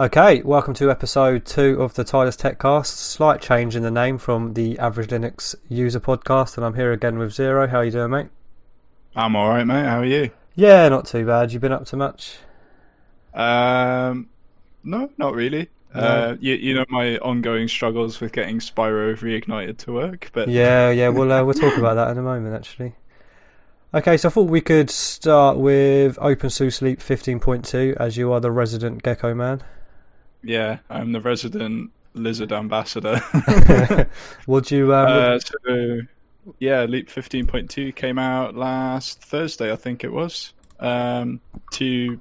Okay, 0.00 0.40
welcome 0.40 0.72
to 0.72 0.90
episode 0.90 1.44
two 1.44 1.82
of 1.82 1.92
the 1.92 2.02
Tidus 2.02 2.38
Techcast. 2.38 2.86
Slight 2.86 3.42
change 3.42 3.76
in 3.76 3.82
the 3.82 3.90
name 3.90 4.16
from 4.16 4.54
the 4.54 4.78
Average 4.78 5.10
Linux 5.10 5.54
User 5.68 6.00
Podcast, 6.00 6.56
and 6.56 6.64
I'm 6.64 6.72
here 6.72 6.92
again 6.92 7.18
with 7.18 7.34
Zero. 7.34 7.66
How 7.66 7.80
are 7.80 7.84
you 7.84 7.90
doing, 7.90 8.10
mate? 8.10 8.28
I'm 9.14 9.36
all 9.36 9.50
right, 9.50 9.64
mate. 9.64 9.84
How 9.84 9.98
are 9.98 10.06
you? 10.06 10.30
Yeah, 10.54 10.88
not 10.88 11.04
too 11.04 11.26
bad. 11.26 11.52
You 11.52 11.60
been 11.60 11.72
up 11.72 11.84
to 11.86 11.98
much? 11.98 12.38
Um, 13.34 14.30
no, 14.82 15.10
not 15.18 15.34
really. 15.34 15.68
No. 15.94 16.00
Uh, 16.00 16.36
you, 16.40 16.54
you 16.54 16.72
know 16.72 16.86
my 16.88 17.18
ongoing 17.18 17.68
struggles 17.68 18.18
with 18.18 18.32
getting 18.32 18.60
Spyro 18.60 19.14
reignited 19.14 19.76
to 19.76 19.92
work, 19.92 20.30
but 20.32 20.48
Yeah, 20.48 20.90
yeah. 20.90 21.10
We'll 21.10 21.30
uh, 21.30 21.44
we'll 21.44 21.52
talk 21.52 21.76
about 21.76 21.96
that 21.96 22.10
in 22.12 22.16
a 22.16 22.22
moment, 22.22 22.54
actually. 22.54 22.94
Okay, 23.92 24.16
so 24.16 24.30
I 24.30 24.32
thought 24.32 24.48
we 24.48 24.62
could 24.62 24.88
start 24.88 25.58
with 25.58 26.16
OpenSUSE 26.16 26.80
Leap 26.80 26.98
15.2, 26.98 27.94
as 27.98 28.16
you 28.16 28.32
are 28.32 28.40
the 28.40 28.50
resident 28.50 29.02
Gecko 29.02 29.34
man. 29.34 29.62
Yeah, 30.42 30.78
I'm 30.90 31.12
the 31.12 31.20
resident 31.20 31.90
lizard 32.14 32.52
ambassador. 32.52 33.20
Would 34.46 34.70
you? 34.70 34.94
Um, 34.94 35.06
uh, 35.08 35.38
so 35.38 36.00
yeah, 36.58 36.84
Leap 36.84 37.08
15.2 37.08 37.94
came 37.94 38.18
out 38.18 38.54
last 38.54 39.22
Thursday, 39.22 39.72
I 39.72 39.76
think 39.76 40.04
it 40.04 40.12
was. 40.12 40.52
Um, 40.80 41.40
to 41.72 42.18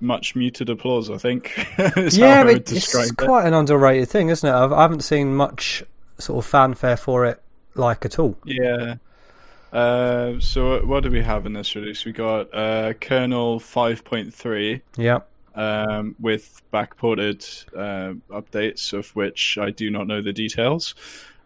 much 0.00 0.34
muted 0.34 0.70
applause, 0.70 1.10
I 1.10 1.18
think. 1.18 1.52
yeah, 2.12 2.42
I 2.42 2.50
it's 2.50 2.94
it. 2.94 3.16
quite 3.16 3.46
an 3.46 3.54
underrated 3.54 4.08
thing, 4.08 4.30
isn't 4.30 4.48
it? 4.48 4.52
I've, 4.52 4.72
I 4.72 4.82
haven't 4.82 5.02
seen 5.02 5.34
much 5.34 5.82
sort 6.18 6.44
of 6.44 6.50
fanfare 6.50 6.96
for 6.96 7.26
it, 7.26 7.42
like 7.74 8.04
at 8.04 8.18
all. 8.18 8.38
Yeah. 8.44 8.96
Uh, 9.72 10.40
so 10.40 10.84
what 10.86 11.02
do 11.02 11.10
we 11.10 11.20
have 11.20 11.44
in 11.44 11.52
this 11.52 11.74
release? 11.76 12.04
We 12.04 12.12
got 12.12 12.52
uh, 12.54 12.94
kernel 12.94 13.60
5.3 13.60 14.80
Yeah. 14.96 15.18
Um, 15.58 16.14
with 16.20 16.62
backported 16.72 17.42
uh, 17.74 18.14
updates, 18.32 18.92
of 18.92 19.14
which 19.16 19.58
I 19.60 19.70
do 19.70 19.90
not 19.90 20.06
know 20.06 20.22
the 20.22 20.32
details. 20.32 20.94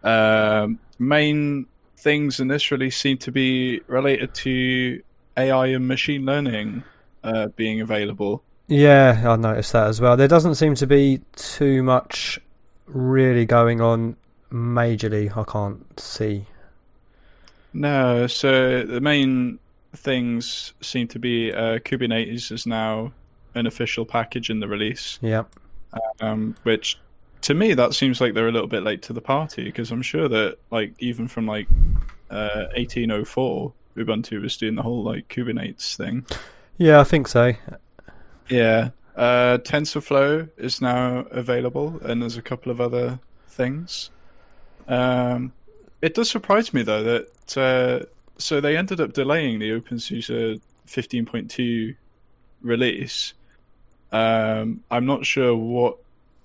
Um, 0.05 0.79
main 0.99 1.67
things 1.97 2.39
in 2.39 2.49
this 2.49 2.71
release 2.71 2.97
seem 2.97 3.17
to 3.19 3.33
be 3.33 3.81
related 3.87 4.35
to 4.35 5.03
AI 5.39 5.69
and 5.69 5.89
machine 5.89 6.27
learning 6.27 6.85
uh, 7.25 7.49
being 7.57 7.81
available. 7.81 8.43
Yeah, 8.69 9.23
I 9.25 9.37
noticed 9.37 9.73
that 9.73 9.87
as 9.89 10.01
well. 10.01 10.17
There 10.17 10.29
doesn't 10.29 10.57
seem 10.57 10.75
to 10.77 10.87
be 10.87 11.23
too 11.35 11.83
much 11.83 12.39
really 12.87 13.47
going 13.47 13.81
on 13.81 14.17
majorly. 14.53 15.35
I 15.35 15.45
can't 15.51 15.99
see. 15.99 16.45
No, 17.73 18.27
so 18.27 18.85
the 18.85 19.01
main 19.01 19.59
things 19.97 20.75
seem 20.83 21.09
to 21.09 21.19
be 21.19 21.51
uh, 21.51 21.79
Kubernetes 21.79 22.53
is 22.53 22.67
now 22.67 23.13
an 23.55 23.67
official 23.67 24.05
package 24.05 24.51
in 24.51 24.61
the 24.61 24.69
release. 24.69 25.19
Yeah. 25.23 25.45
um, 26.21 26.57
which 26.63 26.99
to 27.43 27.55
me 27.55 27.75
that 27.75 27.95
seems 27.95 28.21
like 28.21 28.35
they're 28.35 28.49
a 28.49 28.53
little 28.53 28.69
bit 28.69 28.83
late 28.83 29.03
to 29.03 29.13
the 29.13 29.21
party 29.21 29.65
because 29.65 29.91
I'm 29.91 30.03
sure 30.03 30.29
that 30.29 30.59
like 30.71 30.95
even 30.99 31.29
from 31.29 31.47
like 31.47 31.67
uh, 32.31 32.69
1804 32.77 33.73
Ubuntu 33.97 34.41
was 34.41 34.57
doing 34.57 34.75
the 34.77 34.83
whole 34.83 35.03
like 35.03 35.29
Kubernetes 35.29 35.97
thing. 35.97 36.25
Yeah, 36.79 37.01
I 37.01 37.05
think 37.05 37.29
so. 37.29 37.53
Yeah, 38.49 38.91
uh, 39.17 39.59
TensorFlow 39.59 40.49
is 40.57 40.81
now 40.81 41.27
available, 41.31 42.01
and 42.03 42.23
there's 42.23 42.37
a 42.37 42.43
couple 42.43 42.73
of 42.73 42.81
other 42.81 43.21
things. 43.49 44.11
Um, 44.89 45.53
it 46.01 46.15
does 46.15 46.31
surprise 46.31 46.73
me 46.75 46.83
though 46.83 47.03
that 47.03 47.57
uh, 47.57 48.07
so 48.39 48.61
they 48.61 48.77
ended 48.77 49.01
up 49.01 49.13
delaying 49.13 49.59
the 49.59 49.71
OpenSUSE 49.71 50.61
15.2 50.87 51.97
release. 52.63 53.35
Um, 54.13 54.83
I'm 54.91 55.07
not 55.07 55.25
sure 55.27 55.57
what 55.57 55.99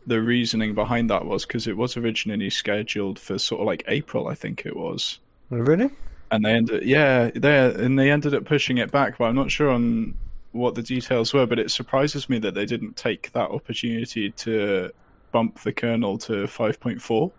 the 0.05 0.21
reasoning 0.21 0.73
behind 0.73 1.09
that 1.09 1.25
was 1.25 1.45
because 1.45 1.67
it 1.67 1.75
was 1.75 1.97
originally 1.97 2.49
scheduled 2.49 3.19
for 3.19 3.37
sort 3.37 3.59
of 3.61 3.67
like 3.67 3.83
April, 3.87 4.29
I 4.29 4.35
think 4.35 4.65
it 4.65 4.75
was, 4.75 5.19
Really? 5.49 5.89
and 6.31 6.45
they 6.45 6.51
ended 6.51 6.83
yeah 6.83 7.29
they 7.35 7.73
and 7.73 7.97
they 7.99 8.09
ended 8.11 8.33
up 8.33 8.45
pushing 8.45 8.77
it 8.77 8.91
back. 8.91 9.17
But 9.17 9.25
I'm 9.25 9.35
not 9.35 9.51
sure 9.51 9.69
on 9.69 10.13
what 10.53 10.75
the 10.75 10.81
details 10.81 11.33
were. 11.33 11.45
But 11.45 11.59
it 11.59 11.71
surprises 11.71 12.29
me 12.29 12.39
that 12.39 12.53
they 12.55 12.65
didn't 12.65 12.95
take 12.95 13.31
that 13.33 13.49
opportunity 13.51 14.31
to 14.31 14.91
bump 15.31 15.59
the 15.61 15.73
kernel 15.73 16.17
to 16.19 16.33
5.4. 16.47 17.31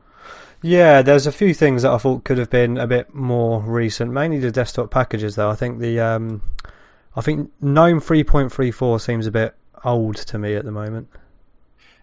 Yeah, 0.63 1.03
there's 1.03 1.27
a 1.27 1.33
few 1.33 1.55
things 1.55 1.83
that 1.83 1.93
I 1.93 1.99
thought 1.99 2.25
could 2.25 2.39
have 2.39 2.51
been 2.51 2.77
a 2.79 2.87
bit 2.87 3.15
more 3.15 3.61
recent. 3.63 4.13
Mainly 4.13 4.39
the 4.41 4.51
desktop 4.51 4.91
packages, 4.91 5.37
though. 5.37 5.49
I 5.51 5.55
think 5.55 5.79
the 5.79 6.01
um, 6.01 6.43
I 7.17 7.21
think 7.21 7.51
GNOME 7.61 8.01
3.34 8.01 9.01
seems 9.01 9.27
a 9.27 9.31
bit 9.31 9.55
old 9.85 10.17
to 10.17 10.39
me 10.39 10.55
at 10.55 10.65
the 10.65 10.73
moment. 10.73 11.09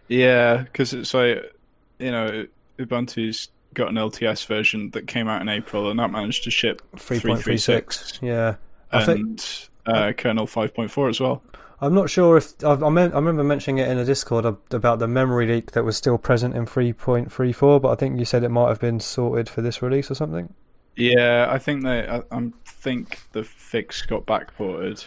Yeah, 0.08 0.58
because 0.58 0.94
it's 0.94 1.13
like 1.13 1.53
you 2.00 2.12
know 2.12 2.46
Ubuntu's 2.78 3.50
got 3.74 3.90
an 3.90 3.96
LTS 3.96 4.46
version 4.46 4.90
that 4.91 5.08
came 5.08 5.28
out 5.28 5.41
in 5.41 5.50
April, 5.50 5.90
and 5.90 6.00
that 6.00 6.12
managed 6.12 6.44
to 6.46 6.52
ship 6.52 6.81
3.36. 6.96 8.22
Yeah. 8.22 8.56
I 8.91 9.03
think 9.03 9.19
and 9.19 9.69
uh, 9.86 10.13
kernel 10.13 10.47
5.4 10.47 11.09
as 11.09 11.19
well. 11.19 11.44
I'm 11.81 11.94
not 11.94 12.09
sure 12.09 12.38
if 12.38 12.53
I, 12.63 12.72
I, 12.72 12.88
I 12.88 12.88
remember 12.88 13.44
mentioning 13.44 13.80
it 13.80 13.90
in 13.90 13.97
a 13.97 14.06
Discord 14.06 14.46
about 14.46 15.00
the 15.00 15.07
memory 15.07 15.46
leak 15.46 15.72
that 15.72 15.84
was 15.84 15.97
still 15.97 16.18
present 16.18 16.56
in 16.56 16.66
3.34, 16.66 17.81
but 17.81 17.90
I 17.90 17.96
think 17.96 18.18
you 18.18 18.25
said 18.25 18.44
it 18.44 18.50
might 18.50 18.69
have 18.69 18.80
been 18.80 19.00
sorted 19.00 19.50
for 19.50 19.62
this 19.62 19.81
release 19.81 20.09
or 20.09 20.16
something. 20.16 20.53
Yeah, 20.96 21.47
I 21.50 21.57
think 21.59 21.84
they. 21.84 22.07
I, 22.07 22.24
I 22.31 22.52
think 22.66 23.19
the 23.34 23.44
fix 23.44 24.03
got 24.03 24.25
backported 24.25 25.06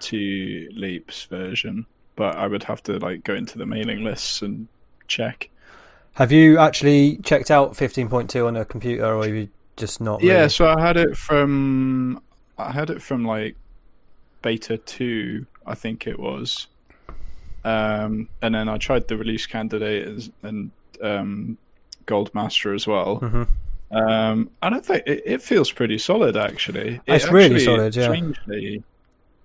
to 0.00 0.68
Leap's 0.72 1.24
version, 1.24 1.86
but 2.18 2.36
I 2.36 2.48
would 2.48 2.64
have 2.64 2.82
to 2.82 2.98
like 2.98 3.22
go 3.22 3.32
into 3.32 3.56
the 3.58 3.64
mailing 3.64 4.02
lists 4.02 4.42
and 4.42 4.66
check. 5.06 5.48
Have 6.14 6.32
you 6.32 6.58
actually 6.58 7.18
checked 7.18 7.48
out 7.48 7.74
15.2 7.74 8.44
on 8.44 8.56
a 8.56 8.64
computer, 8.64 9.06
or 9.06 9.24
have 9.24 9.32
you 9.32 9.48
just 9.76 10.00
not? 10.00 10.20
Yeah, 10.20 10.38
really? 10.38 10.48
so 10.48 10.66
I 10.66 10.80
had 10.80 10.96
it 10.96 11.16
from 11.16 12.20
I 12.58 12.72
had 12.72 12.90
it 12.90 13.00
from 13.00 13.24
like 13.24 13.54
beta 14.42 14.78
two, 14.78 15.46
I 15.64 15.76
think 15.76 16.08
it 16.08 16.18
was, 16.18 16.66
um, 17.64 18.28
and 18.42 18.52
then 18.52 18.68
I 18.68 18.78
tried 18.78 19.06
the 19.06 19.16
release 19.16 19.46
candidate 19.46 20.28
and 20.42 20.72
um, 21.00 21.56
Gold 22.06 22.34
Master 22.34 22.74
as 22.74 22.84
well. 22.84 23.20
Mhm. 23.20 23.46
Um, 23.92 24.50
and 24.60 24.74
I 24.74 24.80
think 24.80 25.04
it, 25.06 25.22
it 25.24 25.40
feels 25.40 25.70
pretty 25.70 25.98
solid 25.98 26.36
actually. 26.36 26.96
It 27.06 27.14
It's 27.14 27.30
really 27.30 27.60
solid, 27.60 27.94
yeah. 27.94 28.06
Strangely, 28.06 28.82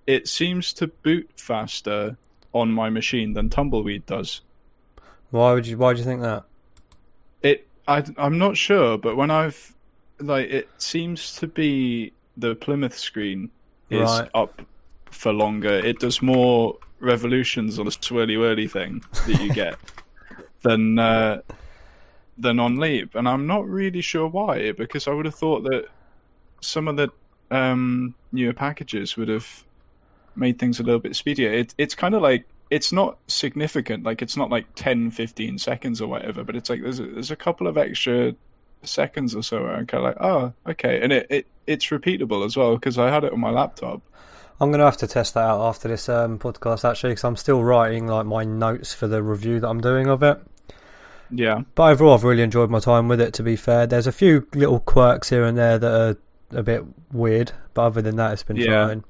it 0.08 0.26
seems 0.26 0.72
to 0.74 0.88
boot 0.88 1.30
faster 1.36 2.16
on 2.54 2.72
my 2.72 2.88
machine 2.88 3.34
than 3.34 3.50
Tumbleweed 3.50 4.06
does. 4.06 4.40
Why 5.30 5.52
would 5.52 5.66
you? 5.66 5.76
Why 5.76 5.92
do 5.92 5.98
you 5.98 6.04
think 6.04 6.22
that? 6.22 6.44
It 7.42 7.66
I 7.86 8.02
I'm 8.16 8.38
not 8.38 8.56
sure, 8.56 8.96
but 8.96 9.16
when 9.16 9.30
I've 9.30 9.74
like 10.20 10.48
it 10.48 10.68
seems 10.78 11.36
to 11.36 11.46
be 11.46 12.12
the 12.36 12.54
Plymouth 12.54 12.96
screen 12.96 13.50
is 13.90 14.00
Right. 14.00 14.30
up 14.34 14.62
for 15.10 15.32
longer. 15.32 15.74
It 15.74 15.98
does 15.98 16.22
more 16.22 16.78
revolutions 17.00 17.78
on 17.78 17.86
a 17.86 17.90
swirly 17.90 18.38
whirly 18.38 18.68
thing 18.68 19.02
that 19.26 19.40
you 19.42 19.52
get 19.52 19.76
than 20.62 20.98
uh, 20.98 21.42
than 22.38 22.58
on 22.60 22.76
Leap, 22.76 23.14
and 23.14 23.28
I'm 23.28 23.46
not 23.46 23.68
really 23.68 24.00
sure 24.00 24.28
why. 24.28 24.72
Because 24.72 25.08
I 25.08 25.10
would 25.10 25.26
have 25.26 25.34
thought 25.34 25.64
that 25.64 25.86
some 26.60 26.88
of 26.88 26.96
the 26.96 27.10
um, 27.50 28.14
newer 28.32 28.52
packages 28.52 29.16
would 29.16 29.28
have 29.28 29.64
made 30.36 30.58
things 30.58 30.80
a 30.80 30.82
little 30.82 31.00
bit 31.00 31.16
speedier. 31.16 31.50
It, 31.52 31.74
it's 31.78 31.94
kind 31.94 32.14
of 32.14 32.22
like 32.22 32.46
it's 32.70 32.92
not 32.92 33.18
significant, 33.28 34.04
like 34.04 34.22
it's 34.22 34.36
not 34.36 34.50
like 34.50 34.66
10, 34.74 35.10
15 35.10 35.58
seconds 35.58 36.00
or 36.00 36.08
whatever, 36.08 36.42
but 36.44 36.56
it's 36.56 36.70
like 36.70 36.82
there's 36.82 36.98
a, 37.00 37.06
there's 37.06 37.30
a 37.30 37.36
couple 37.36 37.66
of 37.66 37.76
extra 37.76 38.34
seconds 38.82 39.34
or 39.34 39.42
so 39.42 39.62
where 39.62 39.74
I'm 39.76 39.86
kind 39.86 40.04
of 40.04 40.08
like, 40.14 40.20
oh, 40.20 40.52
okay, 40.72 41.00
and 41.02 41.12
it, 41.12 41.26
it 41.30 41.46
it's 41.66 41.86
repeatable 41.86 42.44
as 42.44 42.56
well 42.56 42.74
because 42.74 42.98
I 42.98 43.10
had 43.10 43.24
it 43.24 43.32
on 43.32 43.40
my 43.40 43.50
laptop. 43.50 44.02
I'm 44.60 44.70
gonna 44.70 44.84
have 44.84 44.96
to 44.98 45.06
test 45.06 45.34
that 45.34 45.40
out 45.44 45.60
after 45.66 45.88
this 45.88 46.08
um, 46.08 46.38
podcast 46.38 46.88
actually, 46.88 47.10
because 47.12 47.24
I'm 47.24 47.36
still 47.36 47.62
writing 47.62 48.06
like 48.06 48.26
my 48.26 48.44
notes 48.44 48.94
for 48.94 49.06
the 49.08 49.22
review 49.22 49.60
that 49.60 49.68
I'm 49.68 49.80
doing 49.80 50.06
of 50.06 50.22
it. 50.22 50.38
Yeah, 51.30 51.62
But 51.74 51.92
overall, 51.92 52.14
I've 52.14 52.22
really 52.24 52.42
enjoyed 52.42 52.70
my 52.70 52.78
time 52.78 53.08
with 53.08 53.20
it. 53.20 53.32
To 53.34 53.42
be 53.42 53.56
fair, 53.56 53.86
there's 53.86 54.06
a 54.06 54.12
few 54.12 54.46
little 54.54 54.78
quirks 54.78 55.30
here 55.30 55.44
and 55.44 55.56
there 55.58 55.78
that 55.78 55.92
are 55.92 56.16
a 56.56 56.62
bit 56.62 56.84
weird, 57.12 57.50
but 57.72 57.82
other 57.86 58.02
than 58.02 58.16
that, 58.16 58.32
it's 58.34 58.42
been 58.42 58.56
Yeah. 58.56 58.86
fine. 58.86 59.04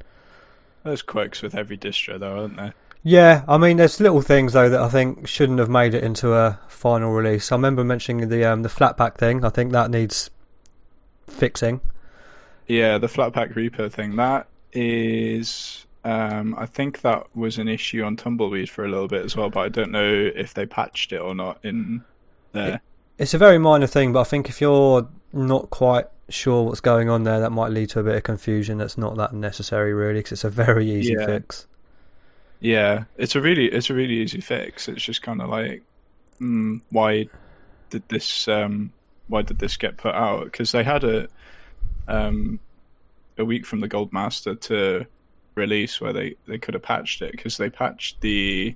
There's 0.84 1.02
quirks 1.02 1.42
with 1.42 1.54
every 1.54 1.76
distro 1.76 2.18
though, 2.18 2.40
aren't 2.40 2.56
there? 2.56 2.74
Yeah, 3.02 3.44
I 3.46 3.58
mean, 3.58 3.76
there's 3.76 4.00
little 4.00 4.22
things 4.22 4.54
though 4.54 4.70
that 4.70 4.80
I 4.80 4.88
think 4.88 5.28
shouldn't 5.28 5.58
have 5.58 5.68
made 5.68 5.94
it 5.94 6.02
into 6.02 6.32
a 6.32 6.58
final 6.68 7.12
release. 7.12 7.52
I 7.52 7.56
remember 7.56 7.84
mentioning 7.84 8.28
the 8.28 8.44
um, 8.44 8.62
the 8.62 8.68
flatpak 8.68 9.16
thing. 9.16 9.44
I 9.44 9.50
think 9.50 9.72
that 9.72 9.90
needs 9.90 10.30
fixing. 11.26 11.80
Yeah, 12.66 12.98
the 12.98 13.06
Flatpak 13.06 13.54
repo 13.54 13.92
thing. 13.92 14.16
That 14.16 14.46
is, 14.72 15.86
um, 16.04 16.54
I 16.56 16.66
think 16.66 17.02
that 17.02 17.34
was 17.36 17.58
an 17.58 17.68
issue 17.68 18.02
on 18.02 18.16
Tumbleweed 18.16 18.70
for 18.70 18.84
a 18.84 18.88
little 18.88 19.08
bit 19.08 19.24
as 19.24 19.36
well, 19.36 19.50
but 19.50 19.60
I 19.60 19.68
don't 19.68 19.90
know 19.90 20.30
if 20.34 20.54
they 20.54 20.66
patched 20.66 21.12
it 21.12 21.20
or 21.20 21.34
not 21.34 21.58
in 21.62 22.02
there. 22.52 22.80
It's 23.18 23.34
a 23.34 23.38
very 23.38 23.58
minor 23.58 23.86
thing, 23.86 24.12
but 24.12 24.22
I 24.22 24.24
think 24.24 24.48
if 24.48 24.60
you're 24.60 25.06
not 25.32 25.70
quite 25.70 26.06
sure 26.28 26.62
what's 26.64 26.80
going 26.80 27.08
on 27.10 27.24
there, 27.24 27.40
that 27.40 27.50
might 27.50 27.70
lead 27.70 27.90
to 27.90 28.00
a 28.00 28.02
bit 28.02 28.14
of 28.16 28.22
confusion. 28.22 28.78
That's 28.78 28.96
not 28.98 29.16
that 29.16 29.32
necessary, 29.32 29.92
really, 29.94 30.20
because 30.20 30.32
it's 30.32 30.44
a 30.44 30.50
very 30.50 30.90
easy 30.90 31.14
Yeah. 31.18 31.26
fix. 31.26 31.66
Yeah, 32.60 33.04
it's 33.18 33.34
a 33.34 33.40
really 33.42 33.66
it's 33.66 33.90
a 33.90 33.94
really 33.94 34.14
easy 34.14 34.40
fix. 34.40 34.88
It's 34.88 35.02
just 35.02 35.20
kind 35.22 35.42
of 35.42 35.50
like, 35.50 35.82
mm, 36.40 36.80
why 36.90 37.28
did 37.90 38.02
this 38.08 38.48
um, 38.48 38.90
why 39.28 39.42
did 39.42 39.58
this 39.58 39.76
get 39.76 39.98
put 39.98 40.14
out? 40.14 40.44
Because 40.44 40.72
they 40.72 40.82
had 40.82 41.04
a 41.04 41.28
um, 42.08 42.58
a 43.36 43.44
week 43.44 43.66
from 43.66 43.80
the 43.80 43.88
Gold 43.88 44.12
Master 44.12 44.54
to 44.54 45.04
release 45.56 46.00
where 46.00 46.12
they, 46.12 46.36
they 46.46 46.58
could 46.58 46.74
have 46.74 46.82
patched 46.82 47.20
it 47.22 47.32
because 47.32 47.56
they 47.58 47.68
patched 47.70 48.20
the 48.22 48.74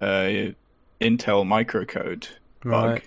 uh, 0.00 0.52
Intel 1.00 1.44
microcode 1.44 2.28
bug 2.62 2.90
Right. 2.90 3.04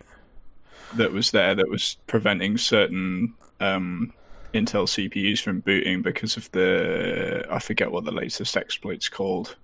that 0.95 1.11
was 1.11 1.31
there 1.31 1.55
that 1.55 1.69
was 1.69 1.97
preventing 2.07 2.57
certain 2.57 3.33
um, 3.59 4.13
Intel 4.53 4.87
CPUs 4.87 5.41
from 5.41 5.59
booting 5.59 6.01
because 6.01 6.37
of 6.37 6.51
the 6.51 7.45
I 7.49 7.59
forget 7.59 7.91
what 7.91 8.05
the 8.05 8.11
latest 8.11 8.55
exploit's 8.55 9.09
called. 9.09 9.55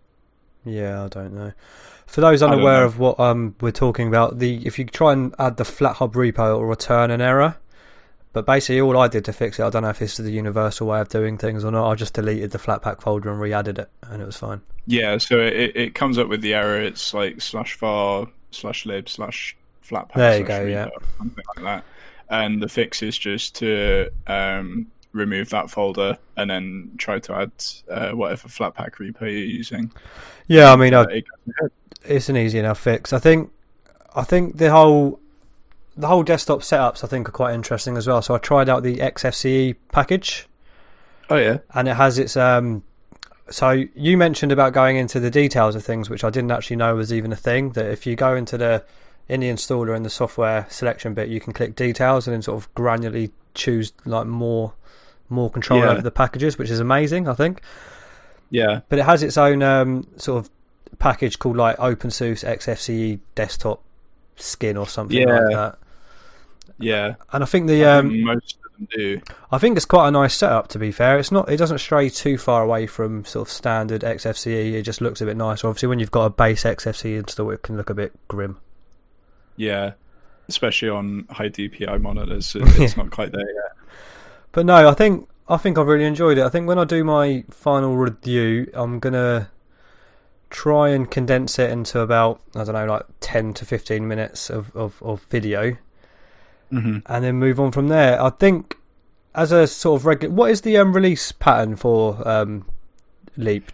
Yeah, 0.66 1.04
I 1.04 1.07
don't 1.07 1.34
know. 1.34 1.54
For 2.06 2.22
those 2.22 2.44
unaware 2.44 2.84
of 2.84 3.00
what 3.00 3.19
um 3.19 3.56
we're 3.62 3.72
talking 3.72 4.07
about, 4.07 4.40
the 4.40 4.66
if 4.66 4.78
you 4.78 4.86
try 4.86 5.13
and 5.13 5.34
add 5.40 5.57
the 5.57 5.63
FlatHub 5.63 6.13
repo, 6.13 6.51
it 6.51 6.54
will 6.54 6.66
return 6.66 7.12
an 7.12 7.22
error. 7.22 7.57
But 8.34 8.48
basically, 8.48 8.81
all 8.81 8.98
I 8.98 9.07
did 9.07 9.25
to 9.25 9.34
fix 9.34 9.60
it, 9.60 9.63
I 9.63 9.69
don't 9.69 9.84
know 9.84 9.90
if 9.90 10.00
this 10.00 10.19
is 10.19 10.25
the 10.25 10.31
universal 10.31 10.88
way 10.88 11.00
of 11.00 11.07
doing 11.10 11.38
things 11.38 11.63
or 11.63 11.69
not. 11.72 11.88
I 11.88 11.94
just 11.94 12.16
deleted 12.16 12.50
the 12.50 12.57
Flatpak 12.57 13.00
folder 13.00 13.30
and 13.30 13.39
re-added 13.39 13.78
it, 13.78 13.92
and 14.01 14.24
it 14.24 14.25
was 14.25 14.38
fine. 14.38 14.62
Yeah, 14.88 15.19
so 15.19 15.39
it, 15.39 15.75
it 15.75 15.96
comes 15.96 16.18
up 16.18 16.30
with 16.30 16.42
the 16.42 16.56
error. 16.56 16.81
It's 16.81 17.13
like 17.13 17.42
slash 17.42 17.78
var 17.78 18.28
slash 18.50 18.88
lib 18.88 19.07
slash 19.07 19.56
flatpak. 19.88 20.16
There 20.16 20.39
you 20.39 20.46
go, 20.46 20.66
yeah. 20.66 20.89
something 21.19 21.44
like 21.56 21.63
that. 21.63 21.86
And 22.34 22.62
the 22.64 22.68
fix 22.68 23.04
is 23.04 23.16
just 23.18 23.56
to 23.58 24.10
um, 24.26 24.88
remove 25.12 25.50
that 25.50 25.70
folder 25.70 26.18
and 26.36 26.50
then 26.50 26.92
try 26.98 27.20
to 27.20 27.34
add 27.36 27.52
uh, 27.90 28.12
whatever 28.12 28.48
flatpak 28.48 28.96
repo 28.96 29.22
you're 29.22 29.30
using. 29.30 29.92
Yeah, 30.48 30.74
I 30.74 30.76
mean, 30.76 30.94
Uh, 30.96 31.02
I, 31.10 31.14
it 31.14 31.26
goes 31.30 31.54
ahead. 31.60 31.72
it's 32.04 32.30
an 32.30 32.38
easy 32.38 32.58
enough 32.58 32.80
fix. 32.80 33.14
I 33.14 33.20
think, 33.20 33.52
I 34.16 34.24
think 34.24 34.58
the 34.58 34.72
whole, 34.72 35.20
the 35.96 36.08
whole 36.08 36.24
desktop 36.24 36.62
setups 36.62 37.04
I 37.04 37.08
think 37.08 37.30
are 37.30 37.32
quite 37.32 37.54
interesting 37.54 37.98
as 37.98 38.08
well. 38.08 38.22
So 38.24 38.34
I 38.34 38.40
tried 38.40 38.68
out 38.68 38.82
the 38.82 38.98
XFCE 38.98 39.76
package. 39.92 40.48
oh 41.30 41.38
yeah, 41.38 41.60
and 41.76 41.88
it 41.88 41.96
has 41.96 42.18
its 42.18 42.36
um 42.36 42.84
so 43.50 43.70
you 43.94 44.18
mentioned 44.18 44.52
about 44.52 44.74
going 44.74 44.96
into 44.98 45.20
the 45.20 45.30
details 45.30 45.76
of 45.76 45.84
things 45.84 46.10
which 46.10 46.24
I 46.24 46.30
didn't 46.32 46.50
actually 46.52 46.78
know 46.78 46.96
was 46.96 47.14
even 47.14 47.32
a 47.32 47.36
thing 47.36 47.72
that 47.74 47.86
if 47.92 48.08
you 48.08 48.16
go 48.16 48.36
into 48.36 48.58
the 48.58 48.84
in 49.30 49.40
the 49.40 49.50
installer 49.50 49.96
in 49.96 50.04
the 50.04 50.10
software 50.10 50.66
selection 50.70 51.14
bit 51.14 51.30
you 51.30 51.40
can 51.40 51.54
click 51.54 51.75
details 51.75 52.28
and 52.28 52.34
then 52.34 52.42
sort 52.42 52.58
of 52.62 52.74
granularly 52.75 53.31
choose 53.54 53.94
like 54.06 54.28
more 54.28 54.74
more 55.30 55.50
control 55.50 55.80
Yeah. 55.80 55.92
over 55.92 56.02
the 56.02 56.12
packages 56.12 56.58
which 56.58 56.70
is 56.70 56.80
amazing 56.80 57.28
I 57.28 57.34
think 57.34 57.62
yeah, 58.50 58.81
but 58.90 59.00
it 59.00 59.06
has 59.06 59.24
its 59.24 59.38
own 59.38 59.64
um 59.64 60.06
sort 60.18 60.44
of 60.46 60.52
package 61.00 61.40
called 61.40 61.58
like 61.58 61.78
OpenSUSE 61.78 62.44
XFCE 62.44 63.20
desktop 63.34 63.81
skin 64.36 64.78
or 64.78 64.88
something 64.88 65.18
Yeah. 65.18 65.40
like 65.40 65.56
that 65.56 65.78
yeah. 66.80 67.16
and 67.31 67.44
I 67.44 67.46
think 67.48 67.68
the 67.68 67.86
I 67.86 67.98
um 67.98 68.10
think 68.10 68.24
most 68.25 68.58
of 68.66 68.72
them 68.78 68.88
do. 68.96 69.22
I 69.52 69.58
think 69.58 69.78
it's 69.78 69.86
quite 69.86 70.08
a 70.08 70.12
nice 70.12 70.34
setup. 70.36 70.68
To 70.70 70.80
be 70.80 70.92
fair, 70.92 71.18
it's 71.20 71.31
not. 71.31 71.48
It 71.50 71.58
doesn't 71.58 71.78
stray 71.78 72.10
too 72.10 72.38
far 72.40 72.64
away 72.64 72.88
from 72.88 73.24
sort 73.25 73.48
of 73.48 73.52
standard 73.54 74.02
XFCE. 74.02 74.74
It 74.74 74.81
just 74.81 75.00
looks 75.00 75.22
a 75.22 75.25
bit 75.25 75.38
nicer. 75.38 75.68
Obviously, 75.68 75.90
when 75.90 76.00
you've 76.00 76.10
got 76.12 76.25
a 76.25 76.30
base 76.31 76.64
XFCE 76.64 77.18
install, 77.20 77.52
it 77.52 77.62
can 77.62 77.78
look 77.78 77.92
a 77.92 77.94
bit 77.94 78.12
grim. 78.28 78.58
Yeah, 79.56 79.94
especially 80.48 80.90
on 80.90 81.28
high 81.30 81.50
DPI 81.50 82.02
monitors, 82.02 82.56
it's 82.60 82.98
not 82.98 83.12
quite 83.12 83.32
there 83.32 83.42
yet. 83.42 83.72
But 84.52 84.66
no, 84.66 84.88
I 84.88 84.94
think 84.94 85.28
I 85.48 85.58
think 85.58 85.78
I've 85.78 85.88
really 85.88 86.06
enjoyed 86.06 86.38
it. 86.38 86.44
I 86.44 86.50
think 86.50 86.68
when 86.68 86.80
I 86.80 86.86
do 86.86 87.04
my 87.04 87.44
final 87.50 87.96
review, 87.98 88.70
I'm 88.74 89.00
gonna 89.00 89.50
try 90.50 90.90
and 90.90 91.10
condense 91.10 91.58
it 91.58 91.72
into 91.72 92.00
about 92.00 92.42
I 92.56 92.64
don't 92.64 92.74
know, 92.74 92.86
like 92.86 93.06
ten 93.20 93.54
to 93.56 93.66
fifteen 93.66 94.08
minutes 94.08 94.50
of 94.50 94.76
of, 94.76 95.02
of 95.04 95.24
video, 95.24 95.78
hmm 96.70 97.00
and 97.06 97.24
then 97.24 97.36
move 97.36 97.60
on 97.60 97.72
from 97.72 97.88
there. 97.88 98.22
I 98.22 98.30
think 98.30 98.78
as 99.36 99.52
a 99.52 99.68
sort 99.68 100.02
of 100.02 100.06
regular, 100.06 100.34
what 100.34 100.52
is 100.52 100.62
the 100.62 100.78
um, 100.78 100.94
release 100.94 101.32
pattern 101.32 101.76
for 101.76 102.26
um, 102.28 102.66
Leap? 103.36 103.72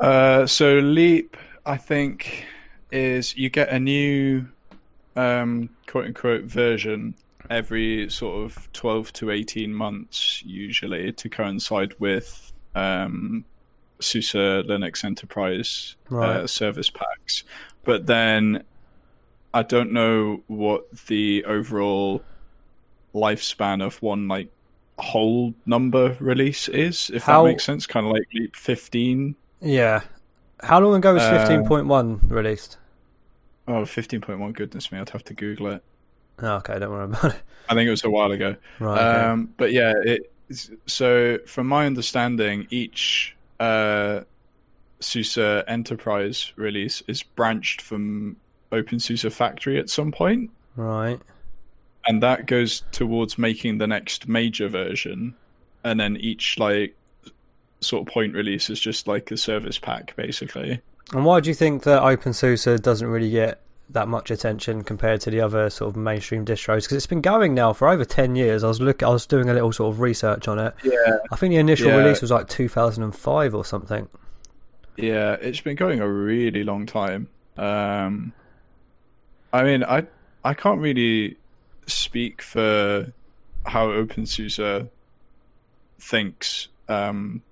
Uh, 0.00 0.46
so 0.46 0.78
Leap, 0.78 1.36
I 1.66 1.76
think, 1.76 2.46
is 2.92 3.36
you 3.36 3.50
get 3.50 3.68
a 3.70 3.80
new 3.80 4.46
um, 5.16 5.68
quote 5.86 6.06
unquote 6.06 6.44
version 6.44 7.14
every 7.50 8.08
sort 8.10 8.44
of 8.44 8.72
12 8.72 9.12
to 9.14 9.30
18 9.30 9.72
months, 9.72 10.42
usually, 10.44 11.12
to 11.12 11.28
coincide 11.28 11.94
with 11.98 12.52
um, 12.74 13.44
SUSE 14.00 14.32
Linux 14.32 15.04
Enterprise 15.04 15.96
uh, 16.10 16.46
service 16.46 16.90
packs. 16.90 17.44
But 17.84 18.06
then 18.06 18.64
I 19.52 19.62
don't 19.62 19.92
know 19.92 20.42
what 20.46 20.90
the 21.06 21.44
overall 21.44 22.22
lifespan 23.14 23.84
of 23.84 24.00
one 24.02 24.26
like 24.26 24.48
whole 24.98 25.54
number 25.66 26.16
release 26.20 26.68
is, 26.68 27.10
if 27.12 27.24
How- 27.24 27.42
that 27.42 27.48
makes 27.50 27.64
sense. 27.64 27.86
Kind 27.86 28.06
of 28.06 28.12
like 28.12 28.26
Leap 28.32 28.56
15 28.56 29.36
Yeah. 29.60 30.00
How 30.60 30.80
long 30.80 30.94
ago 30.94 31.12
was 31.14 31.22
Uh, 31.22 31.46
15.1 31.46 32.30
released? 32.30 32.78
Oh, 33.66 33.82
15.1, 33.82 34.52
goodness 34.52 34.92
me, 34.92 34.98
I'd 34.98 35.10
have 35.10 35.24
to 35.24 35.34
Google 35.34 35.68
it. 35.68 35.82
Oh, 36.40 36.56
okay, 36.56 36.78
don't 36.78 36.90
worry 36.90 37.04
about 37.04 37.24
it. 37.26 37.42
I 37.68 37.74
think 37.74 37.86
it 37.86 37.90
was 37.90 38.04
a 38.04 38.10
while 38.10 38.32
ago. 38.32 38.56
Right. 38.78 38.98
okay. 38.98 39.26
Um, 39.26 39.54
but 39.56 39.72
yeah, 39.72 39.94
it, 40.04 40.32
so 40.86 41.38
from 41.46 41.66
my 41.66 41.86
understanding, 41.86 42.66
each 42.70 43.34
uh, 43.60 44.20
SUSE 45.00 45.38
Enterprise 45.66 46.52
release 46.56 47.02
is 47.06 47.22
branched 47.22 47.80
from 47.80 48.36
OpenSUSE 48.72 49.30
Factory 49.32 49.78
at 49.78 49.88
some 49.88 50.12
point, 50.12 50.50
right. 50.76 51.20
and 52.06 52.22
that 52.22 52.46
goes 52.46 52.82
towards 52.92 53.38
making 53.38 53.78
the 53.78 53.86
next 53.86 54.28
major 54.28 54.68
version, 54.68 55.34
and 55.84 55.98
then 55.98 56.16
each 56.16 56.58
like 56.58 56.96
sort 57.80 58.06
of 58.06 58.12
point 58.12 58.34
release 58.34 58.70
is 58.70 58.80
just 58.80 59.06
like 59.06 59.30
a 59.30 59.36
service 59.36 59.78
pack, 59.78 60.16
basically. 60.16 60.80
And 61.12 61.24
why 61.24 61.40
do 61.40 61.48
you 61.50 61.54
think 61.54 61.82
that 61.84 62.02
OpenSUSE 62.02 62.80
doesn't 62.82 63.06
really 63.06 63.30
get 63.30 63.60
that 63.90 64.08
much 64.08 64.30
attention 64.30 64.82
compared 64.82 65.20
to 65.20 65.30
the 65.30 65.40
other 65.40 65.68
sort 65.70 65.90
of 65.90 65.96
mainstream 65.96 66.44
distros? 66.44 66.82
Because 66.84 66.92
it's 66.92 67.06
been 67.06 67.20
going 67.20 67.54
now 67.54 67.72
for 67.72 67.88
over 67.88 68.04
10 68.04 68.36
years. 68.36 68.64
I 68.64 68.68
was 68.68 68.80
look, 68.80 69.02
I 69.02 69.08
was 69.10 69.26
doing 69.26 69.48
a 69.50 69.54
little 69.54 69.72
sort 69.72 69.92
of 69.92 70.00
research 70.00 70.48
on 70.48 70.58
it. 70.58 70.74
Yeah, 70.82 71.18
I 71.30 71.36
think 71.36 71.52
the 71.52 71.58
initial 71.58 71.88
Yeah. 71.88 71.98
release 71.98 72.22
was 72.22 72.30
like 72.30 72.48
2005 72.48 73.54
or 73.54 73.64
something. 73.64 74.08
Yeah, 74.96 75.32
it's 75.40 75.60
been 75.60 75.76
going 75.76 76.00
a 76.00 76.08
really 76.08 76.64
long 76.64 76.86
time. 76.86 77.28
Um, 77.56 78.32
I 79.52 79.62
mean, 79.62 79.84
I 79.84 80.06
I 80.44 80.54
can't 80.54 80.80
really 80.80 81.36
speak 81.86 82.40
for 82.42 83.12
how 83.66 83.88
OpenSUSE 83.88 84.88
thinks. 85.98 86.68
Um, 86.88 87.42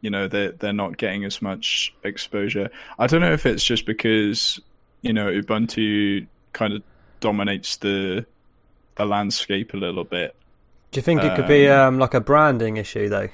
you 0.00 0.10
know, 0.10 0.28
they 0.28 0.48
they're 0.48 0.72
not 0.72 0.96
getting 0.96 1.24
as 1.24 1.40
much 1.42 1.94
exposure. 2.04 2.70
I 2.98 3.06
don't 3.06 3.20
know 3.20 3.32
if 3.32 3.46
it's 3.46 3.64
just 3.64 3.86
because 3.86 4.60
you 5.02 5.12
know 5.12 5.26
Ubuntu 5.26 6.26
kind 6.52 6.72
of 6.72 6.82
dominates 7.20 7.76
the 7.76 8.26
the 8.96 9.04
landscape 9.04 9.74
a 9.74 9.76
little 9.76 10.04
bit. 10.04 10.34
Do 10.90 10.98
you 10.98 11.02
think 11.02 11.22
it 11.22 11.36
could 11.36 11.48
be 11.48 11.68
um, 11.68 11.98
like 11.98 12.14
a 12.14 12.20
branding 12.20 12.76
issue 12.76 13.08
though? 13.08 13.28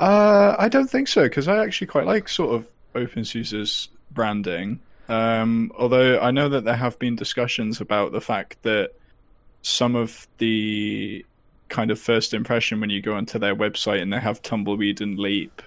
Uh, 0.00 0.56
I 0.58 0.68
don't 0.68 0.90
think 0.90 1.08
so 1.08 1.22
because 1.22 1.48
I 1.48 1.62
actually 1.64 1.86
quite 1.86 2.06
like 2.06 2.28
sort 2.28 2.54
of 2.54 2.66
OpenSUSE's 2.94 3.88
branding. 4.10 4.80
Um, 5.08 5.72
although 5.78 6.18
I 6.18 6.30
know 6.30 6.48
that 6.48 6.64
there 6.64 6.76
have 6.76 6.98
been 6.98 7.16
discussions 7.16 7.80
about 7.80 8.12
the 8.12 8.20
fact 8.20 8.62
that 8.62 8.92
some 9.62 9.94
of 9.94 10.26
the 10.38 11.24
kind 11.74 11.90
of 11.90 12.00
first 12.00 12.32
impression 12.32 12.80
when 12.80 12.90
you 12.90 13.02
go 13.02 13.14
onto 13.14 13.38
their 13.38 13.56
website 13.56 14.00
and 14.00 14.12
they 14.12 14.20
have 14.20 14.40
Tumbleweed 14.42 15.00
and 15.00 15.18
Leap 15.18 15.60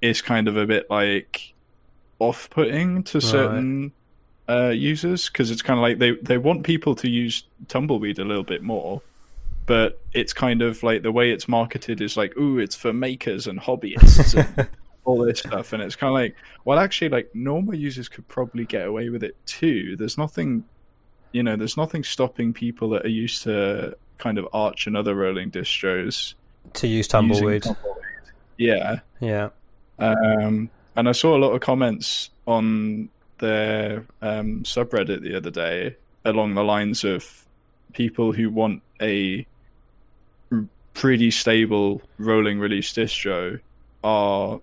is 0.00 0.22
kind 0.22 0.48
of 0.48 0.56
a 0.56 0.66
bit 0.66 0.88
like 0.88 1.52
off-putting 2.18 3.02
to 3.02 3.20
certain 3.20 3.92
uh, 4.48 4.68
users 4.68 5.28
because 5.28 5.50
it's 5.50 5.62
kind 5.62 5.78
of 5.78 5.82
like 5.82 5.98
they 5.98 6.12
they 6.22 6.38
want 6.38 6.62
people 6.62 6.94
to 6.94 7.08
use 7.08 7.44
Tumbleweed 7.68 8.18
a 8.18 8.24
little 8.24 8.44
bit 8.44 8.62
more 8.62 9.02
but 9.66 10.00
it's 10.12 10.32
kind 10.32 10.62
of 10.62 10.82
like 10.82 11.02
the 11.02 11.12
way 11.12 11.30
it's 11.30 11.48
marketed 11.48 12.00
is 12.00 12.16
like, 12.16 12.36
ooh, 12.36 12.58
it's 12.58 12.74
for 12.74 12.92
makers 12.92 13.46
and 13.46 13.60
hobbyists 13.60 14.34
and 14.34 14.68
all 15.04 15.24
this 15.24 15.38
stuff. 15.40 15.72
And 15.72 15.82
it's 15.82 15.96
kind 15.96 16.08
of 16.08 16.14
like, 16.14 16.36
well, 16.64 16.78
actually, 16.78 17.10
like 17.10 17.30
normal 17.34 17.74
users 17.74 18.08
could 18.08 18.26
probably 18.28 18.64
get 18.64 18.86
away 18.86 19.08
with 19.08 19.22
it 19.22 19.36
too. 19.46 19.96
There's 19.96 20.18
nothing, 20.18 20.64
you 21.32 21.42
know, 21.42 21.56
there's 21.56 21.76
nothing 21.76 22.02
stopping 22.02 22.52
people 22.52 22.90
that 22.90 23.04
are 23.04 23.10
used 23.10 23.44
to 23.44 23.96
kind 24.22 24.38
of 24.38 24.46
Arch 24.52 24.86
and 24.86 24.96
other 24.96 25.14
rolling 25.14 25.50
distros 25.50 26.34
To 26.74 26.86
use 26.86 27.08
Tumbleweed. 27.08 27.64
Tumbleweed. 27.64 27.96
Yeah. 28.56 29.00
Yeah. 29.20 29.48
Um, 29.98 30.70
and 30.94 31.08
I 31.08 31.12
saw 31.12 31.36
a 31.36 31.40
lot 31.40 31.50
of 31.50 31.60
comments 31.60 32.30
on 32.46 33.08
their 33.38 34.04
um, 34.20 34.62
subreddit 34.62 35.22
the 35.22 35.36
other 35.36 35.50
day 35.50 35.96
along 36.24 36.54
the 36.54 36.62
lines 36.62 37.02
of 37.02 37.44
people 37.92 38.32
who 38.32 38.48
want 38.48 38.82
a 39.00 39.44
pretty 40.94 41.30
stable 41.30 42.00
rolling 42.18 42.60
release 42.60 42.92
distro 42.92 43.58
are 44.04 44.60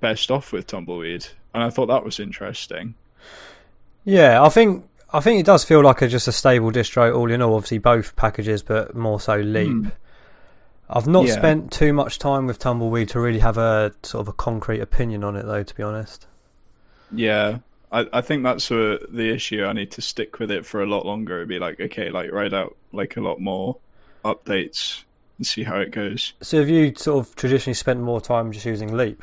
best 0.00 0.30
off 0.30 0.52
with 0.52 0.66
Tumbleweed, 0.66 1.26
and 1.54 1.62
I 1.62 1.70
thought 1.70 1.86
that 1.86 2.04
was 2.04 2.20
interesting. 2.20 2.94
Yeah, 4.04 4.42
I 4.42 4.48
think 4.48 4.84
I 5.12 5.20
think 5.20 5.40
it 5.40 5.46
does 5.46 5.64
feel 5.64 5.82
like 5.82 6.00
a, 6.02 6.08
just 6.08 6.26
a 6.28 6.32
stable 6.32 6.70
distro 6.72 7.14
all 7.14 7.30
in 7.30 7.42
all. 7.42 7.54
Obviously, 7.54 7.78
both 7.78 8.16
packages, 8.16 8.62
but 8.62 8.94
more 8.94 9.20
so 9.20 9.36
Leap. 9.36 9.68
Mm. 9.68 9.92
I've 10.88 11.06
not 11.06 11.26
Yeah. 11.26 11.34
spent 11.34 11.70
too 11.72 11.92
much 11.92 12.18
time 12.18 12.46
with 12.46 12.58
Tumbleweed 12.58 13.08
to 13.10 13.20
really 13.20 13.38
have 13.38 13.56
a 13.58 13.92
sort 14.02 14.22
of 14.22 14.28
a 14.28 14.32
concrete 14.32 14.80
opinion 14.80 15.24
on 15.24 15.36
it, 15.36 15.44
though. 15.46 15.62
To 15.62 15.74
be 15.74 15.82
honest. 15.82 16.26
Yeah, 17.14 17.58
I, 17.90 18.06
I 18.12 18.20
think 18.22 18.42
that's 18.42 18.70
uh, 18.70 18.98
the 19.10 19.30
issue. 19.30 19.64
I 19.64 19.72
need 19.74 19.90
to 19.92 20.02
stick 20.02 20.38
with 20.38 20.50
it 20.50 20.64
for 20.64 20.82
a 20.82 20.86
lot 20.86 21.04
longer. 21.06 21.36
It'd 21.36 21.48
be 21.48 21.58
like, 21.58 21.78
okay, 21.80 22.10
like 22.10 22.32
write 22.32 22.54
out 22.54 22.76
like 22.92 23.16
a 23.16 23.20
lot 23.20 23.38
more 23.40 23.76
updates 24.24 25.04
and 25.38 25.46
see 25.46 25.62
how 25.62 25.78
it 25.78 25.90
goes. 25.90 26.32
So, 26.40 26.58
have 26.58 26.68
you 26.70 26.94
sort 26.96 27.26
of 27.26 27.36
traditionally 27.36 27.74
spent 27.74 28.00
more 28.00 28.20
time 28.20 28.50
just 28.52 28.64
using 28.66 28.96
Leap? 28.96 29.22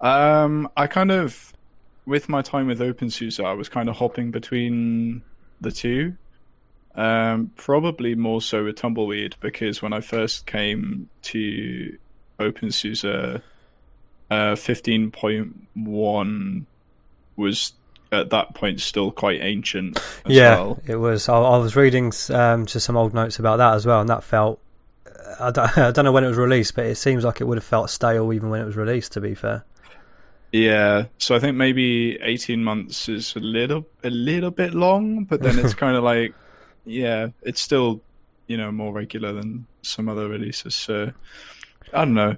Um, 0.00 0.68
I 0.76 0.86
kind 0.88 1.10
of, 1.12 1.52
with 2.06 2.28
my 2.28 2.42
time 2.42 2.66
with 2.66 2.80
OpenSUSE, 2.80 3.44
I 3.44 3.52
was 3.52 3.68
kind 3.68 3.88
of 3.88 3.96
hopping 3.96 4.30
between 4.30 5.22
the 5.60 5.72
two. 5.72 6.16
Um, 6.94 7.50
probably 7.56 8.14
more 8.14 8.40
so 8.40 8.64
with 8.64 8.76
Tumbleweed 8.76 9.36
because 9.40 9.82
when 9.82 9.92
I 9.92 10.00
first 10.00 10.46
came 10.46 11.08
to 11.22 11.98
OpenSUSE, 12.38 13.42
uh, 14.30 14.56
fifteen 14.56 15.10
point 15.10 15.66
one 15.74 16.66
was 17.36 17.72
at 18.12 18.30
that 18.30 18.54
point 18.54 18.80
still 18.80 19.10
quite 19.10 19.40
ancient. 19.40 19.98
As 19.98 20.04
yeah, 20.26 20.56
well. 20.56 20.80
it 20.86 20.96
was. 20.96 21.28
I, 21.28 21.36
I 21.36 21.58
was 21.58 21.74
reading 21.74 22.12
um, 22.30 22.66
just 22.66 22.86
some 22.86 22.96
old 22.96 23.12
notes 23.12 23.38
about 23.38 23.56
that 23.56 23.74
as 23.74 23.86
well, 23.86 24.00
and 24.00 24.08
that 24.08 24.22
felt. 24.22 24.60
I 25.40 25.50
don't, 25.50 25.78
I 25.78 25.90
don't 25.90 26.04
know 26.04 26.12
when 26.12 26.24
it 26.24 26.28
was 26.28 26.36
released, 26.36 26.76
but 26.76 26.86
it 26.86 26.96
seems 26.96 27.24
like 27.24 27.40
it 27.40 27.44
would 27.44 27.58
have 27.58 27.64
felt 27.64 27.90
stale 27.90 28.32
even 28.32 28.50
when 28.50 28.60
it 28.60 28.66
was 28.66 28.76
released. 28.76 29.12
To 29.12 29.20
be 29.20 29.34
fair. 29.34 29.64
Yeah, 30.56 31.06
so 31.18 31.34
I 31.34 31.40
think 31.40 31.56
maybe 31.56 32.16
eighteen 32.22 32.62
months 32.62 33.08
is 33.08 33.34
a 33.34 33.40
little 33.40 33.84
a 34.04 34.10
little 34.10 34.52
bit 34.52 34.72
long, 34.72 35.24
but 35.24 35.42
then 35.42 35.58
it's 35.58 35.74
kind 35.84 35.96
of 35.96 36.04
like, 36.04 36.32
yeah, 36.84 37.30
it's 37.42 37.60
still, 37.60 38.00
you 38.46 38.56
know, 38.56 38.70
more 38.70 38.92
regular 38.92 39.32
than 39.32 39.66
some 39.82 40.08
other 40.08 40.28
releases. 40.28 40.76
So 40.76 41.10
I 41.92 42.04
don't 42.04 42.14
know. 42.14 42.36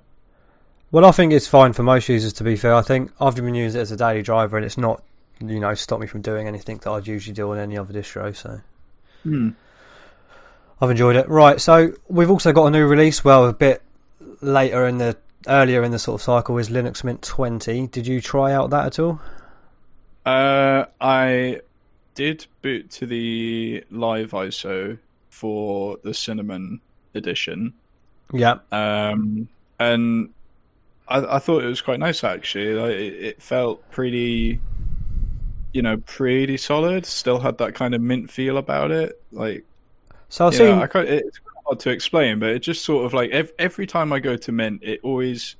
Well, 0.92 1.04
I 1.04 1.10
think 1.10 1.34
it's 1.34 1.46
fine 1.46 1.74
for 1.74 1.82
most 1.82 2.08
users. 2.08 2.32
To 2.34 2.44
be 2.44 2.56
fair, 2.56 2.74
I 2.74 2.80
think 2.80 3.12
I've 3.20 3.34
been 3.36 3.54
using 3.54 3.78
it 3.78 3.82
as 3.82 3.92
a 3.92 3.98
daily 3.98 4.22
driver, 4.22 4.56
and 4.56 4.64
it's 4.64 4.78
not, 4.78 5.02
you 5.38 5.60
know, 5.60 5.74
stopped 5.74 6.00
me 6.00 6.06
from 6.06 6.22
doing 6.22 6.48
anything 6.48 6.78
that 6.78 6.90
I'd 6.90 7.06
usually 7.06 7.34
do 7.34 7.50
on 7.52 7.58
any 7.58 7.76
other 7.76 7.92
distro. 7.92 8.34
So 8.34 8.62
Hmm. 9.24 9.50
I've 10.80 10.90
enjoyed 10.90 11.16
it. 11.16 11.28
Right, 11.28 11.60
so 11.60 11.92
we've 12.08 12.30
also 12.30 12.54
got 12.54 12.64
a 12.64 12.70
new 12.70 12.86
release. 12.86 13.22
Well, 13.22 13.46
a 13.46 13.52
bit 13.52 13.82
later 14.40 14.86
in 14.86 14.96
the 14.96 15.18
earlier 15.48 15.82
in 15.82 15.92
the 15.92 15.98
sort 15.98 16.20
of 16.20 16.24
cycle 16.24 16.58
is 16.58 16.68
Linux 16.68 17.04
Mint 17.04 17.22
20. 17.22 17.86
Did 17.88 18.06
you 18.06 18.20
try 18.20 18.52
out 18.52 18.70
that 18.70 18.86
at 18.86 18.98
all? 18.98 19.20
Uh, 20.24 20.86
I 21.00 21.60
did 22.14 22.46
boot 22.62 22.90
to 22.92 23.06
the 23.06 23.84
live 23.90 24.30
ISO 24.32 24.98
for 25.30 25.98
the 26.02 26.12
Cinnamon 26.14 26.80
edition, 27.14 27.74
Yeah. 28.32 28.56
um, 28.72 29.48
and 29.78 30.30
I, 31.08 31.36
I 31.36 31.38
thought 31.38 31.62
it 31.62 31.66
was 31.68 31.80
quite 31.82 32.00
nice 32.00 32.24
actually. 32.24 32.74
Like, 32.74 32.90
it, 32.92 33.12
it 33.24 33.42
felt 33.42 33.88
pretty, 33.90 34.58
you 35.72 35.82
know, 35.82 35.98
pretty 35.98 36.56
solid. 36.56 37.06
Still 37.06 37.38
had 37.38 37.58
that 37.58 37.74
kind 37.74 37.94
of 37.94 38.00
mint 38.00 38.30
feel 38.30 38.56
about 38.58 38.90
it. 38.90 39.20
Like, 39.30 39.64
So 40.28 40.46
I've 40.48 40.54
yeah, 40.54 40.58
seen. 40.58 40.78
I 40.78 40.86
can't, 40.88 41.08
it's 41.08 41.38
quite 41.38 41.45
hard 41.66 41.80
to 41.80 41.90
explain, 41.90 42.38
but 42.38 42.50
it 42.50 42.60
just 42.60 42.84
sort 42.84 43.04
of 43.04 43.12
like 43.12 43.30
every, 43.30 43.52
every 43.58 43.86
time 43.86 44.12
I 44.12 44.20
go 44.20 44.36
to 44.36 44.52
mint, 44.52 44.82
it 44.82 45.00
always, 45.02 45.56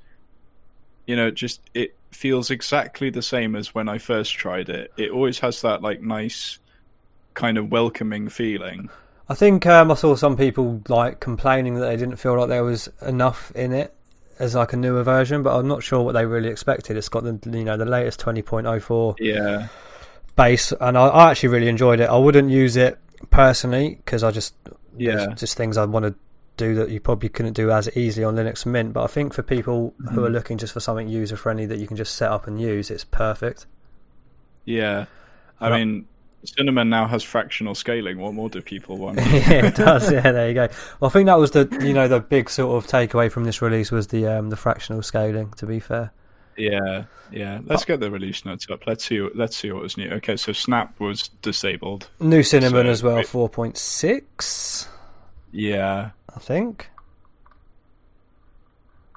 you 1.07 1.17
know, 1.17 1.31
just 1.31 1.61
it 1.75 1.95
feels 2.11 2.51
exactly 2.51 3.11
the 3.11 3.23
same 3.23 3.57
as 3.57 3.75
when 3.75 3.89
I 3.89 3.99
first 3.99 4.35
tried 4.35 4.69
it. 4.69 4.93
It 4.97 5.11
always 5.11 5.39
has 5.41 5.61
that 5.63 5.83
like 5.83 6.01
nice, 6.01 6.59
kind 7.35 7.59
of 7.59 7.71
welcoming 7.71 8.29
feeling. 8.29 8.89
I 9.29 9.35
think 9.35 9.67
um, 9.67 9.91
I 9.91 9.95
saw 9.95 10.15
some 10.15 10.37
people 10.37 10.83
like 10.89 11.19
complaining 11.21 11.75
that 11.75 11.87
they 11.87 11.97
didn't 11.97 12.17
feel 12.17 12.39
like 12.39 12.49
there 12.49 12.63
was 12.65 12.89
enough 13.03 13.51
in 13.57 13.73
it 13.73 13.93
as 14.39 14.55
like 14.55 14.73
a 14.73 14.77
newer 14.77 15.03
version, 15.03 15.43
but 15.43 15.59
I'm 15.59 15.67
not 15.67 15.83
sure 15.83 16.03
what 16.03 16.13
they 16.13 16.25
really 16.27 16.49
expected. 16.49 16.97
It's 16.97 17.09
got 17.09 17.25
the 17.25 17.39
you 17.51 17.65
know 17.65 17.77
the 17.77 17.85
latest 17.85 18.21
20.04 18.21 19.17
Yeah, 19.19 19.69
base, 20.37 20.73
and 20.81 20.97
I, 20.97 21.07
I 21.07 21.31
actually 21.31 21.49
really 21.49 21.69
enjoyed 21.69 22.01
it. 22.01 22.09
I 22.09 22.17
wouldn't 22.17 22.51
use 22.51 22.77
it 22.77 22.99
personally 23.31 23.97
because 23.97 24.23
I 24.23 24.31
just 24.31 24.55
yeah, 24.99 25.27
just 25.35 25.57
things 25.57 25.77
I 25.77 25.85
want 25.85 26.05
to 26.07 26.15
do 26.57 26.75
that 26.77 26.89
you 26.91 27.01
probably 27.01 27.29
couldn't 27.29 27.53
do 27.53 27.71
as 27.71 27.95
easily 27.97 28.25
on 28.25 28.35
Linux 28.37 28.65
Mint. 28.65 28.93
But 28.95 29.05
I 29.05 29.07
think 29.09 29.35
for 29.35 29.43
people 29.43 29.93
who 30.13 30.25
are 30.25 30.31
Mhm. 30.31 30.33
looking 30.33 30.59
just 30.59 30.73
for 30.73 30.81
something 30.81 31.07
user 31.09 31.37
friendly 31.37 31.67
that 31.67 31.79
you 31.79 31.87
can 31.87 31.97
just 31.97 32.15
set 32.15 32.31
up 32.31 32.47
and 32.47 32.61
use, 32.61 32.91
it's 32.91 33.05
perfect. 33.05 33.67
yeah. 34.65 35.07
I 35.61 35.71
mean, 35.71 36.07
Cinnamon 36.45 36.91
now 36.91 37.07
has 37.07 37.23
fractional 37.23 37.75
scaling. 37.75 38.19
What 38.19 38.35
more 38.35 38.49
do 38.51 38.61
people 38.61 38.99
want? 38.99 39.17
yeah, 39.21 39.67
it 39.67 39.75
does. 39.75 40.13
Yeah, 40.13 40.33
there 40.33 40.49
you 40.49 40.55
go. 40.55 40.69
Well, 41.01 41.09
I 41.09 41.13
think 41.13 41.27
that 41.27 41.39
was 41.39 41.51
the 41.53 41.67
you 41.83 41.93
know 41.95 42.09
the 42.09 42.21
big 42.21 42.51
sort 42.51 42.77
of 42.77 42.91
takeaway 42.91 43.31
from 43.33 43.45
this 43.45 43.63
release 43.63 43.91
was 43.91 44.09
the 44.09 44.27
um, 44.27 44.51
the 44.51 44.57
fractional 44.57 45.03
scaling. 45.03 45.51
To 45.57 45.67
be 45.67 45.81
fair, 45.81 46.13
Yeah, 46.57 47.05
yeah. 47.31 47.61
Let's 47.65 47.85
get 47.85 48.01
the 48.01 48.11
release 48.11 48.45
notes 48.45 48.67
up. 48.71 48.87
Let's 48.87 49.05
see. 49.05 49.21
Let's 49.35 49.57
see 49.57 49.71
what 49.73 49.83
was 49.83 49.97
new. 49.97 50.09
Okay, 50.11 50.37
so 50.37 50.53
Snap 50.53 50.99
was 50.99 51.29
disabled. 51.43 52.09
new 52.21 52.43
cinnamon 52.43 52.87
So, 52.87 52.91
as 52.91 53.03
well, 53.03 53.23
four 53.25 53.49
point 53.49 53.77
six, 53.77 54.89
Yeah, 55.53 56.11
I 56.35 56.39
think. 56.39 56.89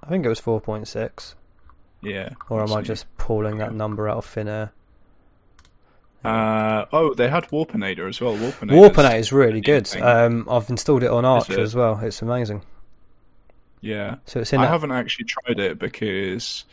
I 0.03 0.09
think 0.09 0.25
it 0.25 0.29
was 0.29 0.39
four 0.39 0.59
point 0.59 0.87
six, 0.87 1.35
yeah. 2.01 2.29
or 2.49 2.61
am 2.61 2.71
I 2.71 2.75
Let's 2.75 2.87
just 2.87 3.17
pulling 3.17 3.57
that 3.59 3.73
number 3.73 4.09
out 4.09 4.17
of 4.17 4.25
thin 4.25 4.47
air? 4.47 4.71
Uh, 6.23 6.85
oh, 6.91 7.13
they 7.13 7.29
had 7.29 7.45
Warpinator 7.49 8.09
as 8.09 8.19
well. 8.19 8.35
Warpinator. 8.35 8.71
Warpinate 8.71 9.19
is 9.19 9.31
really 9.31 9.61
good. 9.61 9.89
Um, 10.01 10.47
I've 10.49 10.69
installed 10.69 11.03
it 11.03 11.09
on 11.09 11.23
Archer 11.25 11.53
it? 11.53 11.59
as 11.59 11.75
well. 11.75 11.99
It's 12.01 12.21
amazing. 12.21 12.63
Yeah, 13.81 14.15
So 14.25 14.41
it's 14.41 14.51
in 14.51 14.59
I 14.59 14.63
that. 14.65 14.71
haven't 14.71 14.91
actually 14.91 15.25
tried 15.25 15.59
it 15.59 15.79
because 15.79 16.65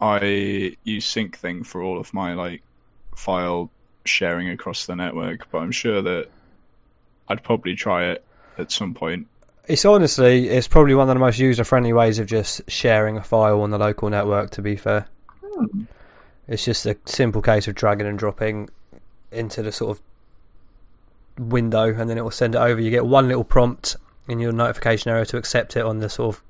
I 0.00 0.76
use 0.84 1.06
SyncThing 1.06 1.64
for 1.66 1.82
all 1.82 1.98
of 1.98 2.12
my 2.12 2.34
like 2.34 2.62
file 3.14 3.70
sharing 4.04 4.50
across 4.50 4.86
the 4.86 4.96
network. 4.96 5.50
But 5.50 5.58
I'm 5.58 5.72
sure 5.72 6.02
that 6.02 6.28
I'd 7.28 7.42
probably 7.42 7.74
try 7.74 8.06
it 8.10 8.24
at 8.58 8.70
some 8.70 8.94
point. 8.94 9.26
It's 9.66 9.84
honestly, 9.84 10.48
it's 10.48 10.68
probably 10.68 10.94
one 10.94 11.08
of 11.08 11.14
the 11.14 11.20
most 11.20 11.38
user-friendly 11.38 11.92
ways 11.92 12.18
of 12.20 12.26
just 12.26 12.62
sharing 12.68 13.16
a 13.16 13.22
file 13.24 13.62
on 13.62 13.70
the 13.70 13.78
local 13.78 14.08
network. 14.08 14.50
To 14.52 14.62
be 14.62 14.76
fair, 14.76 15.08
hmm. 15.42 15.84
it's 16.46 16.64
just 16.64 16.86
a 16.86 16.96
simple 17.04 17.42
case 17.42 17.66
of 17.66 17.74
dragging 17.74 18.06
and 18.06 18.18
dropping 18.18 18.68
into 19.32 19.62
the 19.62 19.72
sort 19.72 19.98
of 19.98 20.02
window, 21.50 21.92
and 21.92 22.08
then 22.08 22.16
it 22.16 22.22
will 22.22 22.30
send 22.30 22.54
it 22.54 22.58
over. 22.58 22.80
You 22.80 22.90
get 22.90 23.06
one 23.06 23.26
little 23.26 23.44
prompt 23.44 23.96
in 24.28 24.38
your 24.38 24.52
notification 24.52 25.10
area 25.10 25.26
to 25.26 25.36
accept 25.36 25.76
it 25.76 25.84
on 25.84 25.98
the 25.98 26.08
sort 26.08 26.36
of 26.36 26.42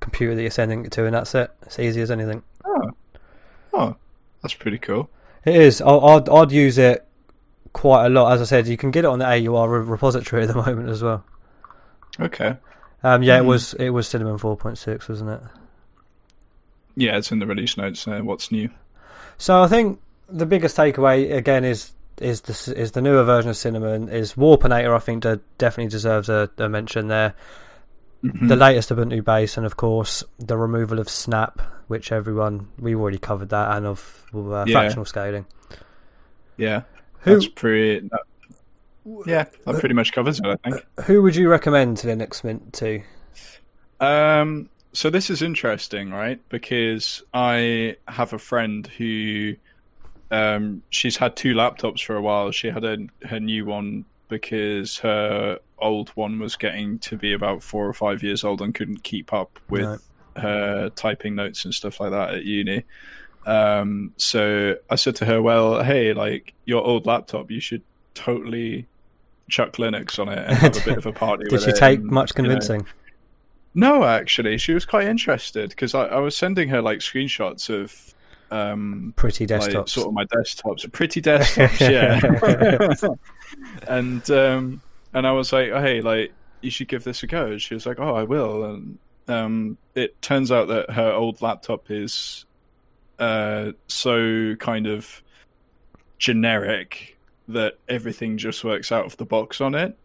computer 0.00 0.34
that 0.34 0.42
you're 0.42 0.50
sending 0.50 0.84
it 0.84 0.92
to, 0.92 1.04
and 1.04 1.14
that's 1.14 1.34
it. 1.36 1.50
It's 1.62 1.78
easy 1.78 2.00
as 2.00 2.10
anything. 2.10 2.42
Oh, 3.78 3.96
that's 4.42 4.54
pretty 4.54 4.78
cool. 4.78 5.08
It 5.44 5.54
is. 5.56 5.80
I'd 5.80 6.28
I'd 6.28 6.52
use 6.52 6.78
it 6.78 7.06
quite 7.72 8.06
a 8.06 8.08
lot. 8.08 8.32
As 8.32 8.40
I 8.40 8.44
said, 8.44 8.66
you 8.66 8.76
can 8.76 8.90
get 8.90 9.04
it 9.04 9.08
on 9.08 9.18
the 9.20 9.26
AUR 9.26 9.68
re- 9.68 9.84
repository 9.86 10.42
at 10.46 10.48
the 10.48 10.54
moment 10.54 10.88
as 10.88 11.02
well. 11.02 11.24
Okay. 12.18 12.56
Um, 13.04 13.22
yeah, 13.22 13.38
it 13.38 13.42
Hmm. 13.42 13.46
was 13.48 13.74
it 13.74 13.90
was 13.90 14.08
Cinnamon 14.08 14.38
4.6, 14.38 15.08
wasn't 15.08 15.30
it? 15.30 15.40
Yeah, 16.96 17.16
it's 17.16 17.30
in 17.30 17.38
the 17.38 17.46
release 17.46 17.76
notes. 17.76 18.08
Uh, 18.08 18.20
what's 18.20 18.50
new? 18.50 18.70
So 19.36 19.62
I 19.62 19.68
think 19.68 20.00
the 20.28 20.46
biggest 20.46 20.76
takeaway 20.76 21.32
again 21.32 21.64
is 21.64 21.92
is 22.20 22.40
the 22.40 22.74
is 22.76 22.90
the 22.92 23.00
newer 23.00 23.22
version 23.22 23.50
of 23.50 23.56
Cinnamon 23.56 24.08
is 24.08 24.34
Warpinator. 24.34 24.94
I 24.96 24.98
think 24.98 25.22
that 25.22 25.40
definitely 25.58 25.90
deserves 25.90 26.28
a, 26.28 26.50
a 26.58 26.68
mention 26.68 27.06
there. 27.06 27.34
The 28.22 28.56
latest 28.56 28.90
Ubuntu 28.90 29.24
base, 29.24 29.56
and 29.56 29.64
of 29.64 29.76
course 29.76 30.24
the 30.38 30.56
removal 30.56 30.98
of 30.98 31.08
Snap, 31.08 31.60
which 31.86 32.10
everyone 32.10 32.68
we've 32.78 32.98
already 32.98 33.18
covered 33.18 33.50
that, 33.50 33.76
and 33.76 33.86
of 33.86 34.24
uh, 34.34 34.64
Yeah. 34.66 34.80
fractional 34.80 35.04
scaling. 35.04 35.46
yeah, 36.56 36.82
Who 37.20 37.34
that's 37.34 37.46
pretty. 37.48 38.08
That, 38.08 38.22
yeah, 39.26 39.44
that 39.66 39.78
pretty 39.78 39.94
much 39.94 40.12
covers 40.12 40.40
it. 40.40 40.46
I 40.46 40.56
think. 40.70 40.84
who 41.06 41.22
would 41.22 41.36
you 41.36 41.48
recommend 41.48 41.98
Linux 41.98 42.42
Mint 42.42 42.72
to? 42.74 43.02
Um, 44.00 44.68
so 44.92 45.10
this 45.10 45.30
is 45.30 45.40
interesting, 45.42 46.10
right? 46.10 46.40
Because 46.48 47.22
I 47.32 47.96
have 48.08 48.32
a 48.32 48.38
friend 48.38 48.86
who, 48.86 49.54
um, 50.30 50.82
she's 50.90 51.16
had 51.16 51.36
two 51.36 51.54
laptops 51.54 52.04
for 52.04 52.16
a 52.16 52.22
while. 52.22 52.50
She 52.50 52.68
had 52.68 52.84
a, 52.84 52.98
her 53.26 53.40
new 53.40 53.64
one 53.64 54.04
because 54.28 54.98
her 54.98 55.58
old 55.80 56.10
one 56.10 56.38
was 56.38 56.56
getting 56.56 56.98
to 57.00 57.16
be 57.16 57.32
about 57.32 57.62
four 57.62 57.86
or 57.86 57.92
five 57.92 58.22
years 58.22 58.44
old 58.44 58.60
and 58.62 58.74
couldn't 58.74 59.02
keep 59.02 59.32
up 59.32 59.58
with 59.68 59.82
No. 59.82 59.98
her 60.36 60.90
typing 60.90 61.34
notes 61.34 61.64
and 61.64 61.74
stuff 61.74 62.00
like 62.00 62.10
that 62.10 62.34
at 62.34 62.44
uni. 62.44 62.84
Um, 63.46 64.12
so 64.16 64.76
I 64.90 64.96
said 64.96 65.16
to 65.16 65.24
her, 65.24 65.40
"Well, 65.40 65.82
hey, 65.82 66.12
like 66.12 66.52
your 66.64 66.84
old 66.84 67.06
laptop, 67.06 67.50
you 67.50 67.60
should 67.60 67.82
totally 68.14 68.86
chuck 69.48 69.76
Linux 69.76 70.18
on 70.18 70.28
it 70.28 70.38
and 70.38 70.58
have 70.58 70.76
a 70.76 70.84
bit 70.84 70.98
of 70.98 71.06
a 71.06 71.12
party." 71.24 71.44
Did 71.48 71.62
she 71.62 71.72
take 71.72 72.00
and, 72.00 72.10
much 72.10 72.32
you 72.36 72.42
know, 72.42 72.48
convincing? 72.48 72.86
No, 73.74 74.04
actually, 74.04 74.58
she 74.58 74.74
was 74.74 74.84
quite 74.84 75.06
interested 75.06 75.70
because 75.70 75.94
I, 75.94 76.06
I 76.06 76.18
was 76.18 76.36
sending 76.36 76.68
her 76.68 76.82
like 76.82 76.98
screenshots 76.98 77.70
of 77.70 78.14
um, 78.50 79.12
Pretty 79.16 79.46
like, 79.46 79.62
desktops. 79.62 79.90
sort 79.90 80.08
of 80.08 80.14
my 80.14 80.24
desktops, 80.26 80.90
pretty 80.92 81.20
desktops, 81.22 81.80
yeah. 81.80 83.14
and 83.88 84.30
um, 84.30 84.80
and 85.18 85.26
I 85.26 85.32
was 85.32 85.52
like, 85.52 85.70
oh, 85.70 85.80
hey, 85.80 86.00
like 86.00 86.32
you 86.60 86.70
should 86.70 86.88
give 86.88 87.04
this 87.04 87.22
a 87.22 87.26
go. 87.26 87.46
And 87.46 87.60
she 87.62 87.74
was 87.74 87.86
like, 87.86 87.98
oh, 87.98 88.14
I 88.14 88.22
will. 88.22 88.64
And 88.64 88.98
um, 89.26 89.78
it 89.94 90.20
turns 90.22 90.50
out 90.50 90.68
that 90.68 90.90
her 90.90 91.12
old 91.12 91.42
laptop 91.42 91.90
is 91.90 92.46
uh, 93.18 93.72
so 93.88 94.54
kind 94.56 94.86
of 94.86 95.22
generic 96.18 97.16
that 97.48 97.74
everything 97.88 98.38
just 98.38 98.62
works 98.62 98.92
out 98.92 99.06
of 99.06 99.16
the 99.16 99.24
box 99.24 99.60
on 99.60 99.74
it. 99.74 99.96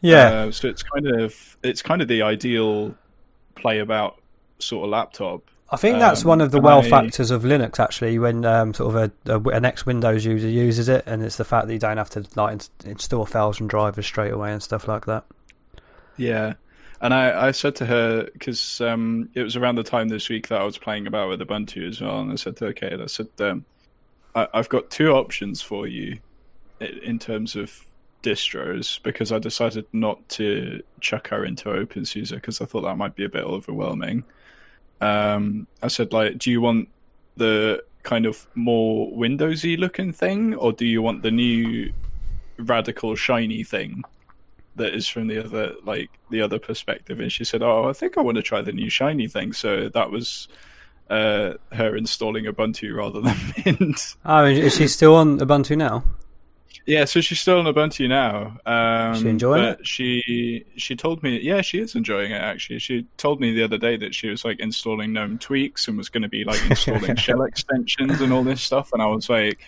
yeah, 0.00 0.28
Uh, 0.28 0.50
so 0.50 0.68
it's 0.68 0.82
kind 0.82 1.06
of 1.06 1.56
it's 1.62 1.82
kind 1.82 2.02
of 2.02 2.08
the 2.08 2.22
ideal 2.22 2.94
play 3.54 3.78
about 3.78 4.20
sort 4.58 4.84
of 4.84 4.90
laptop. 4.90 5.50
I 5.68 5.76
think 5.76 5.98
that's 5.98 6.22
um, 6.22 6.28
one 6.28 6.40
of 6.40 6.52
the 6.52 6.60
well 6.60 6.78
I- 6.78 6.88
factors 6.88 7.30
of 7.30 7.42
Linux 7.42 7.80
actually. 7.80 8.18
When 8.18 8.44
um, 8.44 8.72
sort 8.72 8.94
of 8.94 9.12
a, 9.26 9.34
a, 9.34 9.40
an 9.56 9.64
ex 9.64 9.84
Windows 9.84 10.24
user 10.24 10.48
uses 10.48 10.88
it, 10.88 11.04
and 11.06 11.24
it's 11.24 11.36
the 11.36 11.44
fact 11.44 11.66
that 11.66 11.72
you 11.72 11.78
don't 11.78 11.96
have 11.96 12.10
to 12.10 12.24
like 12.36 12.60
install 12.84 13.26
files 13.26 13.58
and 13.60 13.68
drivers 13.68 14.06
straight 14.06 14.32
away 14.32 14.52
and 14.52 14.62
stuff 14.62 14.86
like 14.86 15.06
that. 15.06 15.24
Yeah. 16.16 16.54
And 17.00 17.12
I, 17.12 17.48
I 17.48 17.50
said 17.50 17.76
to 17.76 17.86
her 17.86 18.28
because 18.32 18.80
um, 18.80 19.28
it 19.34 19.42
was 19.42 19.56
around 19.56 19.74
the 19.74 19.82
time 19.82 20.08
this 20.08 20.28
week 20.28 20.48
that 20.48 20.60
I 20.60 20.64
was 20.64 20.78
playing 20.78 21.06
about 21.06 21.28
with 21.28 21.40
Ubuntu 21.40 21.88
as 21.88 22.00
well, 22.00 22.20
and 22.20 22.32
I 22.32 22.36
said, 22.36 22.60
"Okay," 22.62 22.90
and 22.90 23.02
I 23.02 23.06
said, 23.06 23.28
um, 23.40 23.64
I, 24.34 24.48
"I've 24.54 24.68
got 24.68 24.90
two 24.90 25.10
options 25.10 25.60
for 25.60 25.86
you 25.86 26.18
in 26.80 27.18
terms 27.18 27.54
of 27.56 27.84
distros 28.22 29.02
because 29.02 29.30
I 29.30 29.38
decided 29.38 29.86
not 29.92 30.26
to 30.30 30.82
chuck 31.00 31.28
her 31.28 31.44
into 31.44 31.68
OpenSUSE 31.68 32.34
because 32.34 32.60
I 32.60 32.64
thought 32.64 32.82
that 32.82 32.96
might 32.96 33.14
be 33.14 33.24
a 33.24 33.28
bit 33.28 33.44
overwhelming." 33.44 34.24
Um, 35.00 35.66
I 35.82 35.88
said, 35.88 36.12
"Like, 36.12 36.38
do 36.38 36.50
you 36.50 36.60
want 36.60 36.88
the 37.36 37.84
kind 38.02 38.26
of 38.26 38.46
more 38.54 39.10
Windowsy 39.12 39.76
looking 39.76 40.12
thing, 40.12 40.54
or 40.54 40.72
do 40.72 40.86
you 40.86 41.02
want 41.02 41.22
the 41.22 41.30
new 41.30 41.92
radical 42.58 43.14
shiny 43.16 43.62
thing?" 43.64 44.02
that 44.76 44.94
is 44.94 45.08
from 45.08 45.26
the 45.26 45.42
other 45.42 45.72
like 45.84 46.10
the 46.30 46.42
other 46.42 46.58
perspective 46.58 47.18
and 47.18 47.32
she 47.32 47.44
said 47.44 47.62
oh 47.62 47.88
i 47.88 47.94
think 47.94 48.18
i 48.18 48.20
want 48.20 48.36
to 48.36 48.42
try 48.42 48.60
the 48.60 48.72
new 48.72 48.90
shiny 48.90 49.26
thing 49.26 49.50
so 49.54 49.88
that 49.88 50.10
was 50.10 50.48
uh 51.08 51.54
her 51.72 51.96
installing 51.96 52.44
ubuntu 52.44 52.94
rather 52.94 53.22
than 53.22 53.34
mint 53.64 54.16
Oh, 54.26 54.44
is 54.44 54.76
she 54.76 54.86
still 54.86 55.14
on 55.14 55.38
Ubuntu 55.38 55.78
now? 55.78 56.04
Yeah 56.84 57.04
so 57.04 57.20
she's 57.20 57.40
still 57.40 57.58
on 57.58 57.64
ubuntu 57.64 58.08
now 58.08 58.56
um 58.66 59.14
She 59.14 59.28
enjoying 59.28 59.62
but 59.62 59.86
she 59.86 60.64
she 60.76 60.96
told 60.96 61.22
me 61.22 61.40
yeah 61.40 61.60
she 61.62 61.78
is 61.78 61.94
enjoying 61.94 62.32
it 62.32 62.40
actually 62.40 62.78
she 62.78 63.06
told 63.16 63.40
me 63.40 63.52
the 63.52 63.62
other 63.62 63.78
day 63.78 63.96
that 63.96 64.14
she 64.14 64.28
was 64.28 64.44
like 64.44 64.60
installing 64.60 65.12
gnome 65.12 65.38
tweaks 65.38 65.88
and 65.88 65.96
was 65.96 66.08
going 66.08 66.22
to 66.22 66.28
be 66.28 66.44
like 66.44 66.62
installing 66.68 67.16
shell 67.16 67.42
extensions 67.42 68.20
and 68.20 68.32
all 68.32 68.44
this 68.44 68.62
stuff 68.62 68.92
and 68.92 69.02
i 69.02 69.06
was 69.06 69.28
like 69.28 69.60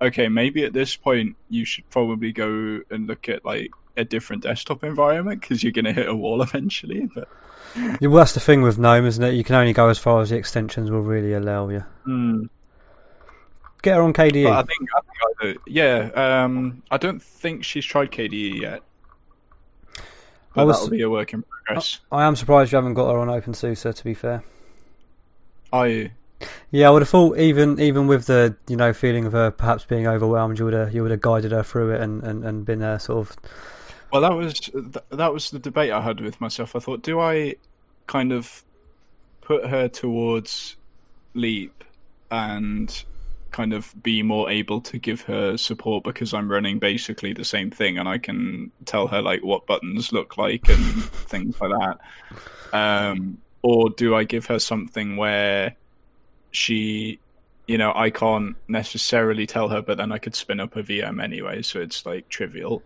okay 0.00 0.28
maybe 0.28 0.64
at 0.64 0.72
this 0.72 0.96
point 0.96 1.36
you 1.48 1.64
should 1.64 1.88
probably 1.90 2.32
go 2.32 2.80
and 2.90 3.06
look 3.06 3.28
at 3.28 3.44
like 3.44 3.70
a 3.96 4.04
different 4.04 4.42
desktop 4.42 4.82
environment 4.82 5.40
because 5.40 5.62
you're 5.62 5.72
going 5.72 5.84
to 5.84 5.92
hit 5.92 6.08
a 6.08 6.14
wall 6.14 6.42
eventually 6.48 7.08
but 7.14 7.28
Yeah, 7.76 7.96
well, 8.08 8.18
that's 8.18 8.34
the 8.34 8.40
thing 8.40 8.62
with 8.62 8.78
GNOME, 8.78 9.06
isn't 9.06 9.24
it? 9.24 9.34
You 9.34 9.42
can 9.42 9.56
only 9.56 9.72
go 9.72 9.88
as 9.88 9.98
far 9.98 10.20
as 10.20 10.30
the 10.30 10.36
extensions 10.36 10.90
will 10.90 11.02
really 11.02 11.32
allow 11.32 11.68
you. 11.68 11.84
Hmm. 12.04 12.44
Get 13.84 13.96
her 13.96 14.02
on 14.02 14.14
KDE. 14.14 14.50
I 14.50 14.62
think, 14.62 14.88
I 14.96 15.00
think 15.02 15.18
I 15.22 15.44
do. 15.44 15.60
yeah. 15.66 16.10
Um, 16.44 16.82
I 16.90 16.96
don't 16.96 17.22
think 17.22 17.64
she's 17.64 17.84
tried 17.84 18.10
KDE 18.10 18.58
yet. 18.62 18.82
But 20.54 20.62
I 20.62 20.64
was- 20.64 20.76
that'll 20.78 20.90
be 20.90 21.02
a 21.02 21.10
work 21.10 21.34
in 21.34 21.42
progress. 21.42 22.00
I 22.10 22.24
am 22.24 22.34
surprised 22.34 22.72
you 22.72 22.76
haven't 22.76 22.94
got 22.94 23.12
her 23.12 23.18
on 23.18 23.28
OpenSUSE. 23.28 23.94
To 23.94 24.04
be 24.04 24.14
fair, 24.14 24.42
Are 25.70 25.86
you? 25.86 26.10
yeah, 26.70 26.88
I 26.88 26.90
would 26.92 27.02
have 27.02 27.08
thought 27.10 27.36
even 27.38 27.78
even 27.78 28.06
with 28.06 28.24
the 28.26 28.56
you 28.68 28.76
know 28.76 28.92
feeling 28.94 29.26
of 29.26 29.32
her 29.32 29.50
perhaps 29.50 29.84
being 29.84 30.06
overwhelmed, 30.06 30.58
you 30.58 30.64
would 30.64 30.72
have 30.74 30.94
you 30.94 31.02
would 31.02 31.10
have 31.10 31.20
guided 31.20 31.52
her 31.52 31.62
through 31.62 31.94
it 31.94 32.00
and 32.00 32.22
and, 32.22 32.42
and 32.44 32.64
been 32.64 32.78
there 32.78 32.98
sort 32.98 33.28
of 33.28 33.36
Well, 34.12 34.22
that 34.22 34.32
was 34.34 34.70
that 35.10 35.32
was 35.34 35.50
the 35.50 35.58
debate 35.58 35.90
I 35.92 36.00
had 36.00 36.20
with 36.20 36.40
myself. 36.40 36.74
I 36.74 36.78
thought, 36.78 37.02
do 37.02 37.20
I 37.20 37.56
kind 38.06 38.32
of 38.32 38.62
put 39.42 39.66
her 39.66 39.88
towards 39.88 40.76
Leap 41.34 41.84
and 42.30 43.04
kind 43.54 43.72
of 43.72 43.94
be 44.02 44.20
more 44.20 44.50
able 44.50 44.80
to 44.80 44.98
give 44.98 45.20
her 45.22 45.56
support 45.56 46.02
because 46.02 46.34
I'm 46.34 46.50
running 46.50 46.80
basically 46.80 47.32
the 47.32 47.44
same 47.44 47.70
thing 47.70 47.98
and 47.98 48.08
I 48.08 48.18
can 48.18 48.72
tell 48.84 49.06
her 49.06 49.22
like 49.22 49.44
what 49.44 49.64
buttons 49.64 50.12
look 50.12 50.36
like 50.36 50.68
and 50.68 51.04
things 51.04 51.60
like 51.60 51.70
that. 51.70 51.98
Um, 52.76 53.38
or 53.62 53.90
do 53.90 54.16
I 54.16 54.24
give 54.24 54.46
her 54.46 54.58
something 54.58 55.16
where 55.16 55.76
she 56.50 57.20
you 57.68 57.78
know, 57.78 57.92
I 57.94 58.10
can't 58.10 58.56
necessarily 58.68 59.46
tell 59.46 59.68
her, 59.68 59.80
but 59.80 59.98
then 59.98 60.10
I 60.10 60.18
could 60.18 60.34
spin 60.34 60.60
up 60.60 60.76
a 60.76 60.82
VM 60.82 61.22
anyway, 61.22 61.62
so 61.62 61.80
it's 61.80 62.04
like 62.04 62.28
trivial 62.28 62.82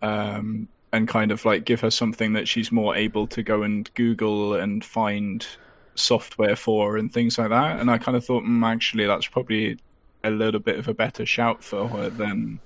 um, 0.00 0.68
and 0.90 1.06
kind 1.06 1.30
of 1.30 1.44
like 1.44 1.66
give 1.66 1.82
her 1.82 1.90
something 1.90 2.32
that 2.32 2.48
she's 2.48 2.72
more 2.72 2.96
able 2.96 3.26
to 3.28 3.42
go 3.42 3.62
and 3.62 3.92
Google 3.94 4.54
and 4.54 4.82
find 4.82 5.46
software 5.94 6.56
for 6.56 6.96
and 6.96 7.12
things 7.12 7.38
like 7.38 7.50
that. 7.50 7.80
And 7.80 7.90
I 7.90 7.98
kind 7.98 8.16
of 8.16 8.24
thought, 8.24 8.44
mm, 8.44 8.64
actually, 8.66 9.06
that's 9.06 9.26
probably 9.26 9.78
a 10.24 10.30
little 10.30 10.60
bit 10.60 10.78
of 10.78 10.88
a 10.88 10.94
better 10.94 11.26
shout 11.26 11.62
for 11.62 11.88
her 11.88 12.08
than 12.08 12.60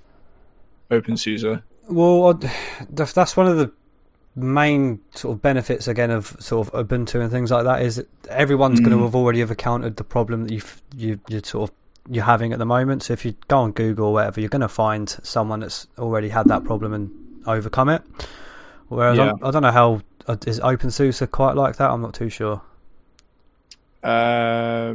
OpenSUSE. 0.90 1.62
Well, 1.88 2.40
that's 2.90 3.12
that's 3.12 3.36
one 3.36 3.46
of 3.46 3.56
the 3.58 3.72
main 4.34 5.00
sort 5.14 5.34
of 5.34 5.42
benefits 5.42 5.88
again 5.88 6.10
of 6.10 6.36
sort 6.40 6.68
of 6.68 6.86
Ubuntu 6.88 7.20
and 7.22 7.30
things 7.30 7.50
like 7.50 7.64
that 7.64 7.80
is 7.80 7.96
that 7.96 8.08
everyone's 8.28 8.80
going 8.80 8.90
to 8.90 8.98
Mm. 8.98 9.04
have 9.04 9.14
already 9.14 9.40
have 9.40 9.50
encountered 9.50 9.96
the 9.96 10.04
problem 10.04 10.44
that 10.44 10.52
you've 10.52 10.82
you 10.94 11.20
you 11.28 11.40
sort 11.42 11.70
of 11.70 11.76
you're 12.08 12.24
having 12.24 12.52
at 12.52 12.58
the 12.58 12.66
moment. 12.66 13.02
So 13.02 13.12
if 13.14 13.24
you 13.24 13.34
go 13.48 13.58
on 13.58 13.72
Google 13.72 14.08
or 14.08 14.12
whatever, 14.12 14.40
you're 14.40 14.50
going 14.50 14.60
to 14.60 14.68
find 14.68 15.08
someone 15.22 15.60
that's 15.60 15.86
already 15.98 16.28
had 16.28 16.46
that 16.48 16.64
problem 16.64 16.92
and 16.92 17.10
overcome 17.46 17.88
it. 17.88 18.02
Whereas 18.88 19.18
I'm, 19.18 19.42
I 19.42 19.50
don't 19.50 19.62
know 19.62 19.72
how 19.72 19.94
is 19.96 20.02
uh, 20.28 20.36
is 20.46 20.60
OpenSUSE 20.60 21.30
quite 21.30 21.56
like 21.56 21.76
that. 21.76 21.90
I'm 21.90 22.02
not 22.02 22.14
too 22.14 22.28
sure. 22.28 22.60
Uh, 24.06 24.94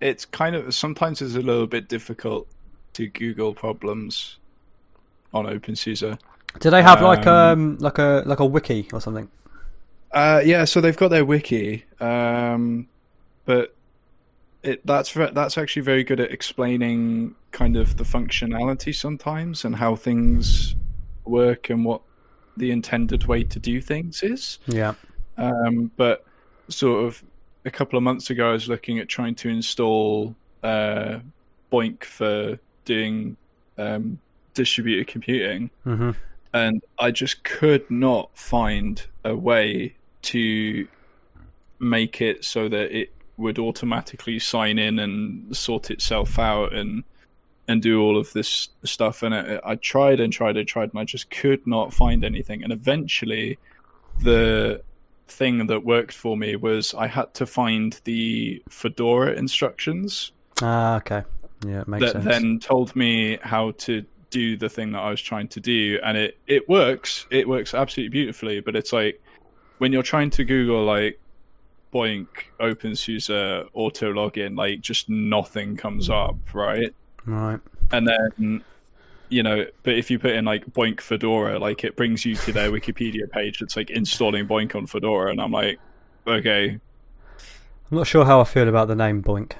it's 0.00 0.24
kind 0.24 0.56
of 0.56 0.74
sometimes 0.74 1.22
it's 1.22 1.36
a 1.36 1.40
little 1.40 1.68
bit 1.68 1.88
difficult 1.88 2.48
to 2.94 3.06
Google 3.06 3.54
problems 3.54 4.38
on 5.32 5.46
OpenSUSE. 5.46 6.18
Do 6.58 6.70
they 6.70 6.82
have 6.82 7.00
like 7.00 7.26
Um, 7.28 7.76
um 7.76 7.78
like 7.78 7.98
a 7.98 8.24
like 8.26 8.40
a 8.40 8.44
wiki 8.44 8.88
or 8.92 9.00
something? 9.00 9.30
Uh, 10.10 10.42
yeah, 10.44 10.64
so 10.64 10.80
they've 10.80 10.96
got 10.96 11.08
their 11.08 11.24
wiki, 11.24 11.84
um, 12.00 12.88
but 13.44 13.72
it 14.64 14.84
that's 14.84 15.12
that's 15.12 15.56
actually 15.56 15.82
very 15.82 16.02
good 16.02 16.18
at 16.18 16.32
explaining 16.32 17.36
kind 17.52 17.76
of 17.76 17.96
the 17.96 18.04
functionality 18.04 18.92
sometimes 18.92 19.64
and 19.64 19.76
how 19.76 19.94
things 19.94 20.74
work 21.24 21.70
and 21.70 21.84
what 21.84 22.02
the 22.56 22.72
intended 22.72 23.26
way 23.26 23.44
to 23.44 23.60
do 23.60 23.80
things 23.80 24.24
is. 24.24 24.58
Yeah. 24.66 24.94
Um, 25.36 25.92
but 25.96 26.26
sort 26.68 27.04
of 27.04 27.22
a 27.64 27.70
couple 27.70 27.96
of 27.96 28.02
months 28.02 28.30
ago, 28.30 28.50
I 28.50 28.52
was 28.52 28.68
looking 28.68 28.98
at 28.98 29.08
trying 29.08 29.34
to 29.36 29.48
install 29.48 30.34
uh, 30.62 31.20
BOINC 31.70 32.04
for 32.04 32.58
doing 32.84 33.36
um, 33.78 34.18
distributed 34.54 35.06
computing 35.06 35.70
hmm 35.84 36.10
and 36.52 36.82
I 36.98 37.10
just 37.10 37.44
could 37.44 37.88
not 37.90 38.36
find 38.36 39.04
a 39.24 39.34
way 39.36 39.94
to 40.22 40.88
make 41.78 42.20
it 42.20 42.44
so 42.44 42.68
that 42.68 42.96
it 42.96 43.12
would 43.36 43.58
automatically 43.58 44.38
sign 44.38 44.78
in 44.78 44.98
and 44.98 45.56
sort 45.56 45.90
itself 45.90 46.38
out 46.38 46.74
and 46.74 47.04
and 47.68 47.80
do 47.80 48.02
all 48.02 48.18
of 48.18 48.32
this 48.32 48.68
stuff. 48.82 49.22
And 49.22 49.32
I, 49.32 49.60
I 49.64 49.76
tried 49.76 50.18
and 50.18 50.32
tried 50.32 50.56
and 50.56 50.66
tried, 50.66 50.90
and 50.90 50.98
I 50.98 51.04
just 51.04 51.30
could 51.30 51.64
not 51.68 51.94
find 51.94 52.24
anything. 52.24 52.64
And 52.64 52.72
eventually, 52.72 53.58
the 54.18 54.82
thing 55.30 55.66
that 55.66 55.84
worked 55.84 56.14
for 56.14 56.36
me 56.36 56.56
was 56.56 56.94
I 56.94 57.06
had 57.06 57.32
to 57.34 57.46
find 57.46 57.98
the 58.04 58.62
Fedora 58.68 59.32
instructions 59.32 60.32
Ah, 60.62 60.96
okay. 60.96 61.22
Yeah, 61.66 61.82
it 61.82 61.88
makes 61.88 62.04
that 62.06 62.12
sense. 62.12 62.24
then 62.24 62.58
told 62.58 62.94
me 62.96 63.38
how 63.42 63.72
to 63.72 64.04
do 64.30 64.56
the 64.56 64.68
thing 64.68 64.92
that 64.92 65.00
I 65.00 65.10
was 65.10 65.20
trying 65.20 65.48
to 65.48 65.60
do, 65.60 65.98
and 66.04 66.16
it 66.16 66.38
it 66.46 66.68
works. 66.68 67.26
It 67.30 67.48
works 67.48 67.74
absolutely 67.74 68.10
beautifully. 68.10 68.60
But 68.60 68.76
it's 68.76 68.92
like 68.92 69.22
when 69.78 69.92
you're 69.92 70.02
trying 70.02 70.30
to 70.30 70.44
Google 70.44 70.84
like 70.84 71.18
BOINC, 71.92 72.26
OpenSUSE, 72.60 73.68
auto 73.74 74.12
login, 74.12 74.56
like 74.56 74.80
just 74.80 75.08
nothing 75.08 75.76
comes 75.76 76.08
up, 76.08 76.36
right? 76.54 76.94
Right. 77.26 77.60
And 77.92 78.06
then 78.06 78.64
you 79.30 79.42
know, 79.42 79.66
but 79.84 79.94
if 79.96 80.10
you 80.10 80.18
put 80.18 80.32
in 80.32 80.44
like 80.44 80.66
BOINC 80.66 81.00
Fedora, 81.00 81.58
like 81.58 81.84
it 81.84 81.96
brings 81.96 82.24
you 82.24 82.36
to 82.36 82.52
their 82.52 82.70
Wikipedia 82.72 83.30
page. 83.30 83.62
It's 83.62 83.76
like 83.76 83.90
installing 83.90 84.46
BOINC 84.48 84.74
on 84.76 84.86
Fedora, 84.86 85.30
and 85.30 85.40
I'm 85.40 85.52
like, 85.52 85.80
okay, 86.26 86.78
I'm 87.90 87.96
not 87.98 88.06
sure 88.06 88.24
how 88.24 88.40
I 88.40 88.44
feel 88.44 88.68
about 88.68 88.88
the 88.88 88.96
name 88.96 89.22
BOINC. 89.22 89.52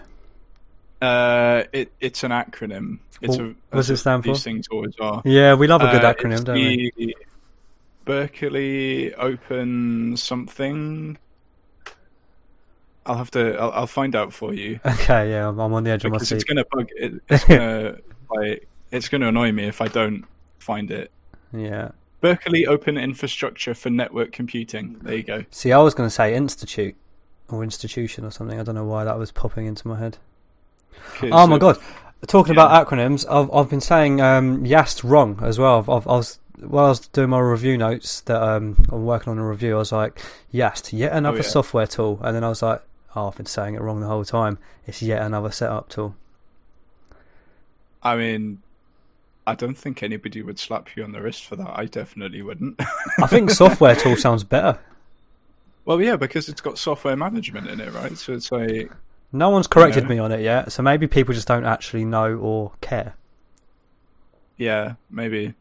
uh, 1.03 1.65
it 1.73 1.93
it's 2.01 2.23
an 2.25 2.31
acronym. 2.31 3.01
It's 3.23 3.39
Well, 3.39 3.41
a, 3.41 3.55
what 3.71 3.77
does 3.79 3.91
it 3.91 3.97
stand 3.99 4.23
These 4.23 4.43
for? 4.43 4.43
things 4.43 4.67
always 4.71 4.95
are. 5.01 5.25
Yeah, 5.25 5.55
we 5.55 5.67
love 5.67 5.83
a 5.83 5.89
good 5.89 6.05
Uh, 6.05 6.15
acronym, 6.15 6.45
don't 6.45 6.65
we? 6.65 7.15
Berkeley 8.05 9.15
Open 9.15 10.17
something. 10.17 11.19
I'll 13.07 13.17
have 13.17 13.31
to. 13.33 13.57
I'll, 13.59 13.71
I'll 13.73 13.87
find 13.87 14.15
out 14.15 14.33
for 14.33 14.53
you 14.55 14.81
Okay, 14.87 15.31
yeah, 15.31 15.49
I'm, 15.49 15.59
on 15.61 15.85
the 15.85 15.91
edge 15.91 16.05
of 16.05 16.13
my 16.13 16.19
seat. 16.19 16.37
it's 16.37 16.45
gonna 16.45 16.65
bug. 16.71 16.89
It, 16.97 17.15
it's 17.29 17.45
gonna 17.49 17.99
like. 18.35 18.67
It's 18.91 19.09
gonna 19.09 19.29
annoy 19.29 19.53
me 19.53 19.65
if 19.65 19.81
I 19.81 19.89
don't 19.89 20.25
find 20.59 20.91
it. 20.91 21.11
Yeah. 21.53 21.91
Berkeley 22.21 22.67
Open 22.67 22.99
Infrastructure 22.99 23.75
for 23.75 23.91
Network 23.91 24.33
Computing. 24.33 24.99
There 25.03 25.15
you 25.15 25.23
go. 25.23 25.45
See, 25.51 25.73
I 25.73 25.79
was 25.79 25.95
going 25.95 26.07
to 26.07 26.15
say 26.15 26.35
institute 26.35 26.95
or 27.49 27.65
institution 27.65 28.25
or 28.25 28.31
something. 28.31 28.61
I 28.61 28.63
don't 28.63 28.75
know 28.75 28.85
why 28.85 29.05
that 29.05 29.19
was 29.19 29.33
popping 29.33 29.67
into 29.67 29.89
my 29.89 29.99
head. 29.99 30.19
Oh 31.23 31.47
my 31.47 31.59
god! 31.59 31.79
Talking 32.27 32.55
yeah. 32.55 32.67
about 32.67 32.89
acronyms, 32.89 33.25
I've 33.31 33.51
I've 33.53 33.71
been 33.71 33.81
saying 33.81 34.21
um, 34.21 34.67
Yast 34.67 35.03
wrong 35.03 35.39
as 35.43 35.59
well. 35.59 35.79
I've, 35.79 35.89
I've, 35.89 36.07
I 36.07 36.17
was 36.17 36.39
while 36.59 36.87
I 36.87 36.89
was 36.89 37.09
doing 37.09 37.31
my 37.31 37.39
review 37.39 37.79
notes 37.79 38.21
that 38.23 38.43
um, 38.43 38.85
I'm 38.91 39.07
working 39.07 39.31
on 39.31 39.39
a 39.39 39.49
review. 39.49 39.77
I 39.77 39.79
was 39.79 39.93
like 39.93 40.21
Yast, 40.51 40.93
yet 40.93 41.13
another 41.13 41.39
yeah. 41.39 41.43
software 41.43 41.87
tool, 41.87 42.21
and 42.23 42.37
then 42.37 42.45
I 42.45 42.49
was 42.49 42.61
like, 42.61 42.83
oh, 43.17 43.29
I've 43.29 43.37
been 43.37 43.47
saying 43.47 43.77
it 43.77 43.81
wrong 43.81 44.01
the 44.01 44.07
whole 44.07 44.25
time. 44.25 44.59
It's 44.87 45.01
yet 45.01 45.23
another 45.23 45.51
setup 45.51 45.89
tool. 45.89 46.17
I 48.03 48.17
mean, 48.17 48.63
I 49.47 49.55
don't 49.55 49.75
think 49.77 50.03
anybody 50.03 50.43
would 50.43 50.59
slap 50.59 50.95
you 50.97 51.03
on 51.05 51.13
the 51.13 51.21
wrist 51.23 51.45
for 51.47 51.57
that. 51.57 51.73
I 51.79 51.87
definitely 51.87 52.43
wouldn't. 52.43 52.81
I 53.19 53.27
think 53.27 53.51
software 53.63 53.97
tool 53.97 54.17
sounds 54.17 54.45
better. 54.45 54.79
well, 55.85 56.01
yeah, 56.01 56.17
because 56.17 56.49
it's 56.49 56.61
got 56.61 56.79
software 56.79 57.17
management 57.17 57.67
in 57.69 57.81
it, 57.81 57.93
right? 57.93 58.17
So 58.17 58.33
it's 58.35 58.53
like, 58.53 58.91
No 59.33 59.51
one's 59.51 59.67
corrected 59.67 60.05
Yeah. 60.05 60.09
me 60.11 60.19
on 60.19 60.31
it 60.33 60.41
yet, 60.41 60.71
so 60.73 60.83
maybe 60.83 61.07
people 61.07 61.35
just 61.35 61.49
don't 61.49 61.65
actually 61.65 62.05
know 62.05 62.37
or 62.37 62.73
care. 62.81 63.15
yeah, 64.57 64.95
maybe 65.11 65.55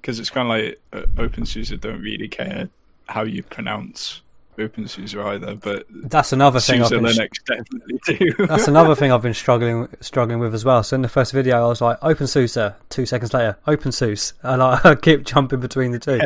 because 0.00 0.20
it's 0.20 0.30
kind 0.30 0.46
of 0.46 0.50
like 0.56 0.80
uh, 0.92 1.06
OpenSUSE 1.20 1.80
don't 1.80 2.00
really 2.02 2.28
care 2.28 2.68
how 3.08 3.22
you 3.24 3.42
pronounce 3.42 4.20
OpenSUSE 4.58 5.14
either, 5.24 5.54
but 5.54 5.86
That's 5.90 6.32
another 6.32 6.60
thing. 6.60 6.82
I've 6.82 6.88
SUSE 6.88 7.00
been, 7.00 7.04
Linux 7.04 7.44
definitely 7.44 8.00
do. 8.06 8.46
that's 8.46 8.68
another 8.68 8.94
thing 8.94 9.12
I've 9.12 9.22
been 9.22 9.34
struggling 9.34 9.88
struggling 10.00 10.38
with 10.38 10.54
as 10.54 10.64
well. 10.64 10.82
So 10.82 10.94
in 10.94 11.02
the 11.02 11.08
first 11.08 11.32
video, 11.32 11.64
I 11.64 11.68
was 11.68 11.80
like 11.80 12.00
OpenSUSE. 12.00 12.74
Two 12.88 13.06
seconds 13.06 13.34
later, 13.34 13.58
OpenSUSE, 13.66 14.34
and 14.42 14.62
I, 14.62 14.80
I 14.84 14.94
keep 14.94 15.24
jumping 15.24 15.60
between 15.60 15.92
the 15.92 15.98
two 15.98 16.20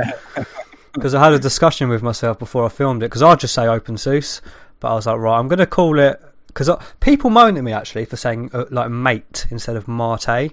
because 0.93 1.15
I 1.15 1.25
had 1.25 1.33
a 1.33 1.39
discussion 1.39 1.89
with 1.89 2.03
myself 2.03 2.39
before 2.39 2.65
I 2.65 2.69
filmed 2.69 3.03
it. 3.03 3.07
Because 3.07 3.23
I'd 3.23 3.41
just 3.41 3.55
say 3.55 3.63
OpenSUSE, 3.63 4.41
but 4.81 4.93
I 4.93 4.95
was 4.95 5.07
like, 5.07 5.19
right, 5.19 5.39
I'm 5.39 5.49
going 5.49 5.59
to 5.59 5.67
call 5.67 5.99
it 5.99 6.21
because 6.53 6.71
people 6.99 7.31
moan 7.31 7.57
at 7.57 7.65
me 7.65 7.73
actually 7.73 8.05
for 8.05 8.17
saying 8.17 8.51
uh, 8.53 8.65
like 8.71 8.91
mate 8.91 9.47
instead 9.51 9.77
of 9.77 9.87
Mate. 9.87 10.53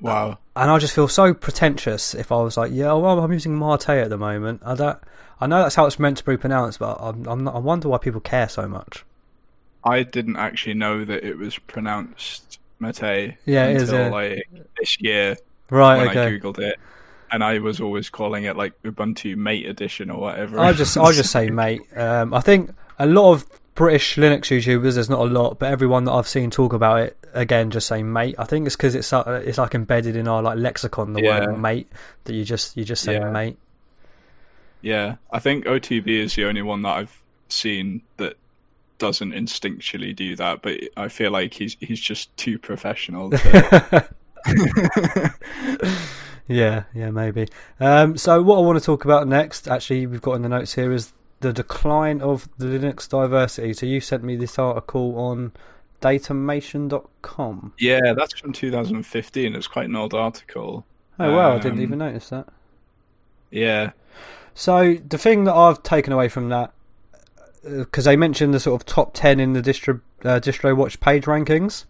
wow. 0.00 0.38
and 0.54 0.70
I 0.70 0.78
just 0.78 0.94
feel 0.94 1.08
so 1.08 1.32
pretentious 1.32 2.14
if 2.14 2.30
I 2.30 2.36
was 2.36 2.56
like, 2.56 2.70
yeah, 2.72 2.92
well, 2.92 3.20
I'm 3.20 3.32
using 3.32 3.58
Mate 3.58 3.88
at 3.88 4.10
the 4.10 4.18
moment. 4.18 4.60
I 4.64 4.74
don't, 4.74 4.98
I 5.40 5.46
know 5.46 5.62
that's 5.62 5.74
how 5.74 5.86
it's 5.86 5.98
meant 5.98 6.18
to 6.18 6.24
be 6.24 6.36
pronounced, 6.36 6.78
but 6.78 6.96
I'm, 7.00 7.26
I'm 7.26 7.44
not, 7.44 7.54
I 7.54 7.58
wonder 7.58 7.88
why 7.88 7.98
people 7.98 8.20
care 8.20 8.48
so 8.48 8.68
much. 8.68 9.04
I 9.82 10.02
didn't 10.02 10.36
actually 10.36 10.74
know 10.74 11.04
that 11.04 11.24
it 11.24 11.36
was 11.36 11.58
pronounced 11.58 12.58
Mate 12.80 13.36
Yeah, 13.44 13.66
it 13.66 13.76
is, 13.76 13.90
until 13.90 14.06
yeah. 14.06 14.10
like 14.10 14.48
this 14.78 15.00
year 15.00 15.36
Right? 15.70 15.98
when 15.98 16.08
okay. 16.08 16.26
I 16.26 16.30
googled 16.38 16.58
it, 16.58 16.78
and 17.30 17.42
I 17.42 17.58
was 17.58 17.80
always 17.80 18.08
calling 18.10 18.44
it 18.44 18.56
like 18.56 18.80
Ubuntu 18.82 19.36
Mate 19.36 19.66
Edition 19.66 20.10
or 20.10 20.20
whatever. 20.20 20.58
I 20.60 20.72
just, 20.72 20.96
I 20.96 21.12
just 21.12 21.30
say 21.30 21.50
mate. 21.50 21.82
Um, 21.96 22.32
I 22.32 22.40
think 22.40 22.70
a 22.98 23.06
lot 23.06 23.32
of 23.32 23.46
British 23.74 24.16
Linux 24.16 24.42
YouTubers, 24.56 24.94
there's 24.94 25.10
not 25.10 25.20
a 25.20 25.24
lot, 25.24 25.58
but 25.58 25.70
everyone 25.70 26.04
that 26.04 26.12
I've 26.12 26.28
seen 26.28 26.50
talk 26.50 26.72
about 26.72 27.00
it 27.00 27.16
again 27.32 27.70
just 27.70 27.88
say 27.88 28.02
mate. 28.02 28.36
I 28.38 28.44
think 28.44 28.66
it's 28.66 28.76
because 28.76 28.94
it's 28.94 29.12
uh, 29.12 29.42
it's 29.44 29.58
like 29.58 29.74
embedded 29.74 30.14
in 30.16 30.28
our 30.28 30.42
like 30.42 30.58
lexicon, 30.58 31.12
the 31.12 31.22
Yeah. 31.22 31.46
word 31.46 31.58
mate 31.58 31.90
that 32.24 32.34
you 32.34 32.44
just 32.44 32.76
you 32.76 32.84
just 32.84 33.02
say 33.02 33.14
Yeah. 33.14 33.30
mate. 33.30 33.58
Yeah, 34.84 35.16
I 35.32 35.38
think 35.38 35.64
OTB 35.64 36.06
is 36.08 36.34
the 36.36 36.44
only 36.44 36.62
one 36.62 36.82
that 36.82 36.96
I've 36.96 37.22
seen 37.48 38.02
that 38.18 38.36
doesn't 38.98 39.32
instinctually 39.32 40.14
do 40.14 40.36
that, 40.36 40.62
but 40.62 40.78
I 40.96 41.08
feel 41.08 41.30
like 41.32 41.54
he's 41.54 41.76
he's 41.80 42.00
just 42.00 42.34
too 42.36 42.58
professional. 42.58 43.30
To, 43.30 44.08
Yeah, 46.46 46.84
yeah, 46.94 47.10
maybe. 47.10 47.48
Um, 47.80 48.18
so 48.18 48.42
what 48.42 48.58
I 48.58 48.60
want 48.60 48.78
to 48.78 48.84
talk 48.84 49.06
about 49.06 49.26
next, 49.26 49.66
actually, 49.66 50.06
we've 50.06 50.20
got 50.20 50.34
in 50.34 50.42
the 50.42 50.50
notes 50.50 50.74
here, 50.74 50.92
is 50.92 51.14
the 51.40 51.54
decline 51.54 52.20
of 52.20 52.48
the 52.58 52.66
Linux 52.66 53.08
diversity. 53.08 53.72
So 53.72 53.86
you 53.86 53.98
sent 54.00 54.22
me 54.22 54.36
this 54.36 54.58
article 54.58 55.18
on 55.18 55.52
datamation.com. 56.02 57.72
yeah, 57.78 58.12
that's 58.14 58.38
from 58.38 58.52
2015. 58.52 59.54
It's 59.54 59.66
quite 59.66 59.86
an 59.88 59.96
old 59.96 60.12
article. 60.12 60.84
Oh 61.18 61.32
wow, 61.34 61.54
I 61.54 61.58
didn't 61.60 61.78
Um, 61.78 61.82
even 61.82 61.98
notice 62.00 62.28
that. 62.28 62.48
Yeah, 63.50 63.92
So 64.54 64.94
the 65.08 65.18
thing 65.18 65.44
that 65.44 65.54
I've 65.54 65.82
taken 65.82 66.12
away 66.12 66.28
from 66.28 66.48
that, 66.50 66.72
because 67.64 68.04
they 68.04 68.16
mentioned 68.16 68.54
the 68.54 68.60
sort 68.60 68.80
of 68.80 68.86
top 68.86 69.12
ten 69.14 69.40
in 69.40 69.52
the 69.52 69.62
distro 69.62 70.00
uh, 70.24 70.40
distro 70.40 70.76
watch 70.76 71.00
page 71.00 71.24
rankings. 71.24 71.84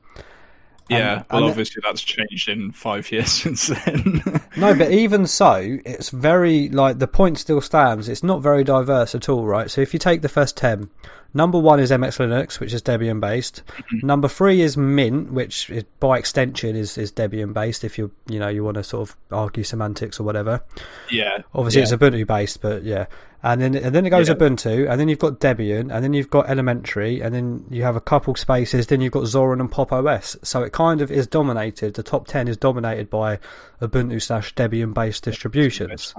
yeah. 0.88 1.16
And- 1.18 1.24
well, 1.30 1.42
and- 1.42 1.50
obviously 1.50 1.82
that's 1.84 2.02
changed 2.02 2.48
in 2.48 2.72
five 2.72 3.10
years 3.12 3.30
since 3.32 3.66
then. 3.68 4.22
No, 4.56 4.72
but 4.74 4.92
even 4.92 5.26
so, 5.26 5.78
it's 5.84 6.10
very 6.10 6.68
like 6.68 6.98
the 7.00 7.08
point 7.08 7.38
still 7.38 7.60
stands. 7.60 8.08
It's 8.08 8.22
not 8.22 8.40
very 8.40 8.62
diverse 8.64 9.14
at 9.14 9.28
all, 9.28 9.44
right? 9.46 9.68
So 9.70 9.80
if 9.80 9.92
you 9.92 9.98
take 9.98 10.22
the 10.22 10.28
first 10.28 10.56
ten, 10.56 10.90
number 11.34 11.58
one 11.58 11.80
is 11.80 11.90
MX 11.90 12.26
Linux, 12.26 12.60
which 12.60 12.72
is 12.72 12.82
Debian 12.82 13.20
based. 13.20 13.62
Mm-hmm. 13.66 14.06
Number 14.06 14.28
three 14.28 14.62
is 14.62 14.76
Mint, 14.76 15.32
which 15.32 15.68
is 15.70 15.84
by 16.00 16.18
extension 16.18 16.76
is, 16.76 16.96
is 16.96 17.12
Debian 17.12 17.52
based. 17.52 17.84
If 17.84 17.98
you 17.98 18.10
you 18.28 18.38
know 18.38 18.48
you 18.48 18.64
want 18.64 18.76
to 18.76 18.84
sort 18.84 19.08
of 19.10 19.16
argue 19.30 19.64
semantics 19.64 20.18
or 20.18 20.22
whatever. 20.22 20.62
yeah, 21.10 21.38
Obviously, 21.54 21.80
yeah. 21.80 21.84
it's 21.84 21.92
Ubuntu 21.92 22.26
based, 22.26 22.60
but 22.62 22.82
yeah. 22.84 23.06
And 23.42 23.60
then 23.60 23.74
and 23.74 23.94
then 23.94 24.06
it 24.06 24.10
goes 24.10 24.28
Yeah. 24.28 24.36
Ubuntu, 24.36 24.90
and 24.90 24.98
then 24.98 25.08
you've 25.08 25.18
got 25.18 25.38
Debian, 25.38 25.94
and 25.94 26.02
then 26.02 26.14
you've 26.14 26.30
got 26.30 26.48
Elementary, 26.48 27.20
and 27.20 27.34
then 27.34 27.66
you 27.68 27.82
have 27.82 27.94
a 27.94 28.00
couple 28.00 28.34
spaces. 28.36 28.86
Then 28.86 29.02
you've 29.02 29.12
got 29.12 29.24
Zorin 29.24 29.60
and 29.60 29.70
Pop 29.70 29.92
OS. 29.92 30.36
So 30.42 30.62
it 30.62 30.72
kind 30.72 31.02
of 31.02 31.10
is 31.10 31.26
dominated. 31.26 31.92
The 31.92 32.02
top 32.02 32.26
ten 32.26 32.48
is 32.48 32.56
dominated 32.56 33.10
by 33.10 33.38
Ubuntu 33.82 34.22
slash 34.22 34.54
Debian 34.54 34.94
based 34.94 35.24
distributions. 35.24 36.14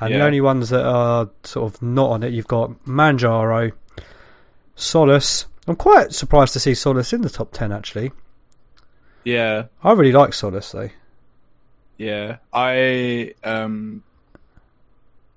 And 0.00 0.14
the 0.14 0.20
only 0.20 0.40
ones 0.40 0.70
that 0.70 0.84
are 0.84 1.28
sort 1.44 1.72
of 1.72 1.82
not 1.82 2.10
on 2.10 2.22
it, 2.24 2.32
you've 2.32 2.46
got 2.48 2.70
Manjaro, 2.86 3.72
Solus. 4.78 5.46
I'm 5.66 5.76
quite 5.76 6.12
surprised 6.12 6.52
to 6.54 6.60
see 6.60 6.74
Solus 6.74 7.12
in 7.12 7.20
the 7.22 7.28
top 7.28 7.52
ten. 7.52 7.72
Actually, 7.72 8.12
Yeah, 9.24 9.64
I 9.82 9.92
really 9.92 10.12
like 10.12 10.32
Solus 10.32 10.70
though. 10.72 10.88
Yeah, 11.98 12.36
I 12.52 13.34
um, 13.44 14.02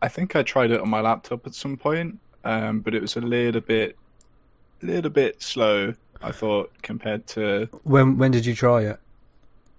I 0.01 0.07
think 0.07 0.35
I 0.35 0.43
tried 0.43 0.71
it 0.71 0.79
on 0.79 0.89
my 0.89 1.01
laptop 1.01 1.45
at 1.47 1.55
some 1.55 1.75
point, 1.75 2.19
um, 2.43 2.79
but 2.81 2.93
it 2.93 3.01
was 3.01 3.15
a 3.15 3.21
little 3.21 3.61
bit, 3.61 3.97
little 4.81 5.09
bit 5.11 5.41
slow. 5.41 5.93
I 6.21 6.31
thought 6.31 6.71
compared 6.83 7.25
to 7.27 7.67
When 7.83 8.17
when 8.19 8.29
did 8.31 8.45
you 8.45 8.53
try 8.55 8.83
it? 8.83 8.99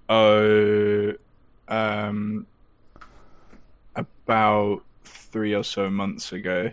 oh, 0.09 1.13
um, 1.69 2.47
about 3.95 4.83
three 5.05 5.55
or 5.55 5.63
so 5.63 5.89
months 5.89 6.33
ago. 6.33 6.71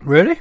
Really? 0.00 0.38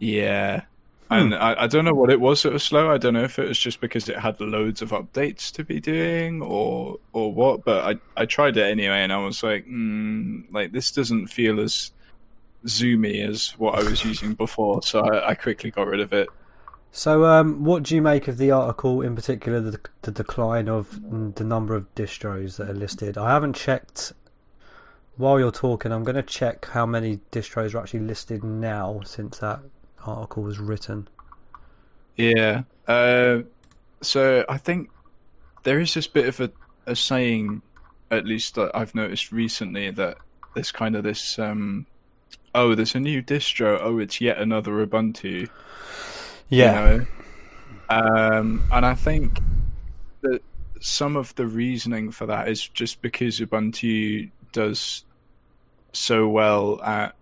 Yeah. 0.00 0.62
Hmm. 1.08 1.14
And 1.14 1.34
I, 1.34 1.62
I 1.62 1.66
don't 1.66 1.84
know 1.84 1.94
what 1.94 2.10
it 2.10 2.20
was 2.20 2.42
that 2.42 2.52
was 2.52 2.64
slow. 2.64 2.90
I 2.90 2.98
don't 2.98 3.14
know 3.14 3.22
if 3.22 3.38
it 3.38 3.48
was 3.48 3.58
just 3.58 3.80
because 3.80 4.08
it 4.08 4.18
had 4.18 4.40
loads 4.40 4.82
of 4.82 4.90
updates 4.90 5.52
to 5.52 5.64
be 5.64 5.78
doing 5.78 6.42
or 6.42 6.98
or 7.12 7.32
what. 7.32 7.64
But 7.64 7.84
I, 7.84 8.22
I 8.22 8.26
tried 8.26 8.56
it 8.56 8.64
anyway, 8.64 9.02
and 9.02 9.12
I 9.12 9.18
was 9.18 9.42
like, 9.42 9.66
mm, 9.66 10.44
like 10.52 10.72
this 10.72 10.90
doesn't 10.90 11.28
feel 11.28 11.60
as 11.60 11.92
zoomy 12.66 13.26
as 13.26 13.50
what 13.58 13.78
I 13.78 13.88
was 13.88 14.04
using 14.04 14.34
before. 14.34 14.82
So 14.82 15.00
I, 15.00 15.30
I 15.30 15.34
quickly 15.34 15.70
got 15.70 15.86
rid 15.86 16.00
of 16.00 16.12
it. 16.12 16.28
So, 16.90 17.26
um, 17.26 17.62
what 17.62 17.82
do 17.82 17.94
you 17.94 18.00
make 18.00 18.26
of 18.26 18.38
the 18.38 18.50
article 18.50 19.02
in 19.02 19.14
particular, 19.14 19.60
the, 19.60 19.78
the 20.00 20.10
decline 20.10 20.66
of 20.66 20.98
the 21.34 21.44
number 21.44 21.74
of 21.74 21.94
distros 21.94 22.56
that 22.56 22.70
are 22.70 22.74
listed? 22.74 23.18
I 23.18 23.32
haven't 23.32 23.54
checked. 23.54 24.14
While 25.16 25.38
you're 25.38 25.52
talking, 25.52 25.92
I'm 25.92 26.04
going 26.04 26.16
to 26.16 26.22
check 26.22 26.66
how 26.66 26.86
many 26.86 27.20
distros 27.30 27.74
are 27.74 27.78
actually 27.78 28.00
listed 28.00 28.42
now 28.42 29.00
since 29.04 29.38
that 29.38 29.60
article 30.06 30.42
was 30.42 30.58
written. 30.58 31.08
Yeah. 32.16 32.62
Uh, 32.86 33.40
so 34.02 34.44
I 34.48 34.58
think 34.58 34.90
there 35.64 35.80
is 35.80 35.94
this 35.94 36.06
bit 36.06 36.26
of 36.26 36.40
a, 36.40 36.50
a 36.86 36.96
saying, 36.96 37.62
at 38.10 38.24
least 38.24 38.54
that 38.54 38.70
I've 38.74 38.94
noticed 38.94 39.32
recently, 39.32 39.90
that 39.90 40.18
there's 40.54 40.72
kind 40.72 40.96
of 40.96 41.02
this, 41.02 41.38
um, 41.38 41.86
oh, 42.54 42.74
there's 42.74 42.94
a 42.94 43.00
new 43.00 43.22
distro. 43.22 43.78
Oh, 43.80 43.98
it's 43.98 44.20
yet 44.20 44.38
another 44.38 44.86
Ubuntu. 44.86 45.48
Yeah, 46.48 46.90
You 46.90 46.98
know? 46.98 47.06
Um, 47.88 48.62
and 48.72 48.86
I 48.86 48.94
think 48.94 49.40
that 50.22 50.42
some 50.80 51.16
of 51.16 51.34
the 51.34 51.46
reasoning 51.46 52.10
for 52.10 52.26
that 52.26 52.48
is 52.48 52.68
just 52.68 53.02
because 53.02 53.40
Ubuntu 53.40 54.30
does 54.52 55.04
so 55.92 56.28
well 56.28 56.80
at, 56.82 57.14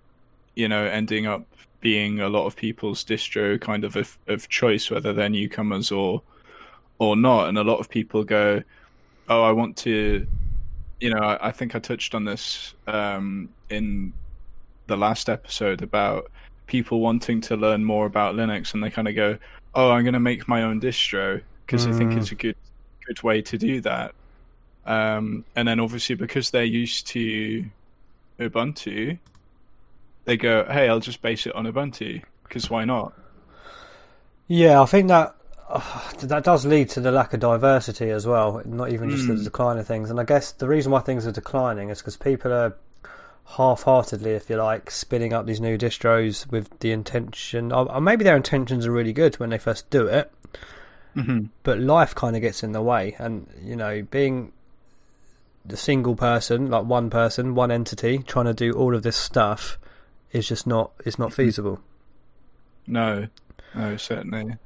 you 0.54 0.68
know, 0.68 0.84
ending 0.84 1.26
up 1.26 1.46
being 1.84 2.18
a 2.20 2.28
lot 2.28 2.46
of 2.46 2.56
people's 2.56 3.04
distro 3.04 3.60
kind 3.60 3.84
of 3.84 3.94
of, 3.94 4.18
of 4.26 4.48
choice, 4.48 4.90
whether 4.90 5.12
they're 5.12 5.28
newcomers 5.28 5.92
or 5.92 6.22
or 6.98 7.14
not. 7.14 7.48
And 7.48 7.58
a 7.58 7.62
lot 7.62 7.78
of 7.78 7.88
people 7.88 8.24
go, 8.24 8.62
"Oh, 9.28 9.42
I 9.44 9.52
want 9.52 9.76
to." 9.84 10.26
you 11.00 11.10
know, 11.10 11.18
I, 11.20 11.48
I 11.48 11.52
think 11.52 11.74
I 11.74 11.80
touched 11.80 12.14
on 12.14 12.24
this 12.24 12.72
um, 12.86 13.50
in 13.68 14.12
the 14.86 14.96
last 14.96 15.28
episode 15.28 15.82
about 15.82 16.30
people 16.66 17.00
wanting 17.00 17.42
to 17.42 17.56
learn 17.56 17.84
more 17.84 18.06
about 18.06 18.36
Linux, 18.36 18.72
and 18.72 18.82
they 18.82 18.90
kind 18.90 19.08
of 19.08 19.14
go, 19.14 19.36
"Oh, 19.74 19.90
I'm 19.90 20.04
going 20.04 20.14
to 20.14 20.20
make 20.20 20.48
my 20.48 20.62
own 20.62 20.80
distro 20.80 21.42
because 21.66 21.86
I 21.86 21.92
think 21.92 22.12
Mm. 22.12 22.16
it's 22.18 22.32
a 22.32 22.34
good 22.36 22.56
good 23.06 23.22
way 23.22 23.42
to 23.42 23.58
do 23.58 23.80
that." 23.82 24.14
Um, 24.86 25.44
and 25.56 25.68
then 25.68 25.80
obviously 25.80 26.14
because 26.14 26.50
they're 26.50 26.64
used 26.64 27.06
to 27.08 27.64
Ubuntu, 28.38 29.18
they 30.24 30.36
go, 30.36 30.64
"Hey, 30.64 30.88
I'll 30.88 31.00
just 31.00 31.22
base 31.22 31.46
it 31.46 31.54
on 31.54 31.64
Ubuntu 31.66 32.22
because 32.44 32.70
why 32.70 32.84
not?" 32.84 33.12
Yeah, 34.46 34.80
I 34.82 34.86
think 34.86 35.08
that 35.08 35.34
uh, 35.68 35.80
that 36.22 36.44
does 36.44 36.66
lead 36.66 36.90
to 36.90 37.00
the 37.00 37.10
lack 37.12 37.32
of 37.34 37.40
diversity 37.40 38.10
as 38.10 38.26
well. 38.26 38.62
Not 38.64 38.90
even 38.92 39.10
just 39.10 39.26
the 39.26 39.34
Mm. 39.34 39.44
decline 39.44 39.78
of 39.78 39.86
things. 39.86 40.10
And 40.10 40.20
I 40.20 40.24
guess 40.24 40.52
the 40.52 40.68
reason 40.68 40.92
why 40.92 41.00
things 41.00 41.26
are 41.26 41.32
declining 41.32 41.88
is 41.90 41.98
because 41.98 42.16
people 42.16 42.52
are 42.52 42.76
half-heartedly, 43.46 44.30
if 44.32 44.48
you 44.48 44.56
like, 44.56 44.90
spinning 44.90 45.32
up 45.34 45.44
these 45.46 45.60
new 45.60 45.76
distros 45.76 46.50
with 46.50 46.78
the 46.80 46.92
intention, 46.92 47.72
or 47.72 48.00
maybe 48.00 48.24
their 48.24 48.36
intentions 48.36 48.86
are 48.86 48.90
really 48.92 49.12
good 49.12 49.34
when 49.36 49.50
they 49.50 49.58
first 49.58 49.88
do 49.90 50.06
it, 50.06 50.30
Mm-hmm. 51.16 51.44
but 51.62 51.78
life 51.78 52.12
kind 52.14 52.34
of 52.34 52.42
gets 52.42 52.62
in 52.64 52.72
the 52.72 52.82
way. 52.82 53.14
And 53.18 53.46
you 53.62 53.76
know, 53.76 54.02
being 54.10 54.52
the 55.64 55.76
single 55.76 56.16
person, 56.16 56.70
like 56.70 56.84
one 56.86 57.08
person, 57.08 57.54
one 57.54 57.70
entity, 57.70 58.18
trying 58.18 58.46
to 58.46 58.54
do 58.54 58.72
all 58.72 58.94
of 58.94 59.02
this 59.02 59.16
stuff 59.16 59.78
is 60.34 60.46
just 60.48 60.66
not 60.66 60.92
is 61.06 61.18
not 61.18 61.32
feasible. 61.32 61.80
No, 62.86 63.28
no, 63.74 63.96
certainly. 63.96 64.56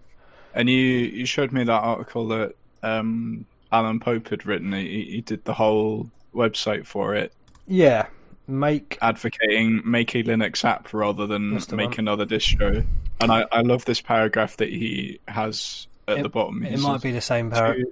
And 0.55 0.69
you 0.69 0.75
you 0.77 1.27
showed 1.27 1.53
me 1.53 1.63
that 1.65 1.71
article 1.73 2.27
that 2.29 2.55
um, 2.83 3.45
Alan 3.71 4.01
Pope 4.01 4.29
had 4.29 4.45
written. 4.47 4.73
He, 4.73 5.05
he 5.05 5.21
did 5.21 5.45
the 5.45 5.55
whole 5.55 6.11
website 6.35 6.87
for 6.87 7.15
it, 7.15 7.33
Yeah, 7.67 8.07
make 8.47 8.99
advocating 9.01 9.83
make 9.85 10.15
a 10.15 10.23
Linux 10.25 10.65
app 10.65 10.93
rather 10.93 11.27
than 11.27 11.53
make 11.73 11.91
one. 11.91 11.99
another 12.01 12.27
distro. 12.27 12.85
And 13.21 13.33
I, 13.33 13.45
I 13.53 13.61
love 13.63 13.85
this 13.85 14.01
paragraph 14.01 14.57
that 14.59 14.69
he 14.69 15.21
has 15.29 15.87
at 16.09 16.19
It- 16.19 16.23
the 16.23 16.29
bottom. 16.29 16.63
He 16.63 16.75
it 16.75 16.81
might 16.81 17.03
be 17.03 17.13
the 17.13 17.21
same 17.21 17.51
paragraph. 17.51 17.87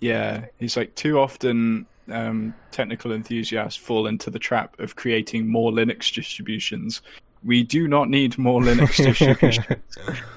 yeah, 0.00 0.46
he's 0.58 0.76
like 0.76 0.94
too 0.94 1.18
often 1.18 1.86
um, 2.10 2.54
technical 2.70 3.12
enthusiasts 3.12 3.76
fall 3.76 4.06
into 4.06 4.30
the 4.30 4.38
trap 4.38 4.78
of 4.78 4.96
creating 4.96 5.48
more 5.48 5.70
Linux 5.72 6.12
distributions. 6.12 7.00
We 7.42 7.62
do 7.62 7.86
not 7.88 8.08
need 8.08 8.38
more 8.38 8.60
Linux 8.60 8.96
distributions. 9.04 9.66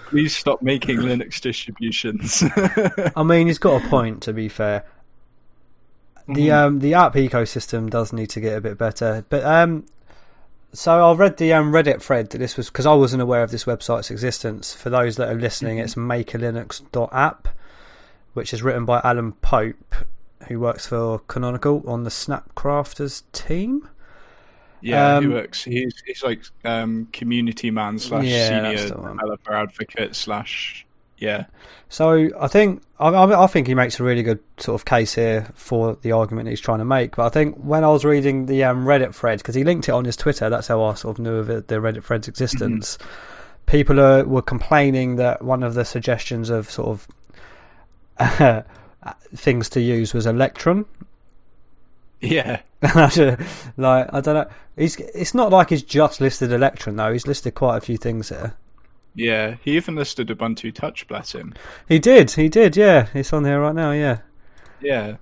Please 0.08 0.36
stop 0.36 0.62
making 0.62 0.98
Linux 1.00 1.40
distributions. 1.42 2.44
I 3.16 3.24
mean, 3.24 3.48
he's 3.48 3.58
got 3.60 3.84
a 3.84 3.88
point. 3.90 4.22
To 4.24 4.34
be 4.34 4.50
fair, 4.50 4.86
the 6.28 6.48
Mhm. 6.50 6.54
um 6.54 6.80
the 6.80 6.94
app 6.94 7.14
ecosystem 7.14 7.90
does 7.90 8.12
need 8.12 8.30
to 8.32 8.40
get 8.42 8.58
a 8.58 8.62
bit 8.62 8.78
better. 8.78 9.26
But 9.30 9.44
um, 9.46 9.86
so 10.74 11.10
I 11.10 11.14
read 11.16 11.38
the 11.38 11.54
um 11.54 11.72
Reddit 11.72 12.02
thread 12.02 12.30
that 12.32 12.38
this 12.40 12.58
was 12.58 12.68
because 12.70 12.86
I 12.86 12.94
wasn't 12.94 13.22
aware 13.22 13.44
of 13.44 13.52
this 13.52 13.64
website's 13.66 14.12
existence. 14.12 14.74
For 14.74 14.90
those 14.90 15.16
that 15.16 15.30
are 15.30 15.36
listening, 15.40 15.78
Mhm. 15.78 15.84
it's 15.84 15.96
makealinux.app, 15.96 17.48
which 18.34 18.54
is 18.54 18.62
written 18.64 18.84
by 18.86 19.00
Alan 19.04 19.32
Pope, 19.34 19.96
who 20.48 20.60
works 20.60 20.88
for 20.88 21.20
Canonical 21.28 21.84
on 21.88 22.04
the 22.04 22.10
Snapcrafters 22.10 23.24
team. 23.32 23.88
yeah, 24.82 25.20
he 25.20 25.26
Um, 25.26 25.34
works. 25.34 25.64
He's 25.64 25.94
he's 26.06 26.24
like 26.24 26.42
um, 26.64 27.08
community 27.12 27.72
man 27.72 27.98
slash 28.00 28.26
Yeah, 28.26 28.50
senior 28.78 28.88
developer 28.90 29.54
advocate 29.54 30.16
slash 30.16 30.86
yeah. 31.18 31.46
So 31.90 32.30
I 32.40 32.48
think 32.48 32.84
I, 33.00 33.10
I 33.10 33.44
I 33.44 33.48
think 33.48 33.66
he 33.68 33.74
makes 33.74 34.00
a 34.00 34.04
really 34.04 34.22
good 34.22 34.40
sort 34.58 34.80
of 34.80 34.86
case 34.86 35.16
here 35.16 35.48
for 35.56 35.98
the 36.04 36.12
argument 36.12 36.48
he's 36.50 36.62
trying 36.62 36.78
to 36.80 36.86
make. 36.86 37.16
But 37.16 37.26
I 37.26 37.30
think 37.30 37.56
when 37.58 37.84
I 37.84 37.88
was 37.88 38.06
reading 38.06 38.46
the 38.46 38.64
um, 38.66 38.86
Reddit 38.86 39.16
thread 39.16 39.40
because 39.40 39.56
he 39.56 39.64
linked 39.64 39.90
it 39.90 39.94
on 39.94 40.06
his 40.06 40.16
Twitter, 40.16 40.50
that's 40.50 40.68
how 40.68 40.84
I 40.84 40.94
sort 40.94 41.18
of 41.18 41.24
knew 41.24 41.36
of 41.36 41.50
it, 41.50 41.68
the 41.70 41.76
Reddit 41.78 42.04
thread's 42.04 42.28
existence. 42.28 42.98
People 43.66 44.00
are, 44.00 44.24
were 44.26 44.42
complaining 44.44 45.16
that 45.18 45.42
one 45.42 45.64
of 45.64 45.74
the 45.74 45.84
suggestions 45.86 46.50
of 46.52 46.70
sort 46.70 46.88
of 48.20 48.66
things 49.36 49.70
to 49.70 49.82
use 49.82 50.14
was 50.14 50.26
Electron. 50.26 50.86
Yeah, 52.20 52.62
like 52.82 54.10
I 54.12 54.22
don't 54.22 54.26
know, 54.34 54.48
he's 54.76 54.96
it's 54.98 55.36
not 55.36 55.52
like 55.52 55.70
he's 55.70 55.84
just 55.84 56.20
listed 56.20 56.52
Electron 56.52 56.96
though. 56.96 57.14
He's 57.14 57.28
listed 57.28 57.54
quite 57.54 57.78
a 57.78 57.82
few 57.82 57.96
things 57.98 58.30
here. 58.30 58.56
yeah. 59.14 59.58
He 59.64 59.76
even 59.78 59.96
listed 59.96 60.28
Ubuntu 60.30 60.74
Touch. 60.74 61.08
Bless 61.08 61.34
him. 61.34 61.54
He 61.88 62.00
did, 62.00 62.32
he 62.32 62.50
did, 62.50 62.76
yeah. 62.76 63.08
It's 63.14 63.32
on 63.34 63.46
here 63.46 63.62
right 63.62 63.76
now, 63.76 63.92
yeah. 63.92 64.20
Yeah, 64.80 65.18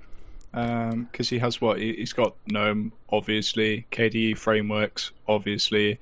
um, 0.54 1.06
because 1.12 1.30
he 1.30 1.40
has 1.40 1.60
what 1.62 1.80
he, 1.80 1.94
he's 1.96 2.14
got 2.14 2.36
GNOME, 2.48 2.94
obviously 3.10 3.88
KDE 3.92 4.38
frameworks, 4.38 5.12
obviously. 5.28 6.00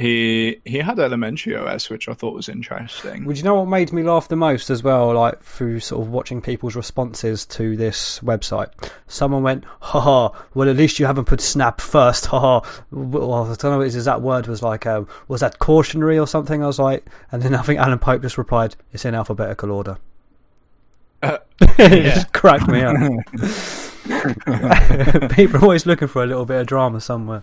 He 0.00 0.62
he 0.64 0.78
had 0.78 0.98
Elementary 0.98 1.54
OS, 1.54 1.90
which 1.90 2.08
I 2.08 2.14
thought 2.14 2.32
was 2.32 2.48
interesting. 2.48 3.26
Would 3.26 3.36
you 3.36 3.42
know 3.42 3.56
what 3.56 3.68
made 3.68 3.92
me 3.92 4.02
laugh 4.02 4.28
the 4.28 4.36
most 4.36 4.70
as 4.70 4.82
well, 4.82 5.12
like 5.12 5.42
through 5.42 5.80
sort 5.80 6.00
of 6.00 6.10
watching 6.10 6.40
people's 6.40 6.74
responses 6.74 7.44
to 7.46 7.76
this 7.76 8.18
website? 8.20 8.70
Someone 9.08 9.42
went, 9.42 9.64
haha, 9.80 10.30
well 10.54 10.70
at 10.70 10.76
least 10.76 11.00
you 11.00 11.04
haven't 11.04 11.26
put 11.26 11.42
snap 11.42 11.82
first, 11.82 12.24
haha. 12.24 12.66
Well, 12.90 13.34
I 13.34 13.54
don't 13.56 13.64
know 13.64 13.82
Is, 13.82 13.92
his 13.92 14.04
exact 14.04 14.22
word 14.22 14.46
was 14.46 14.62
like, 14.62 14.86
um, 14.86 15.06
was 15.28 15.42
that 15.42 15.58
cautionary 15.58 16.18
or 16.18 16.26
something? 16.26 16.64
I 16.64 16.66
was 16.66 16.78
like, 16.78 17.04
and 17.30 17.42
then 17.42 17.54
I 17.54 17.60
think 17.60 17.78
Alan 17.78 17.98
Pope 17.98 18.22
just 18.22 18.38
replied, 18.38 18.76
it's 18.94 19.04
in 19.04 19.14
alphabetical 19.14 19.70
order. 19.70 19.98
Uh, 21.22 21.36
it 21.60 22.04
yeah. 22.04 22.14
just 22.14 22.32
cracked 22.32 22.68
me 22.68 22.80
up. 22.80 22.96
People 25.32 25.56
are 25.56 25.62
always 25.62 25.84
looking 25.84 26.08
for 26.08 26.22
a 26.22 26.26
little 26.26 26.46
bit 26.46 26.62
of 26.62 26.66
drama 26.66 27.02
somewhere. 27.02 27.42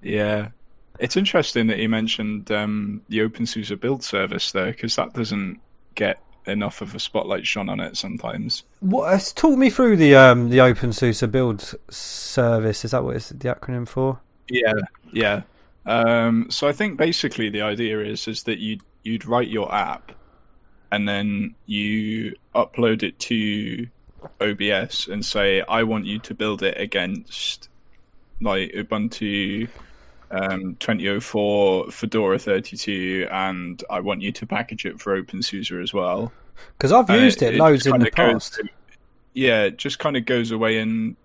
Yeah, 0.00 0.50
it's 0.98 1.16
interesting 1.16 1.66
that 1.68 1.78
you 1.78 1.88
mentioned 1.88 2.50
um, 2.50 3.02
the 3.08 3.18
OpenSUSE 3.18 3.78
build 3.80 4.02
service 4.02 4.52
there, 4.52 4.66
because 4.66 4.96
that 4.96 5.12
doesn't 5.14 5.60
get 5.94 6.20
enough 6.46 6.80
of 6.80 6.94
a 6.94 7.00
spotlight 7.00 7.46
shone 7.46 7.68
on 7.68 7.80
it 7.80 7.96
sometimes. 7.96 8.62
What, 8.80 9.12
uh, 9.12 9.18
talk 9.34 9.58
me 9.58 9.70
through 9.70 9.96
the 9.96 10.14
um, 10.14 10.50
the 10.50 10.58
OpenSUSE 10.58 11.30
build 11.30 11.74
service. 11.90 12.84
Is 12.84 12.92
that 12.92 13.04
what 13.04 13.16
it's 13.16 13.30
the 13.30 13.54
acronym 13.54 13.88
for? 13.88 14.20
Yeah, 14.48 14.74
yeah. 15.12 15.42
Um, 15.86 16.48
so 16.50 16.68
I 16.68 16.72
think 16.72 16.98
basically 16.98 17.48
the 17.48 17.62
idea 17.62 18.00
is 18.00 18.26
is 18.28 18.44
that 18.44 18.58
you 18.58 18.78
you'd 19.02 19.26
write 19.26 19.48
your 19.48 19.72
app, 19.74 20.12
and 20.90 21.08
then 21.08 21.54
you 21.66 22.36
upload 22.54 23.02
it 23.02 23.18
to 23.20 23.86
OBS 24.40 25.08
and 25.08 25.24
say, 25.24 25.62
I 25.62 25.82
want 25.84 26.06
you 26.06 26.18
to 26.20 26.34
build 26.34 26.62
it 26.62 26.78
against 26.78 27.68
like 28.40 28.72
Ubuntu 28.72 29.68
um, 30.30 30.76
2004, 30.80 31.90
Fedora 31.90 32.38
32, 32.38 33.28
and 33.30 33.82
I 33.90 34.00
want 34.00 34.22
you 34.22 34.32
to 34.32 34.46
package 34.46 34.84
it 34.86 35.00
for 35.00 35.20
OpenSUSE 35.20 35.82
as 35.82 35.92
well. 35.94 36.32
Because 36.76 36.92
I've 36.92 37.08
And 37.10 37.22
used 37.22 37.42
it, 37.42 37.50
just 37.52 37.60
loads 37.60 37.86
in 37.86 37.98
the 37.98 38.10
past. 38.10 38.60
yeah, 39.34 39.64
it 39.64 39.76
just 39.76 39.98
kind 39.98 40.16
of 40.16 40.24
goes 40.24 40.50
away 40.50 40.78
and 40.78 41.16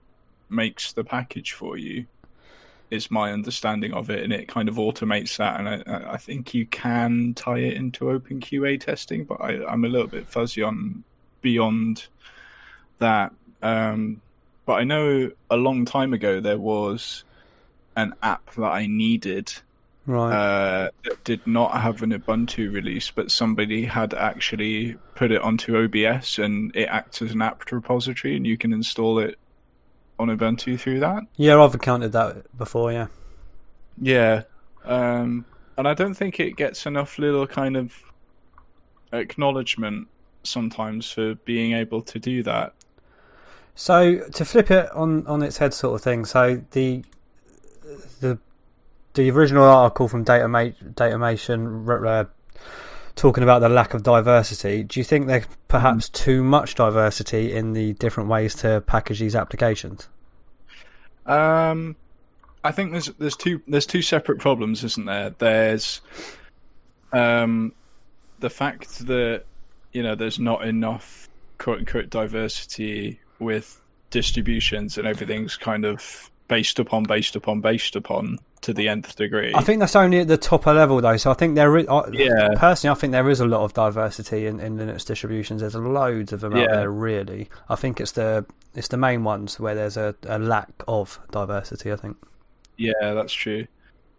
makes 0.49 0.93
the 0.93 1.03
package 1.03 1.53
for 1.53 1.77
you. 1.77 2.05
Is 2.89 3.09
my 3.09 3.31
understanding 3.31 3.93
of 3.93 4.09
it, 4.09 4.21
and 4.21 4.33
it 4.33 4.49
kind 4.49 4.67
of 4.67 4.75
automates 4.75 5.37
that. 5.37 5.57
And 5.61 5.69
I- 5.69 5.83
I, 5.87 6.13
I 6.13 6.17
think 6.17 6.53
you 6.53 6.65
can 6.65 7.33
tie 7.33 7.59
it 7.59 7.75
into 7.75 8.03
OpenQA 8.05 8.81
testing, 8.81 9.23
but 9.23 9.35
I, 9.39 9.65
I'm 9.65 9.85
a 9.85 9.87
little 9.87 10.07
bit 10.07 10.27
fuzzy 10.27 10.61
on 10.61 11.05
beyond 11.41 12.07
that. 12.99 13.31
Um, 13.61 14.21
but 14.65 14.73
I 14.73 14.83
know 14.83 15.31
a 15.49 15.55
long 15.55 15.85
time 15.85 16.11
ago 16.13 16.41
there 16.41 16.57
was 16.59 17.23
an 17.95 18.13
app 18.23 18.51
that 18.55 18.63
I 18.71 18.87
needed 18.87 19.53
Right. 20.07 20.33
uh, 20.33 20.89
that 21.03 21.23
did 21.23 21.45
not 21.45 21.79
have 21.79 22.01
an 22.01 22.11
Ubuntu 22.11 22.73
release, 22.73 23.11
but 23.11 23.29
somebody 23.29 23.85
had 23.85 24.13
actually 24.15 24.95
put 25.15 25.31
it 25.31 25.41
onto 25.41 25.77
OBS 25.77 26.39
and 26.39 26.75
it 26.75 26.85
acts 26.85 27.21
as 27.21 27.31
an 27.33 27.41
apt 27.41 27.71
repository, 27.71 28.35
and 28.35 28.45
you 28.47 28.57
can 28.57 28.73
install 28.73 29.19
it 29.19 29.37
on 30.17 30.27
Ubuntu 30.29 30.79
through 30.79 30.99
that. 31.01 31.23
yeah, 31.37 31.61
I've 31.61 31.73
encountered 31.73 32.11
that 32.13 32.57
before. 32.57 32.91
Yeah. 32.91 33.07
Yeah, 34.01 34.43
um, 34.85 35.45
and 35.77 35.87
I 35.87 35.93
don't 35.93 36.15
think 36.15 36.39
it 36.39 36.55
gets 36.55 36.85
enough 36.87 37.19
little 37.19 37.45
kind 37.45 37.77
of 37.77 37.93
acknowledgement 39.13 40.07
sometimes 40.43 41.11
for 41.11 41.35
being 41.35 41.73
able 41.73 42.01
to 42.01 42.19
do 42.19 42.43
that. 42.43 42.73
So 43.75 44.17
to 44.19 44.45
flip 44.45 44.71
it 44.71 44.91
on 44.91 45.25
on 45.27 45.41
its 45.43 45.57
head, 45.57 45.73
sort 45.73 45.95
of 45.95 46.01
thing. 46.01 46.25
So 46.25 46.61
the 46.71 47.03
the 48.21 48.39
the 49.13 49.29
original 49.29 49.65
article 49.65 50.07
from 50.07 50.23
Datama- 50.23 50.75
Datamation 50.93 52.05
uh, 52.05 52.25
talking 53.15 53.43
about 53.43 53.59
the 53.59 53.69
lack 53.69 53.93
of 53.93 54.03
diversity. 54.03 54.83
Do 54.83 54.99
you 54.99 55.03
think 55.03 55.27
there's 55.27 55.45
perhaps 55.67 56.07
too 56.07 56.43
much 56.43 56.75
diversity 56.75 57.53
in 57.53 57.73
the 57.73 57.93
different 57.93 58.29
ways 58.29 58.55
to 58.55 58.81
package 58.81 59.19
these 59.19 59.35
applications? 59.35 60.07
Um, 61.25 61.95
I 62.63 62.71
think 62.71 62.91
there's 62.91 63.07
there's 63.19 63.35
two 63.35 63.61
there's 63.67 63.85
two 63.85 64.01
separate 64.01 64.39
problems, 64.39 64.83
isn't 64.83 65.05
there? 65.05 65.31
There's 65.31 66.01
um, 67.11 67.73
the 68.39 68.49
fact 68.49 69.05
that 69.07 69.43
you 69.91 70.03
know 70.03 70.15
there's 70.15 70.39
not 70.39 70.65
enough 70.65 71.29
quote 71.57 71.79
unquote 71.79 72.09
diversity 72.09 73.19
with 73.39 73.81
distributions 74.09 74.97
and 74.97 75.07
everything's 75.07 75.55
kind 75.55 75.85
of 75.85 76.30
based 76.51 76.79
upon, 76.79 77.03
based 77.03 77.37
upon, 77.37 77.61
based 77.61 77.95
upon 77.95 78.37
to 78.59 78.73
the 78.73 78.89
nth 78.89 79.15
degree. 79.15 79.53
I 79.55 79.61
think 79.61 79.79
that's 79.79 79.95
only 79.95 80.19
at 80.19 80.27
the 80.27 80.37
topper 80.37 80.73
level 80.73 80.99
though. 80.99 81.15
So 81.15 81.31
I 81.31 81.33
think 81.33 81.55
there 81.55 81.77
is. 81.77 81.87
I, 81.87 82.03
Yeah. 82.11 82.49
Personally, 82.57 82.91
I 82.95 82.99
think 82.99 83.11
there 83.11 83.29
is 83.29 83.39
a 83.39 83.45
lot 83.45 83.61
of 83.61 83.73
diversity 83.73 84.45
in, 84.47 84.59
in 84.59 84.77
Linux 84.77 85.05
distributions. 85.05 85.61
There's 85.61 85.75
loads 85.75 86.33
of 86.33 86.41
them 86.41 86.53
out 86.55 86.69
there. 86.69 86.91
Really, 86.91 87.49
I 87.69 87.75
think 87.75 88.01
it's 88.01 88.11
the 88.11 88.45
it's 88.75 88.89
the 88.89 88.97
main 88.97 89.23
ones 89.23 89.61
where 89.61 89.73
there's 89.75 89.95
a, 89.95 90.13
a 90.27 90.37
lack 90.37 90.69
of 90.89 91.19
diversity. 91.31 91.89
I 91.89 91.95
think. 91.95 92.17
Yeah, 92.75 93.13
that's 93.13 93.33
true. 93.33 93.65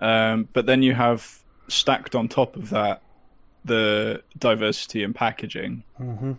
Um, 0.01 0.49
but 0.55 0.65
then 0.65 0.83
you 0.83 0.95
have 0.95 1.39
stacked 1.69 2.15
on 2.15 2.29
top 2.29 2.57
of 2.57 2.71
that 2.71 3.03
the 3.67 4.23
diversity 4.39 5.03
in 5.03 5.13
packaging, 5.13 5.85
Mm-hmm. 6.01 6.33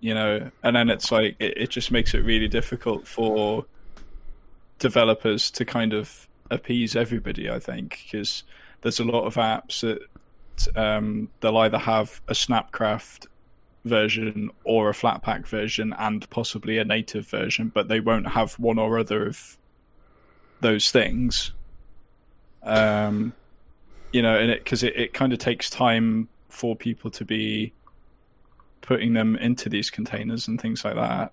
you 0.00 0.14
know, 0.14 0.50
and 0.62 0.74
then 0.74 0.88
it's 0.88 1.12
like 1.12 1.36
it, 1.38 1.58
it 1.58 1.70
just 1.70 1.90
makes 1.92 2.14
it 2.14 2.20
really 2.24 2.48
difficult 2.48 3.06
for 3.06 3.66
developers 4.78 5.50
to 5.52 5.64
kind 5.64 5.92
of 5.92 6.28
appease 6.50 6.96
everybody. 6.96 7.50
I 7.50 7.58
think 7.58 8.00
because 8.04 8.44
there's 8.82 9.00
a 9.00 9.04
lot 9.04 9.24
of 9.24 9.34
apps 9.34 9.80
that 9.80 10.78
um, 10.78 11.28
they'll 11.40 11.56
either 11.58 11.78
have 11.78 12.20
a 12.28 12.32
Snapcraft 12.32 13.26
version 13.84 14.50
or 14.64 14.90
a 14.90 14.92
Flatpak 14.92 15.46
version 15.46 15.94
and 15.98 16.28
possibly 16.30 16.78
a 16.78 16.84
native 16.84 17.26
version, 17.26 17.70
but 17.72 17.88
they 17.88 18.00
won't 18.00 18.28
have 18.28 18.54
one 18.54 18.78
or 18.78 18.98
other 18.98 19.26
of 19.26 19.58
those 20.60 20.90
things. 20.90 21.52
Um, 22.62 23.32
you 24.12 24.22
know, 24.22 24.36
and 24.36 24.50
it 24.50 24.64
because 24.64 24.82
it, 24.82 24.96
it 24.96 25.14
kind 25.14 25.32
of 25.32 25.38
takes 25.38 25.70
time 25.70 26.28
for 26.48 26.74
people 26.74 27.10
to 27.12 27.24
be 27.24 27.72
putting 28.80 29.12
them 29.12 29.36
into 29.36 29.68
these 29.68 29.90
containers 29.90 30.48
and 30.48 30.60
things 30.60 30.84
like 30.84 30.94
that. 30.94 31.32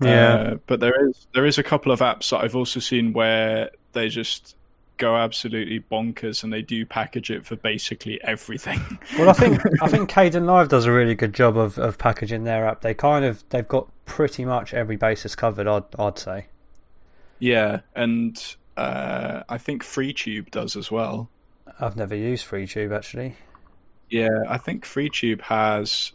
Yeah. 0.00 0.32
Uh, 0.32 0.54
but 0.66 0.80
there 0.80 1.08
is 1.08 1.26
there 1.34 1.46
is 1.46 1.58
a 1.58 1.62
couple 1.62 1.92
of 1.92 2.00
apps 2.00 2.30
that 2.30 2.38
I've 2.38 2.56
also 2.56 2.80
seen 2.80 3.12
where 3.12 3.70
they 3.92 4.08
just 4.08 4.54
go 4.96 5.16
absolutely 5.16 5.80
bonkers 5.80 6.42
and 6.42 6.52
they 6.52 6.60
do 6.62 6.84
package 6.84 7.30
it 7.30 7.46
for 7.46 7.56
basically 7.56 8.20
everything. 8.22 8.80
Well, 9.18 9.30
I 9.30 9.32
think 9.32 9.60
I 9.82 9.88
think 9.90 10.10
Kdenlive 10.10 10.68
does 10.68 10.84
a 10.84 10.92
really 10.92 11.14
good 11.14 11.32
job 11.32 11.56
of, 11.56 11.78
of 11.78 11.98
packaging 11.98 12.44
their 12.44 12.66
app. 12.66 12.82
They 12.82 12.94
kind 12.94 13.24
of 13.24 13.42
they've 13.50 13.66
got 13.66 13.88
pretty 14.04 14.44
much 14.44 14.74
every 14.74 14.96
basis 14.96 15.34
covered. 15.34 15.66
I'd 15.66 15.84
I'd 15.98 16.18
say. 16.18 16.46
yeah, 17.38 17.80
and 17.94 18.56
uh, 18.76 19.42
I 19.48 19.58
think 19.58 19.82
FreeTube 19.82 20.50
does 20.50 20.76
as 20.76 20.90
well. 20.90 21.28
I've 21.80 21.96
never 21.96 22.14
used 22.14 22.46
FreeTube 22.46 22.94
actually. 22.96 23.36
Yeah, 24.10 24.44
I 24.48 24.58
think 24.58 24.84
FreeTube 24.84 25.42
has 25.42 26.12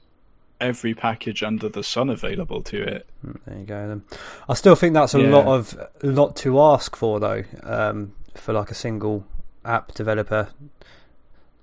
every 0.63 0.93
package 0.93 1.43
under 1.43 1.69
the 1.69 1.83
sun 1.83 2.09
available 2.09 2.61
to 2.63 2.81
it. 2.81 3.05
Mm, 3.25 3.37
There 3.45 3.57
you 3.57 3.65
go. 3.65 3.87
Then 3.87 4.03
I 4.49 4.53
still 4.55 4.75
think 4.75 4.93
that's 4.93 5.13
a 5.13 5.21
Yeah. 5.21 5.29
lot 5.29 5.45
of 5.45 5.77
lot 6.01 6.35
to 6.37 6.59
ask 6.61 6.95
for 6.95 7.19
though. 7.19 7.43
Um, 7.63 8.13
for 8.35 8.53
like 8.53 8.71
a 8.71 8.75
single 8.75 9.25
app 9.63 9.93
developer, 9.93 10.49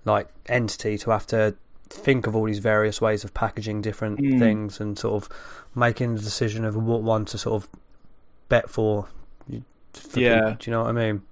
like 0.04 0.28
entity, 0.46 0.96
to 0.98 1.10
have 1.10 1.26
to 1.28 1.54
think 1.88 2.26
of 2.28 2.36
all 2.36 2.44
these 2.44 2.60
various 2.60 3.00
ways 3.00 3.24
of 3.24 3.34
packaging 3.34 3.82
different 3.82 4.20
Mm. 4.20 4.38
things 4.38 4.80
and 4.80 4.96
sort 4.98 5.22
of 5.24 5.28
making 5.74 6.14
the 6.14 6.20
decision 6.22 6.64
of 6.64 6.76
what 6.76 7.02
one 7.02 7.24
to 7.26 7.38
sort 7.38 7.62
of 7.62 7.68
bet 8.48 8.70
for. 8.70 9.08
for 9.92 10.20
Yeah. 10.20 10.38
people. 10.40 10.56
do 10.60 10.70
you 10.70 10.76
know 10.76 10.82
what 10.84 10.90
I 10.90 10.92
mean? 10.92 11.22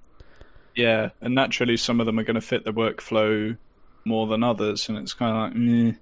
Yeah, 0.75 1.09
and 1.21 1.33
naturally 1.33 1.77
some 1.77 2.01
of 2.01 2.05
them 2.05 2.19
are 2.19 2.23
going 2.23 2.35
to 2.35 2.41
fit 2.41 2.65
the 2.65 2.73
workflow 2.73 3.55
more 4.03 4.27
than 4.27 4.43
others, 4.43 4.89
and 4.89 4.97
it's 4.97 5.13
kind 5.13 5.31
of 5.35 5.43
like, 5.43 5.55
meh. 5.55 5.93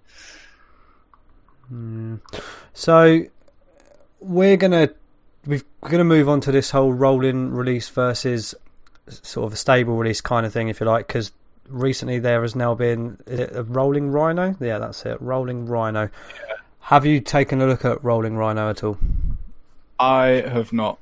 Mm. 1.73 2.19
So 2.73 3.23
we're 4.19 4.57
gonna 4.57 4.89
we're 5.45 5.61
gonna 5.81 6.03
move 6.03 6.29
on 6.29 6.41
to 6.41 6.51
this 6.51 6.71
whole 6.71 6.93
rolling 6.93 7.51
release 7.51 7.89
versus 7.89 8.55
sort 9.09 9.47
of 9.47 9.53
a 9.53 9.55
stable 9.55 9.95
release 9.95 10.21
kind 10.21 10.45
of 10.45 10.53
thing, 10.53 10.69
if 10.69 10.79
you 10.79 10.85
like, 10.85 11.07
because 11.07 11.31
recently 11.69 12.19
there 12.19 12.41
has 12.41 12.55
now 12.55 12.73
been 12.73 13.17
is 13.25 13.39
it 13.39 13.55
a 13.55 13.63
rolling 13.63 14.11
rhino. 14.11 14.55
Yeah, 14.59 14.79
that's 14.79 15.05
it, 15.05 15.21
rolling 15.21 15.65
rhino. 15.65 16.09
Have 16.81 17.05
you 17.05 17.19
taken 17.19 17.61
a 17.61 17.67
look 17.67 17.83
at 17.83 18.03
rolling 18.03 18.37
rhino 18.37 18.69
at 18.69 18.83
all? 18.83 18.97
I 19.99 20.43
have 20.47 20.71
not. 20.71 20.99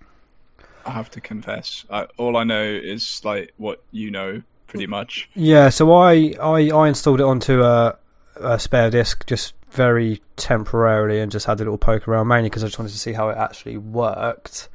I 0.85 0.91
have 0.91 1.09
to 1.11 1.21
confess. 1.21 1.85
I, 1.89 2.07
all 2.17 2.37
I 2.37 2.43
know 2.43 2.63
is 2.63 3.23
like 3.25 3.53
what 3.57 3.81
you 3.91 4.11
know, 4.11 4.41
pretty 4.67 4.87
much. 4.87 5.29
Yeah, 5.33 5.69
so 5.69 5.91
I 5.93 6.33
I, 6.41 6.69
I 6.69 6.87
installed 6.87 7.19
it 7.19 7.23
onto 7.23 7.63
a, 7.63 7.97
a 8.35 8.59
spare 8.59 8.89
disk 8.89 9.25
just 9.25 9.53
very 9.75 10.21
temporarily 10.37 11.19
and 11.19 11.31
just 11.31 11.45
had 11.45 11.59
a 11.59 11.63
little 11.63 11.77
poke 11.77 12.07
around, 12.07 12.27
mainly 12.27 12.49
because 12.49 12.63
I 12.63 12.67
just 12.67 12.79
wanted 12.79 12.91
to 12.93 12.99
see 12.99 13.13
how 13.13 13.29
it 13.29 13.37
actually 13.37 13.77
worked. 13.77 14.69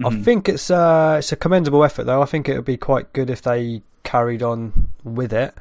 I 0.00 0.10
Mhm. 0.10 0.24
think 0.24 0.48
it's 0.48 0.70
uh, 0.70 1.16
it's 1.18 1.32
a 1.32 1.36
commendable 1.36 1.82
effort 1.82 2.04
though. 2.04 2.22
I 2.22 2.26
think 2.26 2.48
it 2.48 2.54
would 2.56 2.64
be 2.64 2.76
quite 2.76 3.12
good 3.12 3.30
if 3.30 3.42
they 3.42 3.82
carried 4.04 4.42
on 4.42 4.88
with 5.02 5.32
it. 5.32 5.54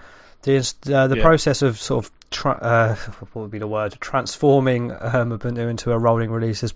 The 0.43 0.58
uh, 0.93 1.08
the 1.08 1.17
Yeah. 1.17 1.23
process 1.23 1.62
of 1.63 1.80
sort 1.80 2.06
of 2.06 2.12
tra- 2.30 2.60
uh, 2.62 2.95
what 3.34 3.41
would 3.41 3.51
be 3.51 3.58
the 3.60 3.67
word 3.67 3.97
transforming 3.99 4.91
um, 4.91 5.32
Ubuntu 5.32 5.67
into 5.69 5.91
a 5.91 5.97
rolling 5.97 6.30
release 6.30 6.62
is 6.63 6.73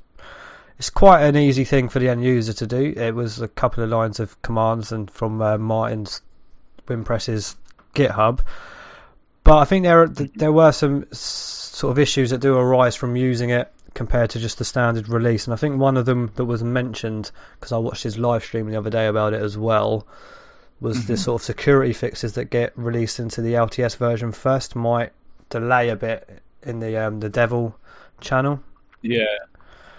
it's 0.79 0.89
quite 0.89 1.21
an 1.21 1.35
easy 1.35 1.63
thing 1.63 1.87
for 1.89 1.99
the 1.99 2.09
end 2.09 2.23
user 2.23 2.53
to 2.53 2.65
do. 2.65 2.93
It 2.97 3.13
was 3.13 3.39
a 3.39 3.47
couple 3.47 3.83
of 3.83 3.89
lines 3.91 4.19
of 4.19 4.41
commands 4.41 4.91
and 4.91 5.11
from 5.11 5.39
uh, 5.39 5.59
Martin's 5.59 6.21
Wimpress's 6.87 7.55
GitHub. 7.93 8.39
But 9.43 9.57
I 9.57 9.65
think 9.65 9.83
there 9.83 10.07
there 10.07 10.51
were 10.51 10.71
some 10.71 11.05
sort 11.11 11.91
of 11.91 11.99
issues 11.99 12.29
that 12.29 12.39
do 12.41 12.55
arise 12.57 12.95
from 12.95 13.15
using 13.15 13.49
it 13.49 13.71
compared 13.93 14.29
to 14.31 14.39
just 14.39 14.57
the 14.57 14.65
standard 14.65 15.09
release, 15.09 15.45
and 15.45 15.53
I 15.53 15.57
think 15.57 15.79
one 15.79 15.97
of 15.97 16.05
them 16.05 16.31
that 16.35 16.45
was 16.45 16.63
mentioned 16.63 17.31
because 17.59 17.71
I 17.71 17.77
watched 17.77 18.03
his 18.03 18.17
live 18.17 18.43
stream 18.43 18.69
the 18.69 18.77
other 18.77 18.89
day 18.89 19.07
about 19.07 19.33
it 19.33 19.41
as 19.41 19.57
well 19.57 20.05
was 20.79 21.05
the 21.07 21.13
Mhm. 21.13 21.19
sort 21.19 21.41
of 21.41 21.45
security 21.45 21.93
fixes 21.93 22.33
that 22.33 22.45
get 22.45 22.71
released 22.75 23.19
into 23.19 23.41
the 23.41 23.53
LTS 23.55 23.95
version 23.95 24.31
first 24.31 24.75
might 24.75 25.11
delay 25.49 25.89
a 25.89 25.95
bit 25.95 26.41
in 26.63 26.79
the 26.79 26.95
um, 26.97 27.19
the 27.19 27.29
devel 27.29 27.73
channel. 28.21 28.61
Yeah, 29.01 29.25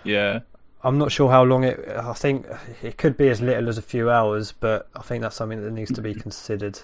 yeah, 0.05 0.41
I'm 0.83 0.97
not 0.99 1.13
sure 1.13 1.31
how 1.31 1.43
long 1.45 1.65
it. 1.65 1.79
I 1.89 2.13
think 2.15 2.47
it 2.83 2.97
could 2.97 3.17
be 3.17 3.29
as 3.29 3.41
little 3.43 3.69
as 3.69 3.77
a 3.77 3.83
few 3.83 4.09
hours, 4.11 4.53
but 4.53 4.89
I 4.97 5.03
think 5.03 5.23
that's 5.23 5.37
something 5.37 5.63
that 5.63 5.71
needs 5.73 5.93
to 5.93 6.01
be 6.01 6.15
considered. 6.15 6.79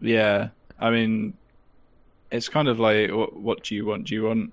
yeah. 0.00 0.48
I 0.78 0.90
mean, 0.90 1.34
it's 2.30 2.48
kind 2.48 2.68
of 2.68 2.78
like, 2.78 3.10
what, 3.10 3.36
what 3.36 3.62
do 3.62 3.74
you 3.74 3.86
want? 3.86 4.08
Do 4.08 4.14
you 4.14 4.24
want 4.24 4.52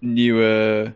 newer, 0.00 0.94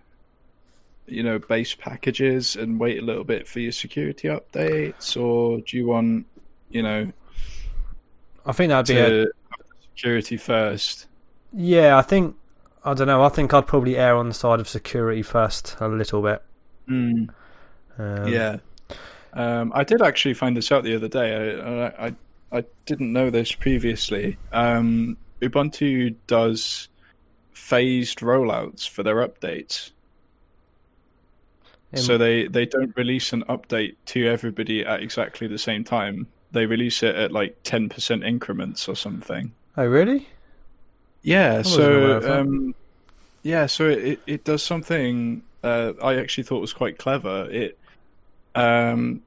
you 1.07 1.23
know, 1.23 1.39
base 1.39 1.75
packages 1.75 2.57
and 2.57 2.79
wait 2.79 2.99
a 2.99 3.03
little 3.03 3.25
bit 3.25 3.47
for 3.47 3.61
your 3.61 3.73
security 3.73 4.29
updates, 4.29 5.21
or 5.21 5.61
do 5.61 5.77
you 5.77 5.87
want, 5.87 6.27
you 6.71 6.83
know, 6.83 7.13
I 8.47 8.53
think 8.53 8.71
that'd 8.71 8.95
be 8.95 9.01
a 9.01 9.09
to 9.09 9.33
have 9.51 9.67
the 9.67 9.87
security 9.95 10.37
first? 10.37 11.07
yeah. 11.53 11.97
I 11.97 12.03
think 12.03 12.37
I 12.85 12.93
don't 12.95 13.07
know. 13.07 13.23
I 13.23 13.31
think 13.31 13.55
I'd 13.55 13.67
probably 13.67 13.97
err 13.97 14.17
on 14.17 14.29
the 14.29 14.35
side 14.35 14.61
of 14.61 14.69
security 14.69 15.23
first 15.23 15.77
a 15.81 15.89
little 15.89 16.23
bit. 16.23 16.43
Mm. 16.89 17.31
Um, 17.99 18.29
yeah, 18.29 18.59
um, 19.33 19.73
I 19.75 19.85
did 19.85 20.03
actually 20.03 20.35
find 20.35 20.57
this 20.57 20.71
out 20.71 20.85
the 20.85 20.95
other 20.95 21.09
day. 21.09 21.35
I 21.35 21.87
I, 21.87 22.07
I 22.09 22.15
didn't 22.87 23.13
know 23.13 23.31
this 23.31 23.53
previously. 23.53 24.37
Um, 24.53 25.17
Ubuntu 25.41 26.15
does 26.27 26.89
phased 27.53 28.21
rollouts 28.21 28.89
for 28.89 29.03
their 29.03 29.17
updates, 29.17 29.91
so 31.95 32.19
they 32.19 32.47
they 32.47 32.67
don't 32.67 32.97
release 32.97 33.33
an 33.33 33.43
update 33.49 33.97
to 34.07 34.27
everybody 34.29 34.85
at 34.85 35.03
exactly 35.03 35.47
the 35.47 35.59
same 35.59 35.85
time. 35.85 36.27
They 36.53 36.67
release 36.67 37.03
it 37.03 37.15
at 37.15 37.33
like 37.33 37.57
ten 37.63 37.89
percent 37.89 38.25
increments 38.25 38.89
or 38.89 38.97
something. 38.97 39.53
oh 39.77 39.87
really? 39.87 40.29
Yeah, 41.23 41.59
wasn't 41.59 41.85
aware 41.85 42.17
of 42.17 42.23
so 42.25 42.41
um, 42.41 42.75
yeah, 43.43 43.67
so 43.67 43.89
it 43.89 44.21
it 44.27 44.45
does 44.45 44.63
something 44.63 45.43
uh, 45.63 45.93
I 46.03 46.17
actually 46.17 46.45
thought 46.45 46.61
was 46.61 46.73
quite 46.73 46.99
clever. 46.99 47.49
It 47.51 47.79
um, 48.55 49.23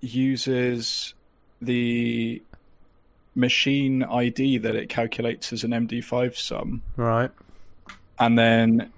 uses 0.00 1.14
the 1.62 2.42
machine 3.38 4.02
ID 4.02 4.58
that 4.58 4.74
it 4.74 4.88
calculates 4.88 5.52
as 5.52 5.62
an 5.64 5.70
MD5 5.70 6.36
sum, 6.36 6.82
Right. 6.96 7.30
and 8.18 8.36
then 8.38 8.90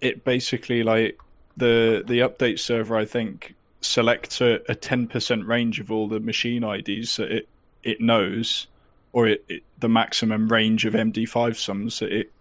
it 0.00 0.24
basically 0.24 0.82
like 0.82 1.18
the 1.56 2.02
the 2.06 2.20
update 2.20 2.58
server 2.58 2.96
I 2.96 3.04
think 3.04 3.54
selects 3.80 4.40
a 4.40 4.58
ten 4.74 5.06
percent 5.06 5.46
range 5.46 5.78
of 5.80 5.90
all 5.92 6.08
the 6.08 6.18
machine 6.20 6.64
IDs 6.64 7.16
that 7.16 7.30
it 7.30 7.48
it 7.84 8.00
knows, 8.00 8.66
or 9.12 9.28
it, 9.28 9.44
it, 9.48 9.62
the 9.78 9.88
maximum 9.88 10.48
range 10.48 10.84
of 10.86 10.94
MD5 10.94 11.56
sums 11.56 11.98
that 12.00 12.10
it 12.12 12.32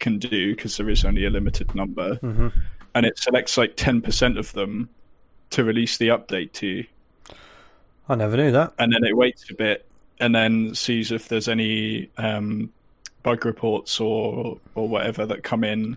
can 0.00 0.18
do 0.18 0.54
because 0.54 0.76
there 0.76 0.90
is 0.90 1.04
only 1.04 1.24
a 1.24 1.30
limited 1.30 1.74
number, 1.74 2.16
hmm 2.16 2.48
and 2.96 3.06
it 3.06 3.18
selects 3.18 3.56
like 3.56 3.76
ten 3.76 4.00
percent 4.02 4.36
of 4.38 4.52
them 4.52 4.88
to 5.50 5.62
release 5.64 5.96
the 5.98 6.08
update 6.08 6.52
to, 6.52 6.84
I 8.08 8.14
never 8.16 8.36
knew 8.36 8.50
that. 8.52 8.72
and 8.78 8.92
then 8.92 9.04
it 9.04 9.16
waits 9.16 9.48
a 9.50 9.54
bit 9.54 9.84
and 10.20 10.34
then 10.34 10.74
sees 10.74 11.10
if 11.12 11.28
there's 11.28 11.48
any 11.48 12.10
um, 12.18 12.72
bug 13.22 13.44
reports 13.44 14.00
or 14.00 14.58
or 14.74 14.88
whatever 14.88 15.26
that 15.26 15.42
come 15.42 15.64
in 15.64 15.96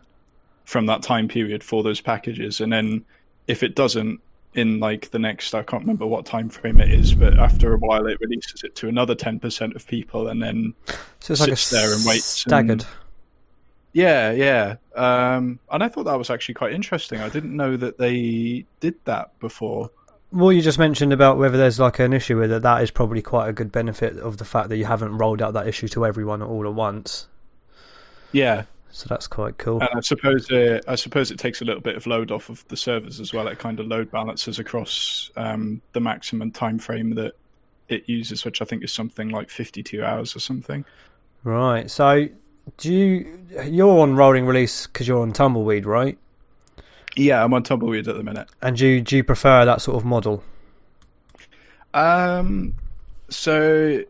from 0.65 0.85
that 0.87 1.01
time 1.01 1.27
period 1.27 1.63
for 1.63 1.83
those 1.83 2.01
packages, 2.01 2.59
and 2.61 2.71
then 2.73 3.03
if 3.47 3.63
it 3.63 3.75
doesn't 3.75 4.19
in 4.53 4.79
like 4.79 5.11
the 5.11 5.19
next 5.19 5.53
I 5.53 5.61
can't 5.61 5.83
remember 5.83 6.07
what 6.07 6.25
time 6.25 6.49
frame 6.49 6.79
it 6.79 6.91
is, 6.91 7.13
but 7.13 7.37
after 7.37 7.73
a 7.73 7.77
while 7.77 8.07
it 8.07 8.19
releases 8.19 8.63
it 8.63 8.75
to 8.77 8.87
another 8.87 9.13
ten 9.15 9.39
percent 9.39 9.75
of 9.75 9.85
people, 9.87 10.27
and 10.29 10.41
then 10.41 10.73
So 11.19 11.33
it's 11.33 11.41
like 11.41 11.51
a 11.51 11.55
sits 11.55 11.69
there 11.69 11.93
and 11.93 12.05
waits 12.05 12.25
staggered. 12.25 12.81
and- 12.81 12.85
yeah, 13.93 14.31
yeah. 14.31 14.75
Um, 14.95 15.59
and 15.71 15.83
I 15.83 15.87
thought 15.87 16.03
that 16.03 16.17
was 16.17 16.29
actually 16.29 16.53
quite 16.55 16.73
interesting. 16.73 17.19
I 17.19 17.29
didn't 17.29 17.55
know 17.55 17.75
that 17.77 17.97
they 17.97 18.65
did 18.79 18.93
that 19.05 19.37
before. 19.39 19.89
What 20.29 20.49
you 20.51 20.61
just 20.61 20.77
mentioned 20.79 21.13
about 21.13 21.37
whether 21.37 21.57
there's 21.57 21.79
like 21.79 21.99
an 21.99 22.11
issue 22.13 22.37
with 22.37 22.51
it, 22.51 22.61
that 22.61 22.83
is 22.83 22.91
probably 22.91 23.21
quite 23.21 23.47
a 23.47 23.53
good 23.53 23.71
benefit 23.71 24.17
of 24.17 24.37
the 24.37 24.45
fact 24.45 24.69
that 24.69 24.77
you 24.77 24.85
haven't 24.85 25.17
rolled 25.17 25.41
out 25.41 25.53
that 25.53 25.67
issue 25.67 25.87
to 25.89 26.05
everyone 26.05 26.41
all 26.41 26.67
at 26.67 26.73
once. 26.73 27.27
Yeah, 28.33 28.63
So 28.91 29.05
that's 29.07 29.25
quite 29.27 29.57
cool. 29.57 29.79
and 29.79 29.89
I 29.95 30.01
suppose 30.01 30.47
it, 30.49 30.83
I 30.87 30.95
suppose 30.95 31.31
it 31.31 31.39
takes 31.39 31.61
a 31.61 31.65
little 31.65 31.81
bit 31.81 31.95
of 31.95 32.05
load 32.07 32.29
off 32.31 32.49
of 32.49 32.67
the 32.67 32.75
servers 32.75 33.19
as 33.21 33.33
well. 33.33 33.47
It 33.47 33.57
kind 33.57 33.79
of 33.79 33.87
load 33.87 34.11
balances 34.11 34.59
across 34.59 35.31
um, 35.37 35.81
the 35.93 36.01
maximum 36.01 36.51
time 36.51 36.77
frame 36.77 37.15
that 37.15 37.33
it 37.87 38.09
uses, 38.09 38.43
which 38.43 38.61
I 38.61 38.65
think 38.65 38.83
is 38.83 38.91
something 38.91 39.29
like 39.29 39.49
fifty-two 39.49 40.03
hours 40.03 40.35
or 40.35 40.39
something. 40.39 40.83
Right. 41.45 41.89
So 41.89 42.27
do 42.77 42.93
you 42.93 43.39
you're 43.63 43.99
on 44.01 44.17
rolling 44.17 44.45
release 44.45 44.87
because 44.87 45.07
you're 45.07 45.21
on 45.21 45.31
tumbleweed, 45.31 45.85
right? 45.85 46.17
Yeah, 47.17 47.43
I'm 47.43 47.53
on 47.53 47.63
Tumbleweed 47.63 48.07
at 48.07 48.15
the 48.15 48.23
minute. 48.23 48.47
And 48.61 48.77
do 48.77 48.87
you, 48.87 49.01
do 49.01 49.17
you 49.17 49.23
prefer 49.23 49.65
that 49.65 49.81
sort 49.81 49.97
of 49.97 50.05
model? 50.05 50.43
Um, 51.93 52.75
so 53.29 54.03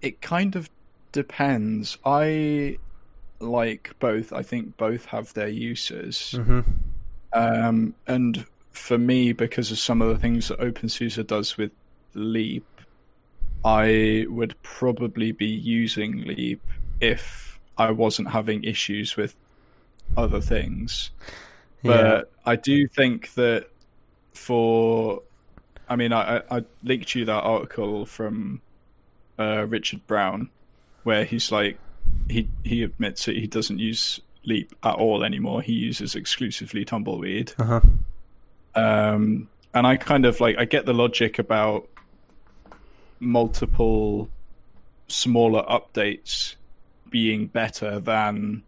it 0.00 0.22
kind 0.22 0.54
of 0.54 0.70
depends. 1.12 1.98
I 2.04 2.78
like 3.40 3.90
both. 3.98 4.32
I 4.32 4.42
think 4.42 4.76
both 4.76 5.04
have 5.06 5.34
their 5.34 5.48
uses. 5.48 6.34
Mm-hmm. 6.36 6.60
Um, 7.32 7.94
and 8.06 8.46
for 8.70 8.96
me, 8.96 9.32
because 9.32 9.72
of 9.72 9.78
some 9.78 10.00
of 10.00 10.08
the 10.08 10.18
things 10.18 10.48
that 10.48 10.60
OpenSUSE 10.60 11.26
does 11.26 11.56
with 11.56 11.72
Leap, 12.14 12.64
I 13.64 14.26
would 14.28 14.54
probably 14.62 15.32
be 15.32 15.46
using 15.46 16.22
Leap 16.22 16.62
if 17.00 17.58
I 17.76 17.90
wasn't 17.90 18.30
having 18.30 18.64
issues 18.64 19.16
with 19.16 19.34
other 20.16 20.40
things. 20.40 21.10
But 21.82 22.32
I 22.44 22.56
do 22.56 22.86
think 22.86 23.34
that 23.34 23.68
for, 24.34 25.22
I 25.88 25.96
mean, 25.96 26.12
I, 26.12 26.42
I 26.50 26.64
linked 26.82 27.14
you 27.14 27.24
that 27.24 27.42
article 27.42 28.06
from 28.06 28.60
uh, 29.38 29.66
Richard 29.68 30.06
Brown, 30.06 30.50
where 31.04 31.24
he's 31.24 31.50
like, 31.50 31.78
he 32.28 32.48
he 32.64 32.82
admits 32.82 33.24
that 33.24 33.36
he 33.36 33.46
doesn't 33.46 33.78
use 33.78 34.20
Leap 34.44 34.74
at 34.82 34.94
all 34.94 35.22
anymore. 35.22 35.60
He 35.62 35.72
uses 35.72 36.14
exclusively 36.14 36.84
Tumbleweed. 36.84 37.52
Uh 37.58 37.64
huh. 37.64 37.80
Um, 38.74 39.48
and 39.74 39.86
I 39.86 39.96
kind 39.96 40.24
of 40.24 40.40
like 40.40 40.56
I 40.58 40.64
get 40.64 40.86
the 40.86 40.94
logic 40.94 41.38
about 41.38 41.88
multiple 43.18 44.30
smaller 45.08 45.62
updates 45.64 46.54
being 47.10 47.46
better 47.48 48.00
than 48.00 48.62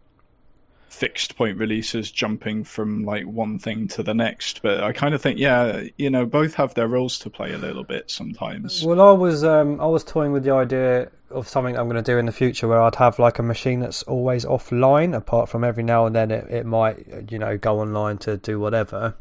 fixed 0.93 1.35
point 1.35 1.57
releases 1.57 2.11
jumping 2.11 2.63
from 2.63 3.03
like 3.03 3.25
one 3.25 3.57
thing 3.57 3.87
to 3.87 4.03
the 4.03 4.13
next 4.13 4.61
but 4.61 4.83
i 4.83 4.93
kind 4.93 5.15
of 5.15 5.21
think 5.21 5.39
yeah 5.39 5.83
you 5.97 6.09
know 6.09 6.25
both 6.25 6.55
have 6.55 6.73
their 6.73 6.87
roles 6.87 7.19
to 7.19 7.29
play 7.29 7.53
a 7.53 7.57
little 7.57 7.83
bit 7.83 8.09
sometimes. 8.09 8.83
Well, 8.83 9.01
I 9.01 9.11
was 9.11 9.43
um, 9.43 9.79
I 9.81 9.85
was 9.85 10.03
toying 10.03 10.31
with 10.31 10.43
the 10.43 10.51
idea 10.51 11.09
of 11.29 11.47
something 11.47 11.77
I'm 11.77 11.89
going 11.89 12.01
to 12.01 12.11
do 12.11 12.17
in 12.17 12.25
the 12.25 12.31
future 12.31 12.67
where 12.67 12.81
I'd 12.81 12.95
have 12.95 13.19
like 13.19 13.39
a 13.39 13.43
machine 13.43 13.79
that's 13.79 14.03
always 14.03 14.45
offline, 14.45 15.15
apart 15.15 15.49
from 15.49 15.63
every 15.63 15.83
now 15.83 16.05
and 16.05 16.15
then 16.15 16.31
it, 16.31 16.49
it 16.49 16.65
might 16.65 17.31
you 17.31 17.39
know 17.39 17.57
go 17.57 17.79
online 17.79 18.17
to 18.19 18.37
do 18.37 18.59
whatever. 18.59 19.15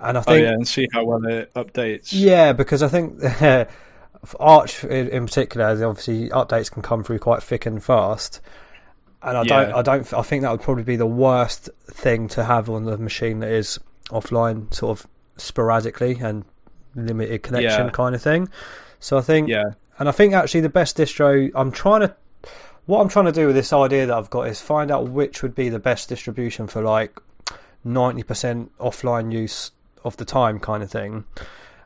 And 0.00 0.18
I 0.18 0.20
oh 0.20 0.24
think 0.24 0.42
yeah 0.42 0.52
and 0.52 0.66
see 0.66 0.88
how 0.92 1.04
well 1.04 1.24
it 1.26 1.52
updates. 1.54 2.08
Yeah, 2.12 2.52
because 2.52 2.82
I 2.82 2.88
think 2.88 3.22
Arch 4.40 4.84
in 4.84 5.26
particular, 5.26 5.66
obviously 5.86 6.30
updates 6.30 6.70
can 6.70 6.82
come 6.82 7.04
through 7.04 7.18
quite 7.18 7.42
thick 7.42 7.66
and 7.66 7.82
fast, 7.82 8.40
and 9.26 9.36
I 9.36 9.44
don't, 9.44 9.72
I 9.74 9.82
don't, 9.82 10.14
I 10.14 10.22
think 10.22 10.42
that 10.42 10.50
would 10.50 10.62
probably 10.62 10.84
be 10.84 10.96
the 10.96 11.06
worst 11.06 11.68
thing 11.88 12.28
to 12.28 12.44
have 12.44 12.70
on 12.70 12.84
the 12.84 12.96
machine 12.96 13.40
that 13.40 13.50
is 13.50 13.78
offline, 14.10 14.72
sort 14.72 14.98
of 14.98 15.06
sporadically 15.36 16.16
and 16.20 16.44
limited 16.94 17.42
connection 17.42 17.86
Yeah. 17.86 17.90
kind 17.90 18.14
of 18.14 18.22
thing. 18.22 18.48
So 19.00 19.18
I 19.18 19.20
think, 19.20 19.48
yeah 19.48 19.64
and 19.98 20.08
I 20.08 20.12
think 20.12 20.34
actually 20.34 20.60
the 20.60 20.68
best 20.68 20.96
distro, 20.96 21.50
I'm 21.54 21.72
trying 21.72 22.02
to, 22.02 22.14
what 22.84 23.00
I'm 23.00 23.08
trying 23.08 23.24
to 23.26 23.32
do 23.32 23.46
with 23.46 23.56
this 23.56 23.72
idea 23.72 24.06
that 24.06 24.14
I've 24.16 24.30
got 24.30 24.42
is 24.48 24.60
find 24.60 24.90
out 24.90 25.08
which 25.08 25.42
would 25.42 25.54
be 25.54 25.68
the 25.68 25.78
best 25.78 26.08
distribution 26.08 26.66
for 26.66 26.82
like 26.82 27.18
90% 27.86 28.68
offline 28.78 29.32
use 29.32 29.72
of 30.04 30.16
the 30.18 30.24
time 30.24 30.60
kind 30.60 30.82
of 30.82 30.90
thing. 30.90 31.24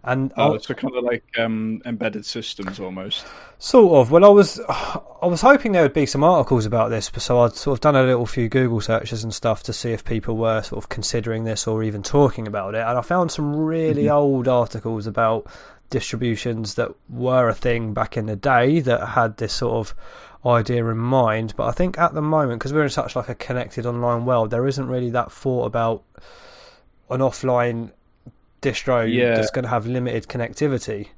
And 0.03 0.33
oh 0.37 0.55
I- 0.55 0.59
so 0.59 0.75
kind 0.75 0.97
of 0.97 1.05
like 1.05 1.25
um 1.39 1.83
embedded 1.85 2.25
systems 2.25 2.81
almost 2.81 3.25
Sort 3.63 3.93
of. 3.93 4.11
Well, 4.11 4.25
I 4.25 4.29
was, 4.29 4.59
I 4.69 5.27
was 5.27 5.43
hoping 5.43 5.73
there 5.73 5.83
would 5.83 5.93
be 5.93 6.07
some 6.07 6.25
articles 6.25 6.65
about 6.65 6.89
this, 6.89 7.11
so 7.19 7.41
I'd 7.41 7.53
sort 7.53 7.77
of 7.77 7.81
done 7.83 7.95
a 7.95 8.03
little 8.03 8.25
few 8.25 8.49
Google 8.49 8.81
searches 8.81 9.23
and 9.23 9.35
stuff 9.35 9.63
to 9.65 9.75
see 9.75 9.93
if 9.93 10.03
people 10.03 10.39
were 10.39 10.63
sort 10.63 10.83
of 10.83 10.89
considering 10.89 11.45
this 11.45 11.67
or 11.67 11.83
even 11.83 12.03
talking 12.03 12.47
about 12.47 12.75
it. 12.75 12.79
And 12.79 12.97
I 12.97 13.03
found 13.03 13.31
some 13.31 13.55
really 13.55 14.09
old 14.09 14.49
articles 14.49 15.07
about 15.07 15.47
distributions 15.91 16.77
that 16.77 16.91
were 17.11 17.51
a 17.51 17.55
thing 17.55 17.93
back 17.93 18.17
in 18.17 18.25
the 18.25 18.37
day 18.37 18.81
that 18.81 19.09
had 19.09 19.37
this 19.37 19.53
sort 19.53 19.75
of 19.75 19.95
idea 20.47 20.87
in 20.87 20.97
mind. 20.97 21.53
But 21.55 21.67
I 21.67 21.73
think 21.73 21.99
at 21.99 22.15
the 22.15 22.23
moment, 22.23 22.61
because 22.61 22.73
we're 22.73 22.85
in 22.85 22.89
such 22.89 23.15
like 23.15 23.29
a 23.29 23.35
connected 23.35 23.85
online 23.85 24.25
world, 24.25 24.51
there 24.51 24.67
isn't 24.67 24.89
really 24.89 25.11
that 25.11 25.31
thought 25.31 25.67
about 25.67 26.03
an 27.11 27.21
offline 27.21 27.91
distro 28.63 29.11
Yeah. 29.11 29.35
that's 29.35 29.51
going 29.51 29.65
to 29.65 29.69
have 29.71 29.87
limited 29.87 30.29
connectivity. 30.29 31.09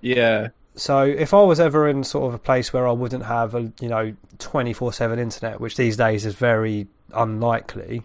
yeah 0.00 0.48
So 0.74 1.02
if 1.02 1.32
I 1.32 1.42
was 1.42 1.58
ever 1.60 1.88
in 1.88 2.04
sort 2.04 2.28
of 2.28 2.34
a 2.34 2.38
place 2.38 2.72
where 2.72 2.86
I 2.86 2.92
wouldn't 2.92 3.24
have 3.26 3.54
a 3.54 3.72
you 3.80 3.88
know 3.88 4.14
twenty 4.38 4.72
four 4.72 4.92
seven 4.92 5.18
internet, 5.18 5.60
which 5.60 5.76
these 5.76 5.96
days 5.96 6.26
is 6.26 6.34
very 6.34 6.86
unlikely, 7.14 8.02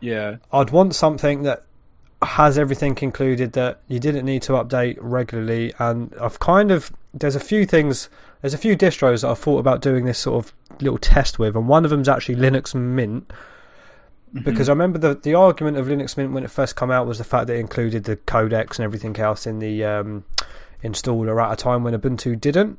yeah 0.00 0.36
I'd 0.52 0.70
want 0.70 0.94
something 0.94 1.42
that 1.44 1.64
has 2.22 2.58
everything 2.58 2.98
included 3.00 3.52
that 3.54 3.80
you 3.88 3.98
didn't 3.98 4.26
need 4.26 4.42
to 4.42 4.52
update 4.52 4.98
regularly. 5.00 5.72
And 5.78 6.14
I've 6.20 6.38
kind 6.38 6.70
of 6.70 6.92
there's 7.14 7.34
a 7.34 7.40
few 7.40 7.64
things, 7.66 8.10
there's 8.42 8.52
a 8.54 8.58
few 8.58 8.76
distros 8.76 9.22
that 9.22 9.30
I've 9.30 9.38
thought 9.38 9.58
about 9.58 9.80
doing 9.80 10.04
this 10.04 10.18
sort 10.18 10.44
of 10.44 10.52
little 10.82 10.98
test 10.98 11.38
with, 11.38 11.56
and 11.56 11.66
one 11.66 11.84
of 11.84 11.90
them's 11.90 12.08
actually 12.08 12.36
Linux 12.36 12.74
Mint. 12.74 13.30
Because 14.32 14.68
I 14.68 14.72
remember 14.72 14.98
the 14.98 15.14
the 15.14 15.34
argument 15.34 15.76
of 15.76 15.86
Linux 15.86 16.16
Mint 16.16 16.32
when 16.32 16.44
it 16.44 16.50
first 16.50 16.76
came 16.76 16.90
out 16.90 17.06
was 17.06 17.18
the 17.18 17.24
fact 17.24 17.48
that 17.48 17.56
it 17.56 17.60
included 17.60 18.04
the 18.04 18.16
codecs 18.16 18.76
and 18.78 18.84
everything 18.84 19.16
else 19.18 19.46
in 19.46 19.58
the 19.58 19.84
um, 19.84 20.24
installer 20.84 21.42
at 21.44 21.52
a 21.52 21.56
time 21.56 21.82
when 21.82 21.98
Ubuntu 21.98 22.40
didn't. 22.40 22.78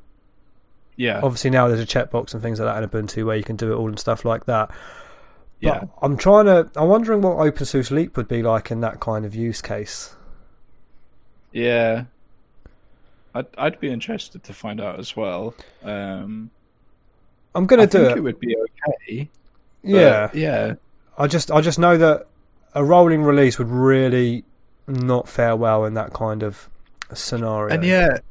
yeah 0.96 1.20
Obviously 1.22 1.50
now 1.50 1.68
there's 1.68 1.82
a 1.82 1.86
checkbox 1.86 2.34
and 2.34 2.42
things 2.42 2.60
like 2.60 2.74
that 2.74 2.84
in 2.84 2.90
Ubuntu 2.90 3.26
where 3.26 3.36
you 3.36 3.44
can 3.44 3.58
do 3.58 3.72
it 3.74 3.76
all 3.76 3.90
and 3.90 4.00
stuff 4.00 4.24
like 4.24 4.46
that. 4.46 4.70
But 4.70 4.76
yeah 5.60 5.84
I'm 6.02 6.16
trying 6.18 6.46
to. 6.46 6.70
I'm 6.76 6.88
wondering 6.88 7.22
what 7.22 7.38
OpenSUSE 7.38 7.92
Leap 7.92 8.16
would 8.18 8.28
be 8.30 8.42
like 8.42 8.72
in 8.72 8.80
that 8.82 9.00
kind 9.00 9.26
of 9.26 9.36
use 9.36 9.62
case. 9.62 10.16
Yeah, 11.52 12.06
I'd 13.36 13.48
I'd 13.58 13.80
be 13.80 13.90
interested 13.92 14.44
to 14.46 14.54
find 14.54 14.80
out 14.80 15.00
as 15.00 15.16
well. 15.18 15.54
Um, 15.84 16.50
I'm 17.54 17.66
gonna 17.66 17.84
I 17.84 17.86
do 17.88 18.00
think 18.00 18.12
it. 18.12 18.18
it 18.18 18.22
would 18.22 18.40
be 18.40 18.56
okay. 18.56 19.30
yeah, 19.84 20.30
yeah, 20.34 20.76
I 21.22 21.28
just 21.28 21.52
I 21.52 21.62
just 21.62 21.78
know 21.78 21.98
that 21.98 22.26
a 22.74 22.84
rolling 22.84 23.22
release 23.22 23.60
would 23.60 23.70
really 23.70 24.44
not 24.88 25.30
fare 25.30 25.56
well 25.56 25.86
in 25.86 25.94
that 25.94 26.14
kind 26.14 26.42
of 26.42 26.68
scenario. 27.14 27.72
and 27.72 27.84
yet, 27.84 28.24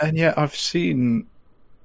and 0.00 0.16
yeah, 0.16 0.34
I've 0.36 0.54
seen 0.54 1.26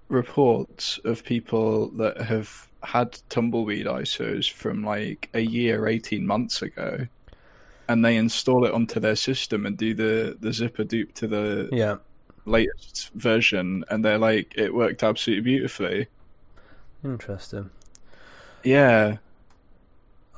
reports 0.10 1.00
of 1.06 1.24
people 1.24 1.90
that 1.98 2.22
have 2.22 2.68
had 2.84 3.18
tumbleweed 3.30 3.88
ISOs 3.88 4.48
from 4.52 4.84
like 4.84 5.28
a 5.34 5.40
year, 5.40 5.88
eighteen 5.88 6.28
months 6.28 6.62
ago, 6.62 7.08
and 7.88 8.06
they 8.06 8.16
install 8.16 8.64
it 8.64 8.74
onto 8.76 9.00
their 9.00 9.16
system 9.16 9.66
and 9.66 9.76
do 9.76 9.96
the 9.96 10.38
the 10.40 10.50
zypper 10.50 10.88
dup 10.88 11.16
to 11.16 11.28
the 11.28 11.68
yeah. 11.72 11.96
latest 12.46 13.10
version, 13.16 13.84
and 13.90 14.06
they're 14.06 14.20
like, 14.20 14.54
it 14.56 14.72
worked 14.72 15.02
absolutely 15.02 15.42
beautifully. 15.42 16.06
Interesting. 17.04 17.72
Yeah, 18.64 19.18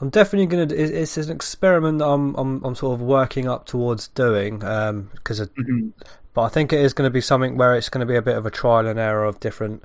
I'm 0.02 0.10
definitely 0.10 0.46
gonna. 0.48 0.64
it- 0.64 0.91
It's 0.91 1.18
an 1.18 1.32
experiment 1.32 2.00
that 2.00 2.08
I'm 2.08 2.36
I'm 2.36 2.64
I'm 2.66 2.76
sort 2.76 2.93
of 2.96 3.02
working 3.02 3.48
up 3.48 3.66
towards 3.66 4.10
doing. 4.10 4.64
Um, 4.64 5.10
because 5.14 5.39
Mhm. 5.39 5.91
but 6.34 6.41
I 6.43 6.50
think 6.50 6.74
it 6.74 6.80
is 6.82 6.93
going 6.93 7.08
to 7.08 7.14
be 7.14 7.22
something 7.22 7.56
where 7.58 7.76
it's 7.76 7.88
going 7.89 8.06
to 8.06 8.12
be 8.12 8.18
a 8.18 8.22
bit 8.22 8.36
of 8.38 8.46
a 8.46 8.52
trial 8.52 8.88
and 8.88 9.00
error 9.00 9.24
of 9.24 9.39
different 9.39 9.84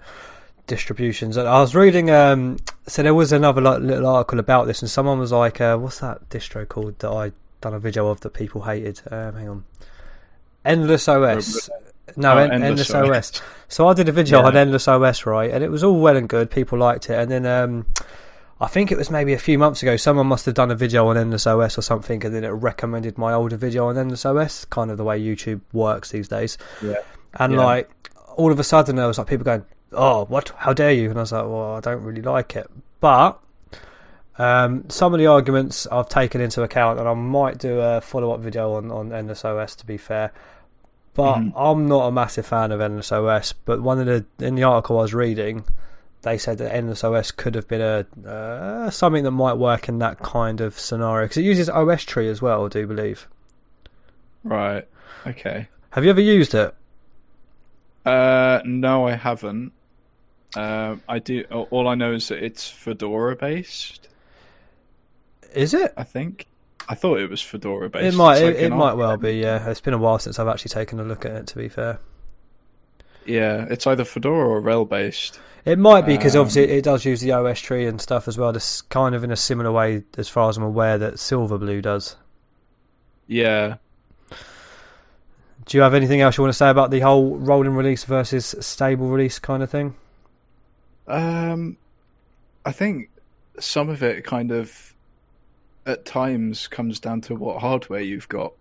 distributions. 0.66 1.36
And 1.36 1.48
I 1.48 1.60
was 1.60 1.74
reading, 1.76 2.10
um, 2.10 2.56
so 2.88 3.02
there 3.04 3.14
was 3.14 3.32
another 3.32 3.60
like, 3.60 3.80
little 3.80 4.06
article 4.06 4.38
about 4.40 4.66
this, 4.66 4.82
and 4.82 4.90
someone 4.90 5.18
was 5.20 5.30
like, 5.32 5.60
uh, 5.60 5.76
"What's 5.76 6.00
that 6.00 6.28
distro 6.28 6.68
called 6.68 6.98
that 7.00 7.10
I 7.10 7.32
done 7.60 7.74
a 7.74 7.78
video 7.78 8.08
of 8.08 8.20
that 8.20 8.32
people 8.34 8.62
hated?" 8.62 9.00
Um, 9.12 9.34
hang 9.34 9.48
on, 9.48 9.64
Endless 10.64 11.08
OS. 11.08 11.70
No, 12.16 12.32
Oh, 12.32 12.38
En- 12.38 12.50
Endless 12.64 12.90
Endless 12.92 13.30
OS. 13.36 13.42
So 13.68 13.86
I 13.86 13.94
did 13.94 14.08
a 14.08 14.12
video 14.12 14.40
Yeah. 14.40 14.46
on 14.46 14.56
Endless 14.56 14.88
OS, 14.88 15.24
right, 15.26 15.50
and 15.52 15.62
it 15.62 15.70
was 15.70 15.84
all 15.84 16.00
well 16.00 16.16
and 16.16 16.28
good. 16.28 16.50
People 16.50 16.78
liked 16.78 17.08
it, 17.10 17.14
and 17.14 17.30
then 17.30 17.46
um, 17.46 17.86
I 18.60 18.66
think 18.66 18.92
it 18.92 18.98
was 18.98 19.10
maybe 19.10 19.32
a 19.32 19.38
few 19.38 19.58
months 19.58 19.82
ago. 19.82 19.96
Someone 19.96 20.26
must 20.26 20.44
have 20.46 20.54
done 20.54 20.70
a 20.70 20.74
video 20.74 21.06
on 21.08 21.16
Endless 21.16 21.46
OS 21.46 21.78
or 21.78 21.82
something, 21.82 22.22
and 22.24 22.34
then 22.34 22.44
it 22.44 22.48
recommended 22.50 23.16
my 23.16 23.32
older 23.32 23.56
video 23.56 23.86
on 23.88 23.96
Endless 23.96 24.26
OS. 24.26 24.66
Kind 24.66 24.90
of 24.90 24.98
the 24.98 25.04
way 25.04 25.18
YouTube 25.20 25.60
works 25.72 26.10
these 26.10 26.28
days. 26.28 26.58
Yeah. 26.82 26.96
And 27.34 27.54
Yeah. 27.54 27.64
like 27.64 28.10
all 28.36 28.52
of 28.52 28.58
a 28.60 28.64
sudden, 28.64 28.96
there 28.96 29.06
was 29.06 29.16
like 29.18 29.28
people 29.28 29.44
going, 29.44 29.64
"Oh, 29.92 30.24
what? 30.26 30.50
How 30.58 30.72
dare 30.74 30.92
you?" 30.92 31.08
And 31.08 31.18
I 31.18 31.22
was 31.22 31.32
like, 31.32 31.44
"Well, 31.44 31.76
I 31.76 31.80
don't 31.80 32.02
really 32.02 32.20
like 32.22 32.54
it." 32.54 32.68
But 33.00 33.38
um, 34.38 34.84
some 34.88 35.12
of 35.14 35.18
the 35.20 35.26
arguments 35.26 35.86
I've 35.90 36.08
taken 36.08 36.40
into 36.40 36.62
account, 36.62 36.98
and 36.98 37.08
I 37.08 37.14
might 37.14 37.58
do 37.58 37.80
a 37.80 38.00
follow-up 38.00 38.40
video 38.40 38.74
on 38.74 38.90
on 38.90 39.12
Endless 39.12 39.44
OS. 39.44 39.74
To 39.76 39.86
be 39.86 39.96
fair, 39.96 40.32
but 41.14 41.36
Mhm. 41.36 41.52
I'm 41.56 41.86
not 41.88 42.06
a 42.08 42.12
massive 42.12 42.44
fan 42.46 42.72
of 42.72 42.80
Endless 42.80 43.10
OS. 43.12 43.52
But 43.54 43.80
one 43.82 43.98
of 44.00 44.06
the 44.06 44.24
in 44.44 44.54
the 44.54 44.64
article 44.64 44.98
I 44.98 45.02
was 45.02 45.14
reading, 45.14 45.64
they 46.22 46.36
said 46.38 46.58
that 46.58 46.74
Endless 46.74 47.02
OS 47.04 47.30
could 47.30 47.54
have 47.54 47.66
been 47.68 47.80
a 47.80 48.28
uh, 48.28 48.90
something 48.90 49.24
that 49.24 49.30
might 49.30 49.54
work 49.54 49.88
in 49.88 49.98
that 50.00 50.18
kind 50.18 50.60
of 50.60 50.78
scenario 50.78 51.24
because 51.26 51.38
it 51.38 51.44
uses 51.44 51.68
OSTree 51.68 52.30
as 52.30 52.42
well. 52.42 52.66
I 52.66 52.68
do 52.68 52.86
believe. 52.86 53.28
Right. 54.44 54.86
Okay. 55.26 55.68
Have 55.90 56.04
you 56.04 56.10
ever 56.10 56.20
used 56.20 56.54
it? 56.54 56.74
Uh, 58.04 58.60
no, 58.64 59.06
I 59.06 59.12
haven't. 59.16 59.72
Um, 60.56 61.02
I 61.08 61.18
do. 61.18 61.42
All 61.44 61.86
I 61.88 61.94
know 61.94 62.12
is 62.12 62.28
that 62.28 62.42
it's 62.42 62.68
Fedora 62.68 63.36
based. 63.36 64.08
Is 65.54 65.74
it? 65.74 65.92
I 65.96 66.04
think. 66.04 66.46
I 66.88 66.94
thought 66.94 67.20
it 67.20 67.30
was 67.30 67.40
Fedora 67.42 67.88
based. 67.88 68.14
It 68.14 68.16
might. 68.16 68.38
It's 68.38 68.42
It, 68.42 68.46
like 68.46 68.56
it 68.56 68.70
might 68.70 68.94
well 68.94 69.16
be. 69.16 69.32
Yeah, 69.32 69.68
it's 69.68 69.80
been 69.80 69.94
a 69.94 69.98
while 69.98 70.18
since 70.18 70.38
I've 70.38 70.48
actually 70.48 70.70
taken 70.70 70.98
a 71.00 71.04
look 71.04 71.24
at 71.24 71.32
it. 71.32 71.46
To 71.48 71.56
be 71.56 71.68
fair, 71.68 72.00
Yeah, 73.26 73.66
it's 73.70 73.86
either 73.86 74.04
Fedora 74.04 74.48
or 74.48 74.60
RHEL 74.62 74.88
based. 74.88 75.38
It 75.70 75.78
might 75.78 76.04
be 76.04 76.16
because 76.16 76.34
Um, 76.34 76.40
obviously 76.40 76.64
it, 76.64 76.78
it 76.78 76.84
does 76.84 77.04
use 77.04 77.20
the 77.20 77.28
OSTree 77.28 77.88
and 77.88 78.00
stuff 78.00 78.26
as 78.26 78.36
well. 78.36 78.50
It's 78.56 78.80
kind 78.80 79.14
of 79.14 79.22
in 79.22 79.30
a 79.30 79.36
similar 79.36 79.70
way, 79.70 80.02
as 80.18 80.28
far 80.28 80.48
as 80.48 80.56
I'm 80.56 80.64
aware, 80.64 80.98
that 80.98 81.14
Silverblue 81.14 81.80
does. 81.80 82.16
Yeah. 83.28 83.76
Do 85.66 85.78
you 85.78 85.82
have 85.82 85.94
anything 85.94 86.22
else 86.22 86.36
you 86.36 86.42
want 86.42 86.52
to 86.52 86.58
say 86.58 86.70
about 86.70 86.90
the 86.90 86.98
whole 86.98 87.36
rolling 87.36 87.76
release 87.76 88.02
versus 88.02 88.56
stable 88.58 89.10
release 89.10 89.38
kind 89.38 89.62
of 89.62 89.70
thing? 89.70 89.94
Um, 91.06 91.76
I 92.66 92.72
think 92.72 93.08
some 93.60 93.90
of 93.90 94.02
it 94.02 94.24
kind 94.24 94.50
of 94.50 94.92
at 95.86 96.04
times 96.04 96.66
comes 96.66 96.98
down 96.98 97.20
to 97.20 97.36
what 97.36 97.60
hardware 97.60 98.00
you've 98.00 98.28
got. 98.28 98.54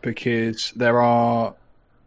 Because 0.00 0.70
there 0.76 1.00
are, 1.00 1.56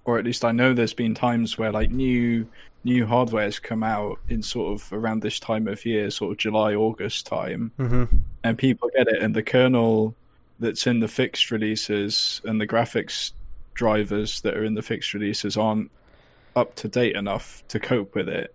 or 0.06 0.18
at 0.18 0.24
least 0.24 0.46
I 0.46 0.54
know 0.54 0.74
there's 0.74 0.94
been 0.94 1.14
times 1.14 1.58
where 1.58 1.74
like 1.74 1.92
new 1.92 2.48
new 2.84 3.06
hardware 3.06 3.46
has 3.46 3.60
come 3.60 3.84
out 3.84 4.20
in 4.30 4.42
sort 4.42 4.74
of 4.74 4.92
around 4.92 5.22
this 5.22 5.40
time 5.40 5.68
of 5.68 5.86
year, 5.86 6.10
sort 6.10 6.32
of 6.32 6.38
July 6.38 6.74
August 6.74 7.26
time, 7.26 7.72
hmm 7.78 8.06
and 8.44 8.58
people 8.58 8.90
get 8.96 9.08
it, 9.08 9.22
and 9.22 9.36
the 9.36 9.44
kernel 9.44 10.16
that's 10.60 10.88
in 10.88 11.00
the 11.00 11.08
fixed 11.08 11.52
releases 11.52 12.42
and 12.44 12.60
the 12.60 12.66
graphics 12.66 13.34
drivers 13.74 14.42
that 14.42 14.56
are 14.56 14.64
in 14.64 14.74
the 14.74 14.82
fixed 14.82 15.14
releases 15.14 15.58
aren't 15.58 15.92
up 16.56 16.76
to 16.76 16.88
date 16.88 17.16
enough 17.16 17.64
to 17.68 17.80
cope 17.80 18.16
with 18.16 18.28
it. 18.28 18.54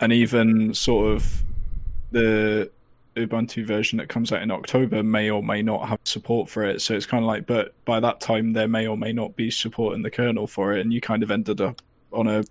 And 0.00 0.12
even 0.12 0.74
sort 0.74 1.14
of 1.14 1.42
the 2.10 2.70
Ubuntu 3.16 3.64
version 3.64 3.98
that 3.98 4.08
comes 4.08 4.32
out 4.32 4.42
in 4.42 4.50
October 4.50 5.02
may 5.02 5.30
or 5.30 5.42
may 5.42 5.62
not 5.62 5.88
have 5.88 6.00
support 6.04 6.48
for 6.48 6.64
it. 6.64 6.82
So 6.82 6.94
it's 6.94 7.06
kind 7.06 7.22
of 7.22 7.28
like, 7.28 7.46
but 7.46 7.72
by 7.84 8.00
that 8.00 8.20
time, 8.20 8.52
there 8.52 8.68
may 8.68 8.86
or 8.86 8.96
may 8.96 9.12
not 9.12 9.36
be 9.36 9.50
support 9.50 9.94
in 9.94 10.02
the 10.02 10.10
kernel 10.10 10.46
for 10.46 10.72
it, 10.72 10.80
and 10.80 10.92
you 10.92 11.00
kind 11.00 11.22
of 11.22 11.30
ended 11.30 11.60
up 11.60 11.80
on 12.12 12.26
a 12.26 12.44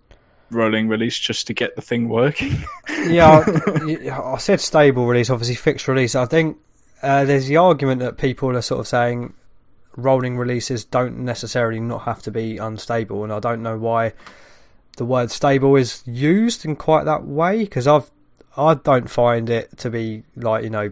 rolling 0.53 0.87
release 0.87 1.17
just 1.17 1.47
to 1.47 1.53
get 1.53 1.75
the 1.75 1.81
thing 1.81 2.09
working. 2.09 2.63
Yeah, 3.07 3.43
I, 3.45 4.33
I 4.33 4.37
said 4.37 4.61
stable 4.61 5.05
release, 5.07 5.29
obviously 5.29 5.55
fixed 5.55 5.87
release. 5.87 6.15
I 6.15 6.25
think 6.25 6.57
uh, 7.01 7.25
there's 7.25 7.47
the 7.47 7.57
argument 7.57 7.99
that 8.01 8.17
people 8.17 8.55
are 8.55 8.61
sort 8.61 8.79
of 8.79 8.87
saying 8.87 9.33
rolling 9.95 10.37
releases 10.37 10.85
don't 10.85 11.19
necessarily 11.19 11.79
not 11.79 12.03
have 12.03 12.21
to 12.23 12.31
be 12.31 12.57
unstable, 12.57 13.23
and 13.23 13.31
I 13.33 13.39
don't 13.39 13.61
know 13.61 13.77
why 13.77 14.13
the 14.97 15.05
word 15.05 15.31
stable 15.31 15.75
is 15.75 16.03
used 16.05 16.65
in 16.65 16.75
quite 16.75 17.03
that 17.05 17.25
way 17.25 17.59
because 17.63 17.87
I've 17.87 18.09
I 18.55 18.75
don't 18.75 19.09
find 19.09 19.49
it 19.49 19.75
to 19.79 19.89
be 19.89 20.23
like 20.35 20.63
you 20.63 20.69
know 20.69 20.91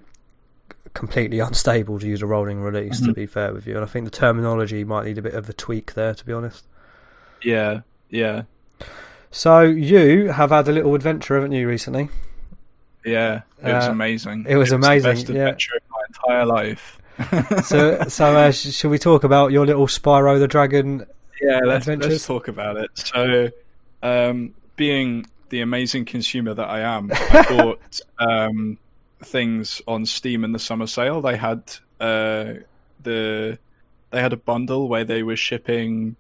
completely 0.94 1.40
unstable 1.48 2.00
to 2.00 2.08
use 2.08 2.22
a 2.22 2.26
rolling 2.28 2.62
release. 2.62 3.00
To 3.02 3.08
Mhm. 3.12 3.16
be 3.16 3.26
fair 3.26 3.54
with 3.54 3.66
you, 3.68 3.76
and 3.76 3.84
I 3.84 3.88
think 3.88 4.06
the 4.06 4.12
terminology 4.12 4.84
might 4.84 5.06
need 5.06 5.18
a 5.18 5.22
bit 5.22 5.34
of 5.36 5.48
a 5.50 5.54
tweak 5.54 5.94
there. 5.94 6.14
To 6.14 6.26
be 6.26 6.34
honest. 6.34 6.66
yeah, 7.44 7.82
yeah, 8.10 8.44
So 9.32 9.62
you 9.62 10.28
have 10.30 10.50
had 10.52 10.68
a 10.68 10.72
little 10.72 10.94
adventure, 10.96 11.36
haven't 11.36 11.54
you, 11.54 11.68
recently? 11.68 12.10
yeah. 13.06 13.42
It 13.64 13.74
was 13.74 13.88
Uh, 13.88 13.92
amazing. 13.92 14.46
it 14.48 14.56
was 14.58 14.70
the 14.70 14.76
amazing, 14.76 15.12
best 15.12 15.30
yeah. 15.30 15.36
adventure 15.42 15.74
of 15.76 15.82
my 15.90 16.02
entire 16.08 16.46
life. 16.46 16.98
So, 17.66 18.04
so 18.08 18.36
uh, 18.36 18.52
sh- 18.52 18.74
shall 18.74 18.90
we 18.90 18.98
talk 18.98 19.24
about 19.24 19.52
your 19.52 19.66
little 19.66 19.86
Spyro 19.88 20.40
the 20.40 20.48
Dragon? 20.48 21.06
Yeah, 21.42 21.60
let's, 21.64 21.86
adventures? 21.88 22.12
let's 22.12 22.26
talk 22.28 22.48
about 22.48 22.78
it. 22.78 22.90
So, 22.96 23.50
um, 24.02 24.54
being 24.76 25.26
the 25.50 25.62
amazing 25.62 26.06
consumer 26.06 26.54
that 26.56 26.68
I 26.68 26.80
am, 26.80 27.12
I 27.14 27.46
bought 27.50 28.02
um, 28.20 28.78
things 29.24 29.82
on 29.88 30.06
Steam 30.06 30.44
in 30.44 30.52
the 30.52 30.60
summer 30.60 30.88
sale. 30.88 31.22
They 31.22 31.38
had 31.38 31.62
uh, 32.00 32.54
the 33.04 33.60
they 34.10 34.22
had 34.22 34.34
a 34.34 34.38
bundle 34.38 34.88
where 34.90 35.04
they 35.06 35.22
were 35.24 35.36
shipping 35.38 36.16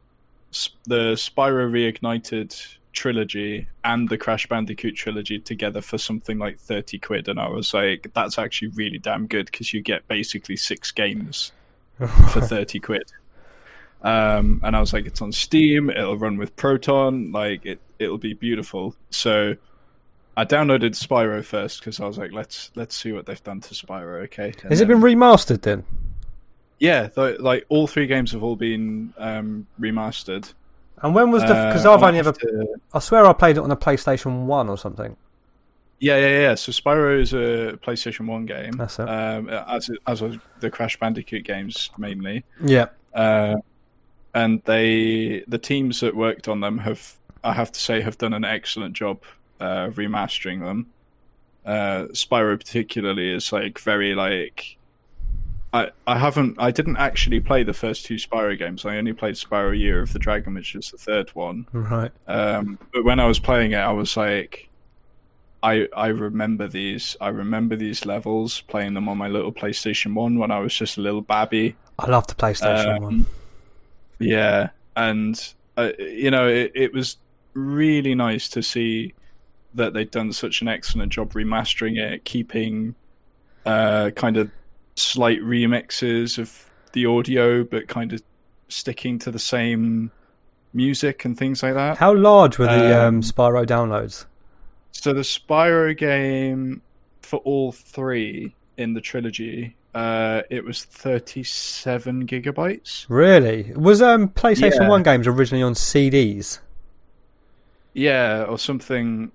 s- 0.53 0.69
the 0.85 1.13
Spyro 1.15 1.69
Reignited 1.71 2.77
trilogy 2.93 3.67
and 3.83 4.09
the 4.09 4.17
Crash 4.17 4.47
Bandicoot 4.47 4.95
trilogy 4.95 5.39
together 5.39 5.81
for 5.81 5.97
something 5.97 6.37
like 6.37 6.59
30 6.59 6.99
quid 6.99 7.27
and 7.27 7.39
I 7.39 7.49
was 7.49 7.73
like 7.73 8.11
that's 8.13 8.37
actually 8.37 8.69
really 8.69 8.97
damn 8.97 9.27
good 9.27 9.45
because 9.45 9.73
you 9.73 9.81
get 9.81 10.07
basically 10.07 10.57
six 10.57 10.91
games 10.91 11.51
for 12.31 12.41
30 12.41 12.79
quid. 12.79 13.11
Um, 14.03 14.61
and 14.63 14.75
I 14.75 14.79
was 14.79 14.93
like, 14.93 15.05
it's 15.05 15.21
on 15.21 15.31
Steam, 15.31 15.89
it'll 15.89 16.17
run 16.17 16.37
with 16.37 16.55
Proton, 16.55 17.31
like 17.31 17.65
it, 17.65 17.79
it'll 17.99 18.17
be 18.17 18.33
beautiful. 18.33 18.95
So 19.11 19.55
I 20.35 20.45
downloaded 20.45 20.91
Spyro 20.91 21.43
first 21.43 21.79
because 21.79 21.99
I 21.99 22.07
was 22.07 22.17
like, 22.17 22.31
let's 22.31 22.71
let's 22.75 22.95
see 22.95 23.11
what 23.11 23.25
they've 23.25 23.43
done 23.43 23.61
to 23.61 23.73
Spyro. 23.73 24.23
Okay, 24.23 24.53
And 24.63 24.71
Has 24.71 24.81
it 24.81 24.87
been 24.87 25.01
remastered 25.01 25.61
then? 25.61 25.83
Yeah, 26.79 27.09
th- 27.09 27.39
like 27.39 27.65
all 27.69 27.85
three 27.85 28.07
games 28.07 28.31
have 28.31 28.41
all 28.41 28.55
been 28.55 29.13
um, 29.17 29.67
remastered. 29.79 30.51
And 31.03 31.15
when 31.15 31.31
was 31.31 31.41
the? 31.43 31.47
Because 31.47 31.85
Uh, 31.85 31.93
I've 31.93 32.03
only 32.03 32.19
ever. 32.19 32.31
to- 32.31 32.75
I 32.93 32.99
swear 32.99 33.25
I 33.25 33.33
played 33.33 33.57
it 33.57 33.61
on 33.63 33.71
a 33.71 33.75
PlayStation 33.77 34.45
One 34.45 34.69
or 34.69 34.77
something. 34.77 35.17
Yeah, 35.99 36.17
yeah, 36.17 36.39
yeah. 36.41 36.55
So 36.55 36.71
Spyro 36.71 37.19
is 37.21 37.33
a 37.33 37.77
PlayStation 37.83 38.25
One 38.27 38.45
game, 38.45 38.71
That's 38.73 38.97
it. 38.99 39.07
um, 39.07 39.49
as 39.49 39.89
as 40.07 40.23
the 40.59 40.69
Crash 40.69 40.99
Bandicoot 40.99 41.43
games 41.43 41.89
mainly. 41.97 42.43
Yeah. 42.63 42.87
uh, 43.13 43.57
and 44.33 44.61
they 44.65 45.43
the 45.47 45.57
teams 45.57 45.99
that 45.99 46.15
worked 46.15 46.47
on 46.47 46.61
them 46.61 46.77
have 46.79 47.15
I 47.43 47.53
have 47.53 47.71
to 47.71 47.79
say 47.79 48.01
have 48.01 48.17
done 48.17 48.33
an 48.33 48.45
excellent 48.45 48.93
job 48.95 49.19
uh, 49.59 49.87
remastering 49.89 50.61
them. 50.61 50.87
Uh, 51.65 52.05
Spyro 52.13 52.57
particularly 52.57 53.31
is 53.31 53.51
like 53.51 53.77
very 53.79 54.15
like 54.15 54.77
I 55.73 55.91
I 56.05 56.17
haven't 56.17 56.57
I 56.59 56.71
didn't 56.71 56.97
actually 56.97 57.39
play 57.39 57.63
the 57.63 57.73
first 57.73 58.05
two 58.05 58.15
Spyro 58.15 58.57
games. 58.57 58.85
I 58.85 58.97
only 58.97 59.13
played 59.13 59.35
Spyro 59.35 59.77
Year 59.77 60.01
of 60.01 60.11
the 60.13 60.19
Dragon, 60.19 60.53
which 60.53 60.75
is 60.75 60.91
the 60.91 60.97
third 60.97 61.29
one. 61.29 61.67
Right. 61.71 62.11
Um, 62.27 62.77
but 62.93 63.05
when 63.05 63.19
I 63.19 63.25
was 63.25 63.39
playing 63.39 63.71
it, 63.71 63.77
I 63.77 63.91
was 63.91 64.17
like, 64.17 64.69
I 65.63 65.87
I 65.95 66.07
remember 66.07 66.67
these. 66.67 67.15
I 67.21 67.29
remember 67.29 67.75
these 67.75 68.05
levels 68.05 68.61
playing 68.61 68.95
them 68.95 69.07
on 69.07 69.17
my 69.17 69.27
little 69.29 69.53
PlayStation 69.53 70.13
One 70.13 70.37
when 70.37 70.51
I 70.51 70.59
was 70.59 70.73
just 70.73 70.97
a 70.97 71.01
little 71.01 71.21
babby. 71.21 71.75
I 71.97 72.09
love 72.09 72.27
the 72.27 72.35
PlayStation 72.35 72.97
Um, 72.97 73.03
One. 73.03 73.25
Yeah, 74.19 74.69
and 74.95 75.53
uh, 75.77 75.91
you 75.97 76.31
know, 76.31 76.47
it, 76.47 76.71
it 76.75 76.93
was 76.93 77.17
really 77.53 78.15
nice 78.15 78.49
to 78.49 78.61
see 78.61 79.13
that 79.73 79.93
they'd 79.93 80.11
done 80.11 80.33
such 80.33 80.61
an 80.61 80.67
excellent 80.67 81.13
job 81.13 81.33
remastering 81.33 81.97
it, 81.97 82.25
keeping 82.25 82.93
uh, 83.65 84.09
kind 84.15 84.35
of 84.37 84.51
slight 84.95 85.39
remixes 85.41 86.37
of 86.37 86.69
the 86.93 87.05
audio, 87.05 87.63
but 87.63 87.87
kind 87.87 88.13
of 88.13 88.21
sticking 88.67 89.19
to 89.19 89.31
the 89.31 89.39
same 89.39 90.11
music 90.73 91.25
and 91.25 91.37
things 91.37 91.63
like 91.63 91.73
that. 91.73 91.97
How 91.97 92.13
large 92.13 92.57
were 92.57 92.65
the 92.65 92.99
um, 92.99 93.15
um, 93.15 93.21
Spyro 93.21 93.65
downloads? 93.65 94.25
So 94.91 95.13
the 95.13 95.21
Spyro 95.21 95.97
game 95.97 96.81
for 97.21 97.37
all 97.39 97.71
three 97.71 98.53
in 98.77 98.93
the 98.93 99.01
trilogy, 99.01 99.75
uh, 99.93 100.41
it 100.49 100.63
was 100.63 100.83
thirty-seven 100.83 102.27
gigabytes. 102.27 103.05
Really? 103.09 103.71
Was 103.75 104.01
um 104.01 104.29
PlayStation 104.29 104.81
Yeah. 104.81 104.89
One 104.89 105.03
games 105.03 105.27
originally 105.27 105.63
on 105.63 105.73
CDs? 105.73 106.59
Yeah, 107.93 108.43
or 108.43 108.57
something 108.57 109.31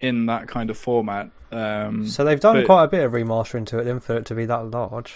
in 0.00 0.26
that 0.26 0.48
kind 0.48 0.70
of 0.70 0.78
format. 0.78 1.30
Um, 1.50 2.06
So 2.06 2.24
they've 2.24 2.40
done 2.40 2.56
but- 2.56 2.66
quite 2.66 2.84
a 2.84 2.88
bit 2.88 3.04
of 3.04 3.12
remastering 3.12 3.66
to 3.66 3.78
it 3.78 3.84
then 3.84 4.00
for 4.00 4.16
it 4.16 4.26
to 4.26 4.34
be 4.34 4.46
that 4.46 4.70
large. 4.70 5.14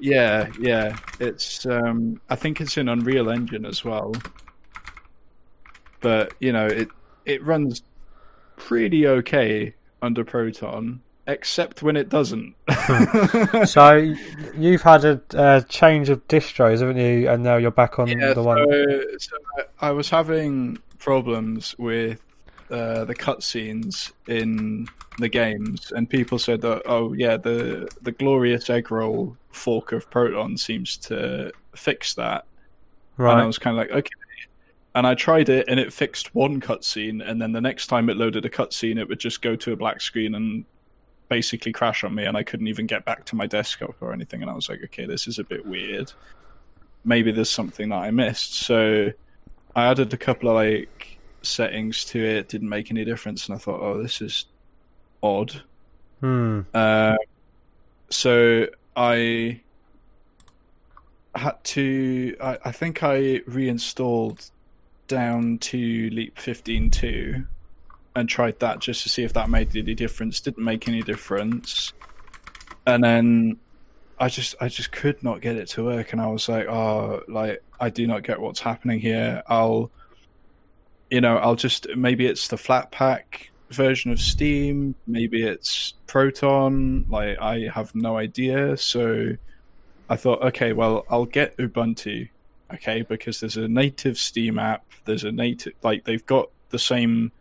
yeah, 0.00 0.48
yeah, 0.60 0.96
it's. 1.20 1.64
Um, 1.66 2.20
I 2.28 2.36
think 2.36 2.60
it's 2.60 2.76
in 2.76 2.88
Unreal 2.88 3.30
Engine 3.30 3.64
as 3.64 3.84
well. 3.84 4.12
But 6.00 6.34
you 6.40 6.52
know, 6.52 6.66
it 6.66 6.88
it 7.24 7.44
runs 7.44 7.82
pretty 8.56 9.06
okay 9.06 9.74
under 10.02 10.24
Proton. 10.24 11.00
except 11.26 11.82
when 11.82 11.96
it 11.96 12.08
doesn't. 12.08 12.54
so 13.66 14.14
you've 14.56 14.82
had 14.82 15.04
a, 15.04 15.20
a, 15.34 15.62
change 15.68 16.08
of 16.08 16.26
distros, 16.28 16.80
haven't 16.80 16.98
you? 16.98 17.28
And 17.28 17.42
now 17.42 17.56
you're 17.56 17.70
back 17.72 17.98
on 17.98 18.08
yeah, 18.08 18.32
the 18.32 18.42
one. 18.42 18.58
So, 18.58 19.02
so 19.18 19.36
I 19.80 19.90
was 19.90 20.08
having 20.08 20.78
problems 20.98 21.74
with 21.78 22.24
uh, 22.70 23.04
the 23.04 23.14
cutscenes 23.14 24.12
in 24.28 24.88
the 25.18 25.28
games, 25.28 25.92
and 25.92 26.08
people 26.08 26.38
said 26.38 26.60
that, 26.62 26.82
oh 26.86 27.12
yeah, 27.12 27.36
the 27.36 27.88
the 28.02 28.12
glorious 28.12 28.68
egg 28.70 28.90
roll 28.90 29.36
fork 29.50 29.92
of 29.92 30.10
Proton 30.10 30.56
seems 30.56 30.96
to 30.98 31.52
fix 31.74 32.14
that. 32.14 32.44
Right. 33.16 33.32
And 33.32 33.42
I 33.42 33.46
was 33.46 33.58
kind 33.58 33.78
of 33.78 33.82
like, 33.82 33.90
okay. 33.90 34.10
And 34.94 35.06
I 35.06 35.14
tried 35.14 35.48
it, 35.50 35.66
and 35.68 35.78
it 35.78 35.92
fixed 35.92 36.34
one 36.34 36.60
cutscene, 36.60 37.26
and 37.26 37.40
then 37.40 37.52
the 37.52 37.60
next 37.60 37.88
time 37.88 38.08
it 38.08 38.16
loaded 38.16 38.44
a 38.46 38.50
cutscene, 38.50 38.98
it 38.98 39.08
would 39.08 39.20
just 39.20 39.42
go 39.42 39.54
to 39.56 39.72
a 39.72 39.76
black 39.76 40.00
screen 40.00 40.34
and 40.34 40.64
basically 41.28 41.72
crash 41.72 42.02
on 42.02 42.14
me, 42.14 42.24
and 42.24 42.36
I 42.36 42.42
couldn't 42.42 42.68
even 42.68 42.86
get 42.86 43.04
back 43.04 43.24
to 43.26 43.36
my 43.36 43.46
desktop 43.46 43.96
or 44.00 44.12
anything. 44.12 44.40
And 44.42 44.50
I 44.50 44.54
was 44.54 44.68
like, 44.68 44.82
okay, 44.84 45.04
this 45.04 45.26
is 45.26 45.38
a 45.38 45.44
bit 45.44 45.66
weird. 45.66 46.12
Maybe 47.04 47.30
there's 47.30 47.50
something 47.50 47.90
that 47.90 47.96
I 47.96 48.10
missed. 48.10 48.54
So 48.54 49.12
I 49.74 49.86
added 49.86 50.14
a 50.14 50.16
couple 50.16 50.48
of 50.48 50.54
like 50.54 51.15
settings 51.46 52.04
to 52.06 52.22
it, 52.22 52.48
didn't 52.48 52.68
make 52.68 52.90
any 52.90 53.04
difference, 53.04 53.48
and 53.48 53.56
I 53.56 53.58
thought, 53.58 53.80
oh, 53.80 54.02
this 54.02 54.20
is 54.20 54.46
odd. 55.22 55.62
Hmm. 56.20 56.60
Uh, 56.72 57.16
so 58.10 58.66
I 58.96 59.60
had 61.34 61.62
to. 61.64 62.36
I, 62.40 62.58
I 62.64 62.72
think 62.72 63.02
I 63.02 63.42
reinstalled 63.46 64.50
down 65.08 65.58
to 65.58 66.10
Leap 66.10 66.36
15.2 66.36 67.46
and 68.16 68.28
tried 68.28 68.58
that 68.60 68.80
just 68.80 69.02
to 69.02 69.08
see 69.08 69.22
if 69.22 69.32
that 69.34 69.50
made 69.50 69.76
any 69.76 69.94
difference. 69.94 70.40
Didn't 70.40 70.64
make 70.64 70.88
any 70.88 71.02
difference. 71.02 71.92
And 72.86 73.04
then 73.04 73.58
I 74.18 74.28
just 74.28 74.54
I 74.60 74.68
just 74.68 74.92
could 74.92 75.22
not 75.22 75.40
get 75.40 75.56
it 75.56 75.68
to 75.68 75.84
work, 75.84 76.12
and 76.12 76.20
I 76.20 76.26
was 76.28 76.48
like, 76.48 76.66
oh, 76.66 77.22
like 77.28 77.62
I 77.78 77.90
do 77.90 78.06
not 78.06 78.22
get 78.22 78.40
what's 78.40 78.60
happening 78.60 79.00
here. 79.00 79.42
I'll, 79.46 79.90
you 81.10 81.20
know, 81.20 81.36
I'll 81.36 81.56
just 81.56 81.86
maybe 81.96 82.26
it's 82.26 82.48
the 82.48 82.56
Flatpak 82.56 83.48
version 83.70 84.10
of 84.10 84.20
Steam, 84.20 84.94
maybe 85.06 85.42
it's 85.42 85.94
Proton. 86.06 87.06
Like 87.08 87.40
I 87.40 87.68
have 87.72 87.94
no 87.94 88.16
idea. 88.16 88.76
So 88.76 89.36
I 90.08 90.16
thought, 90.16 90.42
okay, 90.42 90.72
well, 90.72 91.04
I'll 91.10 91.26
get 91.26 91.56
Ubuntu, 91.56 92.28
okay, 92.74 93.02
because 93.02 93.40
there's 93.40 93.56
a 93.56 93.68
native 93.68 94.18
Steam 94.18 94.58
app. 94.58 94.84
There's 95.04 95.24
a 95.24 95.32
native 95.32 95.74
like 95.82 96.04
they've 96.04 96.26
got 96.26 96.50
the 96.70 96.78
same 96.78 97.32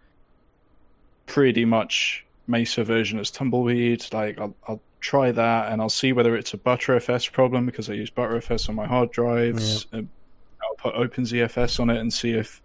pretty 1.26 1.66
much 1.66 2.26
Mesa 2.48 2.84
version 2.84 3.20
as 3.20 3.32
Tumbleweed. 3.32 4.06
Like 4.14 4.40
I'll, 4.40 4.56
I'll 4.68 4.82
try 5.00 5.32
that 5.32 5.72
and 5.72 5.82
I'll 5.82 5.90
see 5.90 6.14
whether 6.14 6.36
it's 6.36 6.54
a 6.54 6.58
Btrfs 6.58 7.32
problem 7.32 7.66
because 7.66 7.90
I 7.90 7.94
use 7.94 8.10
Btrfs 8.12 8.70
on 8.70 8.76
my 8.76 8.86
hard 8.86 9.12
drives. 9.12 9.88
Yeah. 9.92 10.02
I'll 10.62 10.92
put 10.92 10.96
OpenZFS 10.96 11.80
on 11.80 11.90
it 11.90 11.98
and 11.98 12.12
see 12.12 12.32
if 12.32 12.62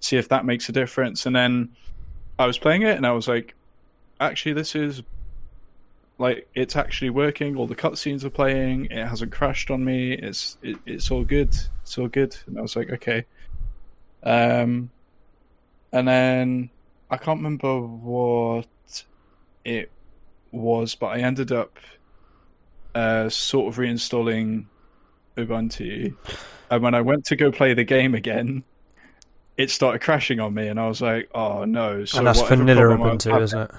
see 0.00 0.16
if 0.16 0.28
that 0.28 0.44
makes 0.44 0.68
a 0.68 0.72
difference. 0.72 1.26
And 1.26 1.34
then 1.34 1.70
I 2.38 2.46
was 2.46 2.58
playing 2.58 2.82
it 2.82 2.96
and 2.96 3.06
I 3.06 3.12
was 3.12 3.28
like, 3.28 3.54
actually, 4.20 4.54
this 4.54 4.74
is 4.74 5.02
like 6.18 6.48
it's 6.54 6.76
actually 6.76 7.10
working. 7.10 7.56
All 7.56 7.66
the 7.66 7.74
cutscenes 7.74 8.24
are 8.24 8.30
playing. 8.30 8.86
It 8.86 9.06
hasn't 9.06 9.32
crashed 9.32 9.70
on 9.70 9.84
me. 9.84 10.12
It's 10.12 10.58
it, 10.62 10.76
it's 10.86 11.10
all 11.10 11.24
good. 11.24 11.54
It's 11.82 11.98
all 11.98 12.08
good. 12.08 12.36
And 12.46 12.58
I 12.58 12.62
was 12.62 12.76
like, 12.76 12.90
okay. 12.90 13.24
Um, 14.22 14.90
and 15.92 16.08
then 16.08 16.70
I 17.10 17.16
can't 17.16 17.38
remember 17.38 17.80
what 17.80 18.66
it 19.64 19.90
was, 20.50 20.94
but 20.94 21.06
I 21.06 21.18
ended 21.18 21.52
up 21.52 21.78
uh, 22.94 23.28
sort 23.28 23.72
of 23.72 23.78
reinstalling 23.78 24.66
Ubuntu. 25.36 26.16
And 26.70 26.82
when 26.82 26.94
I 26.94 27.00
went 27.00 27.26
to 27.26 27.36
go 27.36 27.52
play 27.52 27.74
the 27.74 27.84
game 27.84 28.14
again, 28.14 28.64
it 29.56 29.70
started 29.70 30.00
crashing 30.00 30.40
on 30.40 30.54
me, 30.54 30.68
and 30.68 30.80
I 30.80 30.88
was 30.88 31.00
like, 31.00 31.30
"Oh 31.34 31.64
no!" 31.64 32.04
So 32.04 32.18
and 32.18 32.26
that's 32.26 32.42
vanilla 32.42 32.96
Ubuntu, 32.96 33.30
having, 33.30 33.42
isn't 33.44 33.60
it? 33.60 33.70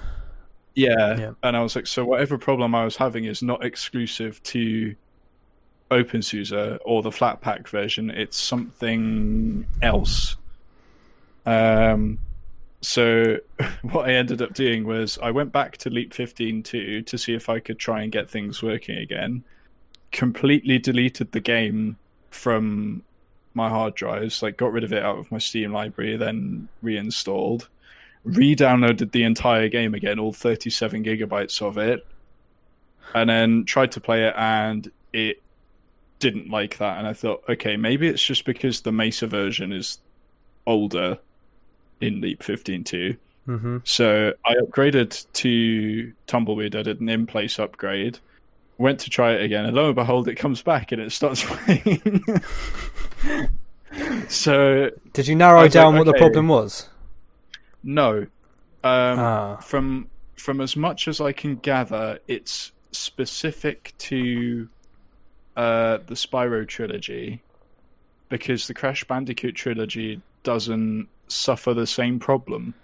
Yeah. 0.76 1.18
yeah. 1.18 1.30
And 1.42 1.56
I 1.56 1.62
was 1.62 1.74
like, 1.74 1.86
so 1.86 2.04
whatever 2.04 2.38
problem 2.38 2.74
I 2.74 2.84
was 2.84 2.96
having 2.96 3.24
is 3.24 3.42
not 3.42 3.64
exclusive 3.64 4.40
to 4.44 4.94
OpenSUSE 5.90 6.78
or 6.84 7.02
the 7.02 7.10
Flatpak 7.10 7.66
version. 7.66 8.10
It's 8.10 8.36
something 8.36 9.66
else. 9.82 10.36
Um, 11.46 12.18
so 12.82 13.38
what 13.82 14.08
I 14.08 14.12
ended 14.12 14.42
up 14.42 14.52
doing 14.52 14.86
was 14.86 15.18
I 15.22 15.30
went 15.30 15.50
back 15.50 15.78
to 15.78 15.90
Leap 15.90 16.12
15.2 16.12 17.06
to 17.06 17.18
see 17.18 17.34
if 17.34 17.48
I 17.48 17.58
could 17.58 17.78
try 17.78 18.02
and 18.02 18.12
get 18.12 18.28
things 18.28 18.62
working 18.62 18.98
again. 18.98 19.44
Completely 20.12 20.78
deleted 20.78 21.32
the 21.32 21.40
game 21.40 21.96
from 22.30 23.02
my 23.56 23.68
hard 23.70 23.94
drives, 23.94 24.42
like 24.42 24.56
got 24.56 24.70
rid 24.70 24.84
of 24.84 24.92
it 24.92 25.02
out 25.02 25.18
of 25.18 25.32
my 25.32 25.38
Steam 25.38 25.72
library, 25.72 26.16
then 26.16 26.68
reinstalled, 26.82 27.68
re-downloaded 28.22 29.10
the 29.10 29.24
entire 29.24 29.68
game 29.68 29.94
again, 29.94 30.18
all 30.18 30.32
37 30.32 31.02
gigabytes 31.02 31.62
of 31.62 31.78
it, 31.78 32.06
and 33.14 33.30
then 33.30 33.64
tried 33.64 33.92
to 33.92 34.00
play 34.00 34.24
it, 34.24 34.34
and 34.36 34.92
it 35.12 35.42
didn't 36.18 36.50
like 36.50 36.76
that. 36.78 36.98
And 36.98 37.06
I 37.06 37.14
thought, 37.14 37.44
okay, 37.48 37.76
maybe 37.76 38.06
it's 38.06 38.24
just 38.24 38.44
because 38.44 38.82
the 38.82 38.92
Mesa 38.92 39.26
version 39.26 39.72
is 39.72 39.98
older 40.66 41.18
in 42.00 42.20
Leap 42.20 42.42
15.2. 42.42 43.16
Mm-hmm. 43.48 43.78
So 43.84 44.34
I 44.44 44.54
upgraded 44.56 45.24
to 45.32 46.12
Tumbleweed. 46.26 46.76
I 46.76 46.82
did 46.82 47.00
an 47.00 47.08
in-place 47.08 47.58
upgrade. 47.58 48.18
Went 48.78 49.00
to 49.00 49.10
try 49.10 49.32
it 49.32 49.42
again, 49.42 49.64
and 49.64 49.74
lo 49.74 49.86
and 49.86 49.94
behold, 49.94 50.28
it 50.28 50.34
comes 50.34 50.62
back 50.62 50.92
and 50.92 51.00
it 51.00 51.10
starts 51.10 51.42
playing. 51.46 52.22
so, 54.28 54.90
did 55.12 55.26
you 55.26 55.34
narrow 55.34 55.66
down 55.68 55.94
like, 55.94 56.00
what 56.00 56.08
okay. 56.08 56.18
the 56.18 56.22
problem 56.22 56.48
was? 56.48 56.88
No. 57.82 58.26
Um, 58.84 59.18
ah. 59.18 59.56
From 59.56 60.08
from 60.34 60.60
as 60.60 60.76
much 60.76 61.08
as 61.08 61.20
I 61.20 61.32
can 61.32 61.56
gather, 61.56 62.18
it's 62.28 62.72
specific 62.92 63.94
to 63.98 64.68
uh, 65.56 65.98
the 66.06 66.14
Spyro 66.14 66.68
trilogy 66.68 67.42
because 68.28 68.66
the 68.66 68.74
Crash 68.74 69.04
Bandicoot 69.04 69.54
trilogy 69.54 70.20
doesn't 70.42 71.08
suffer 71.28 71.74
the 71.74 71.86
same 71.86 72.18
problem. 72.18 72.74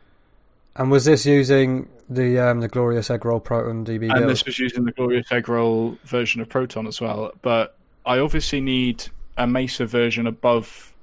And 0.77 0.91
was 0.91 1.05
this 1.05 1.27
using 1.27 1.89
the 2.09 2.39
um, 2.39 2.61
the 2.61 2.69
Glorious 2.69 3.11
Egg 3.11 3.25
Roll 3.25 3.41
Proton 3.41 3.85
DB? 3.85 4.11
And 4.11 4.21
build? 4.21 4.31
this 4.31 4.45
was 4.45 4.59
using 4.59 4.85
the 4.85 4.93
Glorious 4.93 5.31
Egg 5.31 5.49
Roll 5.49 5.99
version 6.05 6.41
of 6.41 6.49
Proton 6.49 6.87
as 6.87 7.01
well. 7.01 7.33
But 7.43 7.77
I 8.07 8.19
obviously 8.19 8.61
need 8.61 9.05
a 9.37 9.47
Mesa 9.47 9.87
version 9.87 10.27
above 10.27 10.95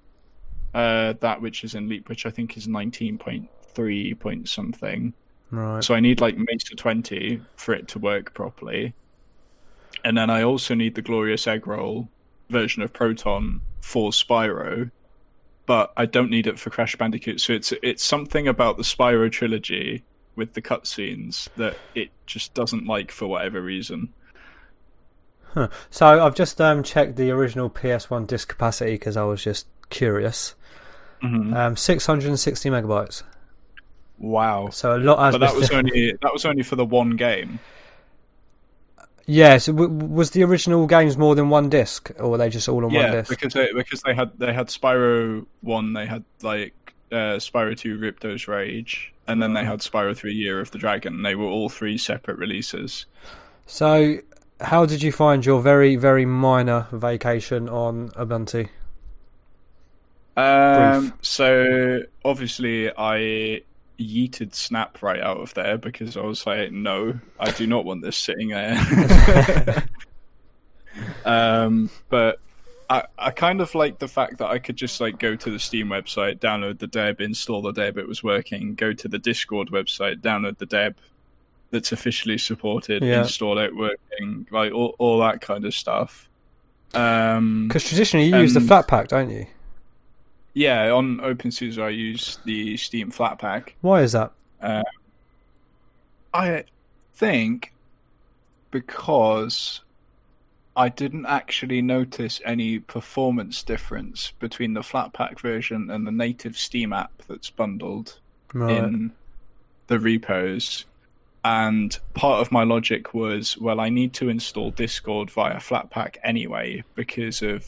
uh, 0.74 1.13
that 1.20 1.41
which 1.41 1.63
is 1.63 1.76
in 1.76 1.88
Leap, 1.88 2.09
which 2.09 2.26
I 2.26 2.32
think 2.32 2.57
is 2.57 2.67
nineteen 2.67 3.17
point 3.17 3.49
three 3.74 4.13
point 4.15 4.49
something. 4.49 5.13
Right. 5.51 5.84
So 5.84 5.93
I 5.93 5.99
need 5.99 6.20
like 6.20 6.38
Mesa 6.38 6.76
twenty 6.76 7.41
for 7.55 7.74
it 7.74 7.88
to 7.89 7.99
work 7.99 8.34
properly. 8.34 8.93
And 10.03 10.17
then 10.17 10.30
I 10.30 10.43
also 10.43 10.76
need 10.76 10.95
the 10.95 11.01
Glorious 11.01 11.45
Egg 11.45 11.67
Roll 11.67 12.07
version 12.49 12.82
of 12.82 12.93
Proton 12.93 13.61
for 13.82 14.11
Spyro 14.11 14.91
but 15.70 15.93
I 15.95 16.07
don't 16.07 16.32
need 16.32 16.47
it 16.47 16.57
for 16.57 16.72
Crash 16.72 16.95
Bandicoot. 16.95 17.39
So 17.39 17.53
it's 17.53 17.72
it's 17.84 18.03
something 18.03 18.47
about 18.47 18.78
the 18.78 18.84
Spyro 18.84 19.32
trilogy 19.32 20.03
with 20.36 20.53
the 20.53 20.63
cutscenes 20.63 21.47
that 21.57 21.78
it 21.93 22.09
just 22.26 22.55
doesn't 22.55 22.88
like 22.88 23.11
for 23.11 23.28
whatever 23.28 23.61
reason. 23.61 24.11
Huh. 25.53 25.67
So 25.91 26.26
I've 26.26 26.34
just 26.34 26.59
um, 26.59 26.82
checked 26.82 27.17
the 27.17 27.30
original 27.30 27.70
PS1 27.70 28.26
disk 28.26 28.47
capacity 28.47 28.93
because 28.93 29.15
I 29.15 29.26
was 29.26 29.43
just 29.43 29.67
curious. 29.91 30.55
Mm-hmm. 31.22 31.53
Um, 31.53 31.76
660 31.76 32.70
megabytes. 32.72 33.22
Wow. 34.17 34.70
So 34.70 34.95
a 34.95 34.97
lot. 34.97 35.34
But 35.34 35.38
that 35.38 35.53
was 35.53 35.70
only 35.72 36.13
that 36.20 36.34
was 36.34 36.45
only 36.45 36.63
for 36.63 36.78
the 36.78 36.86
one 36.86 37.11
game. 37.15 37.59
Yeah, 39.30 39.60
so 39.60 39.74
w- 39.74 39.92
was 39.92 40.32
the 40.32 40.44
original 40.44 40.88
games 40.88 41.16
more 41.16 41.36
than 41.36 41.50
one 41.50 41.70
disc, 41.70 42.10
or 42.18 42.32
were 42.32 42.38
they 42.40 42.50
just 42.50 42.68
all 42.68 42.84
on 42.84 42.90
yeah, 42.90 43.04
one 43.04 43.12
disc? 43.12 43.30
because 43.30 43.54
they 43.54 43.72
because 43.72 44.02
they 44.02 44.16
had 44.16 44.32
they 44.40 44.52
had 44.52 44.70
Spyro 44.70 45.46
one, 45.62 45.94
they 45.94 46.08
had 46.08 46.24
like 46.42 46.96
uh, 47.12 47.38
Spyro 47.38 47.78
two, 47.78 48.00
Ripto's 48.00 48.48
Rage, 48.48 49.14
and 49.28 49.40
then 49.40 49.54
they 49.54 49.64
had 49.64 49.82
Spyro 49.82 50.18
three, 50.18 50.34
Year 50.34 50.60
of 50.60 50.72
the 50.72 50.80
Dragon. 50.80 51.22
They 51.22 51.36
were 51.36 51.46
all 51.46 51.70
three 51.70 51.96
separate 51.96 52.40
releases. 52.40 53.06
So, 53.68 54.18
how 54.62 54.88
did 54.88 55.04
you 55.04 55.12
find 55.12 55.46
your 55.46 55.62
very 55.62 55.96
very 55.96 56.26
minor 56.26 56.88
vacation 56.92 57.70
on 57.70 58.10
Ubuntu? 58.10 58.68
Um, 60.38 61.14
so 61.22 62.02
obviously 62.26 62.90
I 62.98 63.62
yeeted 64.00 64.56
Snap 64.56 65.02
right 65.02 65.20
out 65.22 65.38
of 65.38 65.54
there 65.54 65.78
because 65.78 66.16
I 66.18 66.22
was 66.22 66.45
like, 66.47 66.72
no, 66.72 67.20
I 67.39 67.52
do 67.52 67.68
not 67.68 67.86
want 67.86 68.02
this 68.02 68.18
sitting 68.18 68.50
there. 68.50 69.84
um, 71.26 71.89
but 72.10 72.39
I, 72.89 73.04
I 73.18 73.32
kind 73.32 73.62
of 73.62 73.76
like 73.76 74.00
the 74.00 74.08
fact 74.08 74.38
that 74.39 74.47
I 74.47 74.60
could 74.60 74.76
just 74.76 75.00
like 75.00 75.20
go 75.20 75.36
to 75.36 75.52
the 75.52 75.60
Steam 75.60 75.88
website, 75.88 76.39
download 76.39 76.80
the 76.80 76.88
deb, 76.88 77.22
install 77.22 77.62
the 77.62 77.72
deb, 77.72 77.97
it 77.97 78.08
was 78.08 78.24
working. 78.24 78.76
Go 78.76 78.93
to 78.93 79.08
the 79.08 79.20
Discord 79.20 79.70
website, 79.70 80.22
download 80.22 80.58
the 80.58 80.66
deb, 80.66 80.95
that's 81.72 81.91
officially 81.91 82.38
supported, 82.38 83.04
Yeah. 83.04 83.22
install 83.22 83.60
it 83.60 83.76
working, 83.76 84.47
like 84.52 84.74
all, 84.74 84.95
all 84.97 85.20
that 85.20 85.41
kind 85.41 85.66
of 85.66 85.74
stuff. 85.76 86.28
Um, 86.95 87.68
Because 87.68 87.84
traditionally 87.88 88.28
you 88.28 88.38
use 88.38 88.54
the 88.56 88.60
And- 88.60 88.70
Flatpak, 88.70 89.10
don't 89.10 89.30
you? 89.30 89.45
Yeah, 90.54 90.89
on 90.91 91.18
OpenSUSE 91.18 91.82
I 91.82 91.89
use 91.89 92.39
the 92.45 92.78
Steam 92.78 93.12
Flatpak. 93.12 93.74
Why 93.82 94.02
is 94.02 94.14
that? 94.14 94.32
Um, 94.62 94.84
I 96.34 96.64
think 97.14 97.74
because 98.72 99.82
I 100.76 100.89
didn't 100.89 101.26
actually 101.26 101.82
notice 101.82 102.39
any 102.45 102.80
performance 102.80 103.64
difference 103.64 104.32
between 104.39 104.74
the 104.74 104.82
Flatpak 104.82 105.39
version 105.39 105.89
and 105.89 106.06
the 106.06 106.12
native 106.12 106.58
Steam 106.58 106.93
app 106.93 107.12
that's 107.28 107.50
bundled 107.50 108.20
Right. 108.54 108.78
in 108.78 109.12
the 109.88 110.00
repos. 110.00 110.86
And 111.43 111.97
part 112.14 112.41
of 112.41 112.52
my 112.52 112.64
logic 112.64 113.14
was, 113.14 113.58
well, 113.58 113.80
I 113.80 113.89
need 113.89 114.14
to 114.14 114.30
install 114.30 114.72
Discord 114.72 115.32
via 115.32 115.58
Flatpak 115.58 116.18
anyway 116.24 116.84
because 116.95 117.41
of 117.41 117.66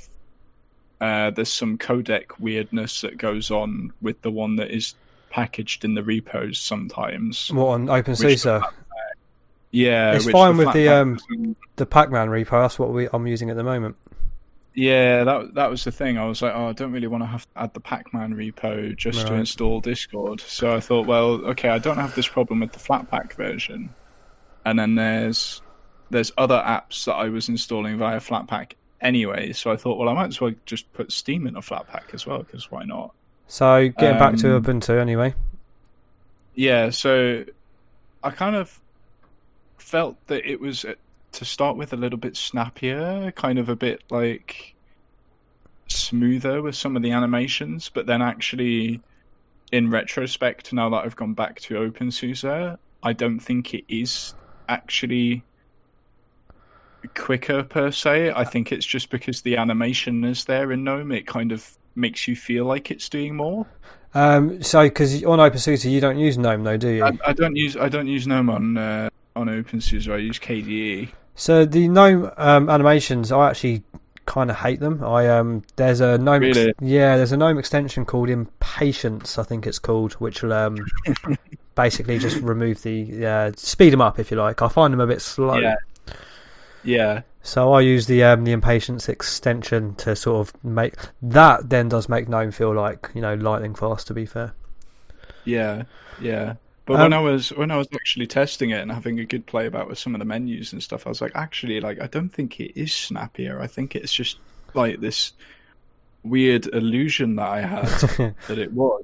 uh, 1.01 1.31
there's 1.31 1.51
some 1.51 1.77
codec 1.77 2.39
weirdness 2.39 3.01
that 3.01 3.17
goes 3.17 3.49
on 3.51 3.91
with 4.01 4.21
the 4.21 4.31
one 4.31 4.55
that 4.57 4.71
is 4.71 4.93
packaged 5.31 5.83
in 5.83 5.95
the 5.95 6.03
repos 6.03 6.59
sometimes. 6.59 7.51
What 7.51 7.67
on 7.67 7.87
OpenSUSE? 7.87 8.63
Yeah, 9.71 10.13
It's 10.13 10.29
fine 10.29 10.57
with 10.57 10.73
the, 10.73 10.89
um, 10.89 11.17
The 11.77 11.85
Packman 11.85 12.27
repo. 12.27 12.61
That's 12.61 12.77
what 12.77 12.91
we 12.91 13.07
I'm 13.11 13.25
using 13.25 13.49
at 13.49 13.55
the 13.55 13.63
moment. 13.63 13.95
Yeah, 14.73 15.23
that 15.23 15.55
that 15.55 15.69
was 15.69 15.83
the 15.83 15.91
thing. 15.91 16.17
I 16.17 16.25
was 16.25 16.41
like, 16.41 16.53
oh, 16.53 16.67
I 16.67 16.73
don't 16.73 16.91
really 16.91 17.07
want 17.07 17.23
to 17.23 17.27
have 17.27 17.43
to 17.43 17.61
add 17.61 17.73
the 17.73 17.79
Packman 17.79 18.35
repo 18.35 18.95
just 18.95 19.27
to 19.27 19.33
install 19.33 19.81
Discord. 19.81 20.39
So 20.41 20.73
I 20.73 20.79
thought, 20.79 21.07
well, 21.07 21.45
okay, 21.47 21.69
I 21.69 21.77
don't 21.77 21.97
have 21.97 22.15
this 22.15 22.27
problem 22.27 22.59
with 22.61 22.71
the 22.71 22.79
Flatpak 22.79 23.33
version. 23.33 23.93
And 24.65 24.77
then 24.77 24.95
there's 24.95 25.61
there's 26.09 26.31
other 26.37 26.61
apps 26.65 27.05
that 27.05 27.13
I 27.15 27.29
was 27.29 27.49
installing 27.49 27.97
via 27.97 28.19
Flatpak 28.19 28.73
anyway. 29.01 29.53
So 29.53 29.71
I 29.71 29.77
thought, 29.77 29.97
well, 29.97 30.09
I 30.09 30.13
might 30.13 30.27
as 30.27 30.39
well 30.39 30.53
just 30.65 30.91
put 30.93 31.11
Steam 31.11 31.47
in 31.47 31.55
a 31.55 31.61
Flatpak 31.61 32.13
as 32.13 32.25
well, 32.25 32.39
because 32.39 32.71
why 32.71 32.83
not? 32.83 33.13
So 33.47 33.89
getting 33.89 34.17
back 34.17 34.35
to 34.37 34.55
Um, 34.55 34.63
Ubuntu 34.63 34.99
anyway. 34.99 35.33
Yeah, 36.55 36.89
so 36.89 37.45
I 38.23 38.29
kind 38.31 38.55
of 38.55 38.79
felt 39.77 40.15
that 40.27 40.45
it 40.49 40.59
was 40.59 40.85
uh, 40.85 40.93
to 41.33 41.45
start 41.45 41.77
with 41.77 41.93
a 41.93 41.97
little 41.97 42.19
bit 42.19 42.37
snappier, 42.37 43.31
kind 43.31 43.59
of 43.59 43.69
a 43.69 43.75
bit 43.75 44.03
like 44.09 44.75
smoother 45.87 46.61
with 46.61 46.75
some 46.75 46.95
of 46.95 47.01
the 47.01 47.11
animations, 47.11 47.89
but 47.89 48.05
then 48.05 48.21
actually 48.21 49.01
in 49.71 49.89
retrospect 49.89 50.73
now 50.73 50.89
that 50.89 51.05
I've 51.05 51.15
gone 51.15 51.33
back 51.33 51.59
to 51.61 51.75
OpenSUSE, 51.75 52.77
I 53.03 53.13
don't 53.13 53.39
think 53.39 53.73
it 53.73 53.85
is 53.87 54.33
actually 54.69 55.43
quicker 57.15 57.63
per 57.63 57.91
se. 57.91 58.31
I 58.31 58.43
think 58.43 58.71
it's 58.71 58.85
just 58.85 59.09
because 59.09 59.41
the 59.41 59.57
animation 59.57 60.23
is 60.23 60.45
there 60.45 60.71
in 60.71 60.83
GNOME, 60.83 61.11
it 61.11 61.27
kind 61.27 61.51
of 61.51 61.77
makes 61.95 62.27
you 62.27 62.35
feel 62.35 62.65
like 62.65 62.91
it's 62.91 63.09
doing 63.09 63.35
more. 63.35 63.65
Um, 64.13 64.61
so 64.61 64.83
because 64.83 65.23
on 65.23 65.39
OpenSUSE 65.39 65.89
you 65.89 66.01
don't 66.01 66.17
use 66.17 66.37
GNOME 66.37 66.63
though, 66.63 66.77
do 66.77 66.89
you? 66.89 67.03
I, 67.05 67.17
I 67.25 67.33
don't 67.33 67.55
use 67.55 67.77
I 67.77 67.89
don't 67.89 68.07
use 68.07 68.27
GNOME 68.27 68.49
on 68.49 68.77
uh, 68.77 69.09
on 69.35 69.47
OpenSUSE. 69.47 70.11
I 70.11 70.17
use 70.17 70.39
KDE. 70.39 71.09
So 71.35 71.65
the 71.65 71.87
GNOME 71.87 72.31
um, 72.37 72.69
animations, 72.69 73.31
I 73.31 73.49
actually 73.49 73.83
kind 74.25 74.49
of 74.51 74.57
hate 74.57 74.79
them. 74.79 75.03
I 75.03 75.27
um, 75.29 75.63
there's 75.77 76.01
a 76.01 76.17
GNOME, 76.17 76.43
ex- 76.43 76.73
yeah, 76.81 77.17
there's 77.17 77.31
a 77.31 77.37
GNOME 77.37 77.57
extension 77.57 78.05
called 78.05 78.29
Impatience, 78.29 79.37
I 79.37 79.43
think 79.43 79.65
it's 79.65 79.79
called, 79.79 80.13
which 80.13 80.43
will 80.43 80.53
um, 80.53 80.77
basically 81.75 82.19
just 82.19 82.37
remove 82.37 82.81
the 82.83 83.25
uh, 83.25 83.51
speed 83.55 83.91
them 83.91 84.01
up 84.01 84.19
if 84.19 84.29
you 84.29 84.37
like. 84.37 84.61
I 84.61 84.67
find 84.67 84.93
them 84.93 84.99
a 84.99 85.07
bit 85.07 85.21
slow, 85.21 85.57
Yeah. 85.57 85.75
Yeah. 86.83 87.21
so 87.43 87.73
I 87.73 87.81
use 87.81 88.07
the 88.07 88.23
um, 88.23 88.43
the 88.43 88.51
Impatience 88.51 89.09
extension 89.09 89.95
to 89.95 90.15
sort 90.15 90.47
of 90.47 90.63
make 90.63 90.95
that. 91.21 91.69
Then 91.69 91.89
does 91.89 92.09
make 92.09 92.27
GNOME 92.27 92.51
feel 92.51 92.73
like 92.73 93.09
you 93.13 93.21
know 93.21 93.35
lightning 93.35 93.75
fast. 93.75 94.07
To 94.07 94.13
be 94.13 94.25
fair, 94.25 94.53
Yeah. 95.45 95.83
Yeah. 96.19 96.55
But 96.85 96.95
Um, 96.95 97.01
when 97.01 97.13
I 97.13 97.19
was 97.19 97.49
when 97.51 97.71
I 97.71 97.77
was 97.77 97.87
actually 97.93 98.27
testing 98.27 98.71
it 98.71 98.81
and 98.81 98.91
having 98.91 99.19
a 99.19 99.25
good 99.25 99.45
play 99.45 99.67
about 99.67 99.87
with 99.87 99.99
some 99.99 100.15
of 100.15 100.19
the 100.19 100.25
menus 100.25 100.73
and 100.73 100.81
stuff, 100.81 101.05
I 101.05 101.09
was 101.09 101.21
like, 101.21 101.31
actually, 101.35 101.79
like 101.79 102.01
I 102.01 102.07
don't 102.07 102.29
think 102.29 102.59
it 102.59 102.79
is 102.79 102.93
snappier. 102.93 103.59
I 103.61 103.67
think 103.67 103.95
it's 103.95 104.13
just 104.13 104.37
like 104.73 104.99
this 104.99 105.33
weird 106.23 106.67
illusion 106.67 107.35
that 107.37 107.47
I 107.47 107.61
had 107.61 107.85
that 108.47 108.57
it 108.57 108.73
was. 108.73 109.03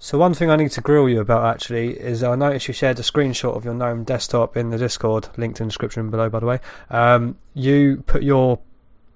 So 0.00 0.16
one 0.16 0.32
thing 0.32 0.48
I 0.50 0.56
need 0.56 0.70
to 0.72 0.80
grill 0.80 1.08
you 1.08 1.20
about 1.20 1.44
actually 1.44 1.98
is 1.98 2.22
I 2.22 2.36
noticed 2.36 2.68
you 2.68 2.74
shared 2.74 2.98
a 3.00 3.02
screenshot 3.02 3.56
of 3.56 3.64
your 3.64 3.74
GNOME 3.74 4.04
desktop 4.04 4.56
in 4.56 4.70
the 4.70 4.78
Discord, 4.78 5.28
linked 5.36 5.60
in 5.60 5.66
the 5.66 5.70
description 5.70 6.08
below 6.10 6.28
by 6.28 6.38
the 6.38 6.46
way. 6.46 6.60
Um, 6.88 7.36
you 7.54 8.04
put 8.06 8.22
your 8.22 8.60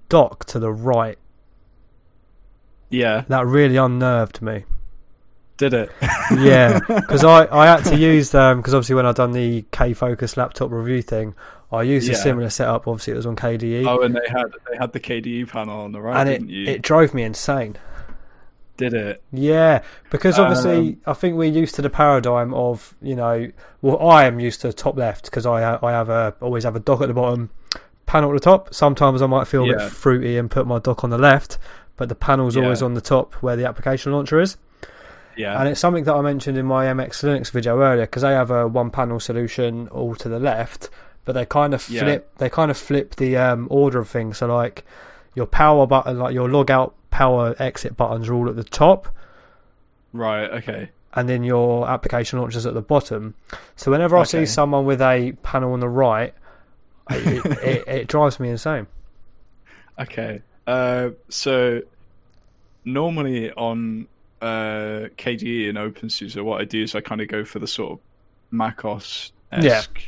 dock 0.09 0.45
to 0.47 0.59
the 0.59 0.73
right. 0.73 1.19
Yeah. 2.91 3.25
That 3.29 3.47
really 3.47 3.77
unnerved 3.77 4.43
me. 4.43 4.65
Did 5.57 5.75
it? 5.75 5.93
Yeah, 6.37 6.81
because 6.89 7.25
I, 7.25 7.47
I 7.55 7.67
had 7.67 7.85
to 7.85 7.97
use 7.97 8.31
them 8.31 8.59
because 8.59 8.73
obviously 8.73 8.95
when 8.95 9.05
I 9.05 9.13
done 9.13 9.33
the 9.33 9.67
K 9.71 9.93
Focus 9.93 10.39
laptop 10.39 10.71
review 10.71 11.03
thing, 11.03 11.35
I 11.71 11.83
used 11.83 12.11
a 12.11 12.15
similar 12.15 12.49
setup. 12.49 12.89
Obviously 12.89 13.13
it 13.13 13.17
was 13.17 13.27
on 13.27 13.37
KDE, 13.37 13.87
oh, 13.87 14.01
and 14.01 14.15
they 14.15 14.27
had 14.29 14.47
they 14.71 14.79
had 14.79 14.93
the 14.93 15.01
KDE 15.01 15.49
panel 15.49 15.81
on 15.81 15.93
the 15.93 16.01
right, 16.01 16.21
and 16.21 16.29
didn't 16.29 16.49
it 16.49 16.53
you? 16.53 16.67
it 16.69 16.83
drove 16.83 17.13
me 17.13 17.23
insane. 17.23 17.77
Did 18.79 18.95
it? 18.95 19.23
Yeah, 19.33 19.83
because 20.11 20.39
obviously 20.39 20.77
Um, 20.79 20.97
I 21.07 21.13
think 21.13 21.37
we're 21.37 21.51
used 21.51 21.75
to 21.77 21.83
the 21.83 21.91
paradigm 21.91 22.55
of 22.55 22.95
you 23.03 23.15
know, 23.15 23.49
well 23.83 24.01
I 24.09 24.25
am 24.25 24.41
used 24.41 24.61
to 24.63 24.73
top 24.73 24.97
left 24.97 25.27
because 25.27 25.45
I 25.47 25.79
I 25.83 25.93
have 25.93 26.09
a 26.09 26.35
always 26.41 26.65
have 26.65 26.75
a 26.77 26.81
dock 26.81 27.01
at 27.03 27.09
the 27.09 27.15
bottom, 27.15 27.51
panel 28.07 28.31
at 28.31 28.35
the 28.35 28.41
top. 28.41 28.73
Sometimes 28.75 29.21
I 29.23 29.27
might 29.27 29.47
feel 29.47 29.65
a 29.65 29.67
Yeah. 29.69 29.73
bit 29.75 29.91
fruity 29.93 30.39
and 30.39 30.51
put 30.51 30.67
my 30.67 30.79
dock 30.79 31.05
on 31.05 31.11
the 31.11 31.19
left, 31.19 31.59
but 31.97 32.09
the 32.09 32.15
panel's 32.15 32.57
always 32.57 32.83
on 32.83 32.95
the 32.95 33.01
top 33.01 33.35
where 33.35 33.57
the 33.57 33.67
application 33.67 34.13
launcher 34.13 34.41
is. 34.41 34.57
Yeah. 35.37 35.59
And 35.59 35.69
it's 35.69 35.81
something 35.81 36.05
that 36.05 36.15
I 36.15 36.21
mentioned 36.21 36.59
in 36.59 36.67
my 36.67 36.87
MX 36.87 37.23
Linux 37.23 37.51
video 37.51 37.81
earlier 37.81 38.05
because 38.05 38.23
they 38.23 38.33
have 38.33 38.51
a 38.51 38.67
one 38.67 38.91
panel 38.91 39.19
solution 39.21 39.89
all 39.89 40.15
to 40.17 40.29
the 40.29 40.39
left, 40.39 40.91
but 41.25 41.33
they 41.35 41.47
kind 41.47 41.73
of 41.75 41.89
Yeah. 41.89 42.01
flip 42.03 42.31
they 42.39 42.49
kind 42.51 42.71
of 42.71 42.77
flip 42.77 43.17
the 43.17 43.37
um, 43.37 43.67
order 43.71 43.99
of 43.99 44.09
things. 44.09 44.39
So 44.39 44.47
like 44.47 44.85
your 45.35 45.47
power 45.47 45.87
button, 45.87 46.19
like 46.19 46.35
your 46.35 46.51
log 46.51 46.71
out, 46.71 46.95
power 47.13 47.55
exit 47.59 47.97
buttons 47.97 48.29
are 48.29 48.35
all 48.35 48.49
at 48.49 48.57
the 48.57 48.65
top 48.65 49.15
right. 50.13 50.51
Okay. 50.51 50.91
and 51.15 51.29
then 51.29 51.45
your 51.45 51.89
application 51.89 52.41
launchers 52.41 52.67
at 52.67 52.75
the 52.75 52.83
bottom. 52.83 53.35
So 53.77 53.93
whenever 53.93 54.17
I 54.17 54.25
see 54.25 54.47
someone 54.47 54.87
with 54.87 55.01
a 55.01 55.33
panel 55.43 55.75
on 55.75 55.81
the 55.81 55.89
right, 55.89 56.35
it, 57.11 57.47
it, 57.63 57.89
it, 57.89 58.07
drives 58.09 58.41
me 58.41 58.49
insane. 58.49 58.87
Okay. 59.99 60.41
Uh, 60.67 61.11
so 61.29 61.83
normally 62.85 63.53
on 63.53 64.09
uh, 64.41 65.09
KDE 65.19 65.69
and 65.69 65.79
OpenSUSE, 65.79 66.43
what 66.43 66.61
I 66.61 66.65
do 66.65 66.83
is 66.83 66.95
I 66.95 67.01
kind 67.01 67.21
of 67.21 67.29
go 67.29 67.45
for 67.45 67.59
the 67.59 67.67
sort 67.67 67.93
of 67.93 67.99
MacOS 68.53 69.33
esque 69.53 70.01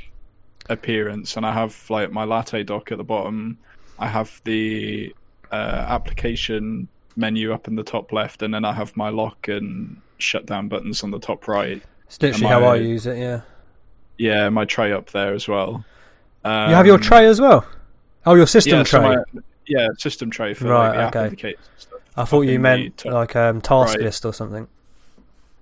appearance, 0.70 1.36
and 1.36 1.44
I 1.44 1.52
have 1.52 1.90
like 1.90 2.11
my 2.12 2.24
latte 2.24 2.62
dock 2.62 2.92
at 2.92 2.98
the 2.98 3.05
bottom. 3.05 3.59
I 3.98 4.09
have 4.09 4.40
the 4.44 5.14
uh, 5.52 5.84
application 5.88 6.88
menu 7.16 7.52
up 7.52 7.68
in 7.68 7.76
the 7.76 7.82
top 7.82 8.12
left, 8.12 8.42
and 8.42 8.52
then 8.52 8.64
I 8.64 8.72
have 8.72 8.96
my 8.96 9.08
lock 9.08 9.48
and 9.48 10.00
shutdown 10.18 10.68
buttons 10.68 11.02
on 11.02 11.10
the 11.10 11.18
top 11.20 11.46
right. 11.48 11.82
It's 12.06 12.20
literally 12.20 12.46
Am 12.46 12.62
how 12.62 12.68
I 12.68 12.76
use 12.76 13.06
it. 13.06 13.18
Yeah, 13.18 13.40
Yeah, 14.18 14.48
my 14.48 14.64
tray 14.64 14.92
up 14.92 15.10
there 15.10 15.32
as 15.34 15.48
well. 15.48 15.84
Um, 16.44 16.70
you 16.70 16.76
have 16.76 16.86
your 16.86 16.98
tray 16.98 17.26
as 17.26 17.40
well. 17.40 17.66
Oh, 18.26 18.34
your 18.34 18.46
system 18.46 18.78
yeah, 18.78 18.82
so 18.84 18.98
tray. 19.00 19.16
my- 19.16 19.42
yeah, 19.66 19.88
system 19.98 20.30
tray 20.30 20.52
for 20.54 20.68
Right, 20.68 20.96
like, 21.14 21.16
okay. 21.32 21.54
I 22.16 22.24
thought 22.24 22.42
you 22.42 22.58
meant 22.60 22.98
top 22.98 23.12
like 23.12 23.36
um, 23.36 23.60
task 23.60 23.94
right. 23.96 24.04
list 24.04 24.24
or 24.24 24.32
something. 24.32 24.68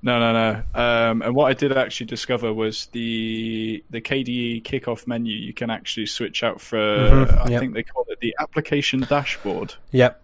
No, 0.02 0.18
no, 0.18 0.32
no. 0.32 0.62
Um, 0.80 1.22
and 1.22 1.34
what 1.34 1.44
I 1.46 1.54
did 1.54 1.72
actually 1.76 2.06
discover 2.06 2.52
was 2.52 2.86
the 2.86 3.82
the 3.90 4.00
KDE 4.00 4.64
kickoff 4.64 5.06
menu. 5.06 5.34
You 5.36 5.52
can 5.52 5.70
actually 5.70 6.06
switch 6.06 6.42
out 6.42 6.60
for. 6.60 6.76
Mhm, 6.78 7.46
I 7.46 7.50
yep. 7.50 7.60
think 7.60 7.74
they 7.74 7.84
call 7.84 8.04
it 8.08 8.18
the 8.20 8.34
application 8.40 9.00
dashboard, 9.00 9.74
Yep. 9.92 10.20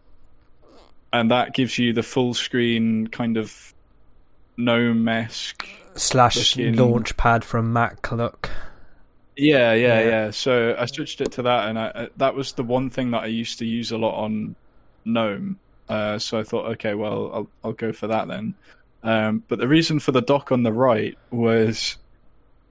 And 1.13 1.31
that 1.31 1.55
gives 1.55 1.79
you 1.79 1.93
the 1.93 2.03
full 2.03 2.35
screen 2.35 3.07
kind 3.09 3.37
of 3.37 3.75
gnome 4.57 5.09
esque. 5.09 5.67
Slash 5.95 6.57
Looking- 6.57 6.77
launch 6.77 7.17
pad 7.17 7.45
from 7.45 7.73
Mac 7.73 8.11
look. 8.13 8.51
Yeah, 9.37 9.73
yeah, 9.73 10.01
Yeah. 10.01 10.09
yeah, 10.09 10.31
So 10.31 10.75
I 10.79 10.87
switched 10.87 11.21
it 11.21 11.33
to 11.33 11.43
that, 11.43 11.69
and 11.69 11.79
I, 11.79 11.87
uh, 11.89 12.07
that 12.17 12.35
was 12.35 12.53
the 12.53 12.65
one 12.65 12.91
thing 12.91 13.13
that 13.13 13.23
I 13.23 13.27
used 13.27 13.59
to 13.61 13.65
use 13.67 13.93
a 13.93 13.99
lot 13.99 14.15
on 14.21 14.57
GNOME. 15.05 15.59
Uh, 15.89 16.19
so 16.19 16.39
I 16.39 16.43
thought, 16.43 16.67
okay, 16.73 16.95
well, 16.95 17.31
I'll 17.33 17.49
I'll 17.65 17.73
go 17.73 17.93
for 17.93 18.09
that 18.09 18.29
then. 18.29 18.55
Um, 19.05 19.43
but 19.49 19.59
the 19.61 19.69
reason 19.69 20.01
for 20.01 20.11
the 20.13 20.21
dock 20.21 20.51
on 20.53 20.65
the 20.65 20.73
right 20.73 21.17
was 21.31 21.97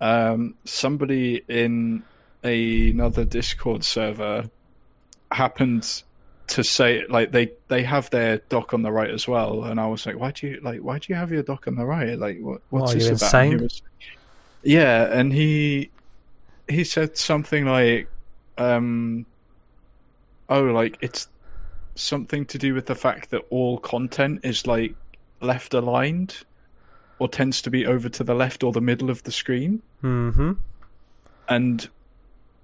um, 0.02 0.56
somebody 0.66 1.42
in 1.48 2.04
another 2.44 3.24
Discord 3.26 3.84
server 3.84 4.50
happened 5.32 6.04
to 6.48 6.64
say 6.64 7.06
like 7.10 7.32
they 7.32 7.52
they 7.68 7.84
have 7.84 8.10
their 8.10 8.38
dock 8.50 8.74
on 8.74 8.82
the 8.82 8.92
right 8.92 9.10
as 9.10 9.28
well, 9.28 9.66
and 9.66 9.80
I 9.80 9.88
was 9.88 10.06
like, 10.06 10.18
why 10.18 10.32
do 10.32 10.48
you 10.48 10.60
like 10.64 10.80
why 10.80 10.98
do 11.00 11.06
you 11.10 11.16
have 11.16 11.32
your 11.32 11.44
dock 11.44 11.68
on 11.68 11.76
the 11.76 11.86
right? 11.86 12.18
Like 12.18 12.40
what 12.40 12.62
what's 12.70 12.94
What, 12.94 12.96
are 12.96 13.00
this 13.10 13.22
about? 13.22 13.32
And 13.54 13.62
was- 13.62 13.82
yeah, 14.64 15.06
and 15.12 15.32
he 15.34 15.90
he 16.70 16.84
said 16.84 17.18
something 17.18 17.66
like, 17.66 18.10
um, 18.58 19.26
"Oh, 20.50 20.62
like 20.64 20.98
it's 21.02 21.28
something 21.96 22.46
to 22.46 22.58
do 22.58 22.74
with 22.74 22.86
the 22.86 22.96
fact 22.96 23.30
that 23.32 23.42
all 23.50 23.78
content 23.78 24.42
is 24.44 24.66
like 24.68 24.94
left 25.42 25.74
aligned, 25.74 26.38
or 27.20 27.28
tends 27.28 27.62
to 27.64 27.70
be 27.70 27.86
over 27.86 28.10
to 28.10 28.24
the 28.24 28.34
left 28.34 28.64
or 28.64 28.72
the 28.72 28.82
middle 28.82 29.10
of 29.10 29.24
the 29.24 29.32
screen, 29.32 29.82
Mm-hmm. 30.04 30.54
and 31.50 31.90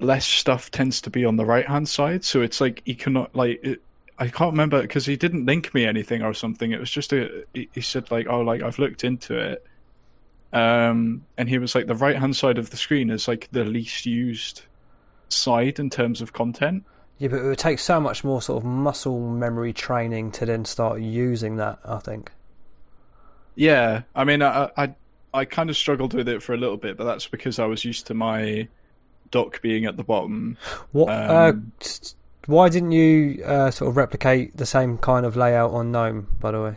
less 0.04 0.26
stuff 0.26 0.70
tends 0.72 1.02
to 1.02 1.10
be 1.10 1.26
on 1.26 1.38
the 1.38 1.46
right 1.46 1.68
hand 1.68 1.90
side. 1.90 2.24
So 2.24 2.42
it's 2.42 2.62
like 2.62 2.82
he 2.86 2.96
cannot 2.96 3.36
like." 3.36 3.60
It, 3.64 3.82
I 4.20 4.28
can't 4.28 4.52
remember 4.52 4.80
because 4.82 5.08
he 5.08 5.16
didn't 5.16 5.48
link 5.48 5.74
me 5.74 5.86
anything 5.86 6.22
or 6.22 6.34
something. 6.34 6.72
It 6.72 6.80
was 6.80 6.92
just 6.92 7.12
a. 7.14 7.46
He 7.54 7.82
said 7.82 8.12
like, 8.12 8.28
"Oh, 8.30 8.42
like 8.42 8.62
I've 8.62 8.80
looked 8.80 9.04
into 9.04 9.38
it." 9.38 9.66
Um, 10.54 11.26
and 11.36 11.50
he 11.50 11.58
was 11.58 11.74
like, 11.74 11.88
the 11.88 11.96
right 11.96 12.16
hand 12.16 12.36
side 12.36 12.60
of 12.60 12.70
the 12.70 12.78
screen 12.78 13.10
is 13.10 13.28
like 13.28 13.50
the 13.52 13.66
least 13.66 14.06
used 14.06 14.62
side 15.28 15.80
in 15.80 15.90
terms 15.90 16.22
of 16.22 16.32
content. 16.32 16.86
Yeah, 17.18 17.30
but 17.30 17.38
it 17.38 17.44
would 17.44 17.58
take 17.58 17.80
so 17.80 18.00
much 18.00 18.24
more 18.24 18.42
sort 18.42 18.64
of 18.64 18.66
muscle 18.66 19.20
memory 19.20 19.74
training 19.74 20.32
to 20.34 20.46
then 20.46 20.64
start 20.66 21.02
using 21.02 21.56
that. 21.58 21.80
I 21.84 21.98
think. 21.98 22.32
Yeah, 23.56 24.04
I 24.16 24.24
mean, 24.24 24.44
I 24.44 24.70
I, 24.78 24.96
I 25.34 25.46
kind 25.46 25.70
of 25.72 25.78
struggled 25.78 26.14
with 26.14 26.28
it 26.28 26.44
for 26.44 26.54
a 26.54 26.58
little 26.58 26.78
bit, 26.78 26.98
but 26.98 27.06
that's 27.06 27.28
because 27.28 27.58
I 27.58 27.66
was 27.66 27.84
used 27.84 28.08
to 28.08 28.14
my 28.14 28.68
dock 29.34 29.62
being 29.62 29.84
at 29.86 29.98
the 29.98 30.04
bottom. 30.04 30.58
What? 30.94 31.10
uh, 31.10 31.50
Um, 31.52 31.72
s- 31.82 32.16
why 32.46 32.70
didn't 32.70 32.92
you 32.94 33.44
uh, 33.44 33.72
sort 33.72 33.90
of 33.90 33.98
replicate 33.98 34.56
the 34.56 34.66
same 34.66 34.98
kind 34.98 35.26
of 35.26 35.36
layout 35.36 35.72
on 35.72 35.92
Gnome? 35.92 36.28
By 36.40 36.52
the 36.52 36.62
way. 36.62 36.76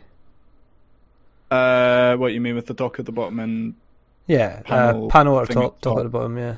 Uh, 1.51 2.17
what 2.17 2.33
you 2.33 2.41
mean 2.41 2.57
with 2.57 2.67
the 2.67 2.75
dock 2.75 2.99
at 2.99 3.07
the 3.07 3.13
bottom 3.13 3.39
and 3.39 3.75
Yeah, 4.27 4.63
Panel 4.63 5.07
uh, 5.07 5.09
panel 5.09 5.41
at 5.41 5.49
the 5.49 5.55
top, 5.55 5.81
top 5.81 5.95
top. 5.95 5.99
at 5.99 6.03
the 6.03 6.09
bottom. 6.09 6.37
Yeah. 6.39 6.57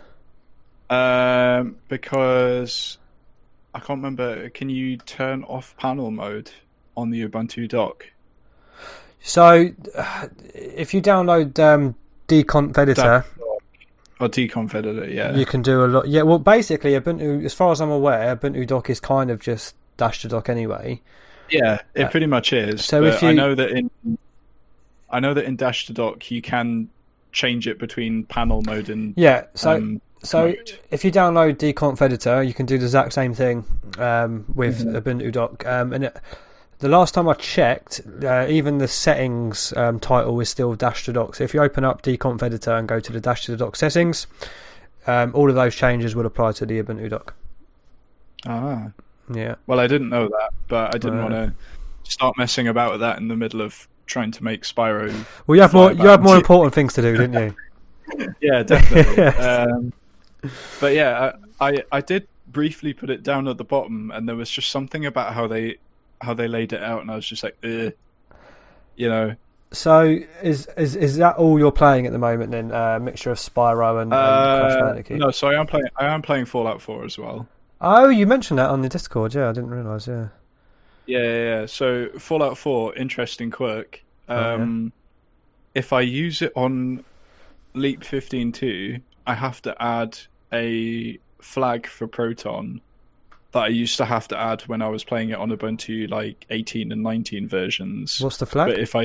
um 0.91 1.77
because 1.89 2.97
I 3.75 3.81
can't 3.81 3.99
remember. 3.99 4.49
Can 4.51 4.71
you 4.71 4.97
turn 4.97 5.45
off 5.45 5.77
panel 5.77 6.11
mode 6.11 6.51
on 6.97 7.11
the 7.11 7.29
Ubuntu 7.29 7.69
dock? 7.69 8.07
So, 9.21 9.69
uh, 9.95 10.29
if 10.55 10.95
you 10.95 11.03
download 11.03 11.59
um, 11.59 11.95
dconf 12.29 12.77
Editor, 12.79 13.25
Or 14.21 14.29
dconf 14.29 14.75
editor? 14.75 15.09
Yeah. 15.09 15.35
you 15.37 15.47
can 15.47 15.63
do 15.63 15.85
a 15.85 15.87
lot. 15.87 16.09
Yeah, 16.09 16.23
well, 16.23 16.39
basically, 16.39 16.93
Ubuntu, 16.93 17.45
as 17.45 17.55
far 17.55 17.71
as 17.73 17.81
I'm 17.81 17.91
aware, 17.91 18.35
Ubuntu 18.37 18.67
Dock 18.67 18.91
is 18.91 18.99
kind 19.01 19.31
of 19.31 19.41
just 19.41 19.75
dash 19.97 20.23
to 20.23 20.29
dock 20.29 20.49
anyway. 20.49 21.01
Yeah, 21.51 21.81
it 21.95 22.05
Uh, 22.05 22.09
pretty 22.11 22.27
much 22.27 22.53
is. 22.53 22.85
so 22.85 23.05
if 23.05 23.23
you- 23.23 23.29
I 23.29 23.33
know 23.33 23.55
that 23.55 23.71
in 23.71 23.91
I 25.11 25.21
know 25.21 25.33
that 25.33 25.45
in 25.47 25.57
Dash 25.57 25.87
to 25.87 25.95
Dock 25.95 26.31
you 26.31 26.43
can 26.43 26.89
change 27.33 27.67
it 27.67 27.79
between 27.79 28.25
panel 28.25 28.61
mode 28.67 28.91
and 28.91 29.15
Yeah. 29.17 29.45
So, 29.55 29.77
um, 29.77 30.01
so 30.23 30.49
mode. 30.49 30.79
if 30.91 31.03
you 31.05 31.11
download 31.11 31.55
dconf 31.57 32.03
Editor, 32.03 32.43
you 32.43 32.53
can 32.53 32.67
do 32.67 32.77
the 32.77 32.85
exact 32.85 33.15
same 33.15 33.33
thing 33.33 33.65
um, 33.99 34.45
with 34.55 34.85
Mhm. 34.85 35.01
Ubuntu 35.01 35.33
Dock. 35.33 35.65
Um, 35.67 35.93
and 35.95 36.05
it, 36.05 36.17
the 36.79 36.89
last 36.89 37.15
time 37.15 37.29
I 37.29 37.35
checked, 37.35 38.01
uh, 38.23 38.47
even 38.49 38.79
the 38.79 38.89
settings 38.89 39.73
um, 39.77 39.99
title 40.01 40.39
is 40.41 40.49
still 40.49 40.75
dash 40.75 41.05
to 41.07 41.13
dock. 41.13 41.35
So 41.37 41.45
if 41.45 41.53
you 41.55 41.61
open 41.63 41.85
up 41.85 42.03
dconf 42.03 42.43
Editor 42.43 42.73
and 42.77 42.87
go 42.89 43.01
to 43.01 43.13
the 43.13 43.21
dash 43.21 43.45
to 43.47 43.57
dock 43.57 43.77
settings, 43.77 44.27
um, 45.07 45.33
all 45.35 45.49
of 45.49 45.55
those 45.55 45.75
changes 45.75 46.15
will 46.15 46.27
apply 46.27 46.53
to 46.53 46.67
the 46.67 46.83
Ubuntu 46.83 47.09
Dock. 47.11 47.35
ah. 48.47 48.91
Yeah. 49.33 49.57
Well, 49.67 49.79
I 49.79 49.87
didn't 49.87 50.09
know 50.09 50.27
that, 50.29 50.51
but 50.69 50.95
I 50.95 50.99
didn't 50.99 51.19
Right. 51.19 51.31
want 51.33 51.55
to 52.05 52.11
start 52.11 52.39
messing 52.39 52.67
about 52.67 52.93
with 52.93 53.01
that 53.01 53.19
in 53.19 53.29
the 53.29 53.37
middle 53.37 53.61
of 53.61 53.87
trying 54.07 54.31
to 54.33 54.43
make 54.45 54.63
Spyro. 54.63 55.13
Well, 55.47 55.57
you 55.57 55.61
have 55.61 55.75
more. 55.75 55.93
You 55.93 56.07
have 56.09 56.23
more 56.23 56.37
important 56.43 56.75
things 56.75 56.95
to 56.95 57.03
do, 57.03 57.17
didn't 57.17 57.35
you? 57.35 57.55
Yeah, 58.41 58.63
definitely. 58.63 59.15
Yes. 59.23 59.69
um, 59.69 59.93
but 60.81 60.95
yeah, 60.95 61.33
I, 61.61 61.69
I 61.69 61.85
I 61.93 62.01
did 62.01 62.27
briefly 62.47 62.95
put 62.95 63.11
it 63.11 63.23
down 63.23 63.47
at 63.49 63.59
the 63.59 63.65
bottom, 63.65 64.11
and 64.13 64.27
there 64.27 64.35
was 64.37 64.49
just 64.51 64.71
something 64.71 65.05
about 65.05 65.35
how 65.35 65.47
they 65.47 65.77
how 66.21 66.35
they 66.35 66.49
laid 66.49 66.73
it 66.73 66.83
out, 66.83 67.01
and 67.03 67.11
I 67.11 67.17
was 67.17 67.27
just 67.27 67.43
like, 67.43 67.57
Ugh. 67.65 67.93
you 68.97 69.09
know, 69.09 69.35
So 69.73 70.19
is 70.43 70.67
is 70.77 70.97
is 70.97 71.17
that 71.19 71.37
all 71.37 71.59
you're 71.59 71.73
playing 71.73 72.07
at 72.07 72.13
the 72.13 72.19
moment? 72.19 72.51
Then 72.51 72.73
uh, 72.73 72.99
mixture 73.01 73.31
of 73.31 73.39
Spyro 73.39 74.01
and, 74.03 74.13
and 74.13 74.61
Crash 74.61 74.73
uh, 74.73 74.81
Bandicoot. 74.87 75.19
no. 75.19 75.31
So 75.31 75.49
I 75.49 75.59
am 75.61 75.67
playing. 75.67 75.87
I 75.97 76.07
am 76.07 76.23
playing 76.23 76.47
Fallout 76.47 76.81
4 76.81 77.05
as 77.05 77.19
well. 77.19 77.47
Oh, 77.81 78.09
you 78.09 78.27
mentioned 78.27 78.59
that 78.59 78.71
on 78.71 78.83
the 78.83 78.89
Discord. 78.89 79.35
Yeah, 79.35 79.49
I 79.51 79.53
didn't 79.53 79.71
realise. 79.71 80.09
Yeah. 80.09 80.29
Yeah, 81.07 81.23
yeah, 81.23 81.45
yeah. 81.61 81.67
So 81.67 82.09
Fallout 82.19 82.59
4, 82.59 82.97
interesting 82.97 83.51
quirk. 83.51 84.03
Oh, 84.29 84.35
yeah. 84.35 84.53
Um, 84.55 84.93
If 85.75 85.93
I 85.93 86.01
use 86.01 86.43
it 86.43 86.53
on 86.57 87.05
Leap 87.75 88.01
15.2, 88.01 89.01
I 89.27 89.35
have 89.35 89.63
to 89.63 89.75
add 89.81 90.19
a 90.53 91.19
flag 91.41 91.87
for 91.87 92.07
Proton 92.09 92.81
that 93.53 93.61
I 93.61 93.69
used 93.69 93.97
to 93.99 94.05
have 94.05 94.29
to 94.29 94.39
add 94.39 94.63
when 94.63 94.83
I 94.83 94.89
was 94.89 95.05
playing 95.05 95.31
it 95.31 95.39
on 95.39 95.51
Ubuntu 95.51 96.11
like 96.11 96.45
18 96.51 96.93
and 96.93 97.03
19 97.03 97.49
versions. 97.49 98.21
What's 98.21 98.37
the 98.37 98.47
flag? 98.47 98.69
But 98.71 98.79
if 98.79 98.95
I, 98.95 99.05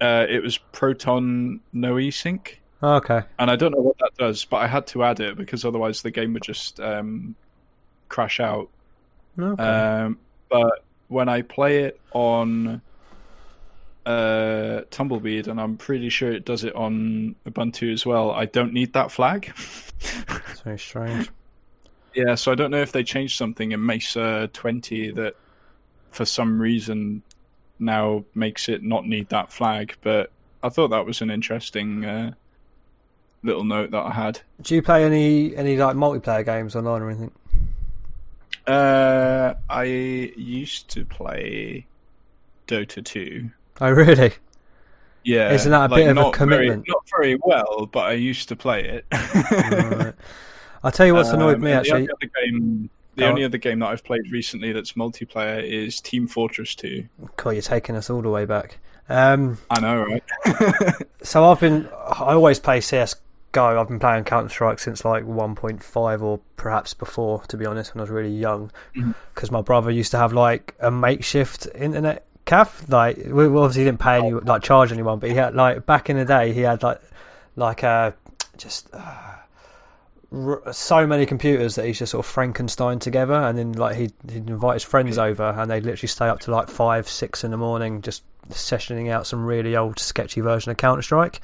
uh, 0.00 0.26
it 0.28 0.42
was 0.42 0.58
Proton 0.72 1.60
no 1.72 1.94
esync, 1.94 2.54
Oh, 2.82 2.94
okay. 2.94 3.22
and 3.38 3.50
I 3.50 3.56
don't 3.56 3.72
know 3.72 3.80
what 3.80 3.98
that 3.98 4.12
does, 4.16 4.44
but 4.44 4.58
I 4.58 4.66
had 4.68 4.86
to 4.88 5.02
add 5.02 5.20
it 5.20 5.36
because 5.36 5.64
otherwise 5.64 6.02
the 6.02 6.10
game 6.10 6.32
would 6.34 6.44
just 6.44 6.80
um, 6.80 7.34
crash 8.08 8.40
out. 8.40 8.68
Okay. 9.38 9.62
Um, 9.62 10.18
but 10.48 10.84
when 11.08 11.28
I 11.28 11.42
play 11.42 11.84
it 11.84 12.00
on 12.12 12.80
uh, 14.06 14.82
Tumbleweed, 14.90 15.48
and 15.48 15.60
I'm 15.60 15.76
pretty 15.76 16.08
sure 16.08 16.32
it 16.32 16.44
does 16.44 16.64
it 16.64 16.74
on 16.74 17.34
Ubuntu 17.46 17.92
as 17.92 18.06
well, 18.06 18.30
I 18.30 18.46
don't 18.46 18.72
need 18.72 18.92
that 18.94 19.10
flag. 19.12 19.52
Very 20.64 20.78
strange. 20.78 21.28
Yeah, 22.14 22.34
so 22.34 22.52
I 22.52 22.54
don't 22.54 22.70
know 22.70 22.80
if 22.82 22.92
they 22.92 23.02
changed 23.04 23.36
something 23.36 23.72
in 23.72 23.84
Mesa 23.84 24.48
20 24.52 25.12
that 25.12 25.34
for 26.10 26.24
some 26.24 26.60
reason 26.60 27.22
now 27.78 28.24
makes 28.34 28.68
it 28.68 28.82
not 28.82 29.06
need 29.06 29.28
that 29.28 29.52
flag, 29.52 29.94
but 30.02 30.30
I 30.62 30.68
thought 30.68 30.88
that 30.88 31.06
was 31.06 31.20
an 31.20 31.30
interesting 31.30 32.04
uh, 32.04 32.32
little 33.42 33.64
note 33.64 33.90
that 33.92 34.04
I 34.06 34.10
had. 34.12 34.40
Do 34.62 34.74
you 34.74 34.82
play 34.82 35.04
any 35.04 35.54
any 35.56 35.76
like 35.76 35.94
multiplayer 35.96 36.44
games 36.44 36.74
online 36.74 37.02
or 37.02 37.10
anything? 37.10 37.30
Uh, 38.66 39.54
I 39.70 39.84
used 39.84 40.90
to 40.90 41.04
play 41.04 41.86
Dota 42.66 43.02
2. 43.04 43.50
Oh, 43.80 43.90
really? 43.90 44.32
Yeah, 45.24 45.52
Isn't 45.52 45.70
that 45.72 45.90
a 45.90 45.94
like, 45.94 46.00
bit 46.04 46.08
of 46.10 46.16
a 46.16 46.20
not 46.20 46.36
very- 46.36 46.68
not 46.68 47.02
very 47.16 47.38
well, 47.42 47.86
but 47.86 48.00
I 48.00 48.12
used 48.12 48.48
to 48.48 48.56
play 48.56 48.84
it. 48.84 49.04
Right. 49.12 50.14
I'll 50.82 50.92
tell 50.92 51.06
you 51.06 51.14
what's 51.14 51.30
annoyed 51.30 51.56
Um, 51.56 51.62
me 51.62 51.72
actually. 51.72 52.06
The, 52.06 52.12
only 52.12 52.28
other 52.28 52.32
game, 52.44 52.90
the 53.16 53.26
only 53.26 53.42
on. 53.42 53.46
other 53.46 53.58
game 53.58 53.78
that 53.80 53.86
I've 53.88 54.04
played 54.04 54.30
recently 54.30 54.72
that's 54.72 54.92
multiplayer 54.92 55.62
is 55.62 56.00
Team 56.00 56.26
Fortress 56.26 56.74
2. 56.76 57.06
God, 57.36 57.50
you're 57.50 57.62
taking 57.62 57.96
us 57.96 58.10
all 58.10 58.22
the 58.22 58.30
way 58.30 58.44
back. 58.44 58.78
Um, 59.08 59.58
I 59.70 59.80
know, 59.80 60.04
right? 60.04 60.22
so 61.22 61.44
I've 61.50 61.60
been. 61.60 61.88
I 61.96 62.34
always 62.34 62.58
play 62.58 62.80
CS 62.80 63.16
Go. 63.52 63.80
I've 63.80 63.88
been 63.88 63.98
playing 63.98 64.24
Counter 64.24 64.50
Strike 64.50 64.78
since 64.78 65.06
like 65.06 65.24
1.5 65.24 66.22
or 66.22 66.38
perhaps 66.56 66.92
before. 66.92 67.42
To 67.48 67.56
be 67.56 67.64
honest, 67.64 67.94
when 67.94 68.00
I 68.00 68.02
was 68.02 68.10
really 68.10 68.34
young, 68.34 68.70
because 69.34 69.50
my 69.50 69.62
brother 69.62 69.90
used 69.90 70.10
to 70.10 70.18
have 70.18 70.34
like 70.34 70.74
a 70.80 70.90
makeshift 70.90 71.66
internet 71.74 72.26
cafe. 72.44 72.84
Like 72.88 73.16
we 73.16 73.46
obviously 73.46 73.84
didn't 73.84 74.00
pay 74.00 74.18
any 74.18 74.32
like 74.32 74.62
charge 74.62 74.92
anyone, 74.92 75.18
but 75.18 75.30
he 75.30 75.36
had 75.36 75.54
like 75.54 75.86
back 75.86 76.10
in 76.10 76.18
the 76.18 76.26
day 76.26 76.52
he 76.52 76.60
had 76.60 76.82
like 76.82 77.00
like 77.56 77.82
uh 77.82 78.12
just. 78.58 78.90
Uh, 78.92 79.27
so 80.72 81.06
many 81.06 81.24
computers 81.24 81.76
that 81.76 81.86
he's 81.86 81.98
just 81.98 82.12
sort 82.12 82.24
of 82.24 82.30
Frankenstein 82.30 82.98
together, 82.98 83.34
and 83.34 83.56
then 83.56 83.72
like 83.72 83.96
he'd, 83.96 84.12
he'd 84.30 84.48
invite 84.48 84.74
his 84.74 84.84
friends 84.84 85.16
over, 85.16 85.44
and 85.44 85.70
they'd 85.70 85.84
literally 85.84 86.08
stay 86.08 86.28
up 86.28 86.40
to 86.40 86.50
like 86.50 86.68
five, 86.68 87.08
six 87.08 87.44
in 87.44 87.50
the 87.50 87.56
morning, 87.56 88.02
just 88.02 88.22
sessioning 88.50 89.10
out 89.10 89.26
some 89.26 89.44
really 89.44 89.74
old, 89.76 89.98
sketchy 89.98 90.40
version 90.40 90.70
of 90.70 90.76
Counter 90.76 91.02
Strike. 91.02 91.40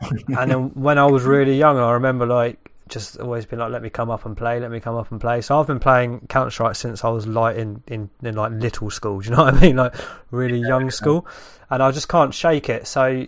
and 0.28 0.50
then 0.50 0.70
when 0.74 0.98
I 0.98 1.06
was 1.06 1.24
really 1.24 1.58
young, 1.58 1.76
I 1.78 1.92
remember 1.92 2.24
like 2.24 2.70
just 2.88 3.18
always 3.18 3.46
being 3.46 3.60
like, 3.60 3.72
"Let 3.72 3.82
me 3.82 3.90
come 3.90 4.10
up 4.10 4.24
and 4.24 4.36
play, 4.36 4.60
let 4.60 4.70
me 4.70 4.78
come 4.78 4.94
up 4.94 5.10
and 5.10 5.20
play." 5.20 5.40
So 5.40 5.58
I've 5.58 5.66
been 5.66 5.80
playing 5.80 6.26
Counter 6.28 6.50
Strike 6.50 6.76
since 6.76 7.04
I 7.04 7.08
was 7.08 7.26
like 7.26 7.56
in, 7.56 7.82
in 7.88 8.10
in 8.22 8.36
like 8.36 8.52
little 8.52 8.90
school. 8.90 9.20
Do 9.20 9.30
you 9.30 9.36
know 9.36 9.44
what 9.44 9.54
I 9.54 9.60
mean? 9.60 9.76
Like 9.76 9.94
really 10.30 10.60
young 10.60 10.90
school, 10.90 11.26
and 11.68 11.82
I 11.82 11.90
just 11.90 12.08
can't 12.08 12.32
shake 12.32 12.68
it. 12.68 12.86
So 12.86 13.26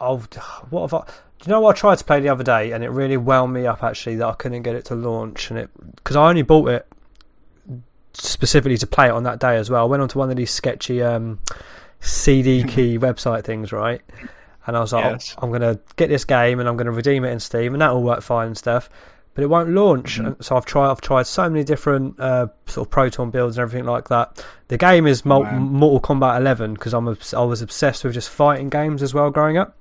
I'll 0.00 0.18
what 0.70 0.90
have 0.90 0.94
I? 0.94 1.12
Do 1.40 1.48
you 1.48 1.50
know 1.52 1.60
what 1.60 1.76
I 1.76 1.78
tried 1.78 1.98
to 1.98 2.04
play 2.04 2.20
the 2.20 2.28
other 2.30 2.42
day, 2.44 2.72
and 2.72 2.82
it 2.82 2.88
really 2.90 3.16
wound 3.16 3.52
me 3.52 3.66
up 3.66 3.84
actually 3.84 4.16
that 4.16 4.26
I 4.26 4.32
couldn't 4.34 4.62
get 4.62 4.74
it 4.74 4.84
to 4.86 4.94
launch, 4.94 5.50
and 5.50 5.58
it 5.58 5.70
because 5.96 6.16
I 6.16 6.28
only 6.28 6.42
bought 6.42 6.68
it 6.68 6.86
specifically 8.12 8.76
to 8.78 8.86
play 8.86 9.06
it 9.06 9.12
on 9.12 9.22
that 9.24 9.38
day 9.38 9.56
as 9.56 9.70
well. 9.70 9.82
I 9.82 9.86
went 9.86 10.02
onto 10.02 10.18
one 10.18 10.30
of 10.30 10.36
these 10.36 10.50
sketchy 10.50 11.02
um, 11.02 11.38
CD 12.00 12.64
key 12.68 12.98
website 12.98 13.44
things, 13.44 13.72
right? 13.72 14.00
And 14.66 14.76
I 14.76 14.80
was 14.80 14.92
like, 14.92 15.04
Yes. 15.04 15.34
I'm 15.38 15.48
going 15.50 15.62
to 15.62 15.78
get 15.96 16.08
this 16.08 16.24
game 16.24 16.60
and 16.60 16.68
I'm 16.68 16.76
going 16.76 16.86
to 16.86 16.92
redeem 16.92 17.24
it 17.24 17.30
in 17.30 17.40
Steam, 17.40 17.74
and 17.74 17.80
that 17.80 17.92
will 17.94 18.02
work 18.02 18.20
fine 18.22 18.48
and 18.48 18.58
stuff. 18.58 18.90
But 19.34 19.44
it 19.44 19.46
won't 19.46 19.70
launch, 19.70 20.18
Mhm. 20.18 20.26
and 20.26 20.44
so 20.44 20.56
I've 20.56 20.64
tried. 20.66 20.90
I've 20.90 21.00
tried 21.00 21.22
so 21.28 21.48
many 21.48 21.62
different 21.62 22.18
uh, 22.18 22.48
sort 22.66 22.88
of 22.88 22.90
Proton 22.90 23.30
builds 23.30 23.56
and 23.56 23.62
everything 23.62 23.86
like 23.86 24.08
that. 24.08 24.44
The 24.66 24.76
game 24.76 25.06
is 25.06 25.24
Mol- 25.24 25.44
Wow. 25.44 25.52
Mortal 25.58 26.00
Kombat 26.16 26.38
11 26.38 26.74
because 26.74 26.92
I'm 26.92 27.06
I 27.08 27.44
was 27.44 27.62
obsessed 27.62 28.02
with 28.02 28.14
just 28.14 28.28
fighting 28.30 28.68
games 28.68 29.00
as 29.00 29.14
well 29.14 29.30
growing 29.30 29.56
up. 29.56 29.76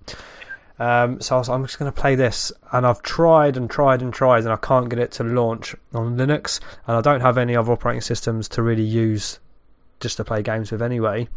Um, 0.79 1.19
so 1.21 1.35
I 1.35 1.39
was, 1.39 1.49
I'm 1.49 1.65
just 1.65 1.79
going 1.79 1.91
to 1.91 2.01
play 2.01 2.15
this, 2.15 2.51
and 2.71 2.85
I've 2.85 3.01
tried 3.01 3.57
and 3.57 3.69
tried 3.69 4.01
and 4.01 4.13
tried, 4.13 4.43
and 4.43 4.53
I 4.53 4.57
can't 4.57 4.89
get 4.89 4.99
it 4.99 5.11
to 5.13 5.23
launch 5.23 5.75
on 5.93 6.17
Linux, 6.17 6.59
and 6.85 6.95
I 6.95 7.01
don't 7.01 7.21
have 7.21 7.37
any 7.37 7.55
other 7.55 7.71
operating 7.71 8.01
systems 8.01 8.47
to 8.49 8.61
really 8.61 8.83
use 8.83 9.39
just 9.99 10.17
to 10.17 10.23
play 10.23 10.43
games 10.43 10.71
with 10.71 10.81
anyway. 10.81 11.27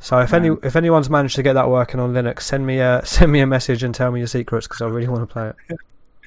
So 0.00 0.18
if 0.18 0.34
any 0.34 0.50
if 0.62 0.76
anyone's 0.76 1.08
managed 1.08 1.36
to 1.36 1.42
get 1.42 1.54
that 1.54 1.70
working 1.70 2.00
on 2.00 2.12
Linux, 2.12 2.42
send 2.42 2.66
me 2.66 2.80
a 2.80 3.00
send 3.06 3.32
me 3.32 3.40
a 3.40 3.46
message 3.46 3.82
and 3.82 3.94
tell 3.94 4.10
me 4.10 4.20
your 4.20 4.26
secrets 4.26 4.66
because 4.66 4.82
I 4.82 4.86
really 4.86 5.08
want 5.08 5.28
to 5.28 5.32
play 5.32 5.52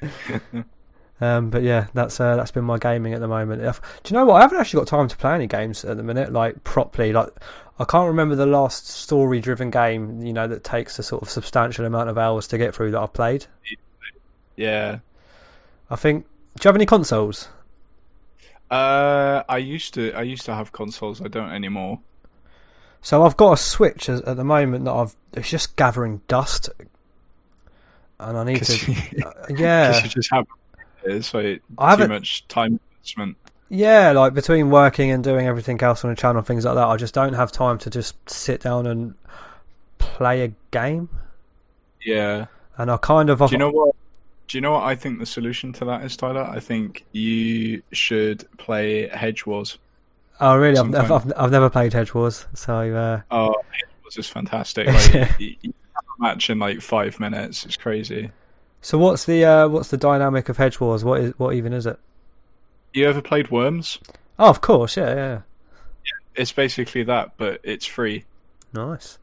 it. 0.02 0.64
um, 1.20 1.50
but 1.50 1.62
yeah, 1.62 1.86
that's 1.94 2.18
uh, 2.18 2.34
that's 2.34 2.50
been 2.50 2.64
my 2.64 2.78
gaming 2.78 3.14
at 3.14 3.20
the 3.20 3.28
moment. 3.28 3.62
If, 3.62 3.80
do 4.02 4.12
you 4.12 4.18
know 4.18 4.26
what? 4.26 4.36
I 4.36 4.40
haven't 4.40 4.58
actually 4.58 4.80
got 4.80 4.88
time 4.88 5.08
to 5.08 5.16
play 5.16 5.34
any 5.34 5.46
games 5.46 5.84
at 5.84 5.96
the 5.96 6.02
minute, 6.02 6.32
like 6.32 6.64
properly. 6.64 7.12
Like 7.12 7.28
I 7.80 7.84
can't 7.84 8.08
remember 8.08 8.34
the 8.34 8.46
last 8.46 8.88
story-driven 8.88 9.70
game, 9.70 10.20
you 10.22 10.32
know, 10.32 10.48
that 10.48 10.64
takes 10.64 10.98
a 10.98 11.02
sort 11.02 11.22
of 11.22 11.30
substantial 11.30 11.84
amount 11.84 12.08
of 12.10 12.18
hours 12.18 12.48
to 12.48 12.58
get 12.58 12.74
through 12.74 12.90
that 12.90 13.00
I've 13.00 13.12
played. 13.12 13.46
Yeah. 14.56 14.98
I 15.90 15.96
think. 15.96 16.26
Do 16.58 16.66
you 16.66 16.68
have 16.68 16.74
any 16.74 16.86
consoles? 16.86 17.48
Uh, 18.70 19.42
I 19.48 19.58
used 19.58 19.94
to. 19.94 20.12
I 20.12 20.22
used 20.22 20.44
to 20.46 20.54
have 20.54 20.72
consoles. 20.72 21.22
I 21.22 21.28
don't 21.28 21.50
anymore. 21.50 22.00
So 23.00 23.22
I've 23.24 23.36
got 23.36 23.52
a 23.52 23.56
Switch 23.56 24.08
at 24.08 24.24
the 24.36 24.44
moment 24.44 24.84
that 24.84 24.92
I've. 24.92 25.14
It's 25.32 25.48
just 25.48 25.76
gathering 25.76 26.20
dust, 26.28 26.68
and 28.18 28.36
I 28.36 28.44
need 28.44 28.62
to. 28.64 28.92
You, 28.92 29.24
uh, 29.24 29.32
yeah, 29.56 30.02
you 30.02 30.08
just 30.08 30.30
have. 30.32 30.46
It's 31.04 31.32
I 31.34 31.40
too 31.54 31.60
haven't- 31.78 32.10
much 32.10 32.46
time 32.48 32.80
investment. 32.98 33.36
Yeah. 33.68 34.12
Like 34.12 34.34
between 34.34 34.70
working 34.70 35.10
and 35.10 35.22
doing 35.22 35.46
everything 35.46 35.80
else 35.82 36.04
on 36.04 36.10
the 36.10 36.16
channel, 36.16 36.42
things 36.42 36.64
like 36.64 36.74
that, 36.74 36.86
I 36.86 36.96
just 36.96 37.14
don't 37.14 37.34
have 37.34 37.52
time 37.52 37.78
to 37.78 37.90
just 37.90 38.16
sit 38.28 38.62
down 38.62 38.86
and 38.86 39.14
play 39.98 40.42
a 40.42 40.52
game. 40.70 41.08
Yeah. 42.04 42.46
And 42.76 42.90
I 42.90 42.96
kind 42.96 43.30
of. 43.30 43.38
Do 43.38 43.46
you 43.50 43.58
know 43.58 43.70
what? 43.70 43.94
Do 44.48 44.56
you 44.56 44.62
know 44.62 44.72
what 44.72 44.84
I 44.84 44.94
think 44.94 45.18
the 45.18 45.26
solution 45.26 45.72
to 45.74 45.84
that 45.86 46.04
is, 46.04 46.16
Tyler? 46.16 46.42
I 46.42 46.58
think 46.58 47.04
you 47.12 47.82
should 47.92 48.48
play 48.56 49.08
Hedgewars. 49.08 49.76
Oh 50.40 50.56
really? 50.56 50.78
I've, 50.78 51.10
I've. 51.10 51.32
I've, 51.36 51.50
never 51.50 51.68
played 51.68 51.92
Hedgewars, 51.92 52.46
so 52.56 52.94
uh, 52.94 53.20
Oh, 53.30 53.54
Hedge 53.70 53.90
Wars 54.02 54.16
is 54.16 54.28
fantastic. 54.28 54.86
Like, 54.88 55.38
you, 55.38 55.56
you 55.60 55.74
have 55.94 56.04
a 56.18 56.22
match 56.22 56.48
in 56.48 56.58
like 56.58 56.80
five 56.80 57.20
minutes. 57.20 57.66
It's 57.66 57.76
crazy. 57.76 58.30
so 58.80 58.96
what's 58.96 59.24
the 59.24 59.44
uh, 59.44 59.68
what's 59.68 59.88
the 59.88 59.96
dynamic 59.96 60.48
of 60.48 60.56
Hedgewars? 60.56 61.04
What 61.04 61.20
is 61.20 61.38
what 61.38 61.54
even 61.54 61.72
is 61.72 61.86
it? 61.86 61.98
You 62.92 63.08
ever 63.08 63.20
played 63.22 63.50
Worms? 63.50 63.98
Oh, 64.38 64.48
of 64.48 64.60
course, 64.60 64.96
yeah, 64.96 65.14
yeah, 65.14 65.40
It's 66.34 66.52
basically 66.52 67.02
that, 67.04 67.32
but 67.36 67.60
it's 67.62 67.86
free. 67.86 68.24
nice. 68.72 69.18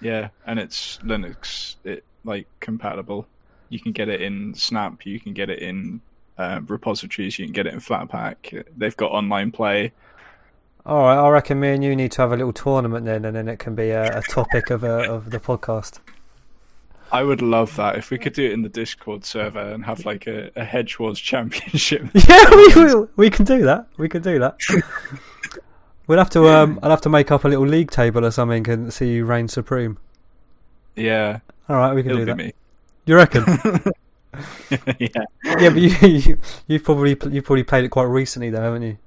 Yeah, 0.00 0.28
and 0.46 0.60
it's 0.60 0.98
Linux 0.98 1.74
it 1.82 2.04
like 2.24 2.46
compatible. 2.60 3.26
You 3.68 3.80
can 3.80 3.90
get 3.90 4.08
it 4.08 4.22
in 4.22 4.54
Snap. 4.54 5.04
You 5.04 5.18
can 5.18 5.32
get 5.32 5.50
it 5.50 5.58
in 5.58 6.00
uh, 6.38 6.60
repositories. 6.68 7.36
You 7.38 7.46
can 7.46 7.52
get 7.52 7.66
it 7.66 7.74
in 7.74 7.80
Flatpak. 7.80 8.64
They've 8.76 8.96
got 8.96 9.10
online 9.10 9.50
play. 9.50 9.92
All 10.86 11.02
right, 11.02 11.16
I 11.18 11.28
reckon 11.30 11.58
me 11.58 11.70
and 11.70 11.82
you 11.82 11.96
need 11.96 12.12
to 12.12 12.22
have 12.22 12.30
a 12.32 12.36
little 12.36 12.52
tournament 12.52 13.06
then, 13.06 13.24
and 13.24 13.34
then 13.34 13.48
it 13.48 13.58
can 13.58 13.74
be 13.74 13.90
a, 13.90 14.18
a 14.18 14.22
topic 14.22 14.70
of 14.70 14.84
a, 14.84 15.10
of 15.10 15.30
the 15.30 15.40
podcast. 15.40 15.98
I 17.10 17.22
would 17.22 17.40
love 17.42 17.74
that 17.76 17.96
if 17.96 18.10
we 18.10 18.18
could 18.18 18.32
do 18.34 18.44
it 18.44 18.52
in 18.52 18.62
the 18.62 18.68
Discord 18.68 19.24
server 19.24 19.60
and 19.60 19.84
have 19.84 20.04
like 20.04 20.26
a, 20.26 20.48
a 20.56 20.64
Hedgewars 20.64 21.16
championship. 21.22 22.02
Yeah, 22.28 22.50
we, 22.50 22.84
we 22.94 23.06
we 23.16 23.30
can 23.30 23.44
do 23.44 23.62
that. 23.64 23.86
We 23.96 24.08
can 24.08 24.22
do 24.22 24.38
that. 24.38 24.56
we'll 26.06 26.18
have 26.18 26.30
to 26.30 26.48
um, 26.48 26.78
I'll 26.82 26.90
have 26.90 27.00
to 27.02 27.08
make 27.08 27.30
up 27.30 27.44
a 27.44 27.48
little 27.48 27.66
league 27.66 27.90
table 27.90 28.24
or 28.24 28.30
something 28.30 28.68
and 28.68 28.92
see 28.92 29.12
you 29.14 29.24
reign 29.24 29.48
supreme. 29.48 29.98
yeah, 30.96 31.40
All 31.68 31.76
right, 31.76 31.94
we 31.94 32.02
can 32.02 32.10
it'll 32.12 32.20
do 32.22 32.26
that. 32.26 32.36
me. 32.36 32.52
You 33.06 33.16
reckon? 33.16 33.44
yeah, 34.98 35.08
yeah, 35.44 35.70
but 35.70 35.76
you, 35.76 35.90
you 36.08 36.38
you've 36.66 36.84
probably 36.84 37.16
you've 37.30 37.44
probably 37.44 37.64
played 37.64 37.84
it 37.84 37.88
quite 37.88 38.04
recently 38.04 38.50
though, 38.50 38.60
haven't 38.62 38.82
you? 38.82 38.98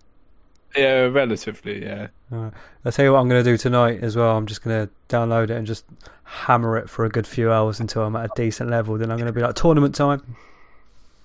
Yeah, 0.75 1.01
relatively. 1.05 1.83
Yeah, 1.83 2.07
Alright. 2.31 2.53
I'll 2.85 2.91
tell 2.91 3.05
you 3.05 3.13
what 3.13 3.19
I'm 3.19 3.29
going 3.29 3.43
to 3.43 3.49
do 3.51 3.57
tonight 3.57 3.99
as 4.03 4.15
well. 4.15 4.35
I'm 4.37 4.45
just 4.47 4.63
going 4.63 4.87
to 4.87 4.93
download 5.15 5.45
it 5.45 5.51
and 5.51 5.67
just 5.67 5.85
hammer 6.23 6.77
it 6.77 6.89
for 6.89 7.05
a 7.05 7.09
good 7.09 7.27
few 7.27 7.51
hours 7.51 7.79
until 7.79 8.03
I'm 8.03 8.15
at 8.15 8.25
a 8.25 8.31
decent 8.35 8.69
level. 8.69 8.97
Then 8.97 9.11
I'm 9.11 9.17
going 9.17 9.27
to 9.27 9.33
be 9.33 9.41
like 9.41 9.55
tournament 9.55 9.95
time. 9.95 10.35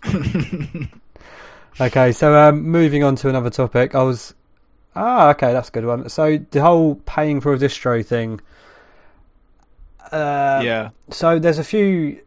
Okay, 1.79 2.11
so 2.13 2.35
um, 2.35 2.63
moving 2.63 3.05
on 3.05 3.17
to 3.17 3.29
another 3.29 3.51
topic. 3.51 3.95
I 3.95 4.03
was 4.03 4.33
ah 4.95 5.29
okay, 5.33 5.53
that's 5.53 5.69
a 5.69 5.73
good 5.73 5.85
one. 5.85 6.09
So 6.09 6.39
the 6.39 6.63
whole 6.63 6.95
paying 7.05 7.43
for 7.43 7.53
a 7.53 7.59
distro 7.59 8.03
thing. 8.05 8.41
Uh, 10.11 10.63
yeah, 10.65 10.91
So 11.11 11.39
there's 11.39 11.59
a 11.59 11.65
few 11.65 12.19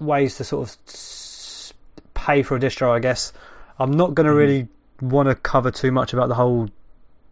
ways 0.00 0.36
to 0.36 0.44
sort 0.44 0.68
of 0.68 1.72
pay 2.12 2.42
for 2.42 2.56
a 2.56 2.60
distro, 2.60 2.90
I 2.90 2.98
guess. 2.98 3.32
I'm 3.78 3.92
not 3.92 4.14
going 4.14 4.26
to 4.26 4.32
Mhm. 4.32 4.36
really 4.36 4.68
want 5.00 5.28
to 5.28 5.34
cover 5.34 5.70
too 5.70 5.92
much 5.92 6.12
about 6.12 6.28
the 6.28 6.34
whole 6.34 6.68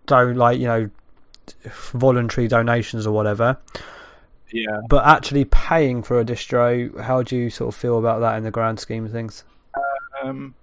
don't 0.07 0.37
like 0.37 0.59
you 0.59 0.67
know 0.67 0.91
voluntary 1.93 2.49
donations 2.49 3.07
or 3.07 3.13
whatever. 3.13 3.57
yeah. 4.53 4.81
But 4.89 5.07
actually 5.07 5.45
paying 5.47 6.03
for 6.03 6.21
a 6.21 6.25
distro, 6.25 6.99
how 7.01 7.23
do 7.23 7.37
you 7.37 7.51
sort 7.51 7.75
of 7.75 7.79
feel 7.81 7.99
about 7.99 8.21
that 8.21 8.37
in 8.37 8.45
the 8.45 8.51
grand 8.51 8.81
scheme 8.81 9.05
of 9.07 9.13
things? 9.13 9.45
Um, 10.23 10.55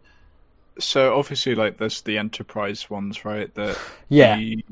so 0.80 1.18
obviously, 1.18 1.56
like 1.56 1.78
there's 1.78 2.02
the 2.02 2.18
enterprise 2.18 2.90
ones, 2.90 3.24
right? 3.26 3.54
That 3.56 3.78
Yeah, 4.10 4.36
you 4.38 4.64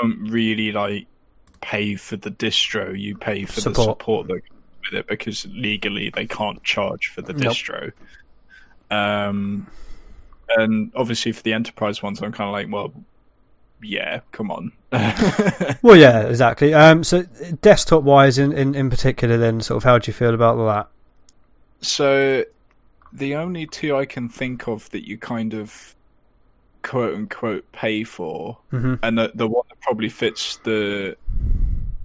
don't 0.00 0.28
really 0.30 0.70
like 0.72 1.06
pay 1.60 1.96
for 1.96 2.16
the 2.16 2.30
distro. 2.30 2.96
You 2.98 3.16
pay 3.16 3.44
for 3.44 3.60
Support. 3.60 3.74
the 3.76 3.82
support 3.84 4.26
that 4.28 4.48
comes 4.48 4.60
with 4.92 4.98
it 5.00 5.06
because 5.08 5.46
legally 5.50 6.10
they 6.10 6.26
can't 6.26 6.62
charge 6.62 7.08
for 7.08 7.22
the 7.22 7.32
Nope. 7.32 7.52
distro. 7.54 7.92
Um, 8.90 9.66
and 10.56 10.92
obviously 10.94 11.32
for 11.32 11.42
the 11.42 11.52
enterprise 11.52 12.02
ones, 12.02 12.22
I'm 12.22 12.32
kind 12.32 12.48
of 12.48 12.52
like, 12.52 12.72
well, 12.72 12.92
yeah, 13.82 14.20
come 14.32 14.50
on. 14.50 14.72
Well, 15.82 15.96
yeah, 15.96 16.22
exactly. 16.22 16.74
Um, 16.74 17.04
so 17.04 17.22
desktop 17.62 18.02
wise, 18.02 18.38
in, 18.38 18.52
in, 18.52 18.74
in 18.74 18.90
particular, 18.90 19.36
then 19.36 19.60
sort 19.60 19.76
of 19.76 19.84
how 19.84 19.98
do 19.98 20.08
you 20.08 20.12
feel 20.12 20.34
about 20.34 20.56
that? 20.56 20.88
So, 21.80 22.44
the 23.12 23.36
only 23.36 23.66
two 23.66 23.96
I 23.96 24.04
can 24.04 24.28
think 24.28 24.66
of 24.66 24.90
that 24.90 25.06
you 25.06 25.18
kind 25.18 25.54
of 25.54 25.94
quote 26.82 27.14
unquote 27.14 27.70
pay 27.72 28.02
for, 28.04 28.58
hmm 28.70 28.94
and 29.02 29.18
the 29.18 29.30
the 29.34 29.46
one 29.46 29.64
that 29.68 29.80
probably 29.80 30.08
fits 30.08 30.56
the 30.64 31.16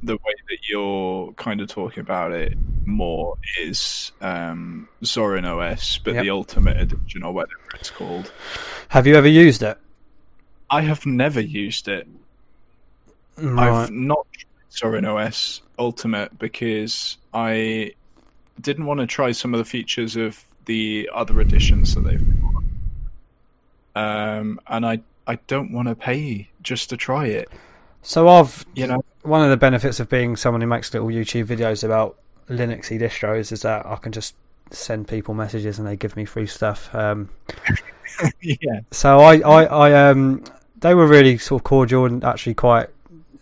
the 0.03 0.15
way 0.15 0.33
that 0.49 0.57
you're 0.69 1.31
kind 1.33 1.61
of 1.61 1.67
talking 1.69 2.01
about 2.01 2.31
it 2.33 2.53
more 2.85 3.37
is 3.59 4.11
um, 4.21 4.87
Zorin 5.03 5.45
OS, 5.45 5.97
but 5.97 6.13
Yep. 6.15 6.23
the 6.23 6.29
Ultimate 6.29 6.77
Edition 6.79 7.23
or 7.23 7.33
whatever 7.33 7.59
it's 7.75 7.89
called. 7.89 8.31
Have 8.89 9.07
you 9.07 9.15
ever 9.15 9.27
used 9.27 9.63
it? 9.63 9.77
I 10.69 10.81
have 10.81 11.05
never 11.05 11.39
used 11.39 11.87
it. 11.87 12.07
Right. 13.37 13.69
I've 13.83 13.91
not 13.91 14.27
tried 14.33 14.93
Zorin 15.03 15.07
OS 15.07 15.61
Ultimate 15.79 16.37
because 16.37 17.17
I 17.33 17.93
didn't 18.61 18.85
want 18.85 18.99
to 18.99 19.07
try 19.07 19.31
some 19.31 19.53
of 19.53 19.57
the 19.57 19.65
features 19.65 20.15
of 20.15 20.43
the 20.65 21.09
other 21.13 21.39
editions 21.41 21.95
that 21.95 22.01
they've 22.01 22.41
got. 22.41 22.63
Um, 23.95 24.59
and 24.67 24.85
I 24.85 24.99
I 25.27 25.35
don't 25.47 25.71
want 25.71 25.87
to 25.87 25.95
pay 25.95 26.49
just 26.61 26.89
to 26.89 26.97
try 26.97 27.27
it. 27.27 27.49
So 28.03 28.27
I've 28.27 28.65
You 28.75 28.87
know, 28.87 29.03
one 29.23 29.41
of 29.41 29.49
the 29.49 29.57
benefits 29.57 29.99
of 29.99 30.09
being 30.09 30.35
someone 30.35 30.61
who 30.61 30.67
makes 30.67 30.93
little 30.93 31.07
YouTube 31.07 31.45
videos 31.45 31.83
about 31.83 32.17
Linuxy 32.49 32.99
distros 32.99 33.51
is 33.51 33.61
that 33.61 33.85
I 33.85 33.95
can 33.95 34.11
just 34.11 34.35
send 34.69 35.07
people 35.07 35.33
messages 35.33 35.79
and 35.79 35.87
they 35.87 35.95
give 35.95 36.15
me 36.15 36.25
free 36.25 36.47
stuff. 36.47 36.93
Um, 36.93 37.29
yeah, 38.41 38.81
so 38.91 39.19
I, 39.19 39.39
I, 39.39 39.63
I, 39.63 40.09
um, 40.09 40.43
they 40.79 40.93
were 40.93 41.07
really 41.07 41.37
sort 41.37 41.61
of 41.61 41.63
cordial 41.63 42.05
and 42.05 42.23
actually 42.23 42.53
quite 42.55 42.89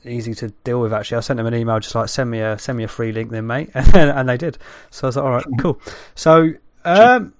easy 0.05 0.33
to 0.35 0.49
deal 0.63 0.81
with. 0.81 0.93
Actually, 0.93 1.17
I 1.17 1.21
sent 1.21 1.37
them 1.37 1.47
an 1.47 1.55
email 1.55 1.79
just 1.79 1.95
like 1.95 2.09
send 2.09 2.29
me 2.29 2.41
a 2.41 2.57
send 2.59 2.77
me 2.77 2.83
a 2.83 2.87
free 2.87 3.11
link, 3.11 3.31
then 3.31 3.47
mate, 3.47 3.71
and, 3.73 3.95
and 3.95 4.29
they 4.29 4.37
did. 4.37 4.57
So 4.91 5.05
I 5.05 5.07
was 5.07 5.15
like, 5.15 5.25
all 5.25 5.31
right, 5.31 5.45
cool. 5.59 5.81
So 6.15 6.53
um, 6.85 7.33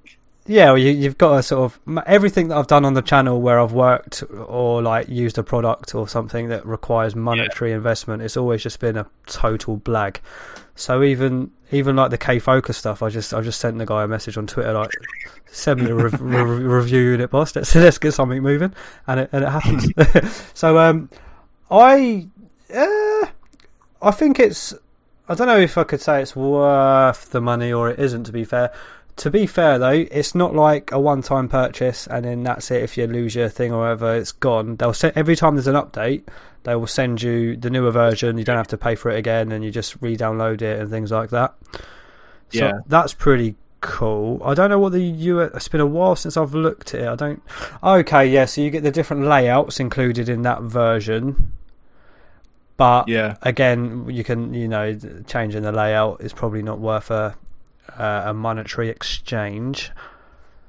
yeah, 0.47 0.65
well, 0.65 0.77
you, 0.77 0.91
you've 0.91 1.17
got 1.17 1.35
to 1.35 1.43
sort 1.43 1.71
of 1.71 2.03
everything 2.05 2.47
that 2.47 2.57
I've 2.57 2.67
done 2.67 2.83
on 2.83 2.93
the 2.95 3.01
channel 3.01 3.41
where 3.41 3.59
I've 3.59 3.73
worked 3.73 4.23
or 4.31 4.81
like 4.81 5.07
used 5.07 5.37
a 5.37 5.43
product 5.43 5.93
or 5.93 6.07
something 6.07 6.49
that 6.49 6.65
requires 6.65 7.15
monetary 7.15 7.71
investment. 7.73 8.23
It's 8.23 8.37
always 8.37 8.63
just 8.63 8.79
been 8.79 8.97
a 8.97 9.05
total 9.27 9.77
blag. 9.77 10.17
So 10.75 11.03
even 11.03 11.51
even 11.71 11.95
like 11.95 12.09
the 12.09 12.17
K 12.17 12.39
Focus 12.39 12.77
stuff, 12.77 13.03
I 13.03 13.09
just 13.09 13.33
I 13.33 13.41
just 13.41 13.59
sent 13.59 13.77
the 13.77 13.85
guy 13.85 14.03
a 14.03 14.07
message 14.07 14.37
on 14.37 14.47
Twitter 14.47 14.73
like 14.73 14.89
send 15.51 15.83
me 15.83 15.91
a 15.91 15.95
re- 15.95 16.09
re- 16.19 16.63
review 16.63 17.13
in 17.13 17.21
it, 17.21 17.29
boss. 17.29 17.55
Let's 17.55 17.75
let's 17.75 17.99
get 17.99 18.13
something 18.13 18.41
moving, 18.41 18.73
and 19.05 19.19
it 19.19 19.29
and 19.31 19.43
it 19.43 19.49
happens. 19.49 20.43
so 20.55 20.79
um, 20.79 21.09
I 21.69 22.27
uh, 22.73 23.27
I 24.01 24.11
think 24.11 24.39
it's 24.39 24.73
I 25.29 25.35
don't 25.35 25.47
know 25.47 25.59
if 25.59 25.77
I 25.77 25.83
could 25.83 26.01
say 26.01 26.21
it's 26.21 26.35
worth 26.35 27.29
the 27.29 27.41
money 27.41 27.71
or 27.71 27.89
it 27.89 27.99
isn't. 27.99 28.23
To 28.23 28.31
be 28.31 28.43
fair, 28.43 28.73
to 29.21 29.29
be 29.29 29.45
fair 29.45 29.77
though, 29.77 30.05
it's 30.09 30.33
not 30.33 30.55
like 30.55 30.91
a 30.91 30.99
one-time 30.99 31.47
purchase 31.47 32.07
and 32.07 32.25
then 32.25 32.41
that's 32.43 32.71
it. 32.71 32.81
If 32.81 32.97
you 32.97 33.05
lose 33.05 33.35
your 33.35 33.49
thing 33.49 33.71
or 33.71 33.81
whatever, 33.81 34.15
it's 34.15 34.31
gone. 34.31 34.77
They'll 34.77 34.93
send 34.95 35.15
every 35.15 35.35
time 35.35 35.55
there's 35.55 35.67
an 35.67 35.75
update, 35.75 36.23
they 36.63 36.75
will 36.75 36.87
send 36.87 37.21
you 37.21 37.55
the 37.55 37.69
newer 37.69 37.91
version. 37.91 38.39
You 38.39 38.43
don't 38.43 38.57
have 38.57 38.67
to 38.69 38.77
pay 38.79 38.95
for 38.95 39.11
it 39.11 39.19
again, 39.19 39.51
and 39.51 39.63
you 39.63 39.69
just 39.69 39.95
re-download 40.01 40.63
it 40.63 40.79
and 40.79 40.89
things 40.89 41.11
like 41.11 41.29
that. 41.29 41.53
So 42.49 42.65
Yeah. 42.65 42.71
that's 42.87 43.13
pretty 43.13 43.53
cool. 43.81 44.41
I 44.43 44.55
don't 44.55 44.71
know 44.71 44.79
what 44.79 44.91
the 44.91 45.01
US. 45.03 45.51
It's 45.53 45.67
been 45.67 45.81
a 45.81 45.85
while 45.85 46.15
since 46.15 46.35
I've 46.35 46.55
looked 46.55 46.95
at 46.95 47.01
it. 47.01 47.07
I 47.07 47.15
don't. 47.15 47.43
Okay, 47.83 48.25
yeah. 48.27 48.45
So 48.45 48.61
you 48.61 48.71
get 48.71 48.81
the 48.81 48.91
different 48.91 49.25
layouts 49.25 49.79
included 49.79 50.29
in 50.29 50.41
that 50.41 50.63
version, 50.63 51.51
but 52.77 53.07
Yeah. 53.07 53.35
again, 53.43 54.05
you 54.09 54.23
can 54.23 54.53
you 54.53 54.67
know 54.67 54.97
changing 55.27 55.61
the 55.61 55.71
layout 55.71 56.21
is 56.21 56.33
probably 56.33 56.63
not 56.63 56.79
worth 56.79 57.11
a 57.11 57.35
uh, 57.97 58.23
a 58.25 58.33
monetary 58.33 58.89
exchange. 58.89 59.91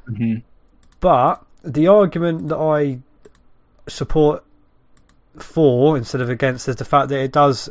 hmm 0.06 0.36
But 1.00 1.44
the 1.62 1.86
argument 1.86 2.48
that 2.48 2.58
I 2.58 3.00
support 3.88 4.44
for 5.38 5.96
instead 5.96 6.20
of 6.20 6.28
against 6.28 6.68
is 6.68 6.76
the 6.76 6.84
fact 6.84 7.08
that 7.08 7.20
it 7.20 7.32
does, 7.32 7.68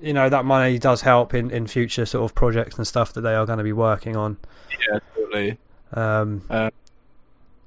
you 0.00 0.12
know, 0.12 0.28
that 0.28 0.44
money 0.44 0.78
does 0.78 1.02
help 1.02 1.34
in, 1.34 1.50
in 1.50 1.66
future 1.66 2.06
sort 2.06 2.24
of 2.24 2.34
projects 2.34 2.76
and 2.76 2.86
stuff 2.86 3.12
that 3.14 3.22
they 3.22 3.34
are 3.34 3.46
going 3.46 3.58
to 3.58 3.64
be 3.64 3.72
working 3.72 4.16
on. 4.16 4.36
Yeah, 4.70 4.98
totally. 5.14 5.58
Um, 5.94 6.42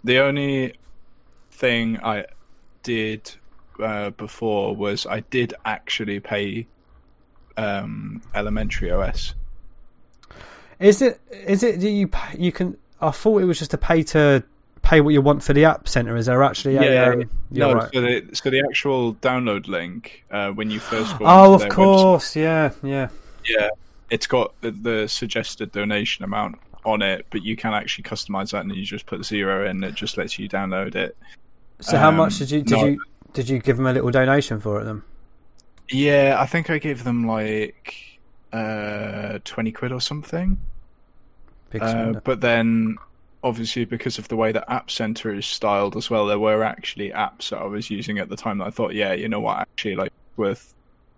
The 0.03 0.19
only 0.19 0.75
thing 1.51 1.99
I 2.03 2.25
did 2.83 3.31
uh, 3.81 4.11
before 4.11 4.75
was 4.75 5.07
I 5.07 5.21
did 5.21 5.53
actually 5.65 6.19
pay 6.19 6.67
um, 7.57 8.21
Elementary 8.35 8.91
OS. 8.91 9.33
Is 10.79 11.01
it 11.01 11.19
is 11.31 11.63
it 11.63 11.79
you 11.81 12.07
pay- 12.07 12.37
you 12.37 12.51
can? 12.51 12.77
I 13.01 13.11
thought 13.11 13.41
it 13.41 13.45
was 13.45 13.59
just 13.59 13.71
to 13.71 13.77
pay 13.77 14.03
to 14.03 14.43
pay 14.81 15.01
what 15.01 15.09
you 15.13 15.21
want 15.21 15.43
for 15.43 15.53
the 15.53 15.65
app 15.65 15.87
center. 15.87 16.15
Is 16.15 16.27
there 16.27 16.43
actually? 16.43 16.77
a, 16.77 16.83
Yeah, 16.83 17.13
um, 17.13 17.29
No, 17.51 17.73
right. 17.73 17.89
so 17.93 18.01
the 18.01 18.29
so 18.33 18.49
the 18.49 18.59
actual 18.61 19.15
download 19.15 19.67
link 19.67 20.23
uh, 20.31 20.51
when 20.51 20.69
you 20.69 20.79
first 20.79 21.17
go 21.17 21.25
Oh, 21.27 21.53
of 21.55 21.67
course. 21.69 22.35
Yeah, 22.35 22.71
yeah. 22.83 23.09
yeah, 23.49 23.69
it's 24.09 24.27
got 24.27 24.53
the, 24.61 24.71
the 24.71 25.07
suggested 25.07 25.71
donation 25.71 26.23
amount 26.23 26.59
on 26.85 27.01
it, 27.01 27.25
but 27.31 27.41
you 27.43 27.55
can 27.55 27.73
actually 27.73 28.03
customize 28.03 28.51
that, 28.51 28.63
and 28.63 28.75
you 28.75 28.85
just 28.85 29.07
put 29.07 29.25
zero 29.25 29.67
in. 29.67 29.83
It 29.83 29.95
just 29.95 30.17
lets 30.17 30.37
you 30.37 30.47
download 30.47 30.93
it. 30.95 31.17
So 31.79 31.97
how 31.97 32.09
Um, 32.09 32.17
much 32.17 32.37
did 32.37 32.51
you 32.51 32.61
did 32.61 32.77
no. 32.77 32.85
you 32.85 33.03
did 33.33 33.49
you 33.49 33.59
give 33.59 33.77
them 33.77 33.87
a 33.87 33.93
little 33.93 34.11
donation 34.11 34.59
for 34.61 34.81
it 34.81 34.85
then? 34.85 35.01
Yeah, 35.89 36.37
I 36.39 36.45
think 36.45 36.69
I 36.69 36.77
gave 36.77 37.03
them 37.03 37.27
like 37.27 38.14
uh, 38.55 39.39
twenty 39.43 39.71
quid 39.71 39.91
or 39.91 40.01
something. 40.01 40.57
Uh, 41.79 42.13
but 42.23 42.39
then, 42.39 42.95
obviously, 43.43 43.83
because 43.85 44.17
of 44.17 44.27
the 44.29 44.35
way 44.35 44.53
that 44.53 44.71
App 44.71 44.89
Center 44.89 45.33
is 45.33 45.45
styled 45.45 45.97
as 45.97 46.09
well, 46.09 46.25
there 46.25 46.39
were 46.39 46.63
actually 46.63 47.09
apps 47.11 47.49
that 47.49 47.59
I 47.59 47.65
was 47.65 47.89
using 47.89 48.17
at 48.19 48.29
the 48.29 48.37
time 48.37 48.59
that 48.59 48.67
I 48.67 48.71
thought, 48.71 48.93
yeah, 48.93 49.13
you 49.13 49.27
know 49.27 49.41
what, 49.41 49.57
actually, 49.57 49.95
like 49.95 50.13
worth 50.37 50.73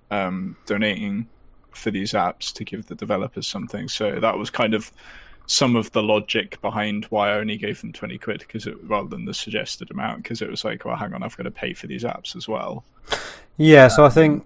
um, 0.10 0.58
donating 0.66 1.28
for 1.72 1.92
these 1.92 2.14
apps 2.14 2.52
to 2.54 2.64
give 2.64 2.88
the 2.88 2.96
developers 2.96 3.46
something. 3.46 3.88
So 3.88 4.20
that 4.20 4.38
was 4.38 4.50
kind 4.50 4.74
of 4.74 4.92
some 5.46 5.76
of 5.76 5.92
the 5.92 6.02
logic 6.02 6.60
behind 6.62 7.06
why 7.06 7.30
I 7.30 7.38
only 7.38 7.58
gave 7.58 7.80
them 7.82 7.94
twenty 7.94 8.18
quid, 8.18 8.40
because 8.40 8.68
rather 8.84 9.10
than 9.10 9.26
the 9.26 9.34
suggested 9.34 9.92
amount, 9.92 10.24
because 10.24 10.42
it 10.42 10.50
was 10.50 10.66
like, 10.66 10.86
well, 10.86 10.96
hang 10.96 11.14
on, 11.14 11.22
I've 11.22 11.38
got 11.38 11.44
to 11.44 11.52
pay 11.52 11.74
for 11.74 11.86
these 11.86 12.04
apps 12.04 12.36
as 12.36 12.48
well. 12.48 12.84
Yeah, 13.58 13.90
so 13.90 14.06
I 14.06 14.10
think 14.10 14.46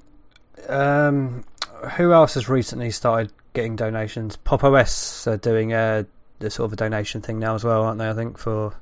um, 0.68 1.46
who 1.90 2.14
else 2.14 2.36
has 2.36 2.50
recently 2.50 2.92
started 2.92 3.32
getting 3.54 3.76
donations? 3.76 4.38
Pop 4.38 4.64
OS 4.64 5.28
are 5.28 5.38
doing 5.38 5.74
a, 5.74 6.06
a 6.40 6.50
sort 6.50 6.68
of 6.68 6.74
a 6.74 6.76
donation 6.76 7.22
thing 7.22 7.40
now 7.40 7.56
as 7.56 7.64
well, 7.64 7.84
aren't 7.84 8.00
they? 8.00 8.10
I 8.10 8.14
think 8.14 8.38
for 8.38 8.74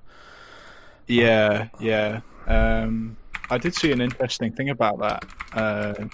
Yeah, 1.07 1.69
yeah. 1.79 2.21
Um, 2.47 3.17
I 3.49 3.57
did 3.57 3.75
see 3.75 3.91
an 3.91 4.01
interesting 4.01 4.51
thing 4.53 4.69
about 4.69 4.99
that. 4.99 5.25
Uh, 5.53 6.05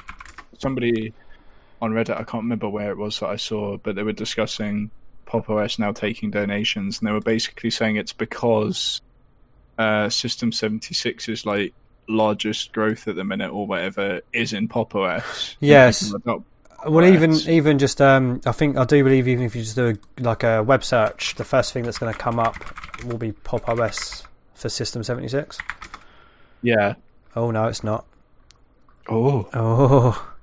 somebody 0.58 1.14
on 1.82 1.92
Reddit, 1.92 2.20
I 2.20 2.24
can't 2.24 2.44
remember 2.44 2.70
where 2.70 2.92
it 2.92 2.98
was 2.98 3.20
that 3.20 3.28
I 3.28 3.36
saw, 3.36 3.78
but 3.78 3.96
they 3.96 4.04
were 4.04 4.14
discussing 4.14 4.90
Pop 5.26 5.50
OS 5.50 5.80
now 5.80 5.92
taking 5.92 6.32
donations, 6.32 7.00
and 7.00 7.08
they 7.08 7.12
were 7.12 7.20
basically 7.20 7.70
saying 7.70 7.98
it's 7.98 8.14
because 8.14 9.02
uh, 9.78 10.10
System 10.10 10.52
76's 10.52 11.46
like 11.46 11.74
largest 12.08 12.72
growth 12.72 13.08
at 13.08 13.16
the 13.16 13.24
minute 13.24 13.52
or 13.52 13.66
whatever 13.68 14.22
is 14.32 14.54
in 14.54 14.68
Pop 14.68 14.96
OS. 14.96 15.58
Yes. 15.60 16.14
Adopt- 16.14 16.46
well, 16.90 17.06
even 17.06 17.32
Right. 17.32 17.48
even 17.50 17.80
just 17.80 18.02
um, 18.02 18.42
I 18.46 18.52
think 18.52 18.78
I 18.78 18.86
do 18.86 19.04
believe 19.04 19.28
even 19.28 19.46
if 19.46 19.56
you 19.56 19.62
just 19.64 19.76
do 19.76 19.90
a, 19.90 20.22
like 20.22 20.44
a 20.44 20.64
web 20.64 20.84
search, 20.84 21.36
the 21.36 21.44
first 21.44 21.74
thing 21.74 21.84
that's 21.84 21.98
going 21.98 22.12
to 22.14 22.18
come 22.18 22.40
up 22.40 22.56
will 23.06 23.18
be 23.18 23.32
Pop 23.32 23.68
OS 23.70 24.24
for 24.54 24.70
System 24.70 25.04
seventy 25.04 25.28
six. 25.28 25.58
Yeah. 26.62 26.96
Oh 27.36 27.52
no, 27.52 27.66
it's 27.66 27.84
not. 27.84 28.06
Oh. 29.08 29.48
Oh, 29.54 30.34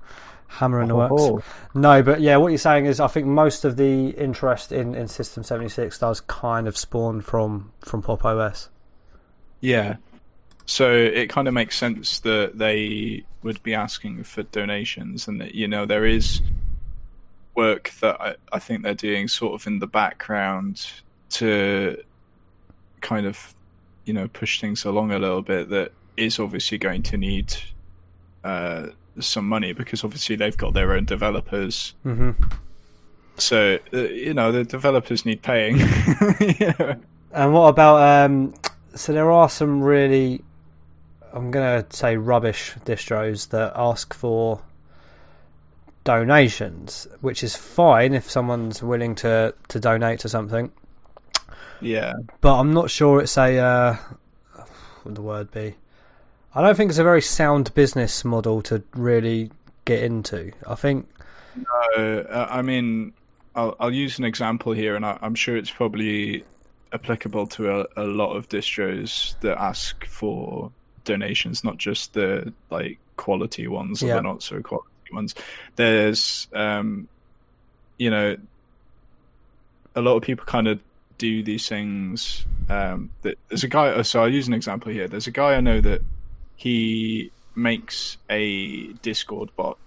hammer 0.47 0.81
in 0.81 0.87
the 0.87 0.95
works. 0.95 1.45
No, 1.73 2.01
but 2.03 2.21
yeah, 2.21 2.37
what 2.37 2.49
you're 2.49 2.57
saying 2.57 2.85
is, 2.85 2.99
I 2.99 3.07
think 3.07 3.25
most 3.27 3.65
of 3.65 3.75
the 3.75 4.09
interest 4.09 4.71
in, 4.71 4.95
in 4.95 5.07
System 5.07 5.43
76 5.43 5.97
does 5.99 6.21
kind 6.21 6.67
of 6.67 6.77
spawn 6.77 7.21
from 7.21 7.71
from 7.79 8.01
Pop 8.01 8.23
OS. 8.23 8.69
Yeah. 9.59 9.97
So 10.65 10.89
it 10.91 11.29
kind 11.29 11.47
of 11.49 11.53
makes 11.53 11.77
sense 11.77 12.19
that 12.19 12.57
they 12.57 13.25
would 13.43 13.61
be 13.63 13.73
asking 13.73 14.23
for 14.23 14.43
donations, 14.43 15.27
and 15.27 15.39
that 15.41 15.55
you 15.55 15.67
know 15.67 15.85
there 15.85 16.05
is 16.05 16.41
work 17.55 17.91
that 18.01 18.19
I, 18.19 18.35
I 18.51 18.59
think 18.59 18.83
they're 18.83 18.93
doing 18.95 19.27
sort 19.27 19.53
of 19.53 19.67
in 19.67 19.79
the 19.79 19.87
background 19.87 20.87
to 21.31 22.01
kind 23.01 23.25
of 23.25 23.53
you 24.05 24.13
know 24.13 24.27
push 24.27 24.59
things 24.59 24.85
along 24.85 25.11
a 25.11 25.19
little 25.19 25.41
bit. 25.41 25.69
That 25.69 25.91
is 26.17 26.39
obviously 26.39 26.77
going 26.77 27.03
to 27.03 27.17
need 27.17 27.53
uh, 28.43 28.87
some 29.19 29.47
money 29.47 29.73
because 29.73 30.03
obviously 30.03 30.35
they've 30.35 30.57
got 30.57 30.73
their 30.73 30.93
own 30.93 31.05
developers. 31.05 31.93
hmm 32.03 32.31
So 33.37 33.79
uh, 33.93 33.97
you 33.97 34.33
know 34.33 34.51
the 34.51 34.63
developers 34.63 35.25
need 35.25 35.41
paying. 35.41 35.77
yeah. 36.59 36.95
And 37.31 37.53
what 37.53 37.67
about 37.67 38.25
um? 38.25 38.53
So 38.95 39.11
there 39.11 39.31
are 39.31 39.49
some 39.49 39.81
really, 39.81 40.43
I'm 41.33 41.51
gonna 41.51 41.85
say 41.89 42.15
rubbish 42.15 42.75
distros 42.85 43.49
that 43.49 43.73
ask 43.75 44.13
for 44.13 44.61
donations, 46.03 47.07
which 47.21 47.43
is 47.43 47.55
fine 47.55 48.13
if 48.13 48.29
someone's 48.29 48.83
willing 48.83 49.15
to 49.15 49.53
to 49.69 49.79
donate 49.79 50.19
to 50.19 50.29
something. 50.29 50.71
yeah. 51.81 52.13
but 52.41 52.59
I'm 52.59 52.73
not 52.73 52.89
sure 52.89 53.21
it's 53.21 53.37
a 53.37 53.57
uh, 53.57 53.97
what 54.53 54.69
would 55.05 55.15
the 55.15 55.21
word 55.21 55.51
be. 55.51 55.75
I 56.55 56.61
don't 56.61 56.75
think 56.75 56.89
it's 56.89 56.99
a 56.99 57.03
very 57.03 57.21
sound 57.21 57.73
business 57.73 58.23
model 58.23 58.61
to 58.63 58.83
really 58.93 59.51
get 59.85 60.03
into. 60.03 60.51
I 60.67 60.75
think 60.75 61.07
Uh, 61.97 62.47
I 62.49 62.61
mean, 62.61 63.13
I'll, 63.55 63.75
I'll 63.79 63.93
use 63.93 64.17
an 64.19 64.25
example 64.25 64.73
here, 64.73 64.95
and 64.95 65.05
I, 65.05 65.17
I'm 65.21 65.35
sure 65.35 65.55
it's 65.57 65.71
probably 65.71 66.43
applicable 66.91 67.47
to 67.47 67.81
a, 67.81 67.87
a 67.97 68.03
lot 68.03 68.35
of 68.35 68.49
distros 68.49 69.39
that 69.41 69.57
ask 69.59 70.05
for 70.05 70.71
donations, 71.03 71.63
not 71.63 71.77
just 71.77 72.13
the 72.13 72.53
like 72.69 72.97
quality 73.17 73.67
ones 73.67 74.01
or 74.03 74.07
Yeah. 74.07 74.15
the 74.15 74.21
not 74.21 74.43
so 74.43 74.61
quality 74.61 74.87
ones. 75.11 75.35
There's, 75.75 76.47
um, 76.53 77.07
you 77.97 78.09
know, 78.09 78.37
a 79.95 80.01
lot 80.01 80.15
of 80.15 80.23
people 80.23 80.45
kind 80.45 80.67
of 80.67 80.81
do 81.17 81.43
these 81.43 81.67
things. 81.69 82.45
Um, 82.69 83.11
that, 83.21 83.37
there's 83.49 83.63
a 83.63 83.67
guy. 83.67 84.01
So 84.01 84.21
I'll 84.21 84.29
use 84.33 84.47
an 84.47 84.53
example 84.53 84.91
here. 84.91 85.07
There's 85.07 85.27
a 85.27 85.31
guy 85.31 85.53
I 85.55 85.61
know 85.61 85.81
that 85.81 86.01
he 86.55 87.31
makes 87.55 88.17
a 88.29 88.87
Discord 89.03 89.49
bot 89.55 89.77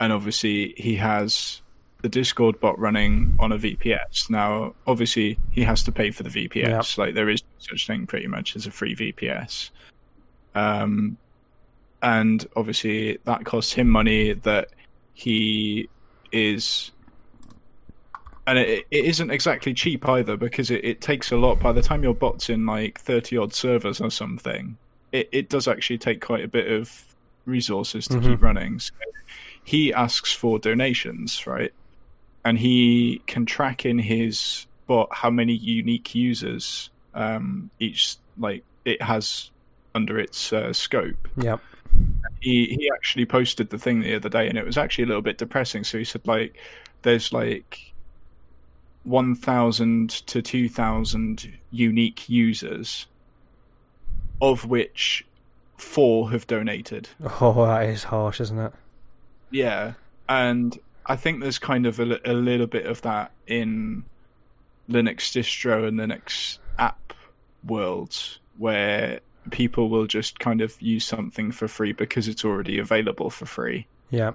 and 0.00 0.12
obviously 0.12 0.74
he 0.76 0.96
has 0.96 1.60
the 2.02 2.08
Discord 2.08 2.58
bot 2.60 2.78
running 2.78 3.34
on 3.38 3.52
a 3.52 3.56
VPS. 3.58 4.28
Now, 4.28 4.74
obviously, 4.86 5.38
he 5.52 5.62
has 5.62 5.82
to 5.84 5.92
pay 5.92 6.10
for 6.10 6.22
the 6.24 6.28
VPS. 6.30 6.98
Like 6.98 7.14
there 7.14 7.30
is 7.30 7.42
such 7.60 7.86
thing 7.86 8.06
pretty 8.06 8.26
much 8.26 8.56
as 8.56 8.66
a 8.66 8.70
free 8.70 8.94
VPS. 8.96 9.70
Um, 10.54 11.16
and 12.02 12.46
obviously 12.54 13.18
that 13.24 13.44
costs 13.44 13.72
him 13.72 13.88
money 13.88 14.32
that 14.34 14.68
he 15.14 15.88
is. 16.32 16.90
And 18.46 18.58
it, 18.58 18.86
it 18.90 19.04
isn't 19.06 19.30
exactly 19.30 19.72
cheap 19.72 20.06
either 20.06 20.36
because 20.36 20.70
it, 20.70 20.84
it 20.84 21.00
takes 21.00 21.32
a 21.32 21.36
lot. 21.36 21.60
By 21.60 21.72
the 21.72 21.82
time 21.82 22.02
your 22.02 22.14
bot's 22.14 22.50
in 22.50 22.66
like 22.66 23.00
30 23.00 23.38
odd 23.38 23.54
servers 23.54 24.00
or 24.02 24.10
something, 24.10 24.76
it, 25.12 25.28
it 25.32 25.48
does 25.48 25.66
actually 25.66 25.98
take 25.98 26.20
quite 26.20 26.44
a 26.44 26.48
bit 26.48 26.70
of 26.70 27.14
resources 27.46 28.06
to 28.08 28.18
Mhm. 28.18 28.24
keep 28.24 28.42
running. 28.42 28.78
So 28.78 28.92
he 29.64 29.94
asks 29.94 30.32
for 30.32 30.58
donations, 30.58 31.46
right? 31.46 31.72
And 32.44 32.58
he 32.58 33.22
can 33.26 33.46
track 33.46 33.86
in 33.86 33.98
his 33.98 34.66
bot 34.86 35.08
how 35.10 35.30
many 35.30 35.54
unique 35.54 36.14
users 36.14 36.90
um, 37.14 37.70
each 37.78 38.16
like 38.36 38.64
it 38.84 39.00
has 39.00 39.50
under 39.94 40.18
its 40.18 40.52
uh, 40.52 40.72
scope. 40.72 41.28
yeah, 41.36 41.58
He 42.40 42.66
he 42.66 42.90
actually 42.94 43.26
posted 43.26 43.70
the 43.70 43.78
thing 43.78 44.00
the 44.00 44.14
other 44.16 44.28
day, 44.28 44.48
and 44.48 44.58
it 44.58 44.66
was 44.66 44.76
actually 44.78 45.04
a 45.04 45.06
little 45.08 45.22
bit 45.22 45.38
depressing. 45.38 45.84
So 45.84 45.98
he 45.98 46.04
said 46.04 46.26
like, 46.26 46.56
there's 47.02 47.32
like 47.32 47.92
one 49.04 49.34
thousand 49.34 50.10
to 50.26 50.42
two 50.42 50.68
thousand 50.68 51.52
unique 51.70 52.28
users, 52.28 53.06
of 54.40 54.64
which 54.66 55.24
four 55.76 56.30
have 56.30 56.46
donated. 56.46 57.08
oh 57.40 57.66
that 57.66 57.88
is 57.88 58.04
harsh, 58.04 58.40
isn't 58.40 58.58
it? 58.58 58.72
Yeah, 59.50 59.94
and 60.28 60.76
I 61.06 61.16
think 61.16 61.40
there's 61.40 61.58
kind 61.58 61.86
of 61.86 62.00
a, 62.00 62.18
a 62.24 62.32
little 62.32 62.66
bit 62.66 62.86
of 62.86 63.02
that 63.02 63.30
in 63.46 64.04
Linux 64.88 65.32
distro 65.32 65.86
and 65.86 65.98
Linux 65.98 66.58
app 66.78 67.12
worlds 67.64 68.40
where 68.58 69.20
people 69.50 69.88
will 69.88 70.06
just 70.06 70.38
kind 70.38 70.60
of 70.60 70.80
use 70.80 71.04
something 71.04 71.52
for 71.52 71.68
free 71.68 71.92
because 71.92 72.28
it's 72.28 72.44
already 72.44 72.78
available 72.78 73.30
for 73.30 73.46
free. 73.46 73.86
Yeah. 74.10 74.32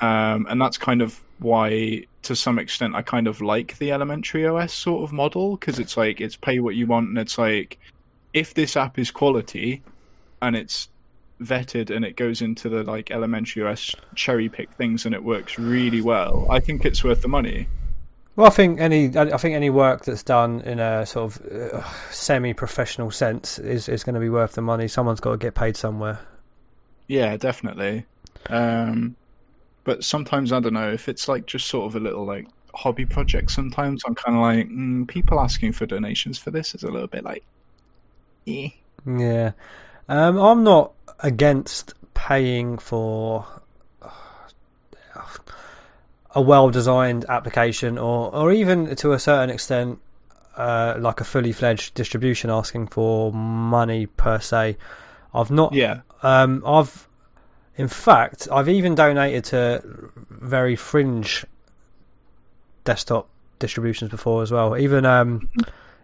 Um, 0.00 0.46
and 0.48 0.60
that's 0.60 0.78
kind 0.78 1.02
of 1.02 1.20
why, 1.38 2.06
to 2.22 2.36
some 2.36 2.58
extent, 2.58 2.94
I 2.94 3.02
kind 3.02 3.26
of 3.26 3.40
like 3.40 3.78
the 3.78 3.92
elementary 3.92 4.46
OS 4.46 4.72
sort 4.72 5.04
of 5.04 5.12
model 5.12 5.56
because 5.56 5.78
it's 5.78 5.96
like 5.96 6.20
it's 6.20 6.36
pay 6.36 6.60
what 6.60 6.74
you 6.74 6.86
want, 6.86 7.08
and 7.08 7.18
it's 7.18 7.38
like 7.38 7.78
if 8.32 8.54
this 8.54 8.76
app 8.76 8.98
is 8.98 9.10
quality 9.10 9.82
and 10.42 10.56
it's 10.56 10.88
vetted 11.40 11.94
and 11.94 12.04
it 12.04 12.16
goes 12.16 12.40
into 12.40 12.68
the 12.68 12.82
like 12.82 13.10
elementary 13.10 13.62
OS 13.62 13.94
cherry 14.14 14.48
pick 14.48 14.72
things 14.72 15.04
and 15.04 15.14
it 15.14 15.22
works 15.22 15.58
really 15.58 16.00
well, 16.00 16.46
I 16.50 16.60
think 16.60 16.84
it's 16.84 17.04
worth 17.04 17.22
the 17.22 17.28
money. 17.28 17.68
Well, 18.36 18.48
I 18.48 18.50
think 18.50 18.80
any 18.80 19.16
I 19.16 19.36
think 19.36 19.54
any 19.54 19.70
work 19.70 20.04
that's 20.04 20.24
done 20.24 20.60
in 20.62 20.80
a 20.80 21.06
sort 21.06 21.36
of 21.36 21.46
uh, 21.46 21.84
semi-professional 22.10 23.12
sense 23.12 23.60
is 23.60 23.88
is 23.88 24.02
going 24.02 24.14
to 24.14 24.20
be 24.20 24.28
worth 24.28 24.54
the 24.54 24.62
money. 24.62 24.88
Someone's 24.88 25.20
got 25.20 25.32
to 25.32 25.38
get 25.38 25.54
paid 25.54 25.76
somewhere. 25.76 26.18
Yeah, 27.06 27.36
definitely. 27.36 28.06
Um, 28.50 29.14
but 29.84 30.02
sometimes 30.02 30.52
I 30.52 30.58
don't 30.60 30.72
know 30.72 30.90
if 30.90 31.08
it's 31.08 31.28
like 31.28 31.46
just 31.46 31.68
sort 31.68 31.86
of 31.86 31.94
a 31.94 32.00
little 32.00 32.24
like 32.24 32.48
hobby 32.74 33.06
project. 33.06 33.52
Sometimes 33.52 34.02
I'm 34.04 34.16
kind 34.16 34.36
of 34.36 34.42
like 34.42 34.68
mm, 34.68 35.06
people 35.06 35.38
asking 35.38 35.72
for 35.72 35.86
donations 35.86 36.36
for 36.36 36.50
this 36.50 36.74
is 36.74 36.82
a 36.82 36.90
little 36.90 37.08
bit 37.08 37.22
like, 37.24 37.44
eh. 38.48 38.70
Yeah, 39.06 39.52
um, 40.08 40.38
I'm 40.38 40.64
not 40.64 40.92
against 41.20 41.94
paying 42.14 42.78
for 42.78 43.46
a 46.34 46.40
well-designed 46.40 47.24
application, 47.28 47.98
or 47.98 48.34
or 48.34 48.52
even 48.52 48.94
to 48.96 49.12
a 49.12 49.18
certain 49.18 49.50
extent, 49.50 50.00
uh, 50.56 50.96
like 50.98 51.20
a 51.20 51.24
fully 51.24 51.52
fledged 51.52 51.94
distribution 51.94 52.50
asking 52.50 52.88
for 52.88 53.32
money 53.32 54.06
per 54.06 54.40
se. 54.40 54.76
I've 55.32 55.50
not. 55.50 55.72
Yeah. 55.72 56.00
Um, 56.22 56.62
I've, 56.66 57.08
in 57.76 57.88
fact, 57.88 58.48
I've 58.50 58.68
even 58.68 58.94
donated 58.94 59.44
to 59.46 59.82
very 60.30 60.76
fringe 60.76 61.44
desktop 62.84 63.28
distributions 63.58 64.10
before 64.10 64.42
as 64.42 64.50
well. 64.50 64.76
Even 64.76 65.04
um, 65.04 65.48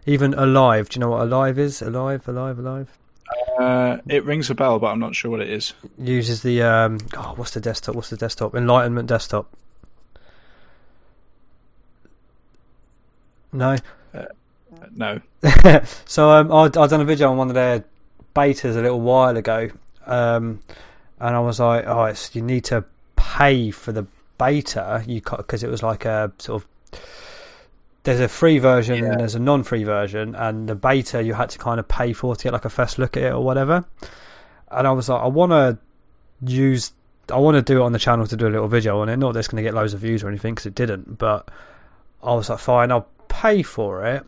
even 0.05 0.33
Elive. 0.33 0.89
Do 0.89 0.97
you 0.97 1.01
know 1.01 1.11
what 1.11 1.21
Elive 1.21 1.59
is? 1.59 1.81
Elive, 1.81 2.27
Elive, 2.27 2.59
Elive. 2.59 2.97
Uh, 3.59 3.97
it 4.07 4.25
rings 4.25 4.49
a 4.49 4.55
bell, 4.55 4.79
but 4.79 4.87
I'm 4.87 4.99
not 4.99 5.15
sure 5.15 5.31
what 5.31 5.41
it 5.41 5.49
is. 5.49 5.73
Uses 5.97 6.41
the 6.41 6.63
um, 6.63 6.97
oh, 7.17 7.33
what's 7.35 7.51
the 7.51 7.61
desktop? 7.61 7.95
What's 7.95 8.09
the 8.09 8.17
desktop? 8.17 8.55
Enlightenment 8.55 9.07
desktop. 9.07 9.55
No. 13.53 13.75
No. 14.95 15.19
so 16.05 16.31
um, 16.31 16.51
I 16.51 16.63
I 16.63 16.87
done 16.87 17.01
a 17.01 17.05
video 17.05 17.29
on 17.29 17.37
one 17.37 17.49
of 17.49 17.53
their 17.55 17.83
betas 18.35 18.75
a 18.77 18.81
little 18.81 19.01
while 19.01 19.35
ago, 19.35 19.69
um, 20.05 20.59
and 21.19 21.35
I 21.35 21.39
was 21.39 21.59
like, 21.59 21.85
oh, 21.85 22.05
it's, 22.05 22.33
you 22.35 22.41
need 22.41 22.63
to 22.65 22.83
pay 23.15 23.71
for 23.71 23.91
the 23.91 24.05
beta, 24.37 25.03
you 25.05 25.21
because 25.21 25.63
it 25.63 25.69
was 25.69 25.83
like 25.83 26.05
a 26.05 26.31
sort 26.39 26.63
of 26.63 27.01
there's 28.03 28.19
a 28.19 28.27
free 28.27 28.57
version 28.57 29.03
Yeah. 29.03 29.11
and 29.11 29.19
there's 29.19 29.35
a 29.35 29.39
non-free 29.39 29.83
version, 29.83 30.33
and 30.35 30.67
the 30.67 30.75
beta 30.75 31.21
you 31.21 31.33
had 31.33 31.49
to 31.51 31.59
kind 31.59 31.79
of 31.79 31.87
pay 31.87 32.13
for 32.13 32.35
to 32.35 32.43
get 32.43 32.53
like 32.53 32.65
a 32.65 32.69
first 32.69 32.97
look 32.97 33.15
at 33.17 33.23
it 33.23 33.33
or 33.33 33.43
whatever. 33.43 33.85
And 34.71 34.87
I 34.87 34.91
was 34.91 35.09
like, 35.09 35.21
I 35.21 35.27
want 35.27 35.51
to 35.51 35.77
use, 36.43 36.93
I 37.29 37.37
want 37.37 37.55
to 37.55 37.61
do 37.61 37.81
it 37.81 37.85
on 37.85 37.91
the 37.91 37.99
channel 37.99 38.25
to 38.25 38.35
do 38.37 38.47
a 38.47 38.49
little 38.49 38.67
video 38.69 38.99
on 39.01 39.09
it. 39.09 39.17
Not 39.17 39.33
that 39.33 39.39
it's 39.39 39.47
going 39.49 39.61
to 39.63 39.67
get 39.67 39.73
loads 39.75 39.93
of 39.93 39.99
views 39.99 40.23
or 40.23 40.29
anything 40.29 40.55
because 40.55 40.65
it 40.65 40.75
didn't, 40.75 41.17
but 41.17 41.49
I 42.23 42.33
was 42.33 42.49
like, 42.49 42.59
fine, 42.59 42.89
I'll 42.91 43.07
pay 43.41 43.61
for 43.63 44.05
it, 44.05 44.23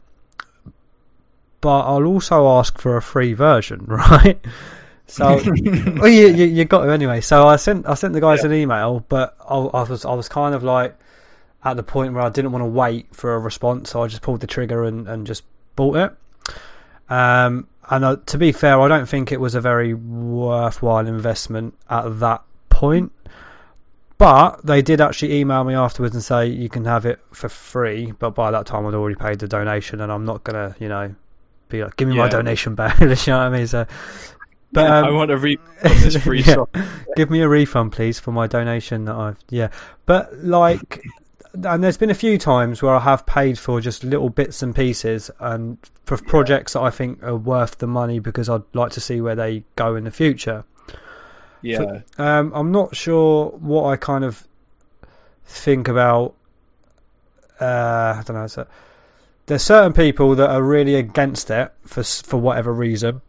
but 1.62 1.82
I'll 1.82 2.06
also 2.06 2.48
ask 2.48 2.78
for 2.78 2.98
a 2.98 3.02
free 3.02 3.34
version, 3.34 3.86
right? 3.88 4.40
So, 5.08 5.36
well, 5.98 6.08
you, 6.08 6.28
you 6.28 6.46
you 6.46 6.66
got 6.66 6.86
to 6.86 6.92
anyway. 6.92 7.22
So 7.22 7.48
I 7.48 7.56
sent 7.58 7.88
I 7.88 7.94
sent 7.94 8.14
the 8.14 8.22
guys 8.22 8.40
Yeah. 8.42 8.48
an 8.48 8.54
email, 8.54 9.06
but 9.10 9.36
I, 9.48 9.56
I 9.56 9.84
was 9.84 10.06
I 10.06 10.14
was 10.14 10.28
kind 10.30 10.56
of 10.56 10.64
like 10.64 10.96
at 11.64 11.76
the 11.78 11.84
point 11.84 12.14
where 12.14 12.24
I 12.24 12.30
didn't 12.30 12.52
want 12.52 12.64
to 12.64 12.68
wait 12.70 13.08
for 13.16 13.34
a 13.36 13.40
response, 13.40 13.92
so 13.92 14.04
I 14.04 14.08
just 14.08 14.22
pulled 14.22 14.42
the 14.42 14.48
trigger 14.48 14.84
and, 14.84 15.08
and 15.08 15.26
just 15.26 15.44
bought 15.76 15.96
it. 15.98 16.12
Um, 17.10 17.68
and 17.90 18.26
to 18.28 18.38
be 18.38 18.52
fair, 18.52 18.80
I 18.82 18.88
don't 18.88 19.08
think 19.08 19.32
it 19.32 19.40
was 19.40 19.56
a 19.56 19.62
very 19.62 19.94
worthwhile 19.94 21.06
investment 21.08 21.74
at 21.90 22.20
that 22.20 22.42
point. 22.70 23.12
But 24.24 24.66
they 24.66 24.82
did 24.82 25.02
actually 25.02 25.34
email 25.34 25.66
me 25.66 25.74
afterwards 25.74 26.16
and 26.16 26.24
say 26.24 26.48
you 26.48 26.70
can 26.70 26.86
have 26.86 27.06
it 27.06 27.20
for 27.34 27.50
free. 27.50 28.14
But 28.18 28.30
by 28.30 28.52
that 28.52 28.66
time, 28.66 28.86
I'd 28.86 28.94
already 28.94 29.18
paid 29.18 29.40
the 29.40 29.50
donation, 29.50 30.00
and 30.00 30.10
I'm 30.10 30.24
not 30.24 30.46
gonna, 30.46 30.78
you 30.80 30.88
know, 30.88 31.14
be 31.68 31.84
like, 31.84 31.98
give 31.98 32.08
me 32.08 32.16
my 32.16 32.30
donation 32.30 32.74
back. 32.74 33.00
you 33.02 33.08
know 33.08 33.16
what 33.16 33.30
I 33.32 33.50
mean? 33.50 33.68
So, 33.68 33.86
but 34.72 34.90
I 34.90 35.10
um, 35.10 35.16
want 35.16 35.28
to 35.28 35.38
read 35.38 35.60
on 35.84 35.92
this 35.98 36.16
free 36.16 36.42
Yeah. 36.42 36.64
give 37.18 37.30
me 37.30 37.42
a 37.42 37.50
refund, 37.50 37.92
please, 37.92 38.18
for 38.18 38.32
my 38.32 38.48
donation 38.48 39.04
that 39.06 39.16
I've 39.16 39.40
yeah. 39.50 39.72
But 40.06 40.34
like, 40.38 41.04
and 41.54 41.84
there's 41.84 41.98
been 41.98 42.10
a 42.10 42.16
few 42.16 42.38
times 42.38 42.82
where 42.82 42.96
I 42.96 43.02
have 43.02 43.26
paid 43.26 43.60
for 43.60 43.82
just 43.82 44.06
little 44.06 44.30
bits 44.30 44.64
and 44.64 44.74
pieces, 44.74 45.32
and 45.42 45.78
for 46.06 46.16
projects 46.16 46.74
that 46.74 46.82
I 46.82 46.92
think 46.92 47.22
are 47.24 47.36
worth 47.36 47.80
the 47.80 47.88
money 47.88 48.20
because 48.20 48.48
I'd 48.48 48.64
like 48.74 48.94
to 48.94 49.02
see 49.02 49.20
where 49.20 49.36
they 49.36 49.66
go 49.76 49.98
in 49.98 50.06
the 50.06 50.12
future. 50.12 50.64
Yeah. 51.64 52.02
Um, 52.18 52.52
I'm 52.54 52.72
not 52.72 52.96
sure 52.96 53.48
what 53.60 53.86
I 53.86 53.96
kind 53.96 54.24
of 54.24 54.48
think 55.46 55.88
about. 55.88 56.36
Uh, 57.60 57.66
I 58.20 58.24
don't 58.26 58.36
know. 58.36 58.48
So 58.48 58.68
there's 59.46 59.64
certain 59.64 59.94
people 59.94 60.36
that 60.36 60.50
are 60.50 60.62
really 60.62 60.96
against 60.96 61.50
it 61.50 61.72
for 61.86 62.04
for 62.04 62.38
whatever 62.38 62.74
reason, 62.74 63.22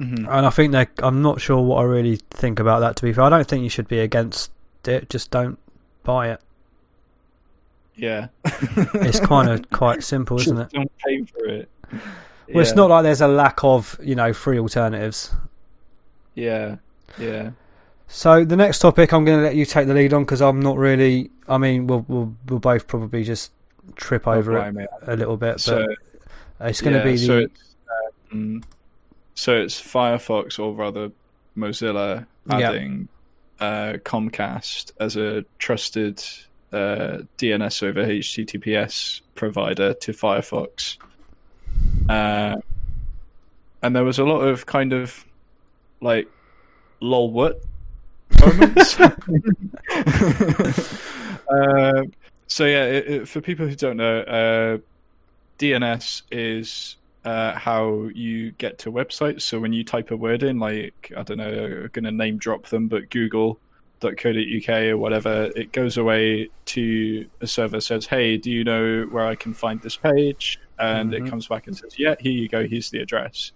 Mhm. 0.00 0.18
and 0.28 0.46
I 0.46 0.50
think 0.50 0.72
they. 0.72 0.86
I'm 0.98 1.22
not 1.22 1.40
sure 1.40 1.62
what 1.62 1.76
I 1.78 1.84
really 1.84 2.16
think 2.30 2.58
about 2.60 2.80
that. 2.80 2.96
To 2.96 3.02
be 3.04 3.12
fair, 3.12 3.24
I 3.24 3.28
don't 3.30 3.46
think 3.46 3.62
you 3.62 3.68
should 3.70 3.88
be 3.88 4.00
against 4.00 4.50
it. 4.84 5.08
Just 5.08 5.30
don't 5.30 5.58
buy 6.02 6.30
it. 6.30 6.40
Yeah. 7.94 8.28
It's 8.44 9.20
kind 9.20 9.48
of 9.48 9.70
quite 9.70 10.02
simple, 10.02 10.38
isn't 10.40 10.58
it? 10.58 10.70
Don't 10.70 10.92
pay 10.98 11.22
for 11.24 11.46
it. 11.46 11.68
Well, 12.52 12.60
it's 12.62 12.74
not 12.74 12.90
like 12.90 13.04
there's 13.04 13.20
a 13.22 13.28
lack 13.28 13.64
of 13.64 13.98
you 14.02 14.14
know 14.14 14.32
free 14.32 14.58
alternatives. 14.58 15.32
Yeah. 16.34 16.76
Yeah. 17.18 17.50
So 18.08 18.44
the 18.44 18.56
next 18.56 18.78
topic, 18.78 19.12
I'm 19.12 19.24
going 19.24 19.38
to 19.38 19.44
let 19.44 19.56
you 19.56 19.64
take 19.64 19.86
the 19.88 19.94
lead 19.94 20.12
on 20.12 20.24
because 20.24 20.40
I'm 20.40 20.60
not 20.60 20.78
really. 20.78 21.30
I 21.48 21.58
mean, 21.58 21.86
we'll 21.86 22.04
we'll, 22.06 22.34
we'll 22.48 22.58
both 22.60 22.86
probably 22.86 23.24
just 23.24 23.52
trip 23.96 24.26
over 24.26 24.56
it 24.58 24.88
a 25.02 25.16
little 25.16 25.36
bit, 25.36 25.54
but 25.54 25.60
So 25.60 25.86
it's 26.60 26.80
going 26.80 26.96
to 26.96 27.04
be 27.04 27.12
the 27.12 27.18
so 27.18 27.38
it's, 27.38 27.74
um, 28.32 28.62
so 29.34 29.56
it's 29.56 29.80
Firefox 29.80 30.58
or 30.58 30.72
rather 30.74 31.10
Mozilla 31.56 32.26
Yeah. 32.48 32.70
adding 32.70 33.08
uh, 33.60 33.94
Comcast 34.04 34.92
as 35.00 35.16
a 35.16 35.44
trusted 35.58 36.22
uh, 36.72 37.22
DNS 37.38 37.82
over 37.82 38.04
HTTPS 38.04 39.20
provider 39.34 39.94
to 39.94 40.12
Firefox. 40.12 40.96
Uh, 42.08 42.56
and 43.82 43.96
there 43.96 44.04
was 44.04 44.18
a 44.18 44.24
lot 44.24 44.40
of 44.40 44.66
kind 44.66 44.92
of 44.92 45.24
like 46.00 46.28
lol 47.00 47.30
what 47.30 47.60
moments. 48.40 48.96
uh, 51.48 52.02
so 52.48 52.64
yeah, 52.64 52.84
it, 52.84 53.06
it, 53.08 53.28
for 53.28 53.40
people 53.40 53.66
who 53.66 53.74
don't 53.74 53.96
know, 53.96 54.20
uh, 54.20 54.78
DNS 55.58 56.22
is 56.30 56.96
uh, 57.24 57.54
how 57.54 58.08
you 58.14 58.52
get 58.52 58.78
to 58.78 58.92
websites. 58.92 59.42
So 59.42 59.58
when 59.58 59.72
you 59.72 59.84
type 59.84 60.10
a 60.10 60.16
word 60.16 60.42
in, 60.42 60.58
like 60.58 61.12
I 61.16 61.22
don't 61.22 61.38
know, 61.38 61.50
I'm 61.84 61.90
going 61.92 62.04
to 62.04 62.12
name 62.12 62.38
drop 62.38 62.66
them, 62.68 62.88
but 62.88 63.10
Google.co.uk 63.10 64.68
or 64.68 64.96
whatever, 64.96 65.50
it 65.56 65.72
goes 65.72 65.96
away 65.96 66.50
to 66.66 67.26
a 67.40 67.46
server 67.46 67.80
says, 67.80 68.06
"Hey, 68.06 68.36
do 68.36 68.50
you 68.50 68.64
know 68.64 69.06
where 69.10 69.26
I 69.26 69.34
can 69.34 69.54
find 69.54 69.80
this 69.80 69.96
page?" 69.96 70.58
And 70.78 71.12
Mhm. 71.12 71.18
it 71.18 71.30
comes 71.30 71.48
back 71.48 71.66
and 71.66 71.76
says, 71.76 71.98
"Yeah, 71.98 72.14
here 72.20 72.32
you 72.32 72.48
go. 72.48 72.66
Here's 72.66 72.90
the 72.90 73.00
address." 73.00 73.52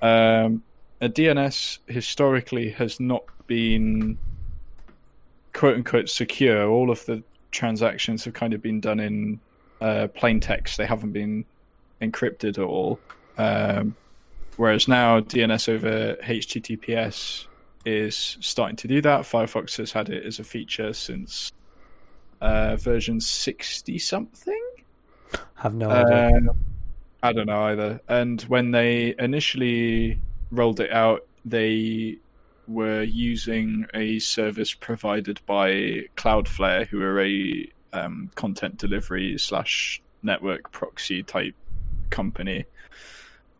Um, 0.00 0.62
a 1.00 1.08
DNS 1.08 1.78
historically 1.86 2.70
has 2.70 2.98
not 2.98 3.24
been 3.46 4.18
quote 5.52 5.76
unquote 5.76 6.08
secure. 6.08 6.68
All 6.68 6.90
of 6.90 7.04
the 7.06 7.22
transactions 7.50 8.24
have 8.24 8.34
kind 8.34 8.52
of 8.52 8.62
been 8.62 8.80
done 8.80 9.00
in 9.00 9.40
uh, 9.80 10.08
plain 10.14 10.40
text. 10.40 10.76
They 10.76 10.86
haven't 10.86 11.12
been 11.12 11.44
encrypted 12.00 12.58
at 12.58 12.64
all. 12.64 12.98
Um, 13.36 13.96
whereas 14.56 14.88
now 14.88 15.20
DNS 15.20 15.68
over 15.68 16.16
HTTPS 16.22 17.46
is 17.84 18.36
starting 18.40 18.76
to 18.76 18.88
do 18.88 19.00
that. 19.02 19.22
Firefox 19.22 19.76
has 19.76 19.92
had 19.92 20.08
it 20.10 20.24
as 20.24 20.38
a 20.38 20.44
feature 20.44 20.92
since 20.92 21.52
uh, 22.40 22.76
version 22.76 23.20
60 23.20 23.98
something. 23.98 24.70
have 25.54 25.74
no 25.74 25.90
idea. 25.90 26.40
Uh, 26.48 26.52
I 27.22 27.32
don't 27.32 27.46
know 27.46 27.62
either. 27.64 28.00
And 28.08 28.40
when 28.42 28.70
they 28.70 29.14
initially 29.18 30.20
rolled 30.50 30.80
it 30.80 30.92
out, 30.92 31.26
they 31.44 32.18
were 32.66 33.02
using 33.02 33.86
a 33.94 34.18
service 34.18 34.74
provided 34.74 35.40
by 35.46 36.04
Cloudflare, 36.16 36.86
who 36.86 37.02
are 37.02 37.20
a 37.22 37.68
um, 37.92 38.30
content 38.34 38.76
delivery 38.76 39.38
slash 39.38 40.02
network 40.22 40.70
proxy 40.70 41.22
type 41.22 41.54
company. 42.10 42.64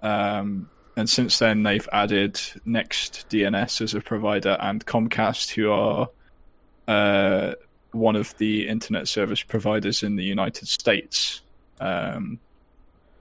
Um, 0.03 0.69
and 0.97 1.09
since 1.09 1.39
then, 1.39 1.63
they've 1.63 1.89
added 1.93 2.35
NextDNS 2.67 3.81
as 3.81 3.95
a 3.95 4.01
provider 4.01 4.57
and 4.61 4.85
Comcast, 4.85 5.51
who 5.51 5.71
are 5.71 6.09
uh, 6.89 7.55
one 7.93 8.17
of 8.17 8.37
the 8.39 8.69
internet 8.69 9.09
service 9.09 9.43
providers 9.43 10.03
in 10.03 10.17
the 10.17 10.25
United 10.25 10.69
States. 10.69 11.41
Um, 11.81 12.41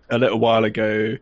a 0.10 0.18
little 0.18 0.39
while 0.39 0.64
ago, 0.64 1.18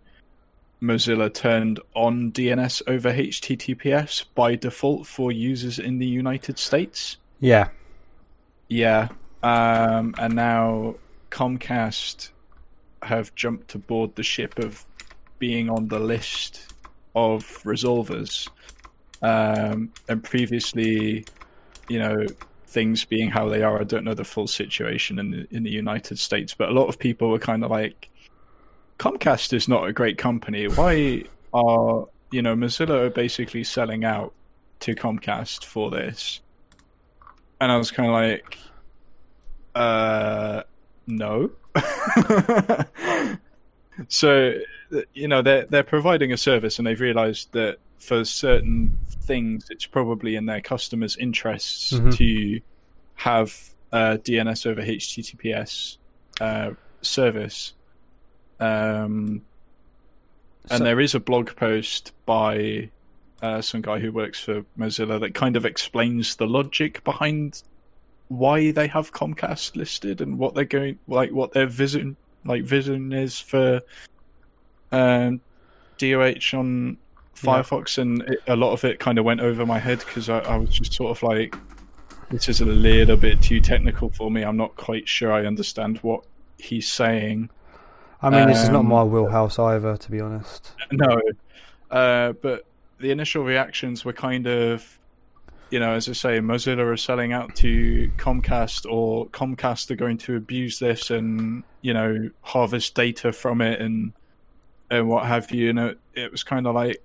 Mozilla 0.81 1.33
turned 1.33 1.79
on 1.95 2.31
DNS 2.31 2.81
over 2.87 3.11
HTTPS 3.11 4.25
by 4.35 4.55
default 4.55 5.07
for 5.07 5.31
users 5.31 5.79
in 5.79 5.99
the 5.99 6.05
United 6.05 6.59
States. 6.59 7.17
Yeah. 7.39 7.69
Yeah. 8.67 9.09
Um, 9.43 10.15
and 10.17 10.35
now 10.35 10.95
Comcast 11.31 12.29
have 13.03 13.33
jumped 13.35 13.75
aboard 13.75 14.15
the 14.15 14.23
ship 14.23 14.59
of 14.59 14.83
being 15.39 15.69
on 15.69 15.87
the 15.87 15.99
list 15.99 16.73
of 17.15 17.43
resolvers. 17.63 18.49
Um, 19.21 19.91
and 20.09 20.23
previously, 20.23 21.25
you 21.87 21.99
know, 21.99 22.25
things 22.67 23.05
being 23.05 23.29
how 23.29 23.47
they 23.47 23.63
are, 23.63 23.79
I 23.79 23.83
don't 23.83 24.03
know 24.03 24.13
the 24.13 24.23
full 24.23 24.47
situation 24.47 25.19
in 25.19 25.31
the, 25.31 25.47
in 25.51 25.63
the 25.63 25.71
United 25.71 26.19
States, 26.19 26.53
but 26.53 26.69
a 26.69 26.73
lot 26.73 26.87
of 26.87 26.99
people 26.99 27.29
were 27.29 27.39
kind 27.39 27.63
of 27.63 27.71
like, 27.71 28.09
Comcast 28.99 29.53
is 29.53 29.67
not 29.67 29.87
a 29.87 29.93
great 29.93 30.17
company. 30.17 30.67
Why 30.67 31.23
are 31.53 32.07
you 32.31 32.41
know 32.41 32.55
Mozilla 32.55 33.05
are 33.05 33.09
basically 33.09 33.63
selling 33.63 34.03
out 34.05 34.33
to 34.81 34.95
Comcast 34.95 35.65
for 35.65 35.89
this? 35.91 36.41
And 37.61 37.71
I 37.71 37.77
was 37.77 37.91
kind 37.91 38.09
of 38.09 38.13
like, 38.13 38.57
uh, 39.75 40.63
no. 41.07 41.51
so 44.07 44.53
you 45.13 45.27
know 45.27 45.41
they're 45.41 45.65
they're 45.65 45.83
providing 45.83 46.31
a 46.31 46.37
service, 46.37 46.77
and 46.79 46.87
they've 46.87 46.99
realised 46.99 47.51
that 47.53 47.77
for 47.97 48.23
certain 48.25 48.97
things, 49.21 49.67
it's 49.69 49.85
probably 49.85 50.35
in 50.35 50.45
their 50.45 50.61
customers' 50.61 51.17
interests 51.17 51.93
Mhm. 51.93 52.15
to 52.17 52.61
have 53.15 53.57
a 53.91 54.17
DNS 54.17 54.65
over 54.67 54.81
HTTPS 54.81 55.97
uh, 56.41 56.71
service. 57.01 57.73
Um, 58.59 59.41
and 60.69 60.79
So- 60.79 60.83
there 60.83 60.99
is 60.99 61.13
a 61.15 61.19
blog 61.19 61.55
post 61.55 62.11
by 62.25 62.89
uh, 63.41 63.61
some 63.61 63.81
guy 63.81 63.99
who 63.99 64.11
works 64.11 64.39
for 64.39 64.63
Mozilla 64.77 65.19
that 65.19 65.35
kind 65.35 65.55
of 65.55 65.65
explains 65.65 66.37
the 66.37 66.47
logic 66.47 67.03
behind 67.03 67.61
why 68.29 68.71
they 68.71 68.87
have 68.87 69.11
Comcast 69.11 69.75
listed 69.75 70.19
and 70.21 70.39
what 70.39 70.55
they're 70.55 70.65
going 70.65 70.97
like 71.07 71.29
what 71.31 71.51
their 71.51 71.67
vision 71.67 72.15
like 72.43 72.63
vision 72.63 73.13
is 73.13 73.39
for 73.39 73.81
um, 74.91 75.41
DOH 75.99 76.53
on 76.57 76.97
Yeah. 77.43 77.51
Firefox, 77.61 77.97
and 77.97 78.21
it, 78.23 78.39
a 78.47 78.55
lot 78.55 78.71
of 78.71 78.83
it 78.85 78.99
kind 78.99 79.19
of 79.19 79.25
went 79.25 79.41
over 79.41 79.65
my 79.65 79.77
head 79.79 79.99
because 79.99 80.29
I, 80.29 80.39
I 80.39 80.55
was 80.57 80.69
just 80.69 80.93
sort 80.93 81.11
of 81.15 81.21
like, 81.21 81.55
this 82.31 82.47
is 82.49 82.61
a 82.61 82.65
little 82.65 83.17
bit 83.17 83.41
too 83.41 83.59
technical 83.59 84.09
for 84.09 84.31
me. 84.31 84.43
I'm 84.43 84.57
not 84.57 84.75
quite 84.77 85.07
sure 85.07 85.31
I 85.33 85.45
understand 85.45 85.97
what 85.99 86.23
he's 86.57 86.87
saying. 86.87 87.49
I 88.25 88.29
mean, 88.31 88.47
this 88.47 88.63
is 88.63 88.69
not 88.69 88.79
Um, 88.79 88.87
my 88.87 89.03
wheelhouse 89.03 89.59
either, 89.59 89.95
to 89.97 90.11
be 90.11 90.19
honest. 90.19 90.71
No, 90.91 91.21
uh, 91.91 92.33
but 92.41 92.65
the 92.99 93.11
initial 93.11 93.43
reactions 93.43 94.03
were 94.03 94.13
kind 94.13 94.47
of, 94.47 94.97
you 95.69 95.79
know, 95.79 95.91
as 95.93 96.09
I 96.09 96.13
say, 96.13 96.39
Mozilla 96.39 96.91
are 96.91 96.97
selling 96.97 97.33
out 97.33 97.55
to 97.57 98.11
Comcast, 98.17 98.91
or 98.91 99.27
Comcast 99.27 99.91
are 99.91 99.95
going 99.95 100.17
to 100.19 100.37
abuse 100.37 100.79
this 100.79 101.11
and 101.11 101.63
you 101.81 101.93
know 101.93 102.31
harvest 102.41 102.95
data 102.95 103.31
from 103.31 103.61
it 103.61 103.79
and 103.79 104.11
and 104.89 105.07
what 105.07 105.25
have 105.25 105.51
you. 105.51 105.69
And 105.69 105.79
it, 105.79 105.99
it 106.15 106.31
was 106.31 106.43
kind 106.43 106.65
of 106.65 106.73
like, 106.73 107.03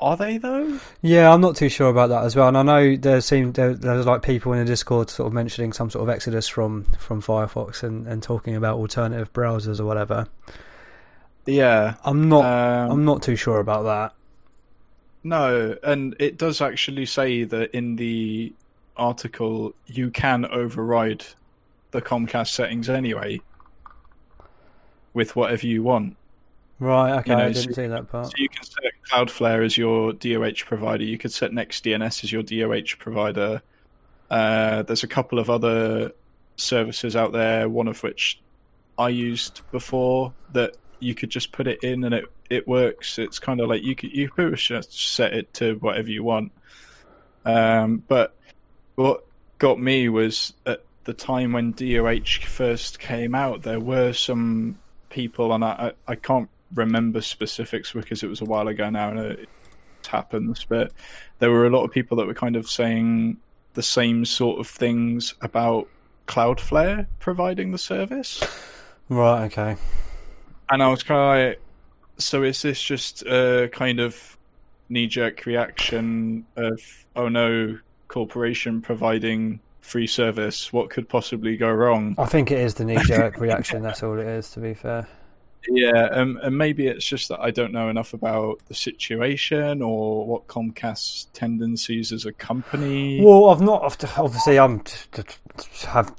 are 0.00 0.16
they 0.16 0.38
though? 0.38 0.78
Yeah, 1.02 1.32
I'm 1.32 1.40
not 1.40 1.56
too 1.56 1.68
sure 1.68 1.88
about 1.88 2.08
that 2.08 2.24
as 2.24 2.36
well. 2.36 2.48
And 2.48 2.58
I 2.58 2.62
know 2.62 2.96
there 2.96 3.20
seem 3.20 3.52
there, 3.52 3.74
there's 3.74 4.06
like 4.06 4.22
people 4.22 4.52
in 4.52 4.58
the 4.60 4.64
Discord 4.64 5.10
sort 5.10 5.26
of 5.26 5.32
mentioning 5.32 5.72
some 5.72 5.90
sort 5.90 6.02
of 6.02 6.08
exodus 6.08 6.48
from 6.48 6.84
from 6.98 7.22
Firefox 7.22 7.82
and, 7.82 8.06
and 8.06 8.22
talking 8.22 8.56
about 8.56 8.76
alternative 8.76 9.32
browsers 9.32 9.80
or 9.80 9.84
whatever. 9.84 10.26
Yeah, 11.46 11.94
I'm 12.04 12.28
not 12.28 12.44
um, 12.44 12.92
I'm 12.92 13.04
not 13.04 13.22
too 13.22 13.36
sure 13.36 13.60
about 13.60 13.84
that. 13.84 14.14
No, 15.22 15.76
and 15.82 16.16
it 16.18 16.38
does 16.38 16.60
actually 16.60 17.06
say 17.06 17.44
that 17.44 17.76
in 17.76 17.96
the 17.96 18.52
article 18.96 19.74
you 19.86 20.10
can 20.10 20.46
override 20.46 21.24
the 21.90 22.00
Comcast 22.00 22.48
settings 22.48 22.88
anyway 22.88 23.40
with 25.12 25.34
whatever 25.36 25.66
you 25.66 25.82
want. 25.82 26.16
Right, 26.80 27.18
okay, 27.18 27.32
know, 27.32 27.44
I 27.44 27.52
didn't 27.52 27.74
so- 27.74 27.82
see 27.82 27.86
that 27.88 28.10
part. 28.10 28.26
So 28.26 28.32
you 28.38 28.48
can 28.48 28.64
set 28.64 28.82
Cloudflare 29.10 29.64
as 29.64 29.76
your 29.76 30.14
DOH 30.14 30.64
provider. 30.64 31.04
You 31.04 31.18
could 31.18 31.32
set 31.32 31.52
NextDNS 31.52 32.24
as 32.24 32.32
your 32.32 32.42
DOH 32.42 32.96
provider. 32.98 33.62
Uh, 34.30 34.82
there's 34.82 35.02
a 35.02 35.08
couple 35.08 35.38
of 35.38 35.50
other 35.50 36.12
services 36.56 37.16
out 37.16 37.32
there, 37.32 37.68
one 37.68 37.86
of 37.86 38.02
which 38.02 38.40
I 38.98 39.10
used 39.10 39.60
before 39.70 40.32
that 40.52 40.76
you 41.00 41.14
could 41.14 41.30
just 41.30 41.52
put 41.52 41.66
it 41.66 41.82
in 41.84 42.04
and 42.04 42.14
it, 42.14 42.24
it 42.48 42.66
works. 42.66 43.18
It's 43.18 43.38
kind 43.38 43.60
of 43.60 43.68
like 43.68 43.82
you 43.82 43.94
could 43.94 44.12
you 44.12 44.28
could 44.28 44.56
just 44.56 45.14
set 45.14 45.34
it 45.34 45.52
to 45.54 45.74
whatever 45.74 46.08
you 46.08 46.22
want. 46.24 46.52
Um, 47.44 48.02
but 48.08 48.34
what 48.94 49.24
got 49.58 49.78
me 49.78 50.08
was 50.08 50.54
at 50.64 50.82
the 51.04 51.14
time 51.14 51.52
when 51.52 51.72
DOH 51.72 52.46
first 52.46 52.98
came 52.98 53.34
out, 53.34 53.62
there 53.62 53.80
were 53.80 54.12
some 54.12 54.78
people, 55.08 55.52
and 55.52 55.64
I, 55.64 55.92
I 56.06 56.14
can't 56.14 56.48
remember 56.74 57.20
specifics 57.20 57.92
because 57.92 58.22
it 58.22 58.28
was 58.28 58.40
a 58.40 58.44
while 58.44 58.68
ago 58.68 58.90
now 58.90 59.10
and 59.10 59.18
it 59.18 59.48
happens, 60.06 60.64
but 60.68 60.92
there 61.38 61.50
were 61.50 61.66
a 61.66 61.70
lot 61.70 61.84
of 61.84 61.90
people 61.90 62.16
that 62.18 62.26
were 62.26 62.34
kind 62.34 62.56
of 62.56 62.68
saying 62.68 63.38
the 63.74 63.82
same 63.82 64.24
sort 64.24 64.60
of 64.60 64.66
things 64.68 65.34
about 65.40 65.88
Cloudflare 66.26 67.06
providing 67.18 67.72
the 67.72 67.78
service. 67.78 68.42
Right, 69.08 69.44
okay. 69.46 69.76
And 70.70 70.82
I 70.82 70.88
was 70.88 71.02
kind 71.02 71.20
of 71.20 71.48
like, 71.48 71.60
so 72.18 72.42
is 72.42 72.62
this 72.62 72.80
just 72.80 73.22
a 73.22 73.68
kind 73.72 73.98
of 73.98 74.36
knee 74.88 75.06
jerk 75.06 75.46
reaction 75.46 76.46
of, 76.56 76.80
oh 77.16 77.28
no, 77.28 77.78
corporation 78.08 78.80
providing 78.80 79.60
free 79.80 80.06
service? 80.06 80.72
What 80.72 80.90
could 80.90 81.08
possibly 81.08 81.56
go 81.56 81.70
wrong? 81.70 82.14
I 82.18 82.26
think 82.26 82.50
it 82.50 82.58
is 82.58 82.74
the 82.74 82.84
knee 82.84 82.98
jerk 83.04 83.36
reaction. 83.40 83.82
That's 83.82 84.02
all 84.02 84.18
it 84.18 84.26
is. 84.26 84.50
To 84.52 84.60
be 84.60 84.74
fair. 84.74 85.08
Yeah, 85.68 86.08
um, 86.12 86.38
and 86.42 86.56
maybe 86.56 86.86
it's 86.86 87.04
just 87.06 87.28
that 87.28 87.40
I 87.40 87.50
don't 87.50 87.72
know 87.72 87.88
enough 87.88 88.14
about 88.14 88.60
the 88.66 88.74
situation 88.74 89.82
or 89.82 90.26
what 90.26 90.46
Comcast's 90.46 91.26
tendencies 91.34 92.12
as 92.12 92.24
a 92.24 92.32
company. 92.32 93.20
Well, 93.22 93.50
I've 93.50 93.60
not. 93.60 93.82
Obviously, 94.18 94.58
I'm 94.58 94.80
t- 94.80 94.94
t- 95.22 95.86
have 95.88 96.14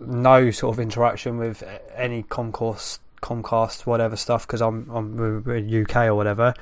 no 0.00 0.50
sort 0.50 0.74
of 0.74 0.80
interaction 0.80 1.38
with 1.38 1.62
any 1.94 2.22
Comcast, 2.24 2.98
Comcast, 3.22 3.86
whatever 3.86 4.16
stuff 4.16 4.46
because 4.46 4.62
I'm 4.62 4.88
I'm 4.90 5.48
in 5.50 5.82
UK 5.82 5.96
or 6.06 6.14
whatever. 6.14 6.54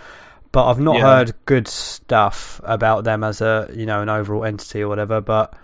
But 0.52 0.70
I've 0.70 0.80
not 0.80 0.96
Yeah. 0.96 1.02
heard 1.02 1.34
good 1.46 1.66
stuff 1.68 2.60
about 2.64 3.04
them 3.04 3.24
as 3.24 3.40
a 3.40 3.68
you 3.74 3.86
know 3.86 4.02
an 4.02 4.08
overall 4.08 4.44
entity 4.44 4.82
or 4.82 4.88
whatever. 4.88 5.20
But 5.20 5.54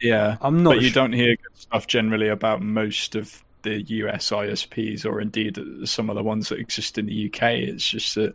yeah, 0.00 0.36
I'm 0.40 0.62
not. 0.62 0.74
but 0.76 0.82
you 0.82 0.88
sh- 0.90 0.94
don't 0.94 1.12
hear 1.12 1.36
good 1.36 1.56
stuff 1.56 1.86
generally 1.86 2.28
about 2.28 2.60
most 2.62 3.14
of 3.16 3.42
the 3.64 3.82
US 3.82 4.30
ISPs 4.30 5.04
or 5.04 5.20
indeed 5.20 5.58
some 5.84 6.08
of 6.08 6.16
the 6.16 6.22
ones 6.22 6.48
that 6.48 6.60
exist 6.60 6.98
in 6.98 7.06
the 7.06 7.26
UK. 7.26 7.42
It's 7.54 7.86
just 7.86 8.14
that 8.14 8.34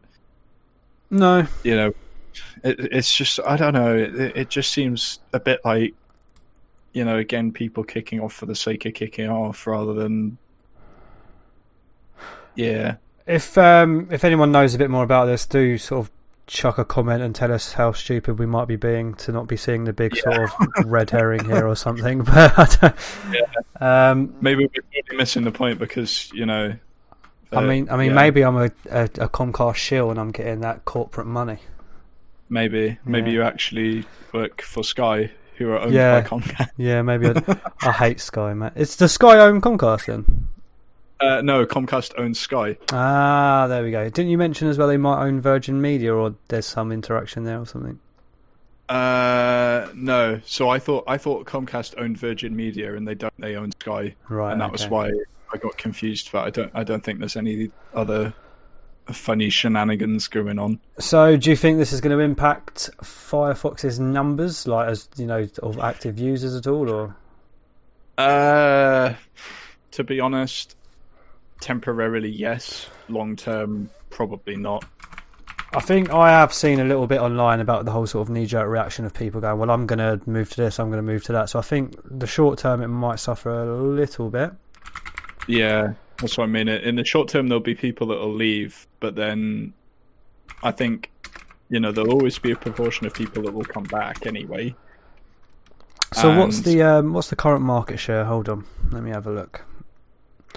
No, 1.09 1.47
you 1.63 1.75
know, 1.75 1.93
it, 2.63 2.79
it's 2.91 3.15
just 3.15 3.39
I 3.45 3.55
don't 3.55 3.73
know. 3.73 3.95
It, 3.95 4.15
it 4.35 4.49
just 4.49 4.71
seems 4.71 5.19
a 5.31 5.39
bit 5.39 5.61
like 5.63 5.93
you 6.91 7.05
know, 7.05 7.17
again, 7.17 7.51
people 7.51 7.83
kicking 7.83 8.19
off 8.19 8.33
for 8.33 8.45
the 8.45 8.55
sake 8.55 8.85
of 8.85 8.93
kicking 8.93 9.29
off 9.29 9.65
rather 9.67 9.93
than 9.93 10.37
yeah. 12.55 12.95
if 13.25 13.57
um 13.57 14.07
if 14.11 14.23
anyone 14.23 14.51
knows 14.51 14.75
a 14.75 14.77
bit 14.77 14.89
more 14.89 15.03
about 15.03 15.25
this, 15.25 15.45
do 15.45 15.77
sort 15.77 16.05
of 16.05 16.11
chuck 16.49 16.77
a 16.79 16.83
comment 16.85 17.21
and 17.21 17.33
tell 17.35 17.51
us 17.53 17.73
how 17.73 17.91
stupid 17.91 18.39
we 18.39 18.45
might 18.45 18.67
be 18.67 18.75
being 18.75 19.13
to 19.13 19.31
not 19.31 19.47
be 19.47 19.55
seeing 19.55 19.83
the 19.85 19.93
big 19.93 20.15
sort 20.17 20.37
of 20.39 20.51
red 20.85 21.09
herring 21.11 21.45
here 21.45 21.65
or 21.67 21.75
something. 21.75 22.23
But 22.23 22.57
I 22.57 22.65
don't- 22.81 23.81
um, 23.81 24.35
Maybe 24.41 24.65
we're 24.65 25.17
missing 25.17 25.43
the 25.43 25.51
point 25.51 25.79
because 25.79 26.29
you 26.33 26.45
know. 26.45 26.73
I 27.51 27.55
uh, 27.55 27.61
mean, 27.61 27.89
I 27.89 27.97
mean, 27.97 28.09
yeah, 28.09 28.15
maybe 28.15 28.41
I'm 28.43 28.57
a, 28.57 28.71
a, 28.91 29.03
a 29.03 29.29
Comcast 29.29 29.75
shill 29.75 30.11
and 30.11 30.19
I'm 30.19 30.31
getting 30.31 30.61
that 30.61 30.85
corporate 30.85 31.27
money. 31.27 31.59
maybe 32.49 32.97
maybe 33.05 33.29
Yeah. 33.31 33.35
you 33.37 33.43
actually 33.43 34.05
work 34.33 34.61
for 34.61 34.83
Sky, 34.83 35.31
who 35.57 35.69
are 35.71 35.79
owned 35.79 35.93
Yeah. 35.93 36.19
by 36.21 36.27
Comcast. 36.27 36.69
Yeah, 36.77 37.01
maybe 37.03 37.27
I, 37.29 37.57
I 37.81 37.91
hate 37.91 38.19
Sky, 38.19 38.53
man. 38.53 38.71
It's 38.75 38.95
the 38.97 39.07
Sky 39.07 39.37
own 39.39 39.61
Comcast 39.61 40.07
then. 40.07 40.48
Uh, 41.21 41.41
no, 41.41 41.65
Comcast 41.65 42.13
owns 42.17 42.39
Sky. 42.39 42.77
Ah, 42.91 43.67
there 43.67 43.83
we 43.83 43.91
go. 43.91 44.07
Didn't 44.09 44.29
you 44.31 44.37
mention 44.37 44.67
as 44.69 44.77
well 44.77 44.87
they 44.87 44.97
might 44.97 45.21
own 45.23 45.41
Virgin 45.41 45.81
Media 45.81 46.13
or 46.13 46.35
there's 46.47 46.65
some 46.65 46.91
interaction 46.91 47.43
there 47.43 47.59
or 47.59 47.65
something? 47.65 47.99
Uh, 48.87 49.89
no. 49.93 50.39
So 50.45 50.69
I 50.69 50.79
thought 50.79 51.03
I 51.07 51.17
thought 51.17 51.45
Comcast 51.45 51.95
owned 51.97 52.17
Virgin 52.17 52.55
Media, 52.55 52.95
and 52.95 53.07
they 53.07 53.15
don't. 53.15 53.33
They 53.37 53.55
own 53.55 53.71
Sky, 53.79 54.15
Right, 54.29 54.51
and 54.53 54.61
that 54.61 54.71
was 54.71 54.87
why 54.87 55.11
I 55.53 55.57
got 55.57 55.77
confused. 55.77 56.31
But 56.31 56.47
I 56.47 56.49
don't. 56.49 56.71
I 56.73 56.83
don't 56.83 57.03
think 57.03 57.19
there's 57.19 57.35
any 57.35 57.69
other 57.93 58.33
funny 59.11 59.49
shenanigans 59.49 60.27
going 60.27 60.57
on. 60.57 60.79
So, 60.99 61.35
do 61.37 61.49
you 61.49 61.55
think 61.55 61.77
this 61.79 61.93
is 61.93 62.01
going 62.01 62.17
to 62.17 62.23
impact 62.23 62.89
Firefox's 63.03 63.99
numbers, 63.99 64.67
like 64.67 64.87
as 64.87 65.07
you 65.17 65.27
know, 65.27 65.47
of 65.61 65.79
active 65.79 66.17
users 66.17 66.55
at 66.55 66.65
all, 66.65 66.89
or 66.89 67.15
Uh, 68.17 69.13
to 69.91 70.03
be 70.03 70.19
honest, 70.19 70.75
temporarily 71.59 72.29
yes. 72.29 72.87
Long 73.07 73.35
term, 73.35 73.89
probably 74.09 74.55
not. 74.55 74.85
I 75.71 75.81
think 75.81 76.11
I 76.11 76.31
have 76.31 76.51
seen 76.51 76.79
a 76.79 76.83
little 76.83 77.05
bit 77.05 77.19
online 77.19 77.59
about 77.59 77.85
the 77.85 77.91
whole 77.91 78.07
sort 78.07 78.27
of 78.27 78.33
knee 78.33 78.47
jerk 78.47 78.67
reaction 78.67 79.05
of 79.05 79.13
people 79.13 79.39
going, 79.39 79.59
"Well, 79.59 79.69
I'm 79.69 79.85
going 79.85 79.99
to 79.99 80.19
move 80.27 80.49
to 80.51 80.57
this, 80.57 80.79
I'm 80.79 80.87
going 80.87 80.97
to 80.97 81.03
move 81.03 81.23
to 81.25 81.33
that." 81.33 81.49
So 81.49 81.59
I 81.59 81.61
think 81.61 81.95
the 82.05 82.25
short 82.25 82.57
term 82.57 82.81
it 82.81 82.87
might 82.87 83.19
suffer 83.19 83.51
a 83.51 83.75
little 83.75 84.29
bit. 84.29 84.51
Yeah, 85.47 85.93
that's 86.17 86.37
what 86.37 86.45
I 86.45 86.47
mean. 86.47 86.67
In 86.67 86.95
the 86.95 87.05
short 87.05 87.29
term, 87.29 87.49
there'll 87.49 87.61
be 87.61 87.75
people 87.75 88.07
that'll 88.07 88.33
leave, 88.33 88.87
but 88.99 89.15
then 89.15 89.73
I 90.63 90.71
think 90.71 91.11
you 91.69 91.79
know 91.79 91.91
there'll 91.91 92.13
always 92.13 92.39
be 92.39 92.51
a 92.51 92.55
proportion 92.55 93.05
of 93.05 93.13
people 93.13 93.43
that 93.43 93.53
will 93.53 93.63
come 93.63 93.83
back 93.83 94.25
anyway. 94.25 94.75
So 96.13 96.35
what's 96.35 96.61
the 96.61 96.81
um, 96.81 97.13
what's 97.13 97.29
the 97.29 97.35
current 97.35 97.61
market 97.61 97.97
share? 97.97 98.25
Hold 98.25 98.49
on, 98.49 98.65
let 98.91 99.03
me 99.03 99.11
have 99.11 99.27
a 99.27 99.31
look. 99.31 99.63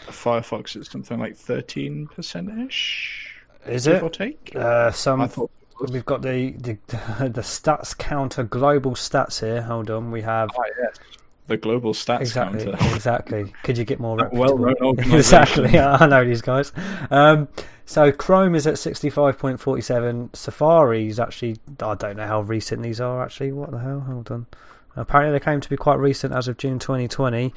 Firefox 0.09 0.77
is 0.77 0.89
something 0.89 1.19
like 1.19 1.37
thirteen 1.37 2.07
percent 2.09 2.51
ish, 2.67 3.35
Is 3.67 3.87
it? 3.87 4.03
or 4.03 4.11
take. 4.11 4.53
Uh, 4.55 4.91
some 4.91 5.21
I 5.21 5.27
thought 5.29 5.51
it 5.83 5.91
we've 5.91 6.05
got 6.05 6.23
the, 6.23 6.51
the 6.53 6.73
the 7.29 7.41
stats 7.41 7.97
counter 7.97 8.45
global 8.45 8.93
stats 8.93 9.41
here. 9.41 9.63
Hold 9.63 9.91
on, 9.91 10.11
we 10.11 10.23
have 10.23 10.51
Ah, 10.59 10.63
yes. 10.81 10.97
The 11.49 11.57
global 11.57 11.93
stats 11.93 12.21
exactly 12.21 12.65
counter. 12.65 12.79
exactly. 12.95 13.53
Could 13.65 13.77
you 13.77 13.85
get 13.85 13.99
more 13.99 14.17
reputable? 14.17 14.57
well-run 14.57 14.99
exactly. 15.13 15.79
I 15.79 16.07
know 16.07 16.25
these 16.25 16.43
guys. 16.43 16.73
Um, 17.11 17.49
so 17.85 18.13
Chrome 18.13 18.55
is 18.55 18.67
at 18.67 18.79
sixty 18.79 19.11
five 19.11 19.39
point 19.39 19.61
forty 19.61 19.83
seven. 19.83 20.31
Safari 20.35 21.09
is 21.09 21.19
actually 21.19 21.57
I 21.81 21.95
don't 21.95 22.17
know 22.17 22.27
how 22.27 22.43
recent 22.43 22.83
these 22.83 23.01
are. 23.01 23.23
Actually, 23.23 23.53
what 23.53 23.71
the 23.73 23.79
hell? 23.79 24.01
Hold 24.01 24.31
on. 24.31 24.47
Apparently, 24.95 25.39
they 25.39 25.43
came 25.43 25.61
to 25.61 25.71
be 25.71 25.77
quite 25.77 25.99
recent 25.99 26.35
as 26.35 26.49
of 26.49 26.59
June 26.59 26.79
2020. 26.79 27.55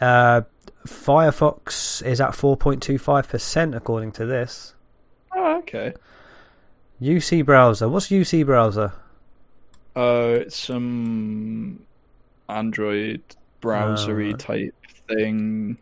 Uh, 0.00 0.42
Firefox 0.86 2.04
is 2.04 2.20
at 2.20 2.30
4.25% 2.32 3.76
according 3.76 4.12
to 4.12 4.26
this. 4.26 4.74
Oh, 5.34 5.58
okay. 5.58 5.94
UC 7.00 7.44
browser. 7.44 7.88
What's 7.88 8.08
UC 8.08 8.44
browser? 8.46 8.92
Uh, 9.96 10.38
it's 10.40 10.56
some 10.56 11.80
Android 12.48 13.22
browsery 13.62 14.34
Oh. 14.34 14.36
type 14.36 14.74
thing. 15.08 15.78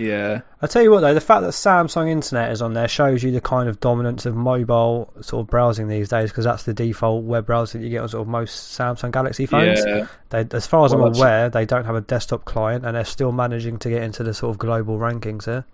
Yeah. 0.00 0.40
I 0.62 0.66
tell 0.66 0.82
you 0.82 0.90
what 0.90 1.00
though, 1.00 1.12
the 1.14 1.20
fact 1.20 1.42
that 1.42 1.50
Samsung 1.50 2.08
Internet 2.08 2.50
is 2.52 2.62
on 2.62 2.72
there 2.74 2.88
shows 2.88 3.22
you 3.22 3.30
the 3.30 3.40
kind 3.40 3.68
of 3.68 3.80
dominance 3.80 4.24
of 4.26 4.34
mobile 4.34 5.12
sort 5.20 5.42
of 5.44 5.50
browsing 5.50 5.88
these 5.88 6.08
days 6.08 6.30
because 6.30 6.44
that's 6.44 6.62
the 6.64 6.72
default 6.74 7.22
web 7.24 7.46
browser 7.46 7.78
that 7.78 7.84
you 7.84 7.90
get 7.90 8.02
on 8.02 8.08
sort 8.08 8.22
of 8.22 8.28
most 8.28 8.76
Samsung 8.78 9.10
Galaxy 9.12 9.46
phones. 9.46 9.84
Yeah. 9.86 10.06
They, 10.30 10.46
as 10.52 10.66
far 10.66 10.84
as 10.86 10.92
Well, 10.94 11.04
I'm 11.04 11.12
that's- 11.12 11.18
aware, 11.20 11.48
they 11.50 11.66
don't 11.66 11.84
have 11.84 11.94
a 11.96 12.00
desktop 12.00 12.44
client 12.46 12.84
and 12.86 12.96
they're 12.96 13.04
still 13.04 13.30
managing 13.32 13.78
to 13.80 13.90
get 13.90 14.02
into 14.02 14.22
the 14.22 14.32
sort 14.34 14.50
of 14.50 14.58
global 14.58 14.98
rankings 14.98 15.44
here. 15.44 15.64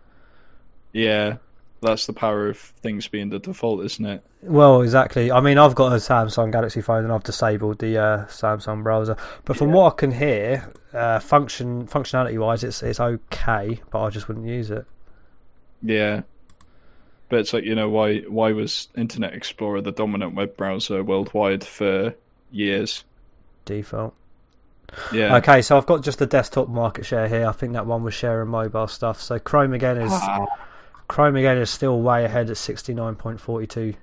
Yeah. 0.93 1.37
That's 1.83 2.07
the 2.07 2.13
power 2.13 2.49
of 2.49 2.57
things 2.59 3.07
being 3.07 3.29
the 3.29 3.39
default, 3.39 3.85
isn't 3.85 4.05
it? 4.07 4.25
Well, 4.43 4.81
exactly. 4.81 5.31
I 5.31 5.41
mean, 5.41 5.59
I've 5.59 5.75
got 5.75 5.93
a 5.93 5.97
Samsung 5.97 6.51
Galaxy 6.51 6.81
phone 6.81 7.05
and 7.05 7.13
I've 7.13 7.23
disabled 7.25 7.79
the 7.81 7.99
uh, 7.99 8.25
Samsung 8.27 8.83
browser. 8.83 9.17
But 9.45 9.57
from 9.57 9.69
Yeah. 9.69 9.75
what 9.75 9.93
I 9.93 9.97
can 9.97 10.11
hear, 10.13 10.73
uh, 10.95 11.19
function 11.21 11.87
functionality 11.87 12.39
wise, 12.39 12.65
it's 12.65 12.83
it's 12.83 12.99
okay, 12.99 13.81
but 13.91 14.03
I 14.03 14.11
just 14.11 14.27
wouldn't 14.29 14.47
use 14.47 14.71
it. 14.71 14.87
Yeah. 15.83 16.23
But 17.29 17.41
it's 17.41 17.53
like, 17.53 17.65
you 17.65 17.75
know, 17.75 17.89
why 17.91 18.21
why 18.21 18.53
was 18.53 18.89
Internet 18.97 19.35
Explorer 19.35 19.81
the 19.83 19.93
dominant 19.93 20.35
web 20.35 20.57
browser 20.57 21.03
worldwide 21.05 21.65
for 21.65 22.15
years? 22.51 23.05
Default. 23.65 24.15
Yeah. 25.13 25.37
Okay, 25.39 25.61
so 25.63 25.77
I've 25.77 25.87
got 25.87 26.03
just 26.03 26.21
the 26.21 26.27
desktop 26.27 26.69
market 26.69 27.05
share 27.05 27.29
here. 27.29 27.47
I 27.47 27.53
think 27.53 27.73
that 27.73 27.85
one 27.87 28.05
was 28.05 28.15
sharing 28.15 28.49
mobile 28.49 28.87
stuff. 28.87 29.21
So 29.21 29.39
Chrome 29.41 29.75
again 29.75 29.99
is 29.99 30.13
Ah, 30.15 30.47
Chrome 31.09 31.37
again 31.37 31.59
is 31.59 31.71
still 31.71 32.01
way 32.01 32.25
ahead 32.25 32.51
at 32.51 32.57
sixty 32.57 32.95
nine 32.95 33.15
point 33.15 33.41
forty 33.41 33.67
two. 33.67 33.95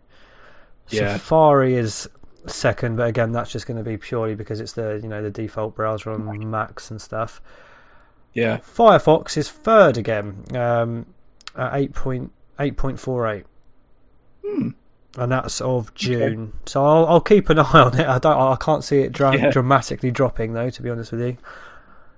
Yeah. 0.90 1.14
Safari 1.18 1.76
is 1.76 2.10
second, 2.46 2.98
but 2.98 3.08
again 3.08 3.32
that's 3.32 3.52
just 3.52 3.66
going 3.68 3.78
to 3.78 3.84
be 3.84 3.98
purely 3.98 4.36
because 4.36 4.60
it's 4.60 4.74
the 4.74 5.00
you 5.02 5.08
know 5.10 5.22
the 5.22 5.30
default 5.32 5.76
browser 5.76 6.12
on 6.12 6.50
Macs 6.50 6.92
and 6.92 7.02
stuff. 7.02 7.42
yeah. 8.34 8.58
Firefox 8.58 9.38
is 9.38 9.50
third 9.50 9.98
again 9.98 10.44
um, 10.56 11.06
at 11.56 11.76
eight 11.76 11.94
point 11.94 12.32
eight 12.60 12.78
point 12.78 13.00
four 13.00 13.28
eight. 13.28 13.46
Hmm. 14.46 14.70
And 15.16 15.32
that's 15.32 15.62
of 15.62 15.94
June, 15.94 16.54
so 16.66 16.84
I'll, 16.84 17.06
I'll 17.06 17.22
keep 17.22 17.50
an 17.50 17.60
eye 17.60 17.64
on 17.82 18.00
it. 18.00 18.08
I 18.08 18.18
don't, 18.18 18.36
I 18.36 18.56
can't 18.60 18.84
see 18.84 19.00
it 19.02 19.12
dra- 19.12 19.38
Yeah. 19.38 19.52
dramatically 19.52 20.10
dropping 20.10 20.54
though. 20.54 20.70
To 20.72 20.82
be 20.82 20.90
honest 20.90 21.12
with 21.12 21.22
you, 21.22 21.38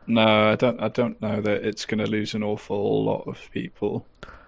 No, 0.07 0.52
I 0.52 0.56
don't 0.56 0.80
I 0.82 0.88
don't 0.88 1.22
know 1.22 1.41
that 1.41 1.66
it's 1.66 1.86
gonna 1.86 2.06
lose 2.07 2.34
an 2.34 2.41
awful 2.44 3.03
lot 3.03 3.28
of 3.28 3.38
people 3.52 4.06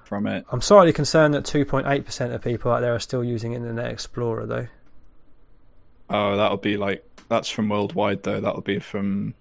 from 0.07 0.25
it. 0.25 0.45
I'm 0.51 0.61
slightly 0.61 0.93
concerned 0.93 1.33
that 1.33 1.43
2.8% 1.43 2.33
of 2.33 2.41
people 2.41 2.71
out 2.71 2.79
there 2.79 2.95
are 2.95 2.99
still 2.99 3.23
using 3.23 3.53
Internet 3.53 3.91
Explorer, 3.91 4.45
though. 4.45 4.67
Oh, 6.09 6.37
that'll 6.37 6.57
be 6.57 6.77
like 6.77 7.03
that's 7.29 7.49
from 7.49 7.67
worldwide 7.67 8.23
though. 8.23 8.39
That'll 8.39 8.61
be 8.61 8.79
from 8.79 9.33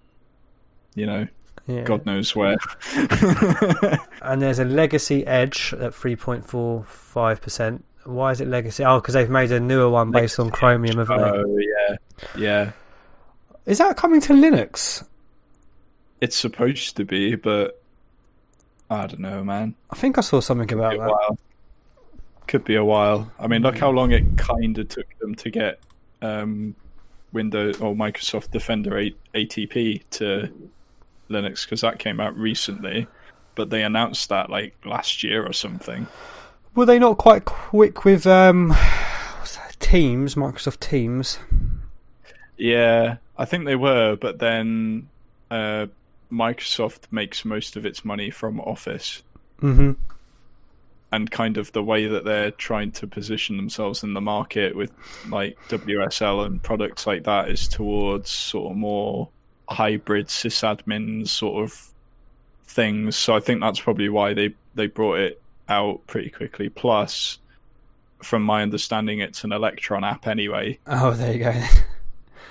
you 0.95 1.05
know, 1.05 1.27
Yeah. 1.67 1.83
God 1.83 2.05
knows 2.05 2.35
where. 2.35 2.57
And 4.21 4.41
there's 4.41 4.59
a 4.59 4.65
Legacy 4.65 5.25
Edge 5.25 5.73
at 5.79 5.93
3.45%. 5.93 7.81
Why 8.03 8.31
is 8.31 8.41
it 8.41 8.47
Legacy? 8.49 8.83
Oh, 8.83 8.99
because 8.99 9.13
they've 9.13 9.29
made 9.29 9.51
a 9.53 9.59
newer 9.59 9.89
one 9.89 10.11
based 10.11 10.39
on 10.39 10.49
Chromium, 10.49 10.97
haven't 10.97 11.21
they? 11.21 11.29
oh 11.29 11.57
yeah. 11.57 11.95
Yeah. 12.37 12.71
Is 13.65 13.77
that 13.77 13.95
coming 13.95 14.19
to 14.21 14.33
Linux? 14.33 15.05
It's 16.19 16.35
supposed 16.35 16.97
to 16.97 17.05
be, 17.05 17.35
but 17.35 17.81
I 18.89 19.07
don't 19.07 19.19
know, 19.19 19.43
man. 19.43 19.75
I 19.91 19.95
think 19.95 20.17
I 20.17 20.21
saw 20.21 20.39
something 20.39 20.71
about 20.71 20.91
Could 20.91 21.01
that. 21.01 21.09
while. 21.09 21.37
Could 22.47 22.63
be 22.63 22.75
a 22.75 22.85
while. 22.85 23.31
I 23.39 23.47
mean, 23.47 23.61
look 23.61 23.77
how 23.77 23.89
long 23.89 24.11
it 24.11 24.37
kind 24.37 24.77
of 24.77 24.87
took 24.87 25.07
them 25.19 25.35
to 25.35 25.49
get 25.49 25.79
um, 26.21 26.75
Windows 27.33 27.81
or 27.81 27.93
Microsoft 27.93 28.51
Defender 28.51 28.97
8 28.97 29.17
ATP 29.35 30.03
to 30.11 30.49
Linux 31.29 31.63
because 31.65 31.81
that 31.81 31.99
came 31.99 32.21
out 32.21 32.37
recently, 32.37 33.07
but 33.55 33.69
they 33.69 33.83
announced 33.83 34.29
that 34.29 34.49
like 34.49 34.73
last 34.85 35.23
year 35.23 35.45
or 35.45 35.51
something. 35.51 36.07
Were 36.73 36.85
they 36.85 36.99
not 36.99 37.17
quite 37.17 37.43
quick 37.43 38.05
with 38.05 38.25
um? 38.25 38.73
Teams, 39.79 40.35
Microsoft 40.35 40.79
Teams? 40.79 41.39
Yeah, 42.57 43.17
I 43.37 43.45
think 43.45 43.65
they 43.65 43.75
were, 43.75 44.17
but 44.19 44.39
then 44.39 45.07
uh, 45.51 45.87
Microsoft 46.31 47.11
makes 47.11 47.45
most 47.45 47.75
of 47.75 47.85
its 47.85 48.03
money 48.03 48.29
from 48.29 48.59
Office. 48.59 49.23
hmm 49.59 49.93
and 51.11 51.31
kind 51.31 51.57
of 51.57 51.71
the 51.71 51.83
way 51.83 52.05
that 52.07 52.25
they're 52.25 52.51
trying 52.51 52.91
to 52.91 53.07
position 53.07 53.55
themselves 53.57 54.03
in 54.03 54.13
the 54.13 54.21
market 54.21 54.75
with 54.75 54.91
like 55.29 55.57
WSL 55.69 56.45
and 56.45 56.61
products 56.61 57.07
like 57.07 57.23
that 57.23 57.49
is 57.49 57.67
towards 57.67 58.29
sort 58.29 58.71
of 58.71 58.77
more 58.77 59.29
hybrid 59.69 60.27
sysadmin 60.27 61.27
sort 61.27 61.63
of 61.63 61.93
things. 62.65 63.15
So 63.15 63.35
I 63.35 63.39
think 63.39 63.61
that's 63.61 63.79
probably 63.79 64.09
why 64.09 64.33
they 64.33 64.53
they 64.75 64.87
brought 64.87 65.19
it 65.19 65.41
out 65.69 66.05
pretty 66.07 66.29
quickly. 66.29 66.69
Plus, 66.69 67.39
from 68.21 68.43
my 68.43 68.61
understanding, 68.61 69.19
it's 69.19 69.43
an 69.43 69.53
Electron 69.53 70.03
app 70.03 70.27
anyway. 70.27 70.77
Oh, 70.87 71.11
there 71.11 71.33
you 71.33 71.39
go. 71.39 71.53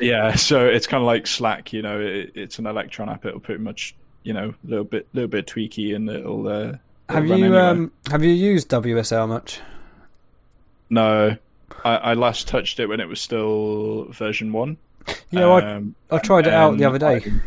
Yeah, 0.01 0.35
so 0.35 0.67
it's 0.67 0.87
kind 0.87 1.03
of 1.03 1.07
like 1.07 1.27
Slack. 1.27 1.73
You 1.73 1.83
know, 1.83 2.01
it, 2.01 2.33
it's 2.35 2.59
an 2.59 2.67
Electron 2.67 3.09
app. 3.09 3.25
It'll 3.25 3.41
pretty 3.41 3.63
much 3.63 3.95
you 4.23 4.33
know 4.33 4.49
a 4.65 4.69
little 4.69 4.85
bit 4.85 5.07
little 5.13 5.29
bit 5.29 5.47
tweaky 5.47 5.95
and 5.95 6.09
it'll. 6.09 6.47
Uh, 6.49 6.77
have 7.09 7.25
it'll 7.25 7.39
you 7.39 7.57
um, 7.59 7.93
have 8.11 8.23
you 8.25 8.31
used 8.31 8.69
WSL 8.71 9.29
much? 9.29 9.61
No, 10.91 11.37
I, 11.85 11.97
I 11.97 12.15
last 12.15 12.49
touched 12.49 12.79
it 12.81 12.87
when 12.87 13.01
it 13.01 13.09
was 13.09 13.21
still 13.21 14.07
version 14.13 14.53
one. 14.53 14.77
Yeah, 15.31 15.47
I, 15.47 15.75
Um, 15.75 15.95
I 16.11 16.19
tried 16.19 16.47
it 16.47 16.53
out 16.53 16.77
the 16.79 16.85
other 16.85 16.99
day. 16.99 17.17
I- 17.17 17.41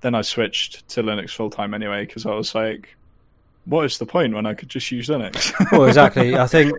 then 0.00 0.14
I 0.14 0.20
switched 0.20 0.86
to 0.90 1.02
Linux 1.02 1.30
full 1.30 1.48
time 1.48 1.72
anyway 1.72 2.04
because 2.04 2.26
I 2.26 2.34
was 2.34 2.54
like, 2.54 2.94
"What 3.64 3.86
is 3.86 3.96
the 3.96 4.04
point 4.04 4.34
when 4.34 4.44
I 4.44 4.52
could 4.52 4.68
just 4.68 4.90
use 4.92 5.08
Linux?" 5.08 5.54
Well, 5.72 5.86
exactly. 5.86 6.36
I 6.38 6.46
think 6.46 6.72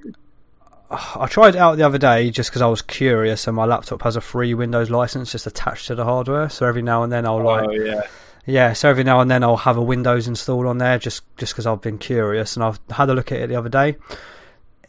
I 0.90 1.28
tried 1.28 1.56
it 1.56 1.60
out 1.60 1.78
the 1.78 1.84
other 1.84 1.98
day 1.98 2.30
just 2.30 2.50
because 2.52 2.62
I 2.62 2.68
was 2.68 2.82
curious, 2.82 3.48
and 3.48 3.56
my 3.56 3.66
laptop 3.66 4.04
has 4.04 4.16
a 4.16 4.22
free 4.22 4.54
Windows 4.54 4.90
license 4.90 5.32
just 5.32 5.48
attached 5.48 5.88
to 5.88 5.96
the 5.96 6.04
hardware. 6.04 6.50
So 6.50 6.66
every 6.66 6.84
now 6.84 7.04
and 7.04 7.12
then 7.12 7.26
I'll 7.26 7.44
like, 7.44 7.68
oh 7.68 7.72
yeah, 7.72 8.02
yeah. 8.46 8.74
So 8.74 8.90
every 8.90 9.04
now 9.04 9.20
and 9.20 9.30
then 9.30 9.44
I'll 9.44 9.58
have 9.58 9.78
a 9.78 9.82
Windows 9.82 10.28
installed 10.28 10.68
on 10.68 10.78
there 10.78 11.00
just 11.00 11.24
just 11.38 11.54
because 11.54 11.66
I've 11.66 11.82
been 11.82 11.98
curious, 11.98 12.56
and 12.56 12.64
I've 12.64 12.80
had 12.92 13.10
a 13.10 13.14
look 13.14 13.32
at 13.32 13.40
it 13.40 13.48
the 13.48 13.56
other 13.56 13.70
day. 13.70 13.98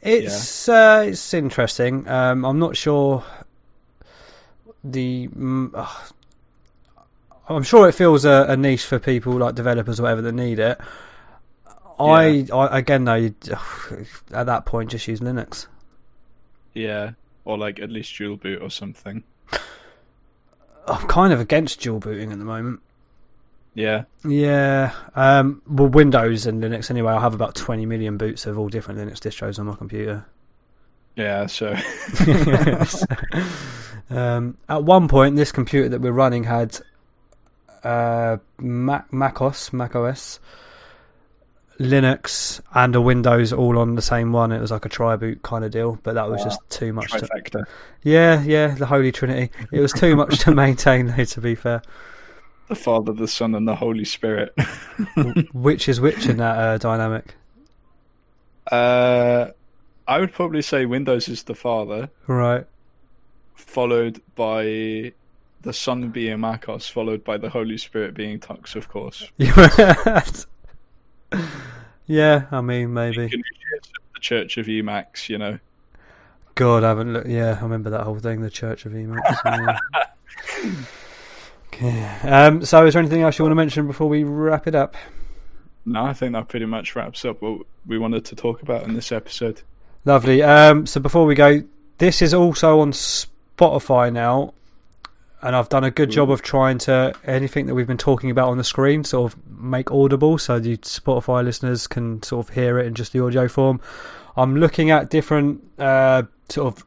It's 0.02 0.68
uh, 0.68 1.06
it's 1.08 1.32
interesting. 1.32 2.06
Um, 2.08 2.44
I'm 2.44 2.58
not 2.58 2.76
sure 2.76 3.24
the. 4.84 5.28
Ugh. 5.74 6.12
I'm 7.48 7.62
sure 7.62 7.88
it 7.88 7.92
feels 7.92 8.24
a, 8.24 8.46
a 8.48 8.56
niche 8.56 8.84
for 8.84 8.98
people 8.98 9.34
like 9.34 9.54
developers 9.54 10.00
or 10.00 10.02
whatever 10.02 10.22
that 10.22 10.32
need 10.32 10.58
it. 10.58 10.78
I, 11.98 12.46
I 12.52 12.78
again 12.78 13.04
though, 13.04 13.14
you, 13.14 13.34
at 14.32 14.46
that 14.46 14.66
point, 14.66 14.90
just 14.90 15.06
use 15.08 15.20
Linux. 15.20 15.68
Yeah, 16.76 17.12
or 17.44 17.56
like 17.56 17.80
at 17.80 17.90
least 17.90 18.16
dual 18.16 18.36
boot 18.36 18.60
or 18.60 18.70
something. 18.70 19.24
I'm 20.86 21.06
kind 21.08 21.32
of 21.32 21.40
against 21.40 21.80
dual 21.80 21.98
booting 21.98 22.32
at 22.32 22.38
the 22.38 22.44
moment. 22.44 22.80
Yeah, 23.74 24.04
Yeah, 24.24 24.92
um, 25.14 25.60
well, 25.68 25.88
Windows 25.88 26.46
and 26.46 26.62
Linux 26.62 26.90
anyway. 26.90 27.12
I 27.12 27.20
have 27.20 27.34
about 27.34 27.54
20 27.54 27.84
million 27.84 28.16
boots 28.16 28.46
of 28.46 28.58
all 28.58 28.68
different 28.68 29.00
Linux 29.00 29.18
distros 29.18 29.58
on 29.58 29.66
my 29.66 29.74
computer. 29.74 30.24
yeah. 31.14 31.46
So 31.46 31.74
um, 34.10 34.56
at 34.68 34.82
one 34.84 35.08
point, 35.08 35.36
this 35.36 35.52
computer 35.52 35.90
that 35.90 36.00
we're 36.00 36.12
running 36.12 36.44
had 36.44 36.78
uh, 37.84 38.38
Mac, 38.58 39.12
Mac 39.12 39.40
OS, 39.42 39.72
Mac 39.72 39.94
OS, 39.94 40.40
Linux, 41.78 42.60
and 42.74 42.94
a 42.96 43.00
Windows 43.00 43.52
all 43.52 43.78
on 43.78 43.94
the 43.96 44.02
same 44.02 44.32
one. 44.32 44.52
It 44.52 44.60
was 44.60 44.70
like 44.70 44.84
a 44.84 44.88
tri 44.88 45.16
boot 45.16 45.42
kind 45.42 45.64
of 45.64 45.70
deal, 45.70 45.98
but 46.02 46.14
that 46.14 46.28
was 46.28 46.38
Wow. 46.40 46.44
just 46.44 46.60
too 46.70 46.92
much. 46.92 47.10
To, 47.12 47.64
yeah, 48.02 48.42
yeah, 48.42 48.68
the 48.68 48.86
Holy 48.86 49.12
Trinity. 49.12 49.50
It 49.72 49.80
was 49.80 49.92
too 49.92 50.16
much 50.16 50.38
to 50.40 50.54
maintain, 50.54 51.08
though. 51.08 51.24
To 51.24 51.40
be 51.40 51.54
fair, 51.54 51.82
The 52.68 52.74
Father, 52.74 53.12
the 53.12 53.28
Son, 53.28 53.54
and 53.54 53.68
the 53.68 53.76
Holy 53.76 54.04
Spirit. 54.04 54.54
which 55.52 55.88
is 55.88 56.00
which 56.00 56.26
in 56.26 56.38
that 56.38 56.56
uh, 56.58 56.78
dynamic? 56.78 57.34
uh, 58.72 59.48
I 60.08 60.18
would 60.20 60.32
probably 60.32 60.62
say 60.62 60.86
Windows 60.86 61.28
is 61.28 61.42
the 61.44 61.54
father, 61.54 62.08
Right. 62.26 62.64
followed 63.54 64.20
by 64.34 65.12
the 65.62 65.72
Son 65.72 66.10
being 66.10 66.38
Macos, 66.38 66.90
followed 66.90 67.22
by 67.24 67.36
the 67.38 67.48
Holy 67.50 67.76
Spirit 67.78 68.14
being 68.14 68.38
Tux, 68.38 68.76
of 68.76 68.88
course. 68.88 69.28
yeah, 72.06 72.46
I 72.50 72.60
mean 72.60 72.92
maybe. 72.92 73.28
The 73.28 74.20
Church 74.20 74.56
of 74.56 74.66
Emacs, 74.66 75.28
you 75.28 75.38
know. 75.38 75.58
God, 76.54 76.84
I 76.84 76.88
haven't 76.88 77.12
looked. 77.12 77.28
Yeah, 77.28 77.56
I 77.58 77.62
remember 77.62 77.90
that 77.90 78.04
whole 78.04 78.18
thing, 78.18 78.40
the 78.40 78.50
Church 78.50 78.86
of 78.86 78.92
Emacs. 78.92 79.78
okay. 81.66 82.02
Um, 82.22 82.64
so, 82.64 82.86
is 82.86 82.94
there 82.94 83.00
anything 83.00 83.22
else 83.22 83.38
you 83.38 83.44
want 83.44 83.52
to 83.52 83.56
mention 83.56 83.86
before 83.86 84.08
we 84.08 84.24
wrap 84.24 84.66
it 84.66 84.74
up? 84.74 84.96
No, 85.84 86.02
I 86.02 86.14
think 86.14 86.32
that 86.32 86.48
pretty 86.48 86.66
much 86.66 86.96
wraps 86.96 87.24
up 87.24 87.42
what 87.42 87.60
we 87.86 87.98
wanted 87.98 88.24
to 88.26 88.36
talk 88.36 88.62
about 88.62 88.84
in 88.84 88.94
this 88.94 89.12
episode. 89.12 89.62
Lovely. 90.04 90.42
Um, 90.42 90.86
so 90.86 91.00
before 91.00 91.26
we 91.26 91.34
go, 91.34 91.62
this 91.98 92.22
is 92.22 92.32
also 92.32 92.80
on 92.80 92.92
Spotify 92.92 94.12
now, 94.12 94.54
and 95.46 95.54
I've 95.54 95.68
done 95.68 95.84
a 95.84 95.92
good 95.92 96.10
job 96.10 96.28
of 96.28 96.42
trying 96.42 96.78
to 96.78 97.14
anything 97.24 97.66
that 97.66 97.74
we've 97.76 97.86
been 97.86 97.96
talking 97.96 98.32
about 98.32 98.48
on 98.48 98.58
the 98.58 98.64
screen 98.64 99.04
sort 99.04 99.32
of 99.32 99.48
make 99.48 99.92
audible, 99.92 100.38
so 100.38 100.58
the 100.58 100.76
Spotify 100.78 101.44
listeners 101.44 101.86
can 101.86 102.20
sort 102.24 102.48
of 102.48 102.54
hear 102.54 102.80
it 102.80 102.86
in 102.86 102.94
just 102.94 103.12
the 103.12 103.24
audio 103.24 103.46
form. 103.46 103.80
I'm 104.36 104.56
looking 104.56 104.90
at 104.90 105.08
different 105.08 105.62
uh, 105.78 106.24
sort 106.48 106.76
of 106.76 106.84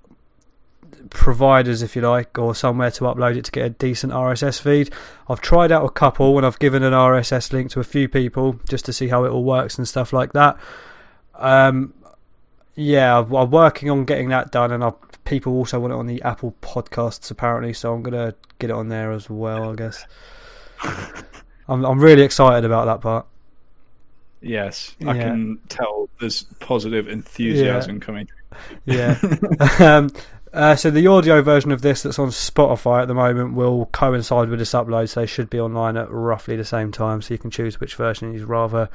providers, 1.09 1.81
if 1.81 1.95
you 1.95 2.01
like, 2.01 2.37
or 2.37 2.53
somewhere 2.53 2.91
to 2.91 3.05
upload 3.05 3.37
it 3.37 3.45
to 3.45 3.51
get 3.51 3.65
a 3.65 3.69
decent 3.69 4.11
RSS 4.11 4.59
feed. 4.59 4.91
I've 5.29 5.39
tried 5.39 5.71
out 5.71 5.85
a 5.85 5.89
couple, 5.89 6.35
and 6.35 6.45
I've 6.45 6.59
given 6.59 6.83
an 6.83 6.91
RSS 6.91 7.53
link 7.53 7.71
to 7.71 7.79
a 7.79 7.85
few 7.85 8.09
people 8.09 8.59
just 8.67 8.83
to 8.85 8.93
see 8.93 9.07
how 9.07 9.23
it 9.23 9.29
all 9.29 9.45
works 9.45 9.77
and 9.77 9.87
stuff 9.87 10.11
like 10.11 10.33
that. 10.33 10.57
Um, 11.35 11.93
yeah, 12.75 13.19
I'm 13.19 13.33
I'm 13.33 13.51
working 13.51 13.89
on 13.89 14.03
getting 14.03 14.27
that 14.29 14.51
done, 14.51 14.73
and 14.73 14.83
I've, 14.83 14.95
people 15.29 15.53
also 15.53 15.79
want 15.79 15.93
it 15.93 15.95
on 15.97 16.07
the 16.07 16.21
Apple 16.23 16.55
Podcasts 16.61 17.29
apparently, 17.31 17.71
so 17.71 17.93
I'm 17.93 18.01
gonna 18.01 18.33
get 18.57 18.71
it 18.71 18.73
on 18.73 18.89
there 18.89 19.11
as 19.11 19.29
well. 19.29 19.71
I 19.71 19.75
guess. 19.75 20.05
I'm 21.67 21.85
I'm 21.85 21.99
really 21.99 22.23
excited 22.23 22.65
about 22.65 22.85
that 22.85 23.01
part. 23.01 23.25
Yes, 24.41 24.95
I 25.05 25.15
Yeah. 25.15 25.23
can 25.23 25.59
tell 25.69 26.09
there's 26.19 26.43
positive 26.59 27.07
enthusiasm 27.07 27.99
coming. 27.99 28.27
Yeah. 28.85 29.19
um, 29.79 30.09
uh, 30.51 30.75
so 30.75 30.89
the 30.89 31.05
audio 31.07 31.41
version 31.43 31.71
of 31.71 31.81
this 31.83 32.01
that's 32.01 32.17
on 32.17 32.29
Spotify 32.29 33.03
at 33.03 33.07
the 33.07 33.13
moment 33.13 33.53
will 33.53 33.85
coincide 33.87 34.49
with 34.49 34.57
this 34.59 34.71
upload, 34.71 35.09
so 35.09 35.25
should 35.25 35.49
be 35.49 35.59
online 35.59 35.95
at 35.97 36.09
roughly 36.09 36.55
the 36.55 36.65
same 36.65 36.91
time. 36.91 37.21
So 37.21 37.33
you 37.33 37.37
can 37.37 37.51
choose 37.51 37.79
which 37.79 37.95
version 37.95 38.33
you'd 38.33 38.47
rather 38.47 38.89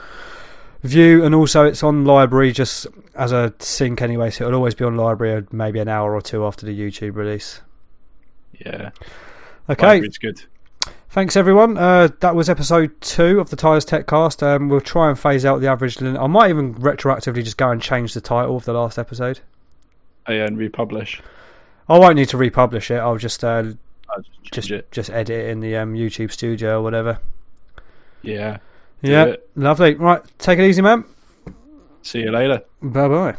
view, 0.84 1.24
and 1.24 1.34
also 1.34 1.64
it's 1.64 1.82
on 1.82 2.04
LBRY 2.04 2.54
just 2.54 2.86
as 3.14 3.32
a 3.32 3.52
sync 3.58 4.00
anyway, 4.02 4.30
so 4.30 4.44
it'll 4.46 4.56
always 4.56 4.74
be 4.74 4.84
on 4.84 4.96
LBRY 4.96 5.52
maybe 5.52 5.78
an 5.80 5.88
hour 5.88 6.14
or 6.14 6.22
two 6.22 6.44
after 6.46 6.64
the 6.66 6.78
YouTube 6.78 7.16
release. 7.16 7.60
Yeah, 8.64 8.90
Okay, 9.68 9.98
it's 9.98 10.18
good. 10.18 10.42
thanks 11.10 11.36
everyone. 11.36 11.76
Uh, 11.76 12.08
that 12.20 12.34
was 12.36 12.48
episode 12.48 13.00
two 13.00 13.40
of 13.40 13.50
the 13.50 13.56
Tires 13.56 13.84
Tech 13.84 14.06
Cast. 14.06 14.42
Um, 14.42 14.68
we'll 14.68 14.80
try 14.80 15.08
and 15.08 15.18
phase 15.18 15.44
out 15.44 15.60
the 15.60 15.66
average. 15.68 16.00
lin- 16.00 16.16
I 16.16 16.26
might 16.28 16.50
even 16.50 16.74
retroactively 16.74 17.42
just 17.42 17.56
go 17.56 17.70
and 17.70 17.80
change 17.82 18.14
the 18.14 18.20
title 18.20 18.56
of 18.56 18.64
the 18.64 18.72
last 18.74 18.98
episode. 18.98 19.40
Oh, 20.26 20.32
yeah, 20.32 20.44
and 20.46 20.56
republish. 20.56 21.20
I 21.88 21.98
won't 21.98 22.16
need 22.16 22.28
to 22.30 22.36
republish 22.38 22.90
it. 22.90 22.96
I'll 22.98 23.18
just 23.18 23.42
uh, 23.44 23.64
I'll 24.10 24.22
just 24.52 24.68
just 24.68 24.90
just 24.90 25.10
edit 25.10 25.36
it 25.36 25.48
in 25.50 25.60
the 25.60 25.76
um, 25.76 25.94
YouTube 25.94 26.30
studio 26.30 26.78
or 26.78 26.82
whatever. 26.82 27.18
Yeah. 28.22 28.58
Yeah, 29.04 29.36
lovely. 29.54 29.94
Right, 29.94 30.22
take 30.38 30.58
it 30.58 30.64
easy, 30.64 30.82
man. 30.82 31.04
See 32.02 32.20
you 32.20 32.30
later. 32.30 32.62
Bye 32.82 33.08
bye. 33.08 33.36